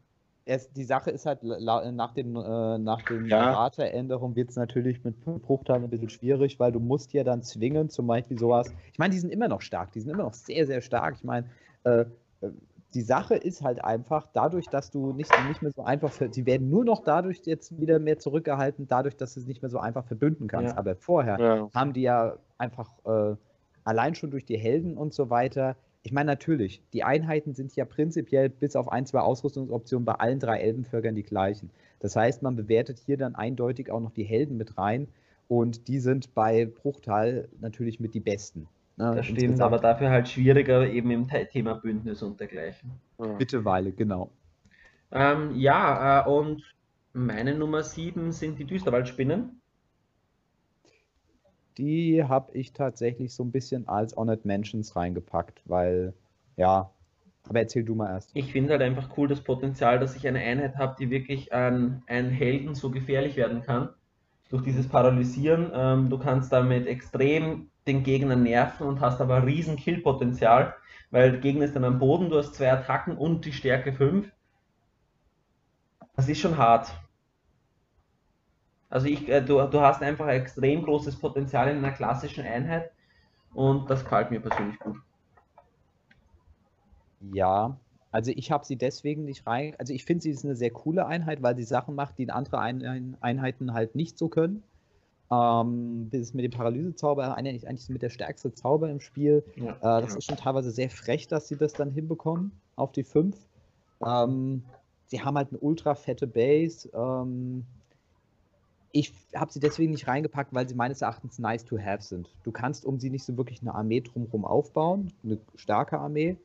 es, 0.44 0.72
die 0.72 0.84
Sache 0.84 1.10
ist 1.10 1.26
halt, 1.26 1.42
nach 1.42 2.12
dem, 2.14 2.36
äh, 2.36 2.78
nach 2.78 3.02
dem 3.02 3.26
Ja. 3.26 3.52
Rateänderung 3.52 4.36
wird 4.36 4.50
es 4.50 4.56
natürlich 4.56 5.02
mit 5.02 5.20
Bruchteilen 5.42 5.84
ein 5.84 5.90
bisschen 5.90 6.08
schwierig, 6.08 6.60
weil 6.60 6.70
du 6.72 6.78
musst 6.78 7.12
ja 7.12 7.24
dann 7.24 7.42
zwingen, 7.42 7.90
zum 7.90 8.06
Beispiel 8.06 8.38
sowas. 8.38 8.72
Ich 8.92 8.98
meine, 8.98 9.12
die 9.12 9.18
sind 9.18 9.30
immer 9.30 9.48
noch 9.48 9.60
stark, 9.60 9.92
die 9.92 10.00
sind 10.00 10.10
immer 10.10 10.22
noch 10.22 10.34
sehr, 10.34 10.66
sehr 10.66 10.80
stark. 10.80 11.16
Ich 11.16 11.24
meine, 11.24 11.50
äh, 11.84 12.04
äh, 12.40 12.50
die 12.96 13.02
Sache 13.02 13.36
ist 13.36 13.62
halt 13.62 13.84
einfach, 13.84 14.28
dadurch, 14.32 14.70
dass 14.70 14.90
du 14.90 15.12
nicht, 15.12 15.38
nicht 15.38 15.62
mehr 15.62 15.72
so 15.72 15.84
einfach, 15.84 16.12
sie 16.12 16.46
werden 16.46 16.70
nur 16.70 16.84
noch 16.84 17.04
dadurch 17.04 17.42
jetzt 17.44 17.78
wieder 17.80 17.98
mehr 18.00 18.18
zurückgehalten, 18.18 18.88
dadurch, 18.88 19.16
dass 19.16 19.34
du 19.34 19.40
es 19.40 19.46
nicht 19.46 19.62
mehr 19.62 19.70
so 19.70 19.78
einfach 19.78 20.06
verbünden 20.06 20.48
kannst. 20.48 20.74
Ja. 20.74 20.78
Aber 20.78 20.96
vorher 20.96 21.40
Ja. 21.40 21.70
haben 21.74 21.92
die 21.92 22.02
ja 22.02 22.38
einfach 22.58 22.98
äh, 23.04 23.36
allein 23.84 24.14
schon 24.14 24.30
durch 24.30 24.44
die 24.44 24.58
Helden 24.58 24.96
und 24.96 25.14
so 25.14 25.30
weiter. 25.30 25.76
Ich 26.02 26.12
meine, 26.12 26.26
natürlich, 26.30 26.82
die 26.92 27.04
Einheiten 27.04 27.54
sind 27.54 27.74
ja 27.76 27.84
prinzipiell 27.84 28.48
bis 28.50 28.76
auf 28.76 28.88
ein, 28.90 29.06
zwei 29.06 29.20
Ausrüstungsoptionen 29.20 30.04
bei 30.04 30.14
allen 30.14 30.40
drei 30.40 30.58
Elbenvölkern 30.60 31.14
die 31.14 31.22
gleichen. 31.24 31.72
Das 32.00 32.16
heißt, 32.16 32.42
man 32.42 32.56
bewertet 32.56 32.98
hier 32.98 33.16
dann 33.18 33.34
eindeutig 33.34 33.90
auch 33.90 34.00
noch 34.00 34.12
die 34.12 34.24
Helden 34.24 34.56
mit 34.56 34.78
rein 34.78 35.08
und 35.48 35.88
die 35.88 36.00
sind 36.00 36.34
bei 36.34 36.66
Bruchtal 36.66 37.48
natürlich 37.58 38.00
mit 38.00 38.14
die 38.14 38.20
besten. 38.20 38.70
Ne, 38.96 39.14
Das 39.14 39.26
stimmt, 39.26 39.42
insgesamt. 39.42 39.74
aber 39.74 39.78
dafür 39.78 40.10
halt 40.10 40.28
schwieriger 40.28 40.88
eben 40.88 41.10
im 41.10 41.28
Thema 41.28 41.74
Bündnis 41.74 42.22
und 42.22 42.40
dergleichen. 42.40 42.92
Ja. 43.18 43.36
Mittlerweile, 43.38 43.92
genau. 43.92 44.30
Ähm, 45.12 45.54
ja, 45.54 46.24
äh, 46.24 46.28
und 46.28 46.62
meine 47.12 47.54
Nummer 47.54 47.82
7 47.82 48.32
sind 48.32 48.58
die 48.58 48.64
Düsterwaldspinnen. 48.64 49.60
Die 51.78 52.24
habe 52.24 52.56
ich 52.56 52.72
tatsächlich 52.72 53.34
so 53.34 53.44
ein 53.44 53.52
bisschen 53.52 53.86
als 53.86 54.16
Honored 54.16 54.46
Mentions 54.46 54.96
reingepackt, 54.96 55.60
weil, 55.66 56.14
ja, 56.56 56.90
aber 57.48 57.60
erzähl 57.60 57.84
du 57.84 57.94
mal 57.94 58.10
erst. 58.10 58.30
Ich 58.34 58.50
finde 58.50 58.72
halt 58.72 58.82
einfach 58.82 59.16
cool 59.16 59.28
das 59.28 59.42
Potenzial, 59.42 59.98
dass 59.98 60.16
ich 60.16 60.26
eine 60.26 60.40
Einheit 60.40 60.76
habe, 60.76 60.96
die 60.98 61.10
wirklich 61.10 61.52
an 61.52 62.02
einen 62.06 62.30
Helden 62.30 62.74
so 62.74 62.90
gefährlich 62.90 63.36
werden 63.36 63.62
kann. 63.62 63.90
Durch 64.48 64.62
dieses 64.62 64.88
Paralysieren. 64.88 65.70
Ähm, 65.74 66.10
du 66.10 66.18
kannst 66.18 66.52
damit 66.52 66.86
extrem 66.86 67.70
den 67.86 68.02
Gegner 68.02 68.36
nerven 68.36 68.86
und 68.86 69.00
hast 69.00 69.20
aber 69.20 69.44
riesen 69.44 69.76
Killpotenzial, 69.76 70.74
weil 71.10 71.32
der 71.32 71.40
Gegner 71.40 71.64
ist 71.64 71.76
dann 71.76 71.84
am 71.84 71.98
Boden, 71.98 72.30
du 72.30 72.38
hast 72.38 72.54
zwei 72.54 72.72
Attacken 72.72 73.16
und 73.16 73.44
die 73.44 73.52
Stärke 73.52 73.92
5. 73.92 74.30
Das 76.14 76.28
ist 76.28 76.40
schon 76.40 76.56
hart. 76.56 76.92
Also 78.88 79.08
ich, 79.08 79.28
äh, 79.28 79.42
du, 79.42 79.64
du 79.66 79.80
hast 79.80 80.02
einfach 80.02 80.26
ein 80.26 80.40
extrem 80.40 80.84
großes 80.84 81.18
Potenzial 81.18 81.68
in 81.68 81.78
einer 81.78 81.92
klassischen 81.92 82.44
Einheit 82.44 82.90
und 83.52 83.90
das 83.90 84.04
gefällt 84.04 84.30
mir 84.30 84.40
persönlich 84.40 84.78
gut. 84.78 84.96
Ja, 87.20 87.76
also 88.16 88.32
ich 88.34 88.50
habe 88.50 88.64
sie 88.64 88.76
deswegen 88.76 89.26
nicht 89.26 89.46
rein. 89.46 89.74
Also 89.76 89.92
ich 89.92 90.06
finde, 90.06 90.22
sie 90.22 90.30
ist 90.30 90.42
eine 90.42 90.56
sehr 90.56 90.70
coole 90.70 91.04
Einheit, 91.04 91.42
weil 91.42 91.54
sie 91.54 91.64
Sachen 91.64 91.94
macht, 91.94 92.16
die 92.16 92.30
andere 92.30 92.58
Ein 92.58 93.14
Einheiten 93.20 93.74
halt 93.74 93.94
nicht 93.94 94.16
so 94.16 94.30
können. 94.30 94.62
Ähm, 95.30 96.08
das 96.10 96.22
ist 96.22 96.34
mit 96.34 96.42
dem 96.42 96.50
Paralysezauber 96.50 97.36
eigentlich, 97.36 97.68
eigentlich 97.68 97.90
mit 97.90 98.00
der 98.00 98.08
stärkste 98.08 98.54
Zauber 98.54 98.88
im 98.88 99.00
Spiel. 99.00 99.44
Ja. 99.56 99.98
Äh, 99.98 100.00
das 100.00 100.16
ist 100.16 100.24
schon 100.24 100.38
teilweise 100.38 100.70
sehr 100.70 100.88
frech, 100.88 101.28
dass 101.28 101.46
sie 101.46 101.56
das 101.56 101.74
dann 101.74 101.90
hinbekommen 101.90 102.52
auf 102.74 102.90
die 102.92 103.04
5. 103.04 103.36
Ähm, 104.02 104.62
sie 105.08 105.20
haben 105.20 105.36
halt 105.36 105.50
eine 105.50 105.58
ultra 105.58 105.94
fette 105.94 106.26
Base. 106.26 106.88
Ähm, 106.94 107.66
ich 108.92 109.12
habe 109.34 109.52
sie 109.52 109.60
deswegen 109.60 109.92
nicht 109.92 110.08
reingepackt, 110.08 110.54
weil 110.54 110.66
sie 110.66 110.74
meines 110.74 111.02
Erachtens 111.02 111.38
nice 111.38 111.66
to 111.66 111.78
have 111.78 112.02
sind. 112.02 112.34
Du 112.44 112.50
kannst 112.50 112.86
um 112.86 112.98
sie 112.98 113.10
nicht 113.10 113.24
so 113.24 113.36
wirklich 113.36 113.60
eine 113.60 113.74
Armee 113.74 114.00
drumherum 114.00 114.46
aufbauen, 114.46 115.12
eine 115.22 115.38
starke 115.56 115.98
Armee. 115.98 116.38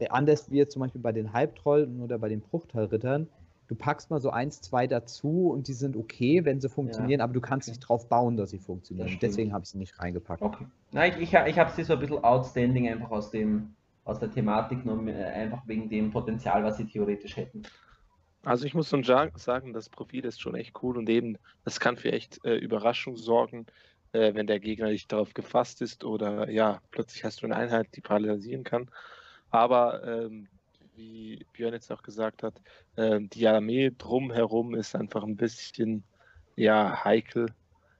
Äh, 0.00 0.08
Anders 0.08 0.50
wie 0.50 0.56
jetzt 0.56 0.72
zum 0.72 0.80
Beispiel 0.80 1.00
bei 1.00 1.12
den 1.12 1.32
Halbtrollen 1.32 2.00
oder 2.00 2.18
bei 2.18 2.28
den 2.28 2.40
Bruchtalrittern. 2.40 3.28
Du 3.68 3.76
packst 3.76 4.10
mal 4.10 4.20
so 4.20 4.30
eins, 4.30 4.60
zwei 4.60 4.88
dazu 4.88 5.50
und 5.50 5.68
die 5.68 5.74
sind 5.74 5.96
okay, 5.96 6.44
wenn 6.44 6.60
sie 6.60 6.68
funktionieren, 6.68 7.20
aber 7.20 7.32
du 7.32 7.40
kannst 7.40 7.68
Okay. 7.68 7.76
nicht 7.76 7.88
drauf 7.88 8.08
bauen, 8.08 8.36
dass 8.36 8.50
sie 8.50 8.58
funktionieren. 8.58 9.16
Deswegen 9.22 9.52
habe 9.52 9.62
ich 9.62 9.70
sie 9.70 9.78
nicht 9.78 9.96
reingepackt. 10.00 10.42
Okay. 10.42 10.66
Na, 10.92 11.06
ich, 11.06 11.16
ich, 11.18 11.32
ich 11.32 11.58
habe 11.58 11.70
sie 11.70 11.84
so 11.84 11.92
ein 11.92 12.00
bisschen 12.00 12.24
outstanding 12.24 12.88
einfach 12.88 13.10
aus 13.10 13.30
dem 13.30 13.74
aus 14.04 14.18
der 14.18 14.32
Thematik 14.32 14.82
genommen, 14.82 15.06
äh, 15.08 15.22
einfach 15.24 15.62
wegen 15.68 15.88
dem 15.88 16.10
Potenzial, 16.10 16.64
was 16.64 16.78
sie 16.78 16.86
theoretisch 16.86 17.36
hätten. 17.36 17.62
Also 18.42 18.64
ich 18.64 18.74
muss 18.74 18.88
schon 18.88 19.04
sa- 19.04 19.30
sagen, 19.36 19.72
das 19.72 19.88
Profil 19.88 20.24
ist 20.24 20.40
schon 20.40 20.54
echt 20.54 20.82
cool 20.82 20.96
und 20.96 21.08
eben, 21.08 21.36
das 21.64 21.78
kann 21.78 21.96
für 21.96 22.10
echt 22.10 22.44
äh, 22.44 22.56
Überraschung 22.56 23.16
sorgen, 23.16 23.66
äh, 24.12 24.34
wenn 24.34 24.46
der 24.46 24.58
Gegner 24.58 24.88
nicht 24.88 25.12
darauf 25.12 25.34
gefasst 25.34 25.82
ist 25.82 26.04
oder 26.04 26.50
ja, 26.50 26.80
plötzlich 26.90 27.22
hast 27.24 27.42
du 27.42 27.46
eine 27.46 27.56
Einheit, 27.56 27.88
die 27.94 28.00
paralysieren 28.00 28.64
kann. 28.64 28.90
Aber 29.50 30.02
ähm, 30.04 30.48
wie 30.94 31.46
Björn 31.52 31.74
jetzt 31.74 31.90
auch 31.92 32.02
gesagt 32.02 32.42
hat, 32.42 32.60
ähm, 32.96 33.28
die 33.30 33.46
Armee 33.48 33.90
drumherum 33.96 34.74
ist 34.74 34.94
einfach 34.94 35.22
ein 35.24 35.36
bisschen 35.36 36.04
ja 36.56 37.04
heikel. 37.04 37.54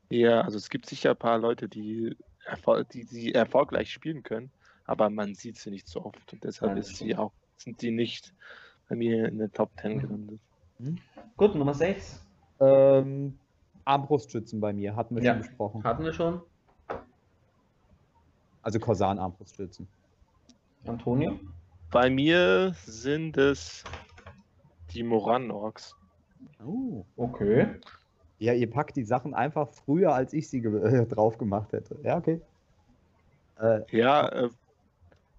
Eher, 0.09 0.45
also 0.45 0.59
es 0.59 0.71
gibt 0.71 0.87
sicher 0.87 1.11
ein 1.11 1.17
paar 1.17 1.39
Leute, 1.39 1.69
die, 1.69 2.17
erfol 2.45 2.85
die, 2.85 3.05
die 3.07 3.33
erfolgreich 3.35 3.93
spielen 3.93 4.23
können, 4.23 4.51
aber 4.85 5.09
man 5.09 5.35
sieht 5.35 5.59
sie 5.59 5.71
nicht 5.71 5.89
so 5.89 6.05
oft 6.05 6.33
und 6.33 6.43
deshalb 6.43 6.77
Ja, 6.77 6.83
sie 6.83 7.17
auch, 7.17 7.33
sind 7.57 7.81
die 7.81 7.93
nicht 7.93 8.35
bei 8.89 8.97
mir 8.97 9.29
in 9.29 9.39
der 9.39 9.53
Top 9.53 9.71
10 9.81 10.01
gelandet. 10.01 10.41
Gut, 11.37 11.55
Nummer 11.55 11.75
6 11.75 12.25
Ähm, 12.59 13.39
Armbrustschützen 13.85 14.61
bei 14.61 14.73
mir, 14.73 14.97
hatten 14.97 15.15
wir 15.17 15.23
Ja. 15.23 15.33
schon 15.35 15.43
besprochen. 15.43 15.85
hatten 15.85 16.05
wir 16.05 16.13
schon. 16.13 16.43
Also 18.63 18.79
Korsan-Armbrustschützen. 18.79 19.89
Antonio. 20.87 21.39
Bei 21.91 22.09
mir 22.09 22.75
sind 22.85 23.37
es 23.37 23.85
die 24.93 25.03
Moran-Orks. 25.03 25.97
Oh. 26.65 27.05
Okay. 27.17 27.67
Ja, 28.39 28.55
ihr 28.55 28.71
packt 28.71 28.97
die 28.97 29.05
Sachen 29.05 29.35
einfach 29.35 29.69
früher, 29.69 30.15
als 30.15 30.33
ich 30.33 30.49
sie 30.49 30.59
äh, 30.65 31.07
drauf 31.07 31.39
gemacht 31.39 31.73
hätte. 31.73 31.99
Ja, 32.03 32.17
okay. 32.19 32.41
Äh, 33.61 33.81
Ja, 33.91 34.29
äh, 34.29 34.49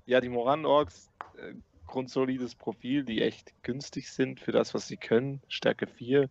ja, 0.06 0.22
die 0.22 0.30
Moran-Orks, 0.30 1.10
äh, 1.38 1.54
grundsolides 1.88 2.56
Profil, 2.56 3.04
die 3.04 3.22
echt 3.22 3.54
günstig 3.64 4.12
sind 4.12 4.40
für 4.40 4.52
das, 4.52 4.74
was 4.74 4.88
sie 4.88 4.98
können. 4.98 5.42
Stärke 5.48 5.88
4. 5.88 6.30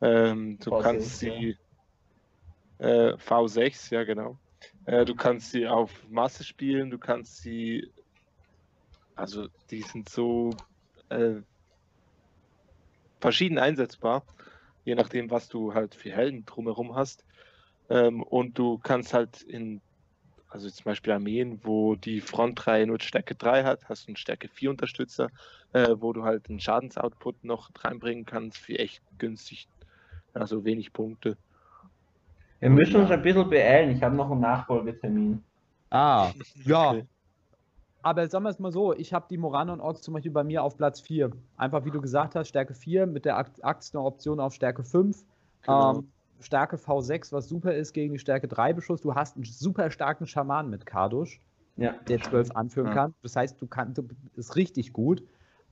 Ähm, 0.00 0.58
du 0.58 0.70
V6, 0.70 0.82
kannst 0.82 1.18
sie 1.18 1.56
äh, 2.78 3.14
V6, 3.14 3.94
ja 3.94 4.04
genau. 4.04 4.38
Äh, 4.86 5.04
du 5.04 5.14
kannst 5.14 5.52
sie 5.52 5.66
auf 5.68 5.90
Masse 6.08 6.44
spielen, 6.44 6.90
du 6.90 6.98
kannst 6.98 7.38
sie, 7.38 7.90
also 9.14 9.48
die 9.70 9.82
sind 9.82 10.08
so 10.08 10.50
äh, 11.08 11.42
verschieden 13.20 13.58
einsetzbar, 13.58 14.24
je 14.84 14.94
nachdem, 14.94 15.30
was 15.30 15.48
du 15.48 15.74
halt 15.74 15.94
für 15.94 16.10
Helden 16.10 16.44
drumherum 16.44 16.94
hast. 16.94 17.24
Ähm, 17.88 18.22
und 18.22 18.58
du 18.58 18.78
kannst 18.78 19.14
halt 19.14 19.42
in, 19.42 19.80
also 20.48 20.68
zum 20.68 20.84
Beispiel 20.84 21.12
Armeen, 21.12 21.60
wo 21.62 21.94
die 21.94 22.20
Frontreihe 22.20 22.86
nur 22.86 23.00
Stärke 23.00 23.34
3 23.34 23.64
hat, 23.64 23.88
hast 23.88 24.04
du 24.04 24.08
einen 24.08 24.16
Stärke 24.16 24.48
4 24.48 24.70
Unterstützer, 24.70 25.28
äh, 25.72 25.94
wo 25.98 26.12
du 26.12 26.24
halt 26.24 26.48
einen 26.48 26.60
Schadensoutput 26.60 27.44
noch 27.44 27.70
reinbringen 27.78 28.24
kannst 28.24 28.58
für 28.58 28.78
echt 28.78 29.02
günstig, 29.18 29.68
also 30.34 30.64
wenig 30.64 30.92
Punkte. 30.92 31.36
Wir 32.60 32.70
müssen 32.70 32.96
uns 32.96 33.10
ein 33.10 33.22
bisschen 33.22 33.50
beeilen. 33.50 33.96
Ich 33.96 34.02
habe 34.02 34.14
noch 34.14 34.30
einen 34.30 34.40
Nachfolgetermin. 34.40 35.42
ah, 35.90 36.32
ja. 36.64 36.90
Okay. 36.92 37.06
Aber 38.02 38.28
sagen 38.28 38.44
wir 38.44 38.50
es 38.50 38.58
mal 38.58 38.72
so, 38.72 38.92
ich 38.94 39.12
habe 39.12 39.26
die 39.30 39.38
Morano 39.38 39.72
und 39.72 39.80
Orks 39.80 40.02
zum 40.02 40.14
Beispiel 40.14 40.32
bei 40.32 40.44
mir 40.44 40.62
auf 40.62 40.76
Platz 40.76 41.00
4. 41.00 41.30
Einfach 41.56 41.84
wie 41.84 41.90
du 41.90 42.00
gesagt 42.00 42.34
hast, 42.34 42.48
Stärke 42.48 42.74
4 42.74 43.06
mit 43.06 43.24
der 43.24 43.38
Axt 43.38 43.94
eine 43.94 44.04
Option 44.04 44.40
auf 44.40 44.52
Stärke 44.54 44.82
5. 44.82 45.24
Genau. 45.62 45.98
Ähm, 45.98 46.08
Stärke 46.40 46.76
V6, 46.76 47.32
was 47.32 47.48
super 47.48 47.72
ist 47.72 47.92
gegen 47.92 48.14
die 48.14 48.18
Stärke 48.18 48.48
3 48.48 48.72
Beschuss. 48.72 49.00
Du 49.00 49.14
hast 49.14 49.36
einen 49.36 49.44
super 49.44 49.90
starken 49.92 50.26
Schaman 50.26 50.68
mit 50.68 50.86
Kardusch. 50.86 51.40
Ja. 51.76 51.94
der 52.06 52.20
12 52.20 52.50
anführen 52.50 52.88
Ja. 52.88 52.92
kann. 52.92 53.14
Das 53.22 53.34
heißt, 53.34 53.60
du 53.62 53.66
kannst, 53.66 53.96
du 53.96 54.06
ist 54.36 54.56
richtig 54.56 54.92
gut. 54.92 55.22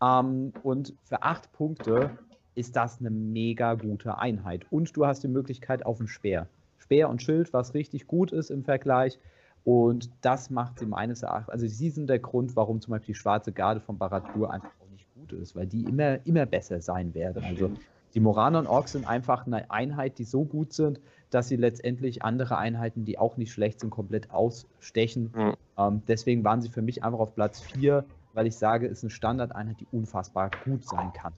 Ähm, 0.02 0.54
und 0.62 0.94
für 1.04 1.22
8 1.22 1.52
Punkte 1.52 2.10
ist 2.54 2.74
das 2.74 3.00
eine 3.00 3.10
mega 3.10 3.74
gute 3.74 4.16
Einheit. 4.16 4.64
Und 4.70 4.96
du 4.96 5.04
hast 5.04 5.22
die 5.22 5.28
Möglichkeit 5.28 5.84
auf 5.84 5.98
den 5.98 6.08
Speer. 6.08 6.46
Speer 6.78 7.10
und 7.10 7.20
Schild, 7.22 7.52
was 7.52 7.74
richtig 7.74 8.06
gut 8.06 8.32
ist 8.32 8.50
im 8.50 8.64
Vergleich. 8.64 9.18
Und 9.64 10.10
das 10.22 10.50
macht 10.50 10.78
sie 10.78 10.86
meines 10.86 11.22
Erachtens, 11.22 11.50
also 11.50 11.66
sie 11.66 11.90
sind 11.90 12.08
der 12.08 12.18
Grund, 12.18 12.56
warum 12.56 12.80
zum 12.80 12.92
Beispiel 12.92 13.14
die 13.14 13.18
schwarze 13.18 13.52
Garde 13.52 13.80
von 13.80 13.98
Baradur 13.98 14.50
einfach 14.50 14.70
auch 14.80 14.90
nicht 14.90 15.06
gut 15.14 15.32
ist, 15.32 15.54
weil 15.54 15.66
die 15.66 15.84
immer, 15.84 16.24
immer 16.26 16.46
besser 16.46 16.80
sein 16.80 17.14
werden. 17.14 17.44
Also 17.44 17.70
die 18.14 18.20
Moraner 18.20 18.58
und 18.60 18.66
Orks 18.66 18.92
sind 18.92 19.06
einfach 19.06 19.46
eine 19.46 19.70
Einheit, 19.70 20.18
die 20.18 20.24
so 20.24 20.44
gut 20.44 20.72
sind, 20.72 21.00
dass 21.30 21.48
sie 21.48 21.56
letztendlich 21.56 22.24
andere 22.24 22.58
Einheiten, 22.58 23.04
die 23.04 23.18
auch 23.18 23.36
nicht 23.36 23.52
schlecht 23.52 23.80
sind, 23.80 23.90
komplett 23.90 24.30
ausstechen. 24.30 25.32
Ja. 25.36 25.54
Ähm, 25.78 26.02
deswegen 26.08 26.42
waren 26.42 26.60
sie 26.60 26.70
für 26.70 26.82
mich 26.82 27.04
einfach 27.04 27.20
auf 27.20 27.34
Platz 27.34 27.60
4, 27.60 28.04
weil 28.32 28.46
ich 28.46 28.56
sage, 28.56 28.86
es 28.86 28.98
ist 28.98 29.04
eine 29.04 29.10
Standardeinheit, 29.10 29.78
die 29.80 29.86
unfassbar 29.92 30.50
gut 30.64 30.84
sein 30.84 31.12
kann. 31.12 31.34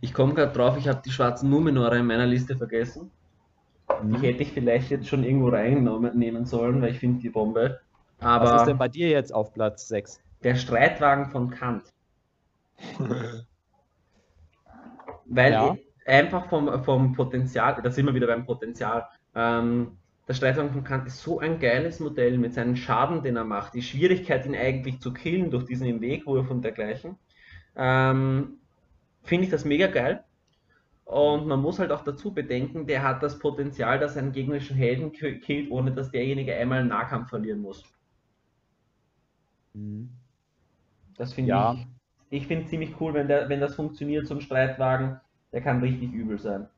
Ich 0.00 0.14
komme 0.14 0.34
gerade 0.34 0.52
drauf, 0.52 0.76
ich 0.78 0.88
habe 0.88 1.02
die 1.04 1.10
schwarzen 1.10 1.50
Numenore 1.50 1.98
in 1.98 2.06
meiner 2.06 2.26
Liste 2.26 2.56
vergessen. 2.56 3.10
Die 4.08 4.18
Mhm. 4.18 4.22
hätte 4.26 4.42
ich 4.42 4.52
vielleicht 4.52 4.90
jetzt 4.90 5.08
schon 5.08 5.24
irgendwo 5.24 5.48
reinnehmen 5.48 6.44
sollen, 6.46 6.82
weil 6.82 6.90
ich 6.92 6.98
finde 7.00 7.20
die 7.20 7.30
Bombe. 7.30 7.80
Was 8.36 8.52
ist 8.52 8.66
denn 8.66 8.76
Aber 8.76 8.78
bei 8.78 8.88
dir 8.88 9.08
jetzt 9.10 9.32
auf 9.34 9.52
Platz 9.54 9.88
6? 9.88 10.20
der 10.42 10.56
Streitwagen 10.56 11.30
von 11.30 11.50
Kant. 11.50 11.84
Weil 15.24 15.52
ja. 15.52 15.76
einfach 16.06 16.48
vom, 16.48 16.82
vom 16.84 17.12
Potenzial, 17.14 17.80
da 17.82 17.90
sind 17.90 18.06
wir 18.06 18.14
wieder 18.14 18.26
beim 18.26 18.44
Potenzial, 18.46 19.06
ähm, 19.34 19.98
der 20.28 20.34
Streitwagen 20.34 20.72
von 20.72 20.84
Kant 20.84 21.06
ist 21.06 21.22
so 21.22 21.40
ein 21.40 21.58
geiles 21.58 22.00
Modell 22.00 22.38
mit 22.38 22.54
seinem 22.54 22.76
Schaden, 22.76 23.22
den 23.22 23.36
er 23.36 23.44
macht, 23.44 23.74
die 23.74 23.82
Schwierigkeit, 23.82 24.46
ihn 24.46 24.54
eigentlich 24.54 25.00
zu 25.00 25.12
killen 25.12 25.50
durch 25.50 25.64
diesen 25.64 25.86
im 25.88 26.00
Wegwurf 26.00 26.50
und 26.50 26.62
dergleichen. 26.62 27.16
Ähm, 27.76 28.60
Finde 29.22 29.44
ich 29.44 29.50
das 29.50 29.64
mega 29.64 29.88
geil. 29.88 30.24
Und 31.10 31.48
man 31.48 31.60
muss 31.60 31.80
halt 31.80 31.90
auch 31.90 32.04
dazu 32.04 32.32
bedenken, 32.32 32.86
der 32.86 33.02
hat 33.02 33.20
das 33.20 33.40
Potenzial, 33.40 33.98
dass 33.98 34.14
er 34.14 34.22
einen 34.22 34.30
gegnerischen 34.30 34.76
Helden 34.76 35.10
killt, 35.10 35.68
ohne 35.72 35.90
dass 35.90 36.12
derjenige 36.12 36.54
einmal 36.54 36.78
einen 36.78 36.88
Nahkampf 36.88 37.30
verlieren 37.30 37.62
muss. 37.62 37.82
Mhm. 39.74 40.10
Das 41.16 41.32
finde 41.32 41.48
ja. 41.48 41.72
ich. 41.74 41.86
Ich 42.30 42.46
finde 42.46 42.66
ziemlich 42.66 42.94
cool, 43.00 43.12
wenn, 43.12 43.26
der, 43.26 43.48
wenn 43.48 43.58
das 43.58 43.74
funktioniert, 43.74 44.28
so 44.28 44.34
ein 44.34 44.40
Streitwagen. 44.40 45.18
Der 45.52 45.60
kann 45.60 45.80
richtig 45.80 46.12
übel 46.12 46.38
sein. 46.38 46.68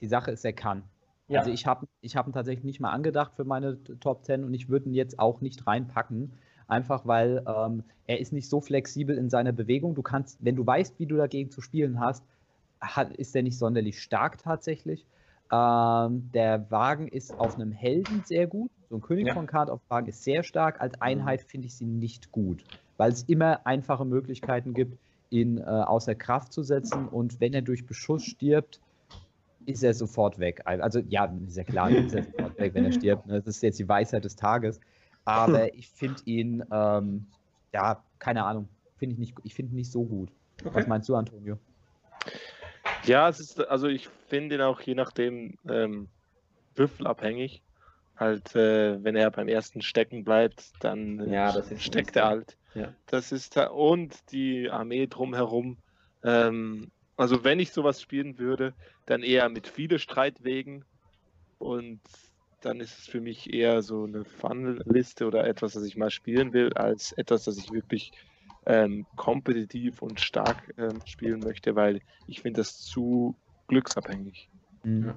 Die 0.00 0.06
Sache 0.06 0.30
ist, 0.30 0.44
er 0.44 0.52
kann. 0.52 0.84
Ja. 1.26 1.40
Also 1.40 1.50
ich 1.50 1.66
habe 1.66 1.88
ich 2.02 2.14
hab 2.14 2.28
ihn 2.28 2.32
tatsächlich 2.32 2.64
nicht 2.64 2.78
mal 2.78 2.92
angedacht 2.92 3.32
für 3.34 3.44
meine 3.44 3.82
Top 3.98 4.24
10 4.24 4.44
und 4.44 4.54
ich 4.54 4.68
würde 4.68 4.86
ihn 4.86 4.94
jetzt 4.94 5.18
auch 5.18 5.40
nicht 5.40 5.66
reinpacken. 5.66 6.30
Einfach 6.68 7.04
weil 7.04 7.42
ähm, 7.48 7.82
er 8.06 8.20
ist 8.20 8.32
nicht 8.32 8.48
so 8.48 8.60
flexibel 8.60 9.18
in 9.18 9.28
seiner 9.28 9.50
Bewegung. 9.50 9.96
Du 9.96 10.02
kannst, 10.02 10.44
wenn 10.44 10.54
du 10.54 10.64
weißt, 10.64 11.00
wie 11.00 11.06
du 11.06 11.16
dagegen 11.16 11.50
zu 11.50 11.60
spielen 11.60 11.98
hast, 11.98 12.24
hat, 12.80 13.12
ist 13.14 13.34
er 13.34 13.42
nicht 13.42 13.58
sonderlich 13.58 14.00
stark 14.00 14.38
tatsächlich. 14.38 15.06
Ähm, 15.52 16.30
der 16.32 16.70
Wagen 16.70 17.08
ist 17.08 17.32
auf 17.38 17.54
einem 17.54 17.72
Helden 17.72 18.22
sehr 18.24 18.46
gut. 18.46 18.70
So 18.88 18.96
ein 18.96 19.00
König 19.00 19.28
ja. 19.28 19.34
von 19.34 19.46
Kart 19.46 19.70
auf 19.70 19.80
Wagen 19.88 20.08
ist 20.08 20.24
sehr 20.24 20.42
stark. 20.42 20.80
Als 20.80 21.00
Einheit 21.00 21.42
finde 21.42 21.66
ich 21.66 21.74
sie 21.74 21.86
nicht 21.86 22.32
gut, 22.32 22.64
weil 22.96 23.12
es 23.12 23.22
immer 23.24 23.66
einfache 23.66 24.04
Möglichkeiten 24.04 24.74
gibt, 24.74 24.98
ihn 25.30 25.58
äh, 25.58 25.62
außer 25.62 26.14
Kraft 26.14 26.52
zu 26.52 26.62
setzen. 26.62 27.08
Und 27.08 27.40
wenn 27.40 27.52
er 27.52 27.62
durch 27.62 27.86
Beschuss 27.86 28.24
stirbt, 28.24 28.80
ist 29.66 29.82
er 29.82 29.94
sofort 29.94 30.38
weg. 30.38 30.62
Also 30.64 31.00
ja, 31.00 31.24
ist 31.46 31.56
ja 31.56 31.64
klar, 31.64 31.90
ist 31.90 32.14
er 32.14 32.24
sofort 32.24 32.58
weg, 32.58 32.74
wenn 32.74 32.84
er 32.84 32.92
stirbt. 32.92 33.26
Ne? 33.26 33.42
Das 33.42 33.56
ist 33.56 33.62
jetzt 33.62 33.78
die 33.78 33.88
Weisheit 33.88 34.24
des 34.24 34.36
Tages. 34.36 34.80
Aber 35.24 35.74
ich 35.74 35.88
finde 35.88 36.22
ihn, 36.24 36.64
ähm, 36.70 37.26
ja, 37.72 38.02
keine 38.18 38.44
Ahnung, 38.44 38.68
finde 38.96 39.14
ich 39.14 39.18
nicht, 39.18 39.34
ich 39.42 39.54
finde 39.54 39.74
nicht 39.74 39.90
so 39.90 40.04
gut. 40.04 40.30
Okay. 40.64 40.74
Was 40.74 40.86
meinst 40.86 41.08
du, 41.08 41.16
Antonio? 41.16 41.58
Ja, 43.06 43.28
es 43.28 43.40
ist, 43.40 43.60
also 43.68 43.88
ich 43.88 44.08
finde 44.28 44.56
ihn 44.56 44.60
auch 44.60 44.80
je 44.80 44.94
nachdem 44.94 45.56
ähm, 45.68 46.08
würfelabhängig. 46.74 47.62
Halt, 48.16 48.54
äh, 48.56 49.02
wenn 49.04 49.14
er 49.14 49.30
beim 49.30 49.48
ersten 49.48 49.82
stecken 49.82 50.24
bleibt, 50.24 50.72
dann 50.80 51.30
ja, 51.30 51.62
steckt 51.76 52.16
er 52.16 52.28
halt. 52.28 52.56
Ja. 52.74 52.94
Das 53.06 53.30
ist 53.30 53.56
und 53.56 54.32
die 54.32 54.70
Armee 54.70 55.06
drumherum. 55.06 55.78
Ähm, 56.22 56.90
also 57.16 57.44
wenn 57.44 57.60
ich 57.60 57.72
sowas 57.72 58.00
spielen 58.00 58.38
würde, 58.38 58.74
dann 59.04 59.22
eher 59.22 59.48
mit 59.48 59.66
viele 59.66 59.98
Streitwegen 59.98 60.84
und 61.58 62.00
dann 62.60 62.80
ist 62.80 62.98
es 62.98 63.06
für 63.06 63.20
mich 63.20 63.52
eher 63.52 63.82
so 63.82 64.04
eine 64.04 64.24
Fun-Liste 64.24 65.26
oder 65.26 65.46
etwas, 65.46 65.74
das 65.74 65.84
ich 65.84 65.96
mal 65.96 66.10
spielen 66.10 66.52
will, 66.52 66.72
als 66.72 67.12
etwas, 67.12 67.44
das 67.44 67.58
ich 67.58 67.70
wirklich 67.70 68.12
ähm, 68.66 69.06
kompetitiv 69.16 70.02
und 70.02 70.20
stark 70.20 70.74
ähm, 70.76 71.00
spielen 71.04 71.40
möchte, 71.40 71.76
weil 71.76 72.00
ich 72.26 72.40
finde 72.40 72.60
das 72.60 72.80
zu 72.80 73.38
glücksabhängig. 73.68 74.50
Mhm. 74.82 75.14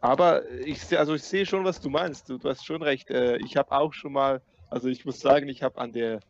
Aber 0.00 0.46
ich, 0.60 0.98
also 0.98 1.14
ich 1.14 1.22
sehe 1.22 1.46
schon, 1.46 1.64
was 1.64 1.80
du 1.80 1.88
meinst. 1.88 2.28
Du, 2.28 2.36
du 2.36 2.48
hast 2.48 2.66
schon 2.66 2.82
recht. 2.82 3.10
Äh, 3.10 3.38
ich 3.38 3.56
habe 3.56 3.72
auch 3.72 3.94
schon 3.94 4.12
mal, 4.12 4.42
also 4.68 4.88
ich 4.88 5.06
muss 5.06 5.18
sagen, 5.18 5.48
ich 5.48 5.62
habe 5.62 5.78
an 5.78 5.92
der, 5.92 6.20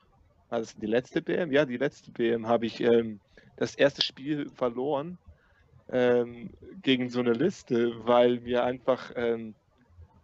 war 0.49 0.61
das 0.61 0.75
die 0.75 0.87
letzte 0.87 1.23
BM? 1.23 1.51
Ja, 1.51 1.65
die 1.65 1.79
letzte 1.79 2.13
BM 2.13 2.47
habe 2.47 2.67
ich 2.67 2.81
ähm, 2.81 3.21
das 3.57 3.75
erste 3.75 4.03
Spiel 4.03 4.49
verloren 4.51 5.19
ähm, 5.89 6.51
gegen 6.83 7.09
so 7.09 7.19
eine 7.19 7.33
Liste, 7.33 8.07
weil 8.07 8.39
mir 8.41 8.63
einfach, 8.63 9.11
ähm, 9.17 9.57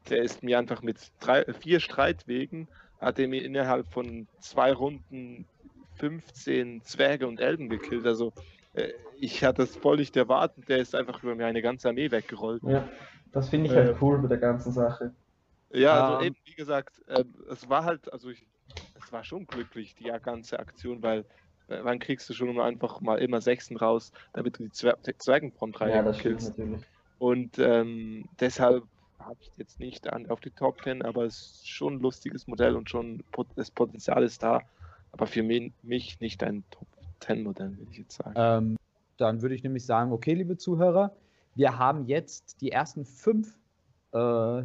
der 0.09 0.23
ist 0.23 0.45
mir 0.45 0.59
einfach 0.59 0.83
mit 0.83 1.11
drei, 1.19 1.45
vier 1.53 1.81
Streitwegen, 1.81 2.69
hat 3.01 3.19
er 3.19 3.27
mir 3.27 3.43
innerhalb 3.43 3.89
von 3.89 4.29
zwei 4.39 4.73
Runden 4.73 5.50
15 6.01 6.83
Zwerge 6.83 7.29
und 7.29 7.41
Elben 7.41 7.69
gekillt. 7.69 8.07
Also 8.07 8.33
äh, 8.73 8.93
ich 9.19 9.45
hatte 9.45 9.63
das 9.63 9.77
voll 9.77 9.99
nicht 9.99 10.17
erwartet. 10.17 10.69
Der 10.69 10.79
ist 10.79 10.95
einfach 10.95 11.23
über 11.23 11.35
mir 11.35 11.47
eine 11.47 11.63
ganze 11.63 11.89
Armee 11.89 12.11
weggerollt. 12.11 12.63
Ja, 12.65 12.89
das 13.33 13.51
finde 13.51 13.69
ich 13.69 13.77
halt 13.77 13.91
äh, 13.91 13.99
cool 14.01 14.19
mit 14.19 14.31
der 14.31 14.39
ganzen 14.39 14.73
Sache. 14.73 15.15
Ja, 15.73 16.03
also 16.07 16.19
um, 16.19 16.25
eben, 16.25 16.37
wie 16.45 16.55
gesagt, 16.55 17.03
äh, 17.07 17.25
es 17.51 17.69
war 17.69 17.85
halt, 17.85 18.13
also 18.13 18.31
ich, 18.31 18.47
es 18.95 19.13
war 19.13 19.23
schon 19.23 19.47
glücklich, 19.47 19.95
die 19.95 20.11
ganze 20.23 20.59
Aktion, 20.59 21.03
weil 21.03 21.21
äh, 21.69 21.81
wann 21.83 21.99
kriegst 21.99 22.29
du 22.29 22.35
schon 22.35 22.59
einfach 22.61 23.01
mal 23.01 23.21
immer 23.21 23.41
Sechsen 23.41 23.77
raus, 23.77 24.11
damit 24.33 24.59
du 24.59 24.65
die 24.65 24.73
Zwer 24.73 24.99
Zwergenfrontreihe 25.19 25.97
ja, 25.97 26.03
das 26.03 26.19
killst. 26.19 26.59
natürlich. 26.59 26.83
Und 27.19 27.59
ähm, 27.59 28.25
deshalb 28.41 28.85
habe 29.19 29.37
ich 29.41 29.53
jetzt 29.59 29.79
nicht 29.79 30.11
an, 30.11 30.31
auf 30.31 30.41
die 30.41 30.51
Top 30.51 30.83
10, 30.83 31.03
aber 31.03 31.25
es 31.25 31.37
ist 31.37 31.69
schon 31.69 31.97
ein 31.97 32.01
lustiges 32.01 32.47
Modell 32.47 32.75
und 32.75 32.89
schon 32.89 33.23
das 33.55 33.71
Potenzial 33.71 34.25
ist 34.25 34.43
da. 34.43 34.63
Aber 35.13 35.27
für 35.27 35.43
mich 35.43 36.21
nicht 36.21 36.43
ein 36.43 36.65
Top 36.71 36.87
10 37.21 37.43
Modell, 37.43 37.77
würde 37.77 37.91
ich 37.91 37.99
jetzt 37.99 38.17
sagen. 38.17 38.35
Ähm, 38.37 38.77
dann 39.17 39.43
würde 39.43 39.55
ich 39.55 39.63
nämlich 39.63 39.85
sagen, 39.85 40.13
okay, 40.13 40.35
liebe 40.35 40.57
Zuhörer, 40.57 41.15
wir 41.55 41.79
haben 41.79 42.07
jetzt 42.07 42.61
die 42.61 42.71
ersten 42.71 43.05
fünf, 43.05 43.59
äh, 44.13 44.63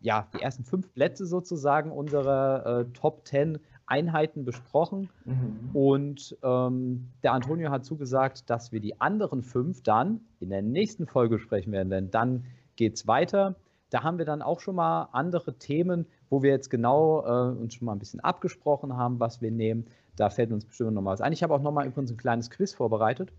ja, 0.00 0.28
die 0.34 0.42
ersten 0.42 0.64
fünf 0.64 0.92
Plätze 0.92 1.26
sozusagen 1.26 1.90
unserer 1.90 2.80
äh, 2.80 2.84
Top 2.92 3.26
10 3.26 3.58
Einheiten 3.86 4.44
besprochen. 4.44 5.08
Mhm. 5.24 5.70
Und 5.72 6.36
ähm, 6.42 7.08
der 7.22 7.32
Antonio 7.32 7.70
hat 7.70 7.84
zugesagt, 7.84 8.50
dass 8.50 8.70
wir 8.70 8.80
die 8.80 9.00
anderen 9.00 9.42
fünf 9.42 9.82
dann 9.82 10.20
in 10.40 10.50
der 10.50 10.62
nächsten 10.62 11.06
Folge 11.06 11.38
sprechen 11.38 11.72
werden, 11.72 11.90
denn 11.90 12.10
dann 12.10 12.44
geht 12.76 12.96
es 12.96 13.06
weiter. 13.06 13.56
Da 13.90 14.02
haben 14.02 14.18
wir 14.18 14.26
dann 14.26 14.42
auch 14.42 14.60
schon 14.60 14.76
mal 14.76 15.08
andere 15.12 15.54
Themen, 15.54 16.06
wo 16.30 16.42
wir 16.42 16.50
jetzt 16.50 16.70
genau 16.70 17.24
äh, 17.24 17.56
uns 17.56 17.74
schon 17.74 17.86
mal 17.86 17.92
ein 17.92 17.98
bisschen 17.98 18.20
abgesprochen 18.20 18.96
haben, 18.96 19.20
was 19.20 19.40
wir 19.40 19.50
nehmen. 19.50 19.86
Da 20.16 20.30
fällt 20.30 20.52
uns 20.52 20.64
bestimmt 20.64 20.92
noch 20.92 21.02
mal 21.02 21.12
was 21.12 21.20
ein. 21.20 21.32
Ich 21.32 21.42
habe 21.42 21.54
auch 21.54 21.62
noch 21.62 21.72
mal 21.72 21.86
übrigens 21.86 22.10
ein 22.10 22.16
kleines 22.16 22.50
Quiz 22.50 22.74
vorbereitet. 22.74 23.32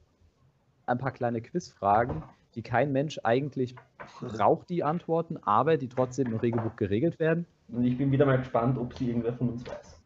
Ein 0.86 0.98
paar 0.98 1.11
kleine 1.11 1.41
Quizfragen, 1.41 2.24
die 2.56 2.61
kein 2.61 2.91
Mensch 2.91 3.20
eigentlich 3.24 3.76
braucht, 4.22 4.70
die 4.70 4.84
Antworten, 4.84 5.38
aber 5.38 5.78
die 5.78 5.88
trotzdem 5.90 6.28
im 6.28 6.38
Regelbuch 6.38 6.76
geregelt 6.78 7.20
werden. 7.20 7.45
Und 7.68 7.84
ich 7.84 7.98
bin 7.98 8.11
wieder 8.11 8.26
mal 8.26 8.38
gespannt, 8.38 8.78
ob 8.78 8.94
sie 8.94 9.10
irgendwer 9.10 9.34
von 9.34 9.49
uns 9.49 9.68
weiß. 9.68 10.02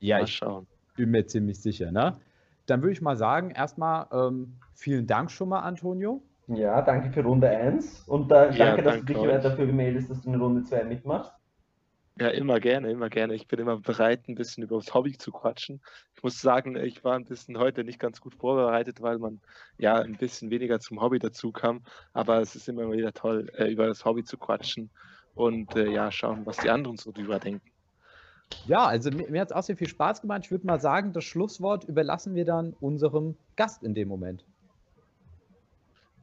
Ja, 0.00 0.20
ich 0.20 0.40
bin 0.96 1.10
mir 1.10 1.26
ziemlich 1.26 1.60
sicher. 1.60 1.92
Ne? 1.92 2.16
Dann 2.66 2.80
würde 2.80 2.92
ich 2.92 3.02
mal 3.02 3.16
sagen, 3.16 3.50
erstmal 3.50 4.06
ähm, 4.12 4.54
vielen 4.72 5.06
Dank 5.06 5.30
schon 5.30 5.48
mal, 5.48 5.60
Antonio. 5.60 6.22
Ja, 6.48 6.80
danke 6.80 7.10
für 7.10 7.24
Runde 7.24 7.48
1 7.48 8.04
und 8.06 8.30
äh, 8.30 8.34
danke, 8.34 8.58
ja, 8.58 8.76
dass 8.76 8.84
danke 8.84 9.00
du 9.00 9.12
dich 9.14 9.18
euch. 9.18 9.42
dafür 9.42 9.66
gemeldet 9.66 10.08
dass 10.08 10.22
du 10.22 10.32
in 10.32 10.40
Runde 10.40 10.62
2 10.62 10.84
mitmachst. 10.84 11.32
Ja, 12.18 12.28
immer 12.28 12.60
gerne, 12.60 12.90
immer 12.90 13.10
gerne. 13.10 13.34
Ich 13.34 13.46
bin 13.46 13.58
immer 13.58 13.78
bereit, 13.78 14.26
ein 14.26 14.36
bisschen 14.36 14.64
über 14.64 14.76
das 14.76 14.94
Hobby 14.94 15.18
zu 15.18 15.32
quatschen. 15.32 15.82
Ich 16.14 16.22
muss 16.22 16.40
sagen, 16.40 16.74
ich 16.76 17.04
war 17.04 17.14
ein 17.14 17.26
bisschen 17.26 17.58
heute 17.58 17.84
nicht 17.84 17.98
ganz 17.98 18.22
gut 18.22 18.34
vorbereitet, 18.34 19.02
weil 19.02 19.18
man 19.18 19.42
ja 19.76 19.96
ein 19.96 20.16
bisschen 20.16 20.50
weniger 20.50 20.80
zum 20.80 21.02
Hobby 21.02 21.18
dazu 21.18 21.52
kam. 21.52 21.84
Aber 22.14 22.40
es 22.40 22.56
ist 22.56 22.70
immer 22.70 22.90
wieder 22.90 23.12
toll, 23.12 23.50
äh, 23.54 23.70
über 23.70 23.86
das 23.86 24.06
Hobby 24.06 24.24
zu 24.24 24.38
quatschen 24.38 24.90
und 25.34 25.76
äh, 25.76 25.90
ja, 25.90 26.10
schauen, 26.10 26.46
was 26.46 26.56
die 26.56 26.70
anderen 26.70 26.96
so 26.96 27.12
drüber 27.12 27.38
denken. 27.38 27.70
Ja, 28.66 28.86
also 28.86 29.10
mir, 29.10 29.30
mir 29.30 29.42
hat 29.42 29.50
es 29.50 29.56
auch 29.56 29.62
sehr 29.62 29.76
viel 29.76 29.86
Spaß 29.86 30.22
gemacht. 30.22 30.42
Ich 30.44 30.50
würde 30.50 30.66
mal 30.66 30.80
sagen, 30.80 31.12
das 31.12 31.24
Schlusswort 31.24 31.84
überlassen 31.84 32.34
wir 32.34 32.46
dann 32.46 32.72
unserem 32.80 33.36
Gast 33.56 33.82
in 33.82 33.94
dem 33.94 34.08
Moment. 34.08 34.42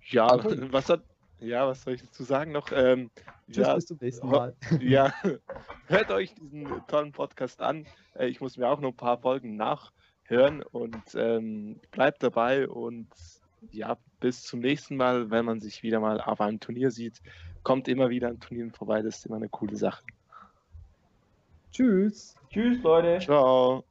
Ja, 0.09 0.43
was 0.71 0.89
hat, 0.89 1.03
ja, 1.43 1.67
was 1.67 1.83
soll 1.83 1.93
ich 1.93 2.01
dazu 2.01 2.23
sagen 2.23 2.51
noch? 2.51 2.71
Ähm, 2.71 3.11
Tschüss, 3.51 3.67
ja, 3.67 3.75
bis 3.75 3.85
zum 3.85 3.97
nächsten 4.01 4.27
Mal. 4.29 4.55
Ja, 4.81 5.13
hört 5.87 6.11
euch 6.11 6.33
diesen 6.35 6.67
tollen 6.87 7.11
Podcast 7.11 7.61
an. 7.61 7.85
Äh, 8.15 8.27
ich 8.27 8.41
muss 8.41 8.57
mir 8.57 8.69
auch 8.69 8.79
noch 8.79 8.89
ein 8.89 8.97
paar 8.97 9.19
Folgen 9.19 9.55
nachhören 9.55 10.63
und 10.63 11.15
ähm, 11.15 11.79
bleibt 11.91 12.23
dabei 12.23 12.67
und 12.67 13.07
ja, 13.71 13.97
bis 14.19 14.43
zum 14.43 14.59
nächsten 14.59 14.97
Mal, 14.97 15.29
wenn 15.31 15.45
man 15.45 15.59
sich 15.59 15.83
wieder 15.83 15.99
mal 15.99 16.19
auf 16.19 16.41
einem 16.41 16.59
Turnier 16.59 16.91
sieht. 16.91 17.21
Kommt 17.63 17.87
immer 17.87 18.09
wieder 18.09 18.27
an 18.27 18.39
Turnieren 18.39 18.71
vorbei, 18.71 19.01
das 19.01 19.17
ist 19.17 19.25
immer 19.25 19.37
eine 19.37 19.49
coole 19.49 19.75
Sache. 19.75 20.03
Tschüss. 21.71 22.35
Tschüss, 22.49 22.81
Leute. 22.83 23.19
Ciao. 23.19 23.83